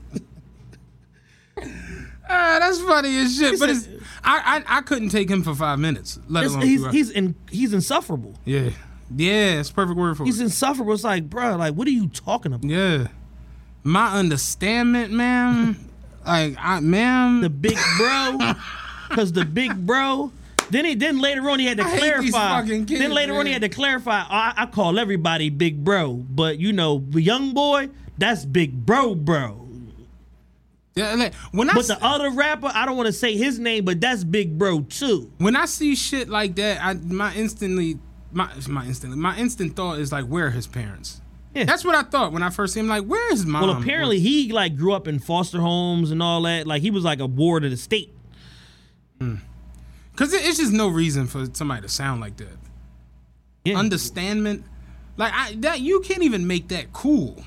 Ah, 2.28 2.58
that's 2.60 2.80
funny 2.80 3.16
as 3.18 3.36
shit. 3.36 3.58
But 3.58 3.70
it's, 3.70 3.88
I, 4.22 4.62
I 4.68 4.78
I 4.78 4.80
couldn't 4.82 5.08
take 5.08 5.28
him 5.30 5.42
for 5.42 5.54
five 5.54 5.78
minutes, 5.78 6.18
let 6.28 6.44
alone 6.46 6.62
he's 6.62 6.86
he's 6.90 7.10
in, 7.10 7.34
he's 7.50 7.72
insufferable. 7.72 8.34
yeah, 8.44 8.70
yeah, 9.16 9.60
it's 9.60 9.70
perfect 9.70 9.98
word 9.98 10.16
for 10.16 10.22
him. 10.24 10.26
He's 10.26 10.40
it. 10.40 10.44
insufferable. 10.44 10.92
It's 10.92 11.04
like, 11.04 11.30
bro, 11.30 11.56
like, 11.56 11.74
what 11.74 11.86
are 11.88 11.92
you 11.92 12.08
talking 12.08 12.52
about? 12.52 12.68
Yeah, 12.68 13.06
my 13.82 14.12
understanding, 14.18 15.16
man. 15.16 15.76
like, 16.26 16.56
I, 16.58 16.80
man, 16.80 17.40
The 17.40 17.48
big 17.50 17.78
bro, 17.96 18.38
because 19.08 19.32
the 19.32 19.44
big 19.44 19.86
bro. 19.86 20.32
Then 20.70 20.84
he 20.84 20.94
then 20.96 21.18
later 21.18 21.48
on 21.48 21.58
he 21.60 21.64
had 21.64 21.78
to 21.78 21.84
I 21.86 21.96
clarify. 21.98 22.60
fucking 22.60 22.84
kids, 22.84 23.00
then 23.00 23.12
later 23.12 23.32
on 23.36 23.46
he 23.46 23.52
had 23.54 23.62
to 23.62 23.70
clarify. 23.70 24.20
I, 24.28 24.52
I 24.54 24.66
call 24.66 24.98
everybody 24.98 25.48
big 25.48 25.82
bro, 25.82 26.12
but 26.12 26.58
you 26.58 26.74
know, 26.74 27.02
the 27.08 27.22
young 27.22 27.54
boy, 27.54 27.88
that's 28.18 28.44
big 28.44 28.84
bro, 28.84 29.14
bro. 29.14 29.66
Yeah, 30.98 31.14
like, 31.14 31.34
when 31.52 31.70
I 31.70 31.74
But 31.74 31.86
the 31.86 32.04
other 32.04 32.30
rapper, 32.30 32.70
I 32.72 32.86
don't 32.86 32.96
want 32.96 33.06
to 33.06 33.12
say 33.12 33.36
his 33.36 33.58
name, 33.58 33.84
but 33.84 34.00
that's 34.00 34.24
big 34.24 34.58
bro 34.58 34.80
too. 34.82 35.30
when 35.38 35.56
I 35.56 35.66
see 35.66 35.94
shit 35.94 36.28
like 36.28 36.56
that, 36.56 36.82
I 36.82 36.94
my 36.94 37.34
instantly 37.34 37.98
my 38.32 38.50
my 38.68 38.84
instantly 38.84 39.18
my 39.18 39.36
instant 39.36 39.76
thought 39.76 39.98
is 39.98 40.12
like, 40.12 40.26
where 40.26 40.46
are 40.46 40.50
his 40.50 40.66
parents? 40.66 41.20
Yeah. 41.54 41.64
That's 41.64 41.84
what 41.84 41.94
I 41.94 42.02
thought 42.02 42.32
when 42.32 42.42
I 42.42 42.50
first 42.50 42.74
seen 42.74 42.84
him. 42.84 42.88
Like, 42.88 43.04
where 43.04 43.32
is 43.32 43.46
mom? 43.46 43.62
Well, 43.62 43.80
apparently 43.80 44.20
he 44.20 44.52
like 44.52 44.76
grew 44.76 44.92
up 44.92 45.08
in 45.08 45.18
foster 45.18 45.60
homes 45.60 46.10
and 46.10 46.22
all 46.22 46.42
that. 46.42 46.66
Like 46.66 46.82
he 46.82 46.90
was 46.90 47.04
like 47.04 47.20
a 47.20 47.26
ward 47.26 47.64
of 47.64 47.70
the 47.70 47.76
state. 47.76 48.14
Hmm. 49.20 49.36
because 50.12 50.32
it's 50.32 50.58
just 50.58 50.72
no 50.72 50.86
reason 50.88 51.26
for 51.26 51.46
somebody 51.52 51.82
to 51.82 51.88
sound 51.88 52.20
like 52.20 52.36
that. 52.36 52.56
Yeah. 53.64 53.78
Understandment, 53.78 54.64
like 55.16 55.32
I, 55.34 55.54
that 55.58 55.80
you 55.80 56.00
can't 56.00 56.22
even 56.22 56.46
make 56.46 56.68
that 56.68 56.92
cool. 56.92 57.42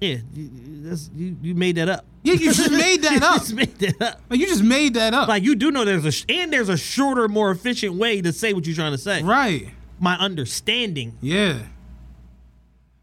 Yeah, 0.00 0.18
that's, 0.32 1.10
you, 1.14 1.36
you 1.42 1.54
made 1.56 1.76
that 1.76 1.88
up. 1.88 2.04
Yeah, 2.28 2.34
you 2.34 2.52
just 2.52 2.70
made 2.70 3.02
that 3.02 3.12
You 3.20 3.26
up. 3.26 3.38
just 3.40 3.54
made 3.54 3.78
that 3.78 4.02
up. 4.02 4.20
Like 4.30 4.40
you 4.40 4.46
just 4.46 4.62
made 4.62 4.94
that 4.94 5.14
up. 5.14 5.28
Like 5.28 5.42
you 5.42 5.54
do 5.54 5.70
know 5.70 5.84
there's 5.84 6.04
a 6.04 6.12
sh- 6.12 6.24
and 6.28 6.52
there's 6.52 6.68
a 6.68 6.76
shorter, 6.76 7.28
more 7.28 7.50
efficient 7.50 7.94
way 7.94 8.20
to 8.22 8.32
say 8.32 8.52
what 8.52 8.66
you're 8.66 8.76
trying 8.76 8.92
to 8.92 8.98
say. 8.98 9.22
right? 9.22 9.68
My 10.00 10.16
understanding. 10.16 11.16
Yeah. 11.20 11.60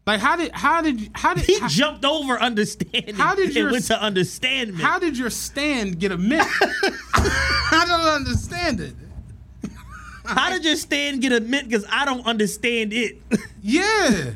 Like 0.06 0.20
how 0.20 0.36
did 0.36 0.52
how 0.52 0.82
did 0.82 1.10
how 1.14 1.34
did 1.34 1.44
He 1.44 1.58
how, 1.58 1.68
jumped 1.68 2.04
over 2.04 2.38
understanding. 2.40 3.14
How 3.16 3.34
did 3.34 3.54
your- 3.54 3.72
went 3.72 3.84
to 3.86 4.00
understandment? 4.00 4.80
how 4.82 4.98
did 4.98 5.18
your 5.18 5.30
stand 5.30 5.98
get 5.98 6.12
a 6.12 6.16
mint? 6.18 6.46
I 7.14 7.84
don't 7.88 8.00
understand 8.14 8.80
it. 8.80 8.94
How 10.24 10.50
did 10.50 10.64
your 10.64 10.76
stand 10.76 11.20
get 11.22 11.32
a 11.32 11.40
mint? 11.40 11.68
Because 11.68 11.84
I 11.90 12.04
don't 12.04 12.24
understand 12.26 12.92
it. 12.92 13.18
Yeah. 13.62 14.30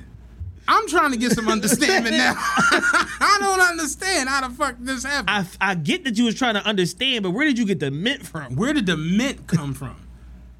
I'm 0.68 0.86
trying 0.88 1.10
to 1.12 1.16
get 1.16 1.32
some 1.32 1.48
understanding 1.48 2.12
now. 2.16 2.34
I 2.36 3.38
don't 3.40 3.60
understand 3.60 4.28
how 4.28 4.46
the 4.46 4.54
fuck 4.54 4.76
this 4.78 5.02
happened. 5.04 5.28
I, 5.60 5.70
I 5.72 5.74
get 5.74 6.04
that 6.04 6.16
you 6.16 6.24
was 6.26 6.36
trying 6.36 6.54
to 6.54 6.64
understand, 6.64 7.22
but 7.24 7.30
where 7.30 7.44
did 7.44 7.58
you 7.58 7.64
get 7.66 7.80
the 7.80 7.90
mint 7.90 8.26
from? 8.26 8.54
Where 8.56 8.72
did 8.72 8.86
the 8.86 8.96
mint 8.96 9.46
come 9.48 9.74
from? 9.74 10.06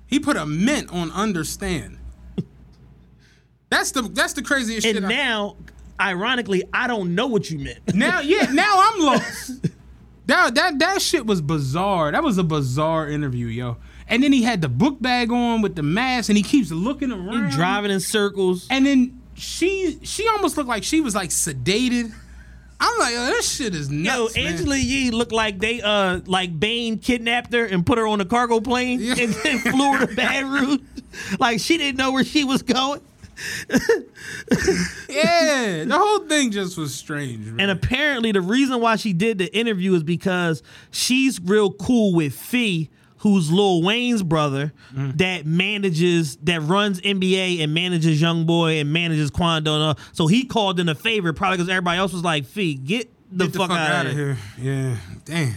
He 0.07 0.19
put 0.19 0.37
a 0.37 0.47
mint 0.47 0.91
on 0.93 1.13
understand. 1.13 1.99
That's 3.69 3.93
the 3.93 4.03
that's 4.03 4.33
the 4.33 4.43
craziest 4.43 4.85
shit. 4.87 4.97
And 4.97 5.07
I- 5.07 5.09
now, 5.09 5.57
ironically, 6.01 6.65
I 6.73 6.87
don't 6.89 7.15
know 7.15 7.29
what 7.29 7.51
you 7.51 7.59
meant. 7.59 7.95
now, 7.95 8.21
yeah, 8.25 8.51
now 8.53 8.73
I'm 8.93 9.01
lost. 9.01 9.63
that 10.27 10.55
that 10.57 10.79
that 10.81 11.01
shit 11.01 11.25
was 11.25 11.41
bizarre. 11.41 12.11
That 12.11 12.25
was 12.25 12.37
a 12.39 12.43
bizarre 12.43 13.09
interview, 13.09 13.47
yo. 13.47 13.77
And 14.09 14.25
then 14.25 14.33
he 14.33 14.43
had 14.43 14.61
the 14.61 14.69
book 14.69 15.01
bag 15.01 15.31
on 15.31 15.63
with 15.63 15.77
the 15.77 15.85
mask, 15.85 16.31
and 16.31 16.37
he 16.37 16.43
keeps 16.43 16.73
looking 16.73 17.13
around, 17.13 17.51
driving 17.53 17.93
in 17.93 18.01
circles. 18.01 18.67
And 18.69 18.85
then 18.85 19.20
she 19.41 19.99
she 20.03 20.29
almost 20.29 20.57
looked 20.57 20.69
like 20.69 20.85
she 20.85 21.01
was 21.01 21.15
like 21.15 21.31
sedated. 21.31 22.13
I'm 22.83 22.99
like, 22.99 23.15
oh, 23.15 23.27
this 23.27 23.57
shit 23.57 23.75
is 23.75 23.91
Yo, 23.93 24.25
nuts, 24.25 24.37
man. 24.37 24.67
Yee 24.67 25.11
looked 25.11 25.33
like 25.33 25.59
they 25.59 25.83
uh 25.83 26.21
like 26.27 26.59
Bane 26.59 26.99
kidnapped 26.99 27.53
her 27.53 27.65
and 27.67 27.85
put 27.85 27.99
her 27.99 28.07
on 28.07 28.21
a 28.21 28.25
cargo 28.25 28.61
plane 28.61 29.03
and 29.03 29.33
then 29.33 29.59
flew 29.59 29.93
her 29.93 30.07
to 30.07 30.45
Rouge. 30.45 30.81
Like 31.39 31.61
she 31.61 31.77
didn't 31.77 31.99
know 31.99 32.13
where 32.13 32.25
she 32.25 32.45
was 32.45 32.63
going. 32.63 33.01
yeah, 35.09 35.85
the 35.85 35.99
whole 35.99 36.27
thing 36.27 36.51
just 36.51 36.77
was 36.77 36.95
strange. 36.95 37.47
Man. 37.47 37.61
And 37.61 37.71
apparently 37.71 38.33
the 38.33 38.41
reason 38.41 38.81
why 38.81 38.97
she 38.97 39.13
did 39.13 39.39
the 39.39 39.55
interview 39.57 39.95
is 39.95 40.03
because 40.03 40.63
she's 40.91 41.41
real 41.41 41.73
cool 41.73 42.15
with 42.15 42.35
Fee, 42.35 42.91
who's 43.21 43.51
Lil 43.51 43.83
Wayne's 43.83 44.23
brother, 44.23 44.73
Mm. 44.95 45.17
that 45.19 45.47
manages 45.47 46.37
that 46.43 46.61
runs 46.63 47.01
NBA 47.01 47.61
and 47.63 47.73
manages 47.73 48.21
Young 48.21 48.45
Boy 48.47 48.81
and 48.81 48.93
manages 48.93 49.31
Quando. 49.31 49.95
So 50.13 50.27
he 50.27 50.45
called 50.45 50.81
in 50.81 50.89
a 50.89 50.95
favor, 50.95 51.33
probably 51.33 51.59
because 51.59 51.69
everybody 51.69 51.99
else 51.99 52.13
was 52.13 52.25
like, 52.25 52.45
Fee, 52.47 52.75
get 52.75 53.11
the, 53.33 53.47
Get 53.47 53.55
fuck, 53.57 53.71
out 53.71 54.07
of 54.07 54.13
here. 54.13 54.37
Yeah, 54.61 54.97
damn. 55.25 55.55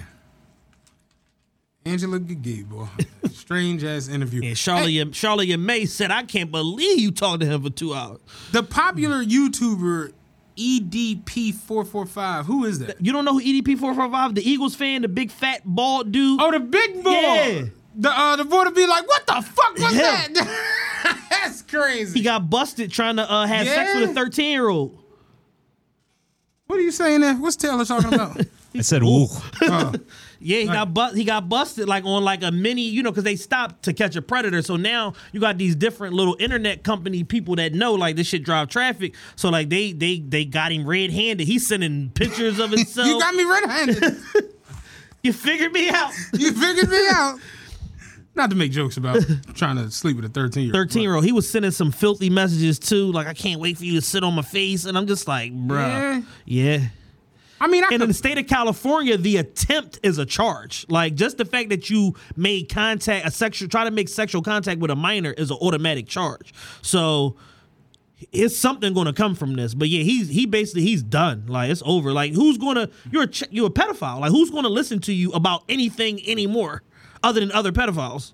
Angela 1.86 2.18
Gigi, 2.20 2.64
boy. 2.64 2.88
Strange 3.34 3.84
ass 3.84 4.08
interview. 4.08 4.42
And 4.44 4.58
Charlotte, 4.58 5.14
Charlemagne 5.14 5.88
said, 5.88 6.12
I 6.12 6.24
can't 6.24 6.50
believe 6.50 7.00
you 7.00 7.12
talked 7.12 7.42
to 7.42 7.46
him 7.46 7.62
for 7.64 7.70
two 7.70 7.94
hours. 7.94 8.20
The 8.54 8.64
popular 8.64 9.22
YouTuber 9.24 10.14
E 10.56 10.80
EDP445. 10.82 12.46
Who 12.46 12.66
is 12.66 12.80
that? 12.80 13.00
You 13.04 13.12
don't 13.12 13.26
know 13.26 13.34
who 13.34 13.42
E 13.42 13.62
EDP445, 13.62 14.36
the 14.36 14.50
Eagles 14.50 14.76
fan, 14.76 15.02
the 15.02 15.08
big 15.08 15.32
fat 15.32 15.62
bald 15.66 16.12
dude? 16.12 16.42
Oh, 16.42 16.52
the 16.52 16.60
big 16.60 17.04
boy. 17.04 17.10
Yeah. 17.12 17.66
The 17.96 18.10
uh 18.10 18.36
the 18.38 18.46
boy 18.46 18.64
to 18.64 18.72
be 18.72 18.88
like, 18.88 19.08
what 19.08 19.26
the 19.28 19.42
fuck 19.42 19.74
was 19.74 19.92
Him. 19.94 19.98
that? 20.00 21.28
That's 21.30 21.62
crazy. 21.62 22.20
He 22.20 22.24
got 22.24 22.50
busted 22.50 22.92
trying 22.92 23.18
to 23.18 23.32
uh, 23.32 23.46
have 23.46 23.68
sex 23.68 23.94
with 23.96 24.10
a 24.12 24.14
13 24.14 24.52
year 24.52 24.68
old. 24.68 24.98
What 26.68 26.80
are 26.80 26.82
you 26.82 26.92
saying 26.92 27.22
there? 27.22 27.36
What's 27.36 27.56
Taylor 27.56 27.86
talking 27.86 28.14
about? 28.14 28.42
I 28.76 28.82
said, 28.82 29.04
"Ooh." 29.04 29.28
Uh, 29.62 29.94
Yeah, 30.44 30.60
he 30.60 30.66
got 30.68 30.94
bu- 30.94 31.14
he 31.16 31.24
got 31.24 31.48
busted 31.50 31.88
like 31.88 32.04
on 32.06 32.24
like 32.24 32.44
a 32.44 32.52
mini, 32.52 32.84
you 32.84 33.02
know, 33.04 33.12
because 33.12 33.24
they 33.24 33.36
stopped 33.36 33.84
to 33.86 33.94
catch 33.94 34.16
a 34.16 34.22
predator. 34.22 34.62
So 34.62 34.76
now 34.76 35.14
you 35.32 35.40
got 35.40 35.58
these 35.58 35.76
different 35.76 36.14
little 36.14 36.36
internet 36.40 36.84
company 36.84 37.24
people 37.24 37.56
that 37.56 37.74
know 37.74 37.94
like 37.94 38.16
this 38.16 38.28
shit 38.28 38.44
drive 38.44 38.70
traffic. 38.70 39.16
So 39.36 39.50
like 39.50 39.70
they 39.70 39.94
they 39.94 40.20
they 40.20 40.46
got 40.46 40.72
him 40.72 40.86
red 40.88 41.12
handed. 41.12 41.48
He's 41.48 41.68
sending 41.68 42.10
pictures 42.12 42.60
of 42.60 42.72
himself. 42.76 43.08
you 43.08 43.20
got 43.20 43.36
me 43.36 43.44
red-handed. 43.44 44.18
You 45.24 45.32
figured 45.32 45.72
me 45.72 45.88
out. 45.90 46.12
you 46.34 46.52
figured 46.52 46.90
me 46.90 47.08
out. 47.10 47.40
Not 48.36 48.50
to 48.50 48.58
make 48.58 48.72
jokes 48.74 48.98
about 48.98 49.24
trying 49.54 49.78
to 49.78 49.90
sleep 49.90 50.18
with 50.18 50.26
a 50.26 50.30
13 50.30 50.64
year 50.66 50.76
old. 50.76 50.88
13 50.90 51.02
year 51.02 51.16
old. 51.16 51.24
He 51.24 51.32
was 51.32 51.50
sending 51.50 51.72
some 51.72 51.92
filthy 51.94 52.30
messages 52.30 52.78
too. 52.78 53.10
Like 53.12 53.28
I 53.28 53.34
can't 53.34 53.62
wait 53.62 53.78
for 53.78 53.86
you 53.86 53.94
to 53.94 54.02
sit 54.02 54.24
on 54.24 54.34
my 54.34 54.42
face, 54.42 54.84
and 54.86 54.98
I'm 54.98 55.08
just 55.08 55.26
like, 55.28 55.54
bruh, 55.54 56.26
yeah. 56.46 56.80
I 57.64 57.68
mean, 57.68 57.86
I 57.86 57.88
and 57.94 58.02
in 58.02 58.10
the 58.10 58.14
state 58.14 58.38
of 58.38 58.46
California, 58.46 59.16
the 59.16 59.38
attempt 59.38 59.98
is 60.04 60.18
a 60.18 60.26
charge. 60.26 60.86
Like 60.90 61.16
just 61.16 61.38
the 61.38 61.46
fact 61.46 61.70
that 61.70 61.90
you 61.90 62.14
made 62.36 62.68
contact, 62.68 63.26
a 63.26 63.32
sexual, 63.32 63.70
try 63.70 63.86
to 63.86 63.92
make 63.92 64.10
sexual 64.10 64.42
contact 64.42 64.82
with 64.82 64.92
a 64.92 64.98
minor 64.98 65.32
is 65.32 65.50
an 65.50 65.56
automatic 65.62 66.06
charge. 66.06 66.54
So 66.82 67.38
it's 68.34 68.58
something 68.58 68.94
going 68.94 69.08
to 69.08 69.14
come 69.14 69.34
from 69.34 69.56
this. 69.56 69.74
But 69.76 69.88
yeah, 69.88 70.04
he's 70.04 70.28
he 70.28 70.46
basically 70.46 70.82
he's 70.82 71.02
done. 71.02 71.46
Like 71.48 71.72
it's 71.72 71.82
over. 71.86 72.12
Like 72.12 72.34
who's 72.34 72.58
going 72.58 72.76
to 72.76 72.90
you're 73.10 73.24
a 73.24 73.28
ch- 73.28 73.48
you're 73.50 73.68
a 73.68 73.72
pedophile. 73.72 74.20
Like 74.20 74.32
who's 74.32 74.50
going 74.50 74.64
to 74.64 74.70
listen 74.70 75.00
to 75.00 75.14
you 75.14 75.32
about 75.32 75.64
anything 75.70 76.20
anymore 76.28 76.84
other 77.24 77.40
than 77.40 77.50
other 77.54 77.72
pedophiles? 77.72 78.34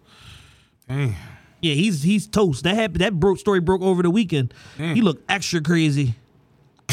Dang. 0.88 1.16
Yeah, 1.62 1.76
he's 1.76 2.02
he's 2.02 2.26
toast. 2.26 2.64
That 2.64 2.74
happened. 2.74 3.02
That 3.02 3.20
broke 3.20 3.38
story 3.38 3.60
broke 3.60 3.84
over 3.84 4.02
the 4.02 4.10
weekend. 4.10 4.56
He 4.76 5.02
looked 5.02 5.30
extra 5.30 5.62
crazy. 5.62 6.16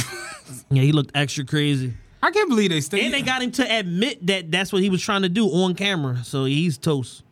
yeah, 0.71 0.83
he 0.83 0.93
looked 0.93 1.13
extra 1.17 1.43
crazy. 1.47 1.95
I 2.22 2.30
can't 2.30 2.48
believe 2.48 2.70
they 2.70 2.80
stayed. 2.80 3.05
And 3.05 3.14
they 3.14 3.22
got 3.22 3.43
him 3.43 3.51
to 3.52 3.78
admit 3.78 4.26
that 4.26 4.51
that's 4.51 4.72
what 4.72 4.82
he 4.82 4.90
was 4.90 5.02
trying 5.02 5.22
to 5.22 5.28
do 5.28 5.47
on 5.48 5.74
camera. 5.74 6.24
So 6.24 6.44
he's 6.44 6.78
toast. 6.78 7.22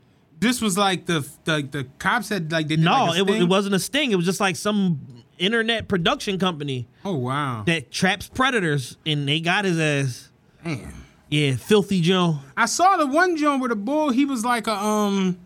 This 0.40 0.61
was 0.61 0.77
like 0.77 1.06
the 1.06 1.27
the, 1.44 1.66
the 1.70 1.86
cops 1.98 2.28
had 2.28 2.52
like 2.52 2.69
they 2.69 2.77
did 2.77 2.85
No, 2.85 3.06
like 3.06 3.19
it, 3.19 3.27
was, 3.27 3.36
it 3.40 3.44
wasn't 3.48 3.74
a 3.74 3.78
sting. 3.78 4.12
It 4.12 4.16
was 4.16 4.27
just 4.27 4.40
like 4.40 4.56
some 4.56 5.01
internet 5.39 5.89
production 5.89 6.39
company 6.39 6.86
Oh 7.05 7.16
wow. 7.16 7.62
that 7.66 7.90
traps 7.90 8.28
predators, 8.28 8.97
and 9.06 9.27
they 9.27 9.40
got 9.40 9.65
his 9.65 9.81
ass. 9.81 10.31
Damn. 10.62 10.93
Yeah, 11.31 11.56
filthy 11.56 12.01
Joe. 12.01 12.39
I 12.56 12.66
saw 12.66 12.97
the 12.98 13.06
one 13.06 13.36
Joe 13.36 13.56
where 13.59 13.69
the 13.70 13.74
bull 13.77 14.11
he 14.11 14.24
was 14.24 14.44
like 14.44 14.66
a 14.66 14.74
um 14.74 15.39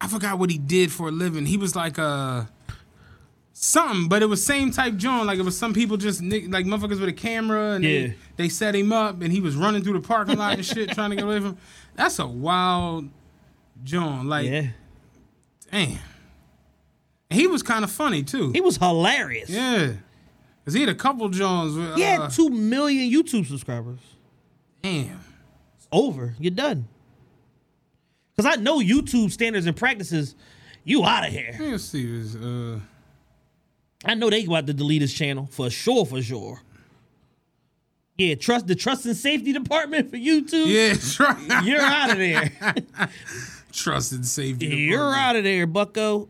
I 0.00 0.06
forgot 0.08 0.38
what 0.38 0.50
he 0.50 0.58
did 0.58 0.92
for 0.92 1.08
a 1.08 1.10
living. 1.10 1.46
He 1.46 1.56
was 1.56 1.74
like 1.74 1.96
a 1.98 2.48
something, 3.64 4.08
but 4.08 4.22
it 4.22 4.26
was 4.26 4.44
same 4.44 4.70
type 4.70 4.96
John. 4.96 5.26
Like 5.26 5.38
it 5.38 5.44
was 5.44 5.56
some 5.56 5.72
people 5.72 5.96
just 5.96 6.22
like 6.22 6.64
motherfuckers 6.66 7.00
with 7.00 7.08
a 7.08 7.12
camera 7.12 7.72
and 7.72 7.84
Yeah. 7.84 7.90
they, 8.00 8.14
they 8.36 8.48
set 8.48 8.74
him 8.74 8.92
up 8.92 9.22
and 9.22 9.32
he 9.32 9.40
was 9.40 9.56
running 9.56 9.82
through 9.82 9.94
the 9.94 10.06
parking 10.06 10.36
lot 10.38 10.54
and 10.54 10.64
shit 10.64 10.90
trying 10.90 11.10
to 11.10 11.16
get 11.16 11.24
away 11.24 11.40
from. 11.40 11.56
That's 11.94 12.18
a 12.18 12.26
wild 12.26 13.08
John. 13.82 14.28
Like 14.28 14.46
Yeah, 14.48 14.68
damn. 15.70 15.98
And 17.30 17.40
he 17.40 17.46
was 17.46 17.62
kind 17.62 17.84
of 17.84 17.90
funny 17.90 18.22
too. 18.22 18.50
he 18.52 18.60
was 18.60 18.76
hilarious. 18.76 19.48
yeah. 19.50 19.92
Cause 20.64 20.72
he 20.74 20.80
had 20.80 20.88
a 20.88 20.94
couple 20.94 21.28
Johns. 21.28 21.74
With, 21.76 21.94
He 21.96 22.02
had 22.02 22.20
uh, 22.20 22.28
two 22.30 22.48
million 22.48 23.10
YouTube 23.12 23.46
subscribers. 23.46 23.98
damn. 24.82 25.20
It's 25.76 25.86
Over. 25.92 26.34
You're 26.38 26.52
done. 26.52 26.88
Because 28.36 28.56
I 28.58 28.60
know 28.60 28.80
YouTube 28.80 29.30
standards 29.30 29.66
and 29.66 29.76
practices. 29.76 30.34
You 30.84 31.04
out 31.04 31.26
of 31.26 31.32
here. 31.32 31.54
Let's 31.60 31.84
see. 31.84 32.18
This, 32.18 32.34
uh, 32.34 32.78
I 34.04 34.14
know 34.14 34.30
they 34.30 34.44
about 34.44 34.66
to 34.66 34.74
delete 34.74 35.02
his 35.02 35.12
channel 35.14 35.46
for 35.50 35.70
sure, 35.70 36.04
for 36.04 36.22
sure. 36.22 36.60
Yeah, 38.16 38.36
trust 38.36 38.66
the 38.66 38.74
trust 38.74 39.06
and 39.06 39.16
safety 39.16 39.52
department 39.52 40.10
for 40.10 40.16
YouTube. 40.16 40.66
yeah, 40.66 40.94
try. 40.94 41.62
You're 41.64 41.80
out 41.80 42.10
of 42.10 42.18
there. 42.18 42.52
trust 43.72 44.12
and 44.12 44.24
safety. 44.24 44.66
You're 44.66 44.98
department. 44.98 45.22
out 45.22 45.36
of 45.36 45.44
there, 45.44 45.66
Bucko. 45.66 46.28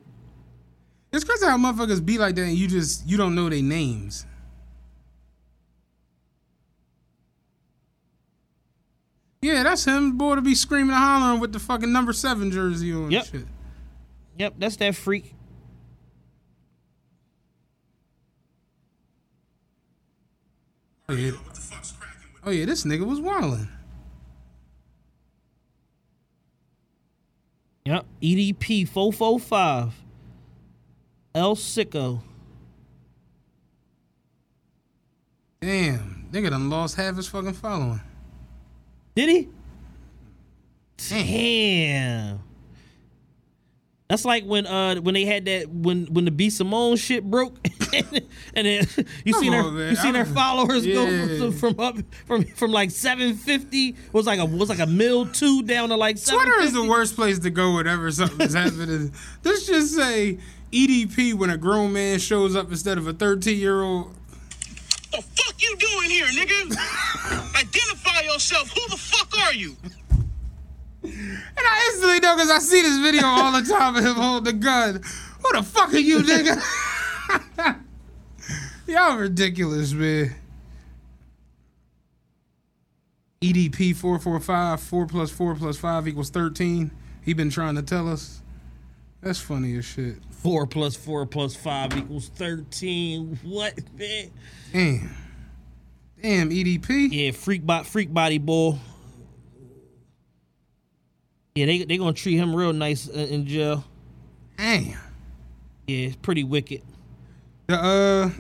It's 1.13 1.25
crazy 1.25 1.47
how 1.47 1.59
motherfuckers 1.59 2.05
be 2.05 2.19
like 2.19 2.35
that 2.37 2.43
and 2.43 2.57
you 2.57 2.67
just 2.67 3.07
you 3.07 3.17
don't 3.17 3.35
know 3.35 3.49
their 3.49 3.63
names. 3.63 4.27
Yeah, 9.43 9.63
that's 9.63 9.85
him, 9.85 10.17
boy, 10.17 10.37
to 10.37 10.41
be 10.41 10.55
screaming 10.55 10.91
and 10.91 10.99
hollering 10.99 11.39
with 11.39 11.53
the 11.53 11.59
fucking 11.59 11.93
number 11.93 12.15
seven 12.15 12.51
jersey 12.51 12.95
on. 12.95 13.11
Yep. 13.11 13.27
Shit. 13.27 13.47
Yep, 14.39 14.55
that's 14.57 14.77
that 14.77 14.97
freak. 14.97 15.35
Oh 21.15 21.17
yeah. 21.17 21.31
Oh 22.45 22.51
yeah, 22.51 22.65
this 22.67 22.83
nigga 22.83 23.07
was 23.07 23.21
wilding. 23.21 23.69
Yep, 27.85 28.05
EDP 28.21 28.89
four 28.89 29.13
four 29.13 29.39
five. 29.39 29.95
El 31.33 31.55
Sicko. 31.55 32.21
Damn, 35.61 36.27
nigga 36.33 36.51
done 36.51 36.69
lost 36.69 36.97
half 36.97 37.15
his 37.15 37.29
fucking 37.29 37.53
following. 37.53 38.01
Did 39.15 39.29
he? 39.29 39.49
Damn. 40.97 42.41
That's 44.09 44.25
like 44.27 44.45
when 44.45 44.67
uh 44.67 44.97
when 44.97 45.15
they 45.15 45.25
had 45.25 45.47
that 45.47 45.69
when 45.71 46.05
when 46.07 46.27
the 46.27 46.31
B 46.31 46.51
Simone 46.51 46.97
shit 46.97 47.25
broke 47.25 47.57
and 47.95 48.67
then 48.67 48.87
you 49.25 49.33
Come 49.33 49.43
seen 49.43 49.55
on, 49.55 49.65
her 49.65 49.71
man. 49.71 49.91
you 49.91 49.97
seen 49.97 50.15
I 50.15 50.19
her 50.21 50.25
followers 50.27 50.85
Yeah. 50.85 50.95
go 50.95 51.51
from, 51.51 51.53
from 51.75 51.81
up 51.81 51.97
from 52.27 52.45
from 52.45 52.71
like 52.71 52.91
seven 52.91 53.35
fifty 53.35 53.97
was 54.13 54.27
like 54.27 54.39
a 54.41 54.45
was 54.45 54.69
like 54.69 54.79
a 54.81 54.87
mil 54.87 55.27
two 55.27 55.63
down 55.63 55.89
to 55.89 55.97
like 55.97 56.23
Twitter 56.23 56.61
is 56.61 56.75
the 56.75 56.85
worst 56.85 57.17
place 57.17 57.39
to 57.41 57.51
go 57.51 57.77
whenever 57.77 58.11
something's 58.11 58.53
happening. 58.63 59.11
Let's 59.43 59.67
just 59.67 59.95
say 59.95 60.39
EDP 60.71 61.33
when 61.35 61.49
a 61.49 61.57
grown 61.57 61.93
man 61.95 62.19
shows 62.19 62.55
up 62.55 62.71
instead 62.71 62.99
of 62.99 63.07
a 63.09 63.13
13 63.15 63.59
year 63.59 63.81
old. 63.83 64.15
The 65.13 65.23
fuck 65.23 65.55
you 65.63 65.77
doing 65.79 66.11
here, 66.11 66.27
nigga? 66.27 66.77
Identify 67.57 68.21
yourself. 68.33 68.69
Who 68.71 68.89
the 68.91 68.97
fuck 68.97 69.33
are 69.47 69.55
you? 69.55 69.77
And 71.05 71.39
I 71.57 71.91
instantly 71.93 72.21
know 72.21 72.35
because 72.35 72.51
I 72.51 72.59
see 72.59 72.83
this 72.83 72.99
video 72.99 73.27
all 73.27 73.53
the 73.53 73.69
time 73.69 73.97
of 73.97 74.05
him 74.05 74.15
holding 74.15 74.45
the 74.45 74.65
gun. 74.65 74.95
Who 74.95 75.53
the 75.53 75.63
fuck 75.63 75.93
are 75.93 75.99
you, 75.99 76.21
nigga? 76.21 76.63
Y'all 78.87 79.17
ridiculous, 79.17 79.93
man. 79.93 80.35
EDP 83.41 83.95
445, 83.95 84.81
4 84.81 85.07
plus 85.07 85.31
4 85.31 85.55
plus 85.55 85.77
5 85.77 86.09
equals 86.09 86.31
13. 86.31 86.91
He 87.23 87.33
been 87.35 87.51
trying 87.51 87.75
to 87.77 87.83
tell 87.83 88.09
us. 88.09 88.43
That's 89.25 89.41
funny 89.41 89.77
as 89.79 89.87
shit. 89.87 90.17
Four 90.31 90.67
plus 90.67 90.95
four 90.95 91.25
plus 91.25 91.57
five 91.57 91.97
equals 91.97 92.29
thirteen. 92.29 93.39
What 93.43 93.73
man? 93.99 94.31
Damn. 94.71 95.17
Damn, 96.21 96.51
EDP. 96.51 97.09
Yeah, 97.11 97.31
freak 97.31 97.65
bot, 97.65 97.87
freak 97.87 98.13
body 98.13 98.37
bull. 98.37 98.79
Yeah, 101.55 101.67
they 101.67 101.85
they 101.85 101.99
gonna 101.99 102.13
treat 102.13 102.37
him 102.37 102.55
real 102.55 102.73
nice 102.73 103.07
in, 103.07 103.29
in 103.29 103.47
jail. 103.47 103.85
Damn. 104.59 104.99
Yeah, 105.87 106.07
it's 106.09 106.17
pretty 106.17 106.43
wicked. 106.43 106.83
The 107.69 107.77
uh 107.77 108.31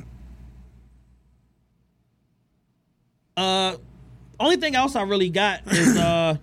Uh, 3.37 3.77
only 4.39 4.57
thing 4.57 4.75
else 4.75 4.97
I 4.97 5.03
really 5.03 5.31
got 5.31 5.61
is 5.67 5.97
uh, 5.99 6.37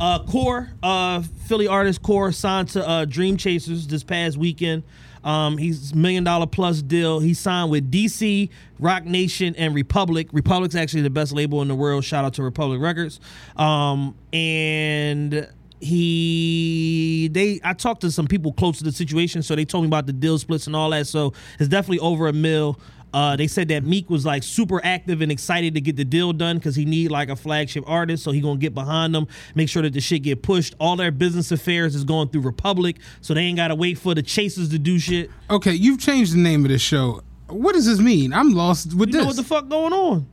uh, 0.00 0.18
Kur, 0.30 0.70
uh, 0.82 1.22
Philly 1.46 1.68
artist 1.68 2.02
Kur 2.02 2.32
signed 2.32 2.68
to 2.70 2.86
uh, 2.86 3.04
Dream 3.04 3.36
Chasers 3.36 3.86
this 3.86 4.02
past 4.02 4.36
weekend. 4.36 4.82
Um, 5.22 5.56
he's 5.56 5.94
million 5.94 6.22
dollar 6.24 6.46
plus 6.46 6.82
deal. 6.82 7.18
He 7.20 7.32
signed 7.32 7.70
with 7.70 7.90
DC, 7.90 8.50
Roc 8.78 9.04
Nation, 9.04 9.54
and 9.56 9.74
Republic. 9.74 10.28
Republic's 10.32 10.74
actually 10.74 11.02
the 11.02 11.10
best 11.10 11.32
label 11.32 11.62
in 11.62 11.68
the 11.68 11.74
world. 11.74 12.04
Shout 12.04 12.26
out 12.26 12.34
to 12.34 12.42
Republic 12.42 12.80
Records. 12.80 13.20
Um, 13.56 14.14
and 14.34 15.48
he 15.84 17.28
they 17.32 17.60
I 17.64 17.72
talked 17.72 18.00
to 18.02 18.10
some 18.10 18.26
people 18.26 18.52
close 18.52 18.78
to 18.78 18.84
the 18.84 18.92
situation, 18.92 19.42
so 19.42 19.54
they 19.54 19.64
told 19.64 19.84
me 19.84 19.88
about 19.88 20.06
the 20.06 20.12
deal 20.12 20.38
splits 20.38 20.66
and 20.66 20.74
all 20.76 20.90
that. 20.90 21.06
So 21.06 21.32
it's 21.58 21.68
definitely 21.68 22.00
over 22.00 22.28
a 22.28 22.32
mill. 22.32 22.78
Uh, 23.12 23.36
they 23.36 23.46
said 23.46 23.68
that 23.68 23.84
Meek 23.84 24.10
was 24.10 24.26
like 24.26 24.42
super 24.42 24.84
active 24.84 25.20
and 25.20 25.30
excited 25.30 25.74
to 25.74 25.80
get 25.80 25.94
the 25.94 26.04
deal 26.04 26.32
done 26.32 26.56
because 26.58 26.74
he 26.74 26.84
need 26.84 27.12
like 27.12 27.28
a 27.28 27.36
flagship 27.36 27.84
artist, 27.86 28.24
so 28.24 28.32
he 28.32 28.40
gonna 28.40 28.58
get 28.58 28.74
behind 28.74 29.14
them, 29.14 29.28
make 29.54 29.68
sure 29.68 29.82
that 29.82 29.92
the 29.92 30.00
shit 30.00 30.22
get 30.24 30.42
pushed. 30.42 30.74
All 30.80 30.96
their 30.96 31.12
business 31.12 31.52
affairs 31.52 31.94
is 31.94 32.02
going 32.02 32.28
through 32.30 32.40
Republic, 32.40 32.96
so 33.20 33.32
they 33.32 33.42
ain't 33.42 33.56
gotta 33.56 33.76
wait 33.76 33.98
for 33.98 34.16
the 34.16 34.22
chasers 34.22 34.68
to 34.70 34.80
do 34.80 34.98
shit. 34.98 35.30
Okay, 35.48 35.74
you've 35.74 36.00
changed 36.00 36.34
the 36.34 36.38
name 36.38 36.64
of 36.64 36.70
this 36.72 36.82
show. 36.82 37.22
What 37.48 37.74
does 37.74 37.86
this 37.86 38.00
mean? 38.00 38.32
I'm 38.32 38.50
lost 38.52 38.94
with 38.94 39.10
You 39.10 39.12
this. 39.12 39.20
know 39.22 39.26
what 39.28 39.36
the 39.36 39.44
fuck 39.44 39.68
going 39.68 39.92
on? 39.92 40.26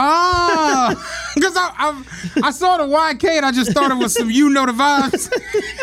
Ah, 0.00 1.32
because 1.34 1.56
I, 1.56 1.70
I 1.76 2.02
I 2.44 2.50
saw 2.52 2.76
the 2.76 2.84
YK 2.84 3.24
and 3.24 3.44
I 3.46 3.50
just 3.50 3.72
thought 3.72 3.90
it 3.90 3.96
was 3.96 4.14
some 4.14 4.30
you 4.30 4.48
know 4.48 4.64
the 4.66 4.72
vibes. 4.72 5.28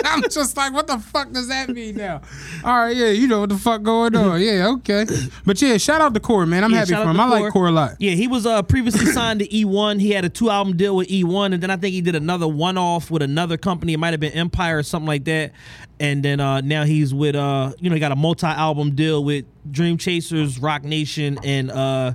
I'm 0.05 0.23
just 0.29 0.55
like, 0.55 0.71
what 0.73 0.87
the 0.87 0.99
fuck 0.99 1.31
does 1.31 1.49
that 1.49 1.69
mean 1.69 1.97
now? 1.97 2.21
All 2.63 2.77
right, 2.77 2.95
yeah, 2.95 3.09
you 3.09 3.27
know 3.27 3.41
what 3.41 3.49
the 3.49 3.57
fuck 3.57 3.83
going 3.83 4.15
on. 4.15 4.39
Yeah, 4.41 4.69
okay. 4.77 5.05
But 5.45 5.61
yeah, 5.61 5.77
shout 5.77 5.99
out 5.99 6.13
to 6.13 6.19
Kur, 6.21 6.45
man. 6.45 6.63
I'm 6.63 6.71
Yeah, 6.71 6.79
happy 6.79 6.93
for 6.93 7.09
him. 7.09 7.19
I 7.19 7.27
like 7.27 7.51
Kur 7.53 7.67
a 7.67 7.71
lot. 7.71 7.95
Yeah, 7.99 8.11
he 8.13 8.27
was 8.27 8.45
uh, 8.45 8.61
previously 8.63 9.05
signed 9.07 9.41
to 9.41 9.47
E1. 9.47 9.99
He 9.99 10.11
had 10.11 10.23
a 10.23 10.29
two 10.29 10.49
album 10.49 10.77
deal 10.77 10.95
with 10.95 11.09
E1, 11.09 11.53
and 11.53 11.61
then 11.61 11.69
I 11.69 11.75
think 11.77 11.93
he 11.93 12.01
did 12.01 12.15
another 12.15 12.47
one 12.47 12.77
off 12.77 13.11
with 13.11 13.21
another 13.21 13.57
company. 13.57 13.93
It 13.93 13.97
might 13.99 14.11
have 14.11 14.19
been 14.21 14.33
Empire 14.33 14.77
or 14.77 14.83
something 14.83 15.07
like 15.07 15.25
that. 15.25 15.51
And 15.99 16.23
then 16.23 16.39
uh, 16.39 16.61
now 16.61 16.83
he's 16.85 17.13
with 17.13 17.35
uh, 17.35 17.73
you 17.79 17.89
know, 17.89 17.95
he 17.95 17.99
got 17.99 18.11
a 18.11 18.15
multi 18.17 18.47
album 18.47 18.95
deal 18.95 19.23
with 19.23 19.45
Dream 19.69 19.97
Chasers, 19.97 20.59
Roc 20.59 20.83
Nation, 20.83 21.37
and 21.43 21.71
uh, 21.71 22.13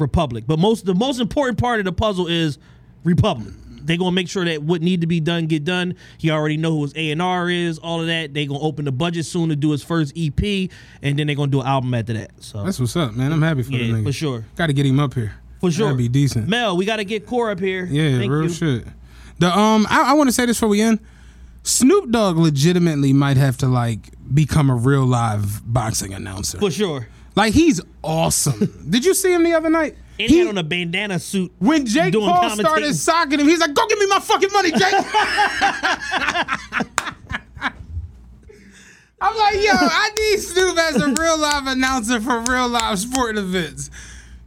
Republic. 0.00 0.44
But 0.46 0.58
most 0.58 0.84
the 0.86 0.94
most 0.94 1.20
important 1.20 1.58
part 1.58 1.78
of 1.78 1.84
the 1.84 1.92
puzzle 1.92 2.26
is 2.26 2.58
Republic. 3.04 3.52
They 3.82 3.96
gonna 3.96 4.12
make 4.12 4.28
sure 4.28 4.44
that 4.44 4.62
what 4.62 4.82
need 4.82 5.00
to 5.00 5.06
be 5.06 5.20
done 5.20 5.46
get 5.46 5.64
done. 5.64 5.94
He 6.18 6.30
already 6.30 6.56
know 6.58 6.70
who 6.72 6.82
his 6.82 6.92
A 6.96 7.10
and 7.10 7.20
R 7.22 7.48
is, 7.48 7.78
all 7.78 8.00
of 8.00 8.06
that. 8.08 8.34
They 8.34 8.46
gonna 8.46 8.60
open 8.60 8.84
the 8.84 8.92
budget 8.92 9.24
soon 9.26 9.48
to 9.48 9.56
do 9.56 9.70
his 9.70 9.82
first 9.82 10.12
EP, 10.16 10.70
and 11.02 11.18
then 11.18 11.26
they 11.26 11.34
gonna 11.34 11.50
do 11.50 11.60
an 11.60 11.66
album 11.66 11.94
after 11.94 12.12
that. 12.12 12.30
So 12.40 12.62
That's 12.62 12.78
what's 12.78 12.94
up, 12.96 13.14
man. 13.14 13.32
I'm 13.32 13.42
happy 13.42 13.62
for 13.62 13.72
Yeah, 13.72 13.78
the 13.78 13.92
nigga. 14.00 14.04
for 14.04 14.12
sure. 14.12 14.44
Got 14.56 14.66
to 14.66 14.72
get 14.74 14.84
him 14.86 15.00
up 15.00 15.14
here. 15.14 15.32
For 15.60 15.70
sure. 15.70 15.86
That'd 15.86 15.98
be 15.98 16.08
decent. 16.08 16.46
Mel, 16.48 16.76
we 16.76 16.84
got 16.84 16.96
to 16.96 17.04
get 17.04 17.26
Kur 17.26 17.50
up 17.50 17.58
here. 17.60 17.86
Yeah, 17.90 18.18
Thank 18.18 18.30
real 18.30 18.42
you. 18.44 18.48
shit. 18.50 18.84
The 19.38 19.48
um, 19.58 19.86
I, 19.90 20.10
I 20.10 20.12
want 20.12 20.28
to 20.28 20.32
say 20.32 20.44
this 20.46 20.56
before 20.58 20.68
we 20.68 20.82
end. 20.82 21.00
Snoop 21.62 22.10
Dogg 22.10 22.36
legitimately 22.36 23.12
might 23.12 23.36
have 23.38 23.56
to 23.58 23.66
like 23.68 24.10
become 24.32 24.70
a 24.70 24.74
real 24.74 25.04
live 25.06 25.62
boxing 25.70 26.12
announcer. 26.14 26.58
For 26.58 26.70
sure. 26.70 27.08
Like 27.36 27.54
he's 27.54 27.80
awesome. 28.02 28.86
Did 28.90 29.04
you 29.04 29.14
see 29.14 29.32
him 29.32 29.44
the 29.44 29.54
other 29.54 29.70
night? 29.70 29.96
And 30.18 30.28
he, 30.28 30.40
had 30.40 30.48
on 30.48 30.58
a 30.58 30.62
bandana 30.62 31.18
suit. 31.18 31.50
When 31.58 31.86
Jake 31.86 32.12
Paul 32.12 32.50
started 32.50 32.94
socking 32.94 33.40
him, 33.40 33.48
he's 33.48 33.60
like, 33.60 33.72
"Go 33.72 33.86
give 33.86 33.98
me 33.98 34.06
my 34.06 34.20
fucking 34.20 34.52
money, 34.52 34.70
Jake." 34.70 34.94
I'm 39.22 39.36
like, 39.36 39.56
yo, 39.56 39.72
I 39.74 40.10
need 40.14 40.40
Snoop 40.40 40.78
as 40.78 40.96
a 40.96 41.08
real 41.08 41.38
live 41.38 41.66
announcer 41.66 42.20
for 42.20 42.40
real 42.40 42.68
live 42.68 42.98
sporting 42.98 43.42
events. 43.42 43.90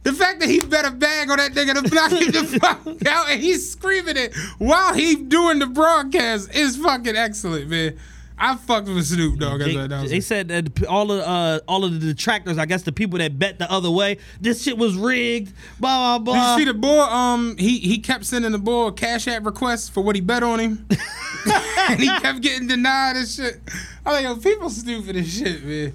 The 0.02 0.12
fact 0.12 0.40
that 0.40 0.50
he 0.50 0.60
bet 0.60 0.84
a 0.84 0.90
bag 0.90 1.30
on 1.30 1.38
that 1.38 1.52
nigga 1.52 1.82
to 1.82 1.94
knock 1.94 2.10
him 2.10 2.30
the 2.30 2.44
fuck 2.60 3.06
out 3.06 3.30
and 3.30 3.40
he's 3.40 3.70
screaming 3.70 4.16
it 4.16 4.34
while 4.58 4.92
he 4.92 5.14
doing 5.14 5.60
the 5.60 5.66
broadcast 5.66 6.54
is 6.54 6.76
fucking 6.76 7.16
excellent, 7.16 7.68
man. 7.68 7.96
I 8.36 8.56
fucked 8.56 8.88
with 8.88 9.06
Snoop 9.06 9.38
Dogg 9.38 9.60
They, 9.60 9.76
announcer. 9.76 10.08
they 10.08 10.20
said 10.20 10.48
that 10.48 10.86
all 10.86 11.12
of 11.12 11.20
uh, 11.20 11.60
all 11.68 11.84
of 11.84 12.00
the 12.00 12.06
detractors, 12.14 12.58
I 12.58 12.66
guess 12.66 12.82
the 12.82 12.92
people 12.92 13.18
that 13.20 13.38
bet 13.38 13.58
the 13.58 13.70
other 13.70 13.90
way, 13.90 14.18
this 14.40 14.62
shit 14.62 14.76
was 14.76 14.96
rigged. 14.96 15.52
Blah 15.78 16.18
blah 16.18 16.34
Did 16.56 16.60
you 16.60 16.66
see 16.66 16.72
the 16.72 16.78
boy? 16.78 17.00
Um, 17.00 17.56
he 17.56 17.78
he 17.78 17.98
kept 17.98 18.24
sending 18.26 18.52
the 18.52 18.58
boy 18.58 18.90
cash 18.90 19.28
app 19.28 19.46
requests 19.46 19.88
for 19.88 20.02
what 20.02 20.16
he 20.16 20.20
bet 20.20 20.42
on 20.42 20.58
him, 20.58 20.86
and 21.88 22.00
he 22.00 22.06
kept 22.06 22.40
getting 22.40 22.66
denied 22.66 23.16
and 23.16 23.28
shit. 23.28 23.60
I'm 24.04 24.12
like, 24.12 24.24
yo, 24.24 24.36
people 24.36 24.68
stupid 24.68 25.16
as 25.16 25.32
shit, 25.32 25.64
man. 25.64 25.92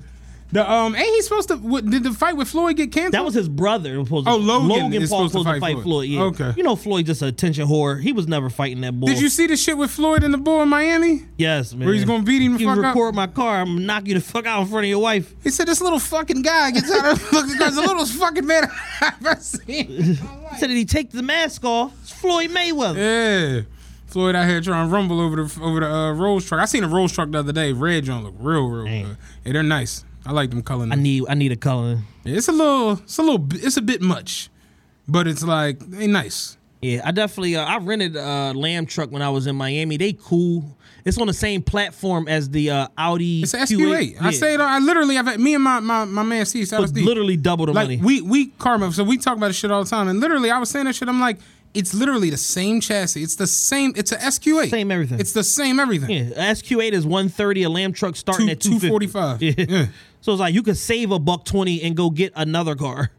The 0.52 0.68
um, 0.70 0.96
ain't 0.96 1.06
he 1.08 1.22
supposed 1.22 1.50
to? 1.50 1.58
What, 1.58 1.86
did 1.86 2.02
the 2.04 2.12
fight 2.12 2.36
with 2.36 2.48
Floyd 2.48 2.76
get 2.78 2.92
canceled? 2.92 3.14
That 3.14 3.24
was 3.24 3.36
his 3.36 3.48
brother. 3.48 4.00
was 4.00 4.08
Supposed 4.08 4.28
Oh, 4.28 4.38
Logan 4.38 4.94
is 4.94 5.10
Paul 5.12 5.30
supposed 5.30 5.48
to 5.48 5.60
fight 5.60 5.74
Floyd. 5.74 5.84
Floyd. 5.84 6.10
Yeah. 6.10 6.22
Okay. 6.24 6.54
You 6.58 6.64
know 6.64 6.76
Floyd 6.76 7.06
just 7.06 7.22
a 7.22 7.28
attention 7.28 7.68
whore. 7.68 8.02
He 8.02 8.14
was 8.14 8.28
never 8.28 8.50
fighting 8.50 8.82
that 8.82 9.00
boy. 9.00 9.06
Did 9.08 9.22
you 9.22 9.30
see 9.30 9.46
the 9.46 9.56
shit 9.56 9.78
with 9.78 9.92
Floyd 9.92 10.24
and 10.24 10.34
the 10.34 10.40
boy 10.40 10.64
in 10.64 10.70
Miami? 10.70 11.22
Yes, 11.38 11.76
man. 11.76 11.86
Where 11.86 11.94
he's 11.94 12.04
gonna 12.06 12.24
beat 12.24 12.42
him 12.42 12.54
the 12.54 12.62
You 12.62 12.68
fuck 12.68 12.78
up? 12.80 12.84
record 12.86 13.14
my 13.14 13.28
car. 13.28 13.62
I'm 13.62 13.68
gonna 13.76 13.82
knock 13.86 14.08
you 14.08 14.16
the 14.16 14.22
fuck 14.22 14.48
out 14.48 14.62
in 14.64 14.68
front 14.68 14.86
of 14.86 14.90
your 14.90 15.00
wife. 15.00 15.36
He 15.44 15.52
said 15.52 15.68
this 15.68 15.82
little 15.82 16.00
fucking 16.00 16.42
guy 16.42 16.72
gets 16.72 16.92
out 16.92 17.06
of 17.14 17.20
because 17.30 17.76
the 17.76 17.82
littlest 17.82 18.14
fucking 18.14 18.48
man 18.48 18.64
I've 19.02 19.26
ever 19.26 19.40
seen. 19.42 20.18
He 20.50 20.58
said 20.58 20.72
that 20.72 20.76
he 20.76 20.84
take 20.84 21.12
the 21.12 21.22
mask 21.22 21.64
off. 21.64 21.94
It's 22.02 22.12
Floyd 22.12 22.50
Mayweather. 22.50 22.96
Yeah. 22.98 23.62
Floyd 24.08 24.34
out 24.34 24.48
here 24.48 24.60
trying 24.62 24.90
to 24.90 24.92
rumble 24.94 25.22
over 25.22 25.44
the 25.44 25.62
over 25.62 25.80
the 25.82 25.86
uh, 25.88 26.12
Rolls 26.14 26.44
truck. 26.44 26.60
I 26.60 26.66
seen 26.66 26.84
a 26.84 26.88
Rolls 26.88 27.12
truck 27.14 27.30
the 27.30 27.38
other 27.38 27.54
day. 27.54 27.72
Red 27.72 28.06
John 28.06 28.24
look 28.24 28.34
real, 28.40 28.68
real 28.68 28.86
good. 28.86 29.18
Yeah, 29.46 29.54
they're 29.54 29.62
nice. 29.62 30.04
I 30.26 30.32
like 30.32 30.50
them 30.50 30.62
color. 30.62 30.88
I 30.90 30.96
need 30.96 31.24
I 31.30 31.34
need 31.34 31.52
a 31.52 31.56
color. 31.56 32.00
It's 32.26 32.48
a 32.48 32.52
little, 32.52 32.94
it's 32.94 33.18
a 33.18 33.24
little, 33.24 33.48
it's 33.54 33.78
a 33.78 33.82
bit 33.82 34.02
much, 34.02 34.50
but 35.08 35.28
it's 35.28 35.44
like 35.44 35.80
they 35.80 36.08
nice. 36.08 36.58
Yeah, 36.82 37.02
I 37.04 37.12
definitely 37.12 37.56
uh, 37.56 37.66
I 37.66 37.78
rented 37.80 38.16
a 38.16 38.54
Lamb 38.54 38.86
truck 38.86 39.12
when 39.12 39.22
I 39.22 39.30
was 39.30 39.48
in 39.48 39.56
Miami. 39.56 39.98
They 39.98 40.14
cool. 40.14 40.78
It's 41.04 41.18
on 41.18 41.28
the 41.28 41.34
same 41.34 41.62
platform 41.62 42.28
as 42.28 42.50
the 42.50 42.70
uh, 42.72 42.88
Audi. 42.98 43.42
It's 43.42 43.54
SQ8. 43.54 44.22
I 44.22 44.32
say 44.32 44.54
it. 44.54 44.60
I 44.60 44.80
literally, 44.80 45.18
I've 45.18 45.26
had, 45.26 45.40
me 45.40 45.56
and 45.56 45.64
my 45.64 45.80
my, 45.80 46.06
my 46.06 46.24
man 46.24 46.46
C. 46.46 46.64
literally 46.66 47.36
double 47.36 47.66
the 47.66 47.74
like, 47.74 47.86
money. 47.86 47.98
We 47.98 48.22
we 48.22 48.48
karma. 48.48 48.92
So 48.92 49.04
we 49.04 49.18
talk 49.18 49.38
about 49.38 49.48
this 49.48 49.58
shit 49.58 49.72
all 49.72 49.84
the 49.84 49.90
time, 49.90 50.08
and 50.08 50.20
literally, 50.20 50.52
I 50.52 50.60
was 50.60 50.70
saying 50.70 50.86
that 50.86 50.96
shit. 50.96 51.10
I'm 51.10 51.20
like, 51.20 51.40
it's 51.74 51.94
literally 51.94 52.30
the 52.30 52.38
same 52.38 52.82
chassis. 52.82 53.24
It's 53.24 53.36
the 53.36 53.48
same. 53.48 53.94
It's 53.96 54.12
a 54.12 54.18
SQ8. 54.18 54.70
Same 54.70 54.92
everything. 54.92 55.20
It's 55.20 55.34
the 55.34 55.44
same 55.44 55.80
everything. 55.80 56.10
Yeah, 56.10 56.52
SQ8 56.52 56.92
is 56.94 57.06
130. 57.06 57.64
A 57.64 57.70
Lamb 57.70 57.94
truck 57.94 58.16
starting 58.16 58.48
Two- 58.48 58.52
at 58.52 58.62
250. 58.62 59.08
245. 59.08 59.42
Yeah. 59.70 59.86
So 60.22 60.32
it's 60.34 60.40
like 60.40 60.54
you 60.54 60.64
could 60.64 60.78
save 60.78 61.12
a 61.12 61.20
buck 61.20 61.46
twenty 61.46 61.82
and 61.84 61.96
go 61.96 62.10
get 62.10 62.34
another 62.36 62.76
car. 62.76 63.12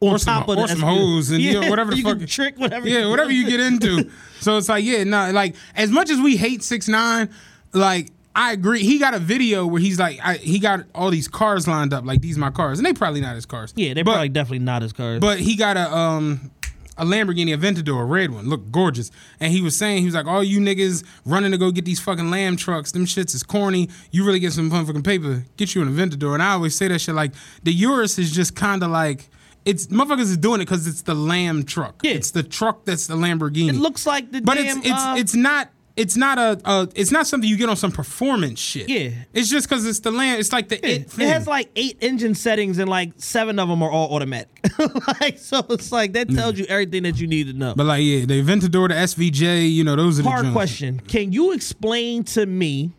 On 0.00 0.14
Or 0.14 0.18
some- 0.18 0.40
top 0.40 0.48
of 0.48 0.58
or 0.58 0.68
some 0.68 0.80
hose 0.80 1.30
and, 1.30 1.40
yeah, 1.40 1.70
whatever 1.70 1.92
the 1.92 1.96
you 1.98 2.02
fuck- 2.02 2.26
trick 2.26 2.58
whatever. 2.58 2.86
yeah, 2.86 3.08
whatever 3.08 3.30
you 3.30 3.48
get 3.48 3.60
into. 3.60 4.10
So 4.40 4.58
it's 4.58 4.68
like, 4.68 4.84
yeah, 4.84 5.04
no, 5.04 5.30
like 5.30 5.54
as 5.74 5.90
much 5.90 6.10
as 6.10 6.20
we 6.20 6.36
hate 6.36 6.62
six 6.62 6.86
nine, 6.86 7.30
like 7.72 8.10
I 8.36 8.52
agree. 8.52 8.82
He 8.82 8.98
got 8.98 9.14
a 9.14 9.18
video 9.18 9.64
where 9.64 9.80
he's 9.80 9.98
like, 9.98 10.18
I, 10.22 10.34
he 10.34 10.58
got 10.58 10.80
all 10.94 11.10
these 11.10 11.28
cars 11.28 11.66
lined 11.66 11.94
up, 11.94 12.04
like 12.04 12.20
these 12.20 12.36
my 12.36 12.50
cars, 12.50 12.78
and 12.78 12.84
they 12.84 12.92
probably 12.92 13.22
not 13.22 13.36
his 13.36 13.46
cars. 13.46 13.72
Yeah, 13.76 13.94
they're 13.94 14.04
But- 14.04 14.12
probably 14.14 14.28
definitely 14.28 14.58
not 14.58 14.82
his 14.82 14.92
cars. 14.92 15.20
But 15.20 15.38
he 15.40 15.56
got 15.56 15.78
a 15.78 15.90
um 15.96 16.50
a 16.96 17.04
Lamborghini 17.04 17.56
Aventador, 17.56 18.00
a 18.00 18.04
red 18.04 18.30
one, 18.30 18.48
looked 18.48 18.70
gorgeous. 18.70 19.10
And 19.40 19.52
he 19.52 19.60
was 19.60 19.76
saying 19.76 19.98
he 19.98 20.04
was 20.04 20.14
like, 20.14 20.26
all 20.26 20.42
you 20.42 20.60
niggas 20.60 21.04
running 21.24 21.52
to 21.52 21.58
go 21.58 21.70
get 21.70 21.84
these 21.84 22.00
fucking 22.00 22.30
lamb 22.30 22.56
trucks, 22.56 22.92
them 22.92 23.06
shits 23.06 23.34
is 23.34 23.42
corny. 23.42 23.88
You 24.10 24.24
really 24.24 24.40
get 24.40 24.52
some 24.52 24.70
motherfucking 24.70 25.04
paper, 25.04 25.44
get 25.56 25.74
you 25.74 25.82
an 25.82 25.94
Aventador. 25.94 26.34
And 26.34 26.42
I 26.42 26.52
always 26.52 26.74
say 26.74 26.88
that 26.88 27.00
shit 27.00 27.14
like 27.14 27.32
the 27.62 27.72
Urus 27.72 28.18
is 28.18 28.30
just 28.30 28.54
kind 28.54 28.82
of 28.82 28.90
like. 28.90 29.28
It's 29.64 29.86
motherfuckers 29.86 30.20
is 30.20 30.36
doing 30.36 30.60
it 30.60 30.66
because 30.66 30.86
it's 30.86 31.00
the 31.02 31.14
lamb 31.14 31.64
truck. 31.64 32.02
Yeah. 32.02 32.12
It's 32.12 32.32
the 32.32 32.42
truck 32.42 32.84
that's 32.84 33.06
the 33.06 33.14
Lamborghini. 33.14 33.70
it 33.70 33.76
looks 33.76 34.06
like 34.06 34.30
the 34.30 34.42
but 34.42 34.56
damn. 34.56 34.76
it's 34.76 34.86
it's 34.86 34.90
uh, 34.90 35.14
it's 35.16 35.34
not 35.34 35.70
it's 35.96 36.16
not 36.16 36.38
a, 36.38 36.60
a 36.64 36.88
it's 36.94 37.12
not 37.12 37.26
something 37.26 37.48
you 37.48 37.56
get 37.56 37.68
on 37.68 37.76
some 37.76 37.92
performance 37.92 38.58
shit. 38.58 38.88
Yeah. 38.88 39.10
It's 39.32 39.48
just 39.48 39.68
because 39.68 39.86
it's 39.86 40.00
the 40.00 40.10
land. 40.10 40.40
It's 40.40 40.52
like 40.52 40.68
the 40.68 40.84
it. 40.84 41.02
It 41.02 41.10
thing. 41.10 41.28
has 41.28 41.46
like 41.46 41.70
eight 41.76 41.98
engine 42.00 42.34
settings 42.34 42.78
and 42.78 42.88
like 42.88 43.12
seven 43.16 43.58
of 43.58 43.68
them 43.68 43.82
are 43.82 43.90
all 43.90 44.14
automatic. 44.14 44.48
like 45.20 45.38
so, 45.38 45.64
it's 45.70 45.92
like 45.92 46.14
that 46.14 46.28
mm. 46.28 46.36
tells 46.36 46.58
you 46.58 46.66
everything 46.66 47.04
that 47.04 47.20
you 47.20 47.26
need 47.26 47.46
to 47.46 47.52
know. 47.52 47.74
but 47.76 47.86
like 47.86 48.02
yeah, 48.02 48.24
the 48.24 48.42
Aventador, 48.42 48.88
the 48.88 48.94
SVJ, 48.94 49.72
you 49.72 49.84
know 49.84 49.94
those 49.94 50.18
are 50.18 50.22
the 50.22 50.30
Hard 50.30 50.52
question: 50.52 51.00
Can 51.00 51.32
you 51.32 51.52
explain 51.52 52.24
to 52.24 52.44
me, 52.44 52.90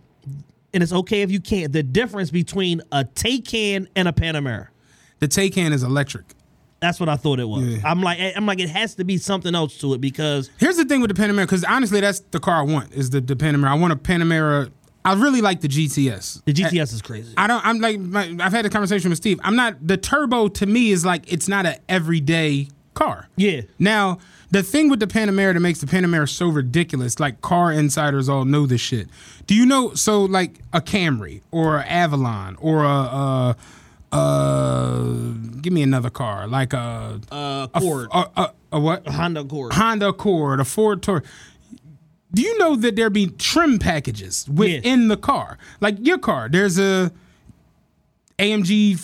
and 0.73 0.81
it's 0.81 0.93
okay 0.93 1.22
if 1.22 1.31
you 1.31 1.41
can't, 1.41 1.73
the 1.73 1.84
difference 1.84 2.31
between 2.31 2.81
a 2.91 3.03
Taycan 3.03 3.88
and 3.95 4.07
a 4.07 4.13
Panamera? 4.13 4.69
The 5.19 5.27
Taycan 5.27 5.72
is 5.72 5.84
electric. 5.84 6.26
That's 6.80 6.99
what 6.99 7.10
I 7.10 7.15
thought 7.15 7.39
it 7.39 7.47
was. 7.47 7.64
Yeah. 7.64 7.80
I'm 7.84 8.02
like, 8.02 8.19
eh, 8.19 8.34
I'm 8.35 8.45
like, 8.45 8.60
it 8.60 8.69
has 8.69 8.95
to 8.95 9.03
be 9.03 9.18
something 9.18 9.56
else 9.56 9.77
to 9.80 9.93
it 9.93 10.02
because 10.02 10.49
Here's 10.57 10.77
the 10.77 10.85
thing 10.85 11.02
with 11.02 11.15
the 11.15 11.19
Panamera, 11.22 11.43
because 11.43 11.64
honestly, 11.64 11.99
that's 12.02 12.19
the 12.31 12.39
car 12.39 12.60
I 12.60 12.61
want. 12.64 12.93
Is 12.93 13.10
the, 13.10 13.22
the 13.22 13.35
Panamera? 13.35 13.69
I 13.69 13.73
want 13.76 13.93
a 13.93 13.95
Panamera. 13.95 14.72
I 15.03 15.14
really 15.14 15.41
like 15.41 15.61
the 15.61 15.68
GTS. 15.68 16.43
the 16.45 16.53
GTS 16.53 16.93
is 16.93 17.02
crazy. 17.02 17.34
I 17.38 17.47
don't. 17.47 17.65
I'm 17.65 17.80
like. 17.80 17.99
My, 17.99 18.35
I've 18.39 18.52
had 18.52 18.65
a 18.65 18.69
conversation 18.69 19.10
with 19.10 19.18
Steve. 19.18 19.39
I'm 19.43 19.56
not. 19.56 19.88
The 19.88 19.97
turbo 19.97 20.47
to 20.49 20.65
me 20.65 20.91
is 20.91 21.06
like 21.06 21.31
it's 21.31 21.47
not 21.47 21.65
an 21.65 21.76
everyday 21.88 22.69
car. 22.95 23.30
Yeah. 23.35 23.61
Now 23.77 24.18
the 24.49 24.64
thing 24.64 24.89
with 24.89 24.99
the 24.99 25.07
Panamera 25.07 25.53
that 25.53 25.60
makes 25.60 25.80
the 25.80 25.85
Panamera 25.85 26.27
so 26.27 26.47
ridiculous, 26.47 27.19
like 27.19 27.41
car 27.41 27.72
insiders 27.72 28.27
all 28.27 28.45
know 28.45 28.65
this 28.65 28.81
shit. 28.81 29.07
Do 29.45 29.53
you 29.53 29.65
know? 29.65 29.93
So 29.93 30.26
like 30.26 30.60
a 30.73 30.81
Camry 30.81 31.41
or 31.52 31.77
an 31.77 31.88
Avalon 31.88 32.57
or 32.60 32.84
a. 32.84 32.89
a 32.89 33.57
uh, 34.11 35.03
give 35.61 35.73
me 35.73 35.82
another 35.82 36.10
car 36.10 36.48
like 36.48 36.73
a 36.73 37.19
Uh, 37.32 37.68
a, 37.73 37.77
Accord, 37.77 38.07
a, 38.11 38.30
a, 38.38 38.52
a 38.73 38.80
what 38.80 39.07
a 39.07 39.11
Honda 39.11 39.41
Accord. 39.41 39.73
Honda 39.73 40.10
Accord, 40.10 40.60
a 40.60 40.65
Ford 40.65 41.02
Tour. 41.02 41.23
Do 42.34 42.41
you 42.41 42.57
know 42.57 42.76
that 42.76 42.95
there 42.95 43.10
be 43.10 43.27
trim 43.27 43.80
packages 43.80 44.48
within 44.49 45.07
the 45.07 45.18
car? 45.18 45.57
Like 45.80 45.95
your 46.06 46.18
car, 46.18 46.49
there's 46.49 46.77
a 46.77 47.11
AMG 48.38 48.98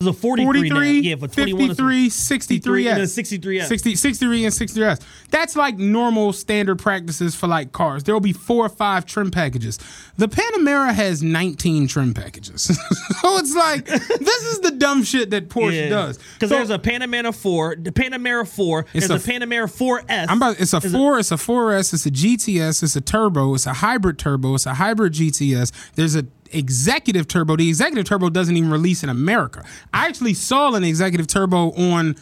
It's 0.00 0.08
a 0.08 0.12
43, 0.12 0.68
43, 0.68 0.70
now. 1.02 1.08
Yeah, 1.08 1.14
for 1.16 1.28
21 1.28 1.68
53, 1.68 2.10
63, 2.10 2.88
and 2.88 2.98
a 2.98 3.02
63S. 3.04 3.60
63S. 3.62 3.66
60, 3.68 3.94
63 3.96 4.44
and 4.44 4.52
63S. 4.52 5.00
That's 5.30 5.54
like 5.56 5.78
normal 5.78 6.32
standard 6.32 6.80
practices 6.80 7.34
for 7.36 7.46
like 7.46 7.70
cars. 7.72 8.02
There 8.02 8.14
will 8.14 8.20
be 8.20 8.32
four 8.32 8.66
or 8.66 8.68
five 8.68 9.06
trim 9.06 9.30
packages. 9.30 9.78
The 10.16 10.26
Panamera 10.28 10.92
has 10.92 11.22
19 11.22 11.86
trim 11.86 12.12
packages. 12.12 12.62
so 13.20 13.38
it's 13.38 13.54
like, 13.54 13.86
this 13.86 14.42
is 14.52 14.60
the 14.60 14.72
dumb 14.72 15.04
shit 15.04 15.30
that 15.30 15.48
Porsche 15.48 15.88
does. 15.88 16.18
Because 16.18 16.50
So- 16.50 16.56
there's 16.56 16.70
a 16.70 16.78
Panamera 16.78 17.34
4, 17.34 17.76
the 17.76 17.92
Panamera 17.92 18.46
4, 18.46 18.86
It's 18.94 19.06
there's 19.06 19.10
a, 19.10 19.30
a- 19.30 19.32
Panamera 19.32 19.64
4S. 19.72 20.26
I'm 20.28 20.38
about. 20.38 20.60
It's 20.60 20.74
a 20.74 20.78
Is 20.78 20.86
it- 20.86 20.90
four. 20.90 21.18
It's 21.20 21.30
a 21.30 21.36
4S. 21.36 21.94
It's 21.94 22.04
a 22.04 22.10
GTS. 22.10 22.82
It's 22.82 22.96
a 22.96 23.00
turbo. 23.00 23.54
It's 23.54 23.66
a 23.66 23.74
hybrid 23.74 24.18
turbo. 24.18 24.54
It's 24.54 24.66
a 24.66 24.74
hybrid 24.74 25.12
GTS. 25.12 25.70
There's 25.94 26.16
a 26.16 26.26
executive 26.56 27.28
turbo. 27.28 27.56
The 27.56 27.68
executive 27.68 28.04
turbo 28.04 28.30
doesn't 28.30 28.56
even 28.56 28.70
release 28.70 29.02
in 29.02 29.08
America. 29.08 29.64
I 29.92 30.06
actually 30.06 30.34
saw 30.34 30.74
an 30.74 30.84
executive 30.84 31.26
turbo 31.26 31.72
on 31.72 32.16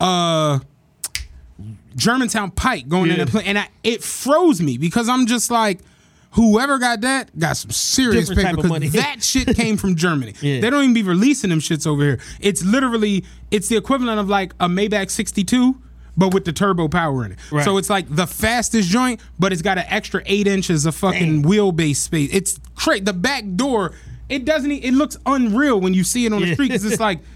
uh 0.00 0.58
Germantown 1.96 2.50
Pike 2.50 2.88
going 2.88 3.10
in 3.10 3.18
the 3.18 3.26
plane, 3.26 3.46
and 3.46 3.58
I, 3.58 3.68
it 3.84 4.02
froze 4.02 4.60
me 4.60 4.78
because 4.78 5.08
I'm 5.08 5.26
just 5.26 5.50
like. 5.50 5.80
Whoever 6.32 6.80
got 6.80 7.02
that 7.02 7.38
got 7.38 7.56
some 7.56 7.70
serious 7.70 8.28
Different 8.28 8.56
paper 8.56 8.80
because 8.80 8.92
that 9.00 9.22
shit 9.22 9.54
came 9.54 9.76
from 9.76 9.94
Germany. 9.94 10.34
Yeah. 10.40 10.60
They 10.60 10.68
don't 10.68 10.82
even 10.82 10.92
be 10.92 11.04
releasing 11.04 11.48
them 11.48 11.60
shits 11.60 11.86
over 11.86 12.02
here. 12.02 12.20
It's 12.40 12.64
literally 12.64 13.24
it's 13.52 13.68
the 13.68 13.76
equivalent 13.76 14.18
of 14.18 14.28
like 14.28 14.52
a 14.58 14.66
Maybach 14.66 15.12
62, 15.12 15.80
but 16.16 16.32
with 16.34 16.44
the 16.44 16.52
turbo 16.52 16.88
power 16.88 17.24
in 17.24 17.32
it. 17.32 17.38
Right. 17.50 17.64
So 17.64 17.76
it's 17.78 17.90
like 17.90 18.06
the 18.08 18.26
fastest 18.26 18.88
joint, 18.88 19.20
but 19.38 19.52
it's 19.52 19.62
got 19.62 19.78
an 19.78 19.84
extra 19.88 20.22
eight 20.26 20.46
inches 20.46 20.86
of 20.86 20.94
fucking 20.94 21.42
wheelbase 21.42 21.96
space. 21.96 22.30
It's 22.32 22.60
crazy. 22.76 23.04
The 23.04 23.12
back 23.12 23.44
door, 23.56 23.92
it 24.28 24.44
doesn't. 24.44 24.70
It 24.70 24.94
looks 24.94 25.16
unreal 25.26 25.80
when 25.80 25.94
you 25.94 26.04
see 26.04 26.26
it 26.26 26.32
on 26.32 26.40
the 26.40 26.48
Yeah. 26.48 26.54
street 26.54 26.68
because 26.68 26.84
it's 26.84 27.00
like. 27.00 27.20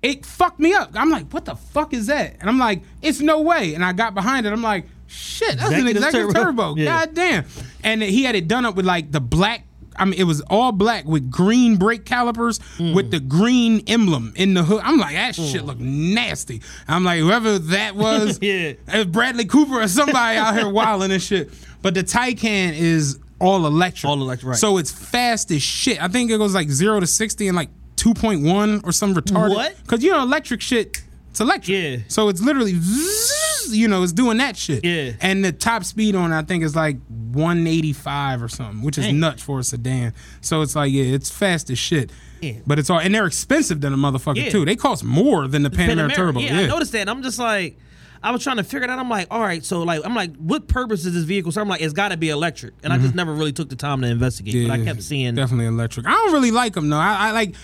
It 0.00 0.24
fucked 0.24 0.60
me 0.60 0.74
up. 0.74 0.90
I'm 0.94 1.10
like, 1.10 1.28
what 1.32 1.44
the 1.44 1.56
fuck 1.56 1.92
is 1.92 2.06
that? 2.06 2.36
And 2.40 2.48
I'm 2.48 2.56
like, 2.56 2.82
it's 3.02 3.18
no 3.18 3.40
way. 3.40 3.74
And 3.74 3.84
I 3.84 3.92
got 3.92 4.14
behind 4.14 4.46
it. 4.46 4.52
I'm 4.52 4.62
like, 4.62 4.86
shit, 5.08 5.58
that's 5.58 5.72
an 5.72 5.88
Executive 5.88 5.96
executive 6.04 6.34
turbo. 6.34 6.44
turbo. 6.44 6.74
Yeah. 6.80 6.84
God 7.04 7.14
damn. 7.16 7.44
And 7.82 8.00
he 8.02 8.22
had 8.22 8.36
it 8.36 8.46
done 8.46 8.64
up 8.64 8.76
with 8.76 8.86
like 8.86 9.10
the 9.10 9.20
black. 9.20 9.64
I 9.98 10.04
mean, 10.04 10.14
it 10.18 10.24
was 10.24 10.40
all 10.42 10.72
black 10.72 11.04
with 11.04 11.30
green 11.30 11.76
brake 11.76 12.04
calipers 12.04 12.58
Mm. 12.78 12.94
with 12.94 13.10
the 13.10 13.20
green 13.20 13.82
emblem 13.86 14.32
in 14.36 14.54
the 14.54 14.62
hood. 14.62 14.80
I'm 14.84 14.98
like, 14.98 15.14
that 15.14 15.34
shit 15.34 15.64
look 15.64 15.78
nasty. 15.78 16.62
I'm 16.86 17.04
like, 17.04 17.20
whoever 17.20 17.58
that 17.58 17.96
was, 17.96 18.38
Yeah. 18.42 18.74
Bradley 19.04 19.44
Cooper 19.44 19.80
or 19.82 19.88
somebody 19.88 20.38
out 20.38 20.56
here 20.56 20.68
wilding 20.72 21.10
and 21.12 21.22
shit. 21.22 21.50
But 21.82 21.94
the 21.94 22.02
Taycan 22.04 22.72
is 22.74 23.18
all 23.40 23.66
electric. 23.66 24.08
All 24.08 24.20
electric, 24.20 24.50
right. 24.50 24.58
So 24.58 24.78
it's 24.78 24.90
fast 24.90 25.50
as 25.50 25.62
shit. 25.62 26.02
I 26.02 26.08
think 26.08 26.30
it 26.30 26.38
goes 26.38 26.54
like 26.54 26.68
zero 26.70 26.98
to 27.00 27.06
sixty 27.06 27.46
in 27.48 27.54
like 27.54 27.70
two 27.96 28.14
point 28.14 28.42
one 28.42 28.80
or 28.84 28.92
some 28.92 29.14
retarded. 29.14 29.54
What? 29.54 29.76
Because 29.82 30.02
you 30.02 30.10
know, 30.10 30.22
electric 30.22 30.60
shit. 30.60 31.02
It's 31.30 31.40
electric. 31.40 31.68
Yeah. 31.68 31.96
So 32.08 32.28
it's 32.30 32.40
literally, 32.40 32.74
zzz, 32.80 33.47
you 33.70 33.88
know, 33.88 34.02
it's 34.02 34.12
doing 34.12 34.38
that 34.38 34.56
shit. 34.56 34.84
Yeah. 34.84 35.12
And 35.20 35.44
the 35.44 35.52
top 35.52 35.84
speed 35.84 36.14
on 36.14 36.32
it, 36.32 36.38
I 36.38 36.42
think 36.42 36.64
is 36.64 36.76
like 36.76 36.96
185 37.08 38.42
or 38.42 38.48
something, 38.48 38.82
which 38.82 38.98
is 38.98 39.06
Dang. 39.06 39.20
nuts 39.20 39.42
for 39.42 39.58
a 39.58 39.64
sedan. 39.64 40.14
So 40.40 40.62
it's 40.62 40.76
like, 40.76 40.92
yeah, 40.92 41.04
it's 41.04 41.30
fast 41.30 41.70
as 41.70 41.78
shit. 41.78 42.10
Yeah. 42.40 42.54
But 42.66 42.78
it's 42.78 42.90
all, 42.90 43.00
and 43.00 43.14
they're 43.14 43.26
expensive 43.26 43.80
than 43.80 43.92
a 43.92 43.96
motherfucker 43.96 44.44
Yeah. 44.44 44.50
too. 44.50 44.64
They 44.64 44.76
cost 44.76 45.04
more 45.04 45.48
than 45.48 45.62
the 45.62 45.70
Panamera, 45.70 46.10
Panamera. 46.10 46.14
Turbo. 46.14 46.40
Yeah, 46.40 46.58
I 46.58 46.66
noticed 46.66 46.92
that. 46.92 47.08
I'm 47.08 47.22
just 47.22 47.38
like, 47.38 47.78
I 48.22 48.32
was 48.32 48.42
trying 48.42 48.56
to 48.56 48.64
figure 48.64 48.84
it 48.84 48.90
out. 48.90 48.98
I'm 48.98 49.08
like, 49.08 49.28
all 49.30 49.40
right, 49.40 49.64
so 49.64 49.82
like, 49.82 50.04
I'm 50.04 50.14
like, 50.14 50.34
what 50.36 50.66
purpose 50.68 51.04
is 51.04 51.14
this 51.14 51.24
vehicle? 51.24 51.52
So 51.52 51.60
I'm 51.60 51.68
like, 51.68 51.80
it's 51.80 51.92
got 51.92 52.08
to 52.08 52.16
be 52.16 52.30
electric, 52.30 52.74
and 52.82 52.92
I 52.92 52.96
just 52.96 53.10
mm-hmm. 53.10 53.16
never 53.18 53.32
really 53.34 53.52
took 53.52 53.68
the 53.68 53.76
time 53.76 54.00
to 54.00 54.08
investigate. 54.08 54.54
Yeah, 54.54 54.68
but 54.68 54.80
I 54.80 54.84
kept 54.84 55.02
seeing. 55.02 55.34
definitely 55.34 55.66
electric. 55.66 56.06
I 56.06 56.10
don't 56.10 56.32
really 56.32 56.50
like 56.50 56.74
them 56.74 56.88
though. 56.88 56.96
I, 56.96 57.28
I 57.28 57.30
like, 57.30 57.54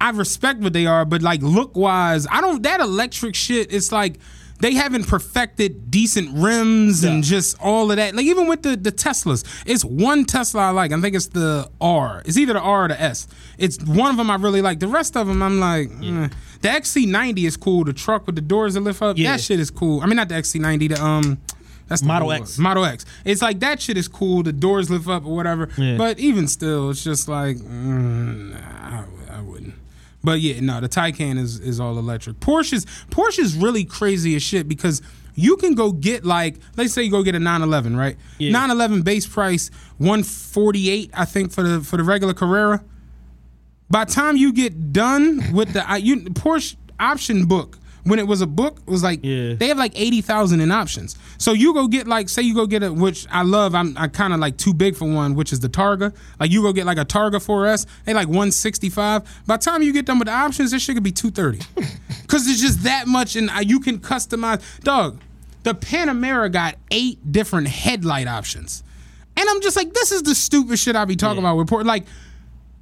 I 0.00 0.10
respect 0.10 0.60
what 0.60 0.72
they 0.72 0.86
are, 0.86 1.04
but 1.04 1.22
like 1.22 1.40
look 1.42 1.76
wise, 1.76 2.26
I 2.30 2.40
don't. 2.40 2.62
That 2.64 2.80
electric 2.80 3.34
shit, 3.34 3.72
it's 3.72 3.92
like 3.92 4.18
they 4.60 4.74
haven't 4.74 5.08
perfected 5.08 5.90
decent 5.90 6.30
rims 6.36 7.02
and 7.04 7.22
just 7.24 7.56
all 7.60 7.90
of 7.90 7.96
that. 7.96 8.14
Like 8.14 8.24
even 8.26 8.46
with 8.46 8.62
the 8.62 8.76
the 8.76 8.92
Teslas, 8.92 9.44
it's 9.66 9.84
one 9.84 10.24
Tesla 10.24 10.62
I 10.62 10.70
like. 10.70 10.92
I 10.92 11.00
think 11.00 11.16
it's 11.16 11.26
the 11.28 11.68
R. 11.80 12.22
It's 12.24 12.36
either 12.38 12.52
the 12.54 12.60
R 12.60 12.84
or 12.84 12.88
the 12.88 13.00
S. 13.00 13.26
It's 13.58 13.82
one 13.84 14.10
of 14.10 14.16
them 14.16 14.30
I 14.30 14.36
really 14.36 14.62
like. 14.62 14.80
The 14.80 14.88
rest 14.88 15.16
of 15.16 15.26
them 15.26 15.42
I'm 15.42 15.60
like. 15.60 15.90
eh. 16.02 16.28
The 16.62 16.68
XC90 16.68 17.46
is 17.46 17.56
cool. 17.58 17.84
The 17.84 17.92
truck 17.92 18.26
with 18.26 18.36
the 18.36 18.40
doors 18.40 18.74
that 18.74 18.80
lift 18.80 19.02
up, 19.02 19.18
Yeah. 19.18 19.32
that 19.32 19.40
shit 19.42 19.60
is 19.60 19.70
cool. 19.70 20.00
I 20.00 20.06
mean, 20.06 20.16
not 20.16 20.28
the 20.28 20.36
XC90. 20.36 20.88
The 20.96 21.04
um. 21.04 21.38
That's 21.86 22.00
the 22.00 22.06
Model 22.08 22.32
X. 22.32 22.56
Model 22.56 22.86
X. 22.86 23.04
It's 23.26 23.42
like 23.42 23.60
that 23.60 23.82
shit 23.82 23.98
is 23.98 24.08
cool. 24.08 24.42
The 24.42 24.52
doors 24.54 24.88
lift 24.88 25.06
up 25.06 25.26
or 25.26 25.36
whatever. 25.36 25.68
Yeah. 25.76 25.98
But 25.98 26.18
even 26.18 26.48
still, 26.48 26.88
it's 26.88 27.04
just 27.04 27.28
like 27.28 27.58
mm, 27.58 28.54
I, 28.56 29.04
I 29.30 29.40
wouldn't. 29.42 29.74
But 30.24 30.40
yeah, 30.40 30.58
no, 30.60 30.80
the 30.80 30.88
Taycan 30.88 31.38
is 31.38 31.60
is 31.60 31.78
all 31.78 31.98
electric. 31.98 32.40
Porsche's 32.40 32.86
Porsche's 33.10 33.54
really 33.54 33.84
crazy 33.84 34.34
as 34.34 34.42
shit 34.42 34.66
because 34.66 35.02
you 35.34 35.56
can 35.56 35.74
go 35.74 35.92
get 35.92 36.24
like 36.24 36.56
let's 36.76 36.94
say 36.94 37.02
you 37.02 37.10
go 37.10 37.22
get 37.22 37.34
a 37.34 37.38
911, 37.38 37.96
right? 37.96 38.16
Yeah. 38.38 38.52
911 38.52 39.02
base 39.02 39.26
price 39.26 39.70
148, 39.98 41.10
I 41.12 41.24
think 41.26 41.52
for 41.52 41.62
the 41.62 41.80
for 41.82 41.98
the 41.98 42.04
regular 42.04 42.34
Carrera. 42.34 42.82
By 43.90 44.06
the 44.06 44.12
time 44.12 44.36
you 44.36 44.52
get 44.52 44.92
done 44.92 45.52
with 45.52 45.74
the 45.74 45.84
you, 46.00 46.22
Porsche 46.22 46.76
option 46.98 47.44
book, 47.44 47.78
when 48.04 48.18
it 48.18 48.26
was 48.26 48.40
a 48.42 48.46
book, 48.46 48.78
it 48.86 48.90
was 48.90 49.02
like 49.02 49.20
Yeah. 49.24 49.54
they 49.54 49.68
have 49.68 49.78
like 49.78 49.92
eighty 49.98 50.20
thousand 50.20 50.60
in 50.60 50.70
options. 50.70 51.16
So 51.38 51.52
you 51.52 51.72
go 51.74 51.88
get 51.88 52.06
like 52.06 52.28
say 52.28 52.42
you 52.42 52.54
go 52.54 52.66
get 52.66 52.82
a 52.82 52.92
which 52.92 53.26
I 53.30 53.42
love. 53.42 53.74
I'm 53.74 53.96
I 53.98 54.08
kind 54.08 54.32
of 54.32 54.40
like 54.40 54.56
too 54.58 54.74
big 54.74 54.94
for 54.94 55.10
one, 55.12 55.34
which 55.34 55.52
is 55.52 55.60
the 55.60 55.68
Targa. 55.68 56.14
Like 56.38 56.50
you 56.50 56.62
go 56.62 56.72
get 56.72 56.86
like 56.86 56.98
a 56.98 57.04
Targa 57.04 57.36
4S, 57.36 57.86
they 58.04 58.14
like 58.14 58.28
one 58.28 58.50
sixty 58.52 58.90
five. 58.90 59.22
By 59.46 59.56
the 59.56 59.62
time 59.62 59.82
you 59.82 59.92
get 59.92 60.04
done 60.06 60.18
with 60.18 60.26
the 60.28 60.32
options, 60.34 60.70
this 60.70 60.82
shit 60.82 60.94
could 60.96 61.02
be 61.02 61.12
two 61.12 61.30
thirty, 61.30 61.60
because 62.22 62.46
it's 62.48 62.60
just 62.60 62.82
that 62.84 63.06
much, 63.08 63.36
and 63.36 63.50
you 63.64 63.80
can 63.80 63.98
customize. 63.98 64.62
Dog, 64.80 65.20
the 65.62 65.74
Panamera 65.74 66.52
got 66.52 66.76
eight 66.90 67.32
different 67.32 67.68
headlight 67.68 68.28
options, 68.28 68.82
and 69.36 69.48
I'm 69.48 69.62
just 69.62 69.76
like, 69.76 69.94
this 69.94 70.12
is 70.12 70.22
the 70.24 70.34
stupid 70.34 70.78
shit 70.78 70.94
I 70.94 71.04
be 71.06 71.16
talking 71.16 71.38
about. 71.38 71.56
with 71.56 71.68
Port 71.68 71.86
like 71.86 72.04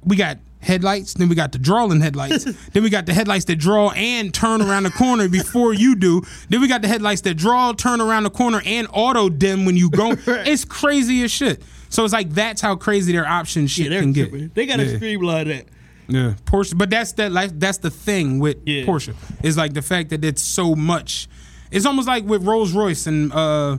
we 0.03 0.17
got 0.17 0.37
headlights, 0.63 1.13
then 1.13 1.29
we 1.29 1.35
got 1.35 1.51
the 1.51 1.57
drawing 1.59 2.01
headlights, 2.01 2.43
then 2.73 2.83
we 2.83 2.89
got 2.89 3.05
the 3.05 3.13
headlights 3.13 3.45
that 3.45 3.57
draw 3.57 3.91
and 3.91 4.33
turn 4.33 4.61
around 4.61 4.83
the 4.83 4.91
corner 4.91 5.27
before 5.29 5.73
you 5.73 5.95
do. 5.95 6.21
Then 6.49 6.61
we 6.61 6.67
got 6.67 6.81
the 6.81 6.87
headlights 6.87 7.21
that 7.21 7.35
draw, 7.35 7.73
turn 7.73 8.01
around 8.01 8.23
the 8.23 8.29
corner, 8.29 8.61
and 8.65 8.87
auto 8.91 9.29
dim 9.29 9.65
when 9.65 9.77
you 9.77 9.89
go. 9.89 10.15
It's 10.27 10.65
crazy 10.65 11.23
as 11.23 11.31
shit. 11.31 11.61
So 11.89 12.03
it's 12.03 12.13
like 12.13 12.31
that's 12.31 12.61
how 12.61 12.75
crazy 12.75 13.11
their 13.11 13.27
option 13.27 13.67
shit 13.67 13.91
yeah, 13.91 13.99
can 13.99 14.13
get. 14.13 14.55
They 14.55 14.65
got 14.65 14.77
to 14.77 14.85
Yeah. 14.85 14.95
streamline 14.97 15.47
that. 15.49 15.65
Yeah, 16.07 16.33
Porsche. 16.45 16.77
But 16.77 16.89
that's 16.89 17.13
that. 17.13 17.31
Like 17.31 17.57
that's 17.59 17.77
the 17.77 17.89
thing 17.89 18.39
with 18.39 18.57
Yeah. 18.65 18.83
Porsche 18.85 19.15
is 19.43 19.57
like 19.57 19.73
the 19.73 19.81
fact 19.81 20.09
that 20.09 20.25
it's 20.25 20.41
so 20.41 20.75
much. 20.75 21.27
It's 21.71 21.85
almost 21.85 22.07
like 22.07 22.25
with 22.25 22.43
Rolls 22.45 22.73
Royce 22.73 23.07
and 23.07 23.31
uh, 23.31 23.77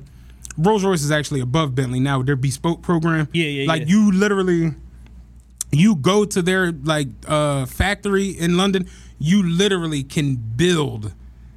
Rolls 0.57 0.85
Royce 0.85 1.03
is 1.03 1.11
actually 1.11 1.41
above 1.41 1.75
Bentley 1.75 2.01
now 2.01 2.19
with 2.19 2.27
their 2.27 2.37
bespoke 2.37 2.83
program. 2.83 3.29
Yeah, 3.33 3.47
yeah, 3.47 3.69
Like 3.69 3.83
yeah. 3.83 3.89
you 3.89 4.13
literally, 4.13 4.75
you 5.81 5.95
go 5.97 6.25
to 6.25 6.43
their 6.43 6.73
like 6.73 7.09
uh, 7.27 7.67
factory 7.67 8.29
in 8.31 8.57
London. 8.57 8.89
You 9.19 9.43
literally 9.43 10.03
can 10.03 10.37
build 10.37 11.13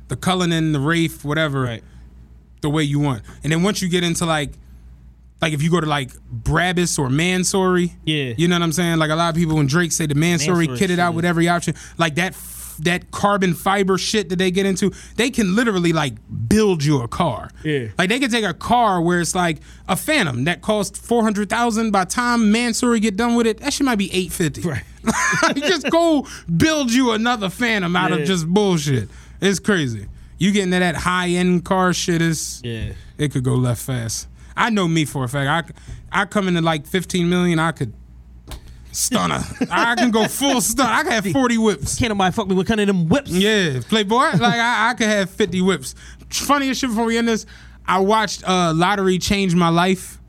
the 0.07 0.15
Cullinan, 0.15 0.71
the 0.71 0.79
Wraith, 0.79 1.25
whatever, 1.25 1.63
Right. 1.63 1.83
the 2.61 2.69
way 2.69 2.83
you 2.83 2.99
want. 2.99 3.23
And 3.43 3.51
then 3.51 3.63
once 3.63 3.81
you 3.81 3.89
get 3.89 4.03
into 4.03 4.25
like 4.25 4.51
like 5.41 5.53
if 5.53 5.61
you 5.61 5.69
go 5.69 5.79
to 5.79 5.85
like 5.85 6.09
Brabus 6.33 6.97
or 6.97 7.09
Mansory, 7.09 7.91
Yeah. 8.05 8.33
you 8.37 8.47
know 8.47 8.55
what 8.55 8.63
I'm 8.63 8.71
saying. 8.71 8.97
Like 8.97 9.11
a 9.11 9.15
lot 9.15 9.29
of 9.29 9.35
people 9.35 9.55
when 9.57 9.67
Drake 9.67 9.91
say 9.91 10.05
the 10.07 10.15
Mansory 10.15 10.67
Mansory 10.67 10.77
kitted 10.79 10.99
out 10.99 11.13
with 11.13 11.25
every 11.25 11.47
option, 11.47 11.75
like 11.97 12.15
that 12.15 12.33
that 12.79 13.11
carbon 13.11 13.53
fiber 13.53 13.97
shit 13.97 14.29
that 14.29 14.35
they 14.37 14.51
get 14.51 14.65
into, 14.65 14.91
they 15.15 15.29
can 15.29 15.55
literally 15.55 15.93
like 15.93 16.13
build 16.47 16.83
you 16.83 17.01
a 17.01 17.07
car. 17.07 17.49
Yeah. 17.63 17.87
Like 17.97 18.09
they 18.09 18.19
can 18.19 18.29
take 18.31 18.45
a 18.45 18.53
car 18.53 19.01
where 19.01 19.19
it's 19.21 19.35
like 19.35 19.57
a 19.87 19.95
Phantom 19.95 20.43
that 20.45 20.61
cost 20.61 20.97
four 20.97 21.23
hundred 21.23 21.49
thousand. 21.49 21.91
By 21.91 22.05
time 22.05 22.51
Mansory 22.53 22.99
get 23.01 23.15
done 23.17 23.35
with 23.35 23.47
it, 23.47 23.57
that 23.59 23.73
shit 23.73 23.85
might 23.85 23.97
be 23.97 24.13
eight 24.13 24.31
fifty. 24.31 24.61
Right. 24.61 24.83
just 25.55 25.89
go 25.89 26.27
build 26.55 26.91
you 26.91 27.11
another 27.11 27.49
Phantom 27.49 27.95
out 27.95 28.11
Yeah. 28.11 28.17
of 28.17 28.27
just 28.27 28.47
bullshit. 28.47 29.09
It's 29.41 29.59
crazy. 29.59 30.07
You 30.37 30.51
getting 30.51 30.71
to 30.71 30.79
that 30.79 30.95
high 30.95 31.29
end 31.29 31.65
car 31.65 31.93
shit 31.93 32.21
is 32.21 32.61
Yeah. 32.63 32.91
it 33.17 33.31
could 33.31 33.43
go 33.43 33.55
left 33.55 33.81
fast. 33.81 34.27
I 34.55 34.69
know 34.69 34.87
me 34.87 35.05
for 35.05 35.23
a 35.23 35.29
fact. 35.29 35.71
I 36.11 36.21
I 36.21 36.25
come 36.25 36.47
into 36.47 36.61
like 36.61 36.87
15 36.87 37.29
million, 37.29 37.59
I 37.59 37.71
could 37.71 37.93
stunner. 38.97 39.43
I 39.69 39.95
can 39.95 40.11
go 40.11 40.27
full 40.27 40.59
stun. 40.61 40.87
I 40.87 41.03
can 41.03 41.11
have 41.11 41.31
40 41.31 41.57
whips. 41.57 41.97
Can't 41.97 42.09
nobody 42.09 42.33
fuck 42.33 42.47
me 42.47 42.55
with 42.55 42.67
kind 42.67 42.81
of 42.81 42.87
them 42.87 43.07
whips. 43.07 43.31
Yeah, 43.31 43.79
Playboy. 43.87 44.17
Like 44.37 44.59
I, 44.59 44.89
I 44.89 44.93
could 44.93 45.07
have 45.07 45.29
50 45.29 45.61
whips. 45.61 45.95
Funniest 46.29 46.81
shit 46.81 46.89
before 46.89 47.05
we 47.05 47.17
end 47.17 47.27
this, 47.27 47.45
I 47.85 47.99
watched 47.99 48.43
uh 48.47 48.73
Lottery 48.75 49.19
Change 49.19 49.55
My 49.55 49.69
Life. 49.69 50.19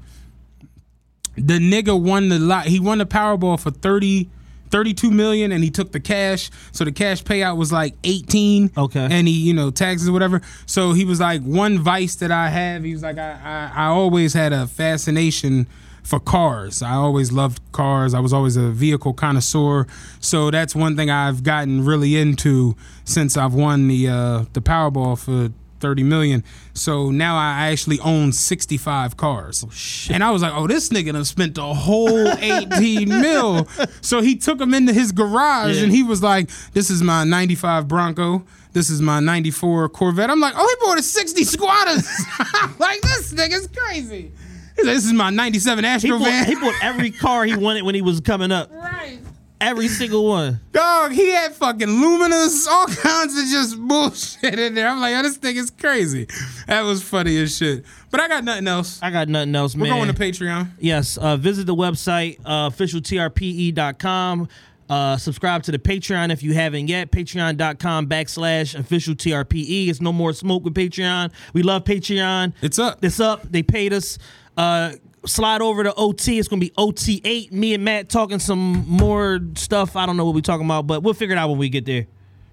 The 1.37 1.59
nigga 1.59 2.01
won 2.01 2.29
the 2.29 2.39
lot. 2.39 2.67
He 2.67 2.81
won 2.81 2.99
the 2.99 3.07
Powerball 3.07 3.61
for 3.61 3.71
30 3.71 4.29
32 4.71 5.11
million 5.11 5.51
and 5.51 5.65
he 5.65 5.71
took 5.71 5.93
the 5.93 6.01
cash. 6.01 6.51
So 6.73 6.85
the 6.85 6.93
cash 6.93 7.23
payout 7.23 7.57
was 7.57 7.73
like 7.73 7.95
18. 8.05 8.73
Okay. 8.77 9.09
And 9.11 9.27
he, 9.27 9.35
you 9.35 9.55
know, 9.55 9.71
taxes 9.71 10.09
or 10.09 10.13
whatever. 10.13 10.43
So 10.67 10.93
he 10.93 11.07
was 11.07 11.21
like, 11.21 11.43
one 11.43 11.79
vice 11.79 12.17
that 12.17 12.31
I 12.31 12.51
have, 12.51 12.85
he 12.85 12.93
was 12.93 13.03
like, 13.03 13.17
I, 13.17 13.39
I, 13.43 13.85
I 13.85 13.87
always 13.87 14.35
had 14.35 14.53
a 14.53 14.67
fascination 14.67 15.67
for 16.09 16.19
cars. 16.19 16.81
I 16.83 16.93
always 16.95 17.31
loved 17.33 17.61
cars. 17.73 18.15
I 18.15 18.21
was 18.21 18.33
always 18.33 18.57
a 18.57 18.71
vehicle 18.71 19.13
connoisseur. 19.13 19.87
So 20.21 20.51
that's 20.51 20.75
one 20.75 20.97
thing 20.97 21.11
I've 21.11 21.43
gotten 21.43 21.85
really 21.85 22.17
into 22.17 22.75
since 23.05 23.37
I've 23.37 23.53
won 23.53 23.89
the 23.89 24.09
uh, 24.09 24.45
the 24.55 24.63
Powerball 24.63 25.19
for 25.19 25.53
30 25.81 26.03
million. 26.05 26.43
So 26.73 27.11
now 27.11 27.37
I 27.37 27.69
actually 27.71 28.01
own 28.01 28.33
65 28.33 29.17
cars. 29.17 29.65
Oh, 29.65 30.13
and 30.15 30.25
I 30.25 30.31
was 30.31 30.41
like, 30.43 30.53
oh, 30.55 30.67
this 30.67 30.89
nigga 30.89 31.13
done 31.13 31.25
spent 31.27 31.55
the 31.57 31.73
whole 31.75 32.27
18 32.39 33.09
mil. 33.09 33.67
So 34.01 34.21
he 34.23 34.35
took 34.37 34.59
them 34.59 34.73
into 34.75 34.93
his 34.95 35.13
garage 35.13 35.77
Yeah. 35.77 35.85
and 35.85 35.93
he 35.93 36.03
was 36.03 36.23
like, 36.23 36.49
this 36.73 36.89
is 36.91 37.03
my 37.03 37.23
95 37.25 37.87
Bronco. 37.87 38.45
This 38.73 38.91
is 38.91 39.01
my 39.03 39.21
94 39.21 39.89
Corvette. 39.91 40.31
I'm 40.31 40.41
like, 40.41 40.55
oh, 40.57 40.67
he 40.81 40.87
bought 40.87 40.99
a 40.99 41.03
60 41.03 41.45
squatters. 41.45 42.09
Like, 42.79 43.01
this 43.03 43.33
nigga's 43.35 43.69
crazy. 43.69 44.33
He's 44.79 44.87
like, 44.87 44.95
this 44.97 45.05
is 45.05 45.13
my 45.13 45.29
97 45.31 45.85
He 45.85 45.91
Astro 45.91 46.19
bought, 46.19 46.25
van. 46.25 46.47
he 46.47 46.55
bought 46.55 46.75
every 46.83 47.11
car 47.11 47.45
he 47.45 47.55
wanted 47.57 47.83
when 47.83 47.95
he 47.95 48.01
was 48.03 48.21
coming 48.21 48.51
up. 48.51 48.71
right. 48.73 49.19
Every 49.61 49.89
single 49.89 50.25
one. 50.25 50.61
Dog, 50.71 51.11
he 51.11 51.31
had 51.31 51.53
fucking 51.53 51.89
luminous, 51.89 52.65
all 52.69 52.87
kinds 52.87 53.37
of 53.37 53.45
just 53.47 53.77
bullshit 53.77 54.57
in 54.57 54.75
there. 54.75 54.87
I'm 54.89 55.01
like, 55.01 55.17
oh, 55.17 55.23
this 55.25 55.37
thing 55.37 55.57
is 55.57 55.73
crazy. 55.73 56.29
That 56.69 56.83
was 56.83 57.03
funny 57.03 57.37
as 57.43 57.57
shit. 57.57 57.85
But 58.13 58.21
I 58.21 58.29
got 58.29 58.45
nothing 58.45 58.69
else. 58.69 59.01
I 59.03 59.11
got 59.11 59.29
nothing 59.29 59.57
else, 59.57 59.75
man. 59.75 59.89
We're 59.89 59.97
man. 59.97 60.15
going 60.15 60.15
to 60.33 60.45
Patreon. 60.45 60.69
Yes, 60.79 61.17
uh, 61.17 61.37
visit 61.37 61.67
the 61.67 61.75
website, 61.75 62.39
uh, 62.45 62.71
officialtrpe.com. 62.71 64.49
Uh, 64.89 65.17
subscribe 65.19 65.63
to 65.65 65.73
the 65.73 65.79
Patreon 65.79 66.31
if 66.33 66.43
you 66.43 66.55
haven't 66.55 66.89
yet. 66.89 67.11
Patreon.com 67.11 68.07
backslash 68.07 68.79
official 68.79 69.15
TRPE. 69.15 69.89
It's 69.89 70.01
no 70.01 70.13
more 70.13 70.33
smoke 70.33 70.65
with 70.65 70.75
Patreon. 70.75 71.31
We 71.53 71.63
love 71.63 71.85
Patreon. 71.85 72.55
It's 72.63 72.79
up. 72.79 73.05
It's 73.05 73.21
up. 73.21 73.43
They 73.51 73.63
paid 73.63 73.93
us. 73.93 74.19
Uh, 74.59 74.95
slide 75.25 75.63
over 75.63 75.85
to 75.85 75.95
OT. 75.95 76.39
It's 76.41 76.49
going 76.49 76.61
to 76.61 76.67
be 76.67 76.73
OT8. 76.77 77.53
Me 77.53 77.75
and 77.75 77.85
Matt 77.85 78.09
talking 78.09 78.41
some 78.41 78.85
more 78.89 79.39
stuff. 79.55 79.95
I 79.95 80.05
don't 80.05 80.17
know 80.17 80.25
what 80.25 80.35
we're 80.35 80.41
talking 80.41 80.67
about, 80.67 80.89
but 80.89 81.05
we'll 81.05 81.15
figure 81.15 81.37
it 81.37 81.39
out 81.39 81.49
when 81.49 81.59
we 81.59 81.69
get 81.69 81.87
there. 81.87 82.09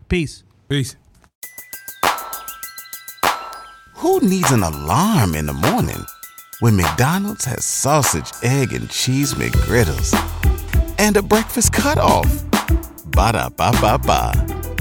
Peace. 0.08 0.44
Peace. 0.70 0.96
Who 3.96 4.20
needs 4.20 4.52
an 4.52 4.62
alarm 4.62 5.34
in 5.34 5.48
the 5.48 5.54
morning 5.54 6.06
when 6.60 6.76
McDonald's 6.76 7.46
has 7.46 7.66
sausage, 7.66 8.32
egg, 8.44 8.72
and 8.72 8.88
cheese 8.90 9.34
McGriddles 9.34 10.14
and 11.00 11.18
a 11.18 11.24
breakfast 11.24 11.74
cutoff? 11.74 12.44
Ba 13.08 13.32
da 13.32 13.50
ba 13.50 13.72
ba 13.82 13.98
ba. 13.98 14.75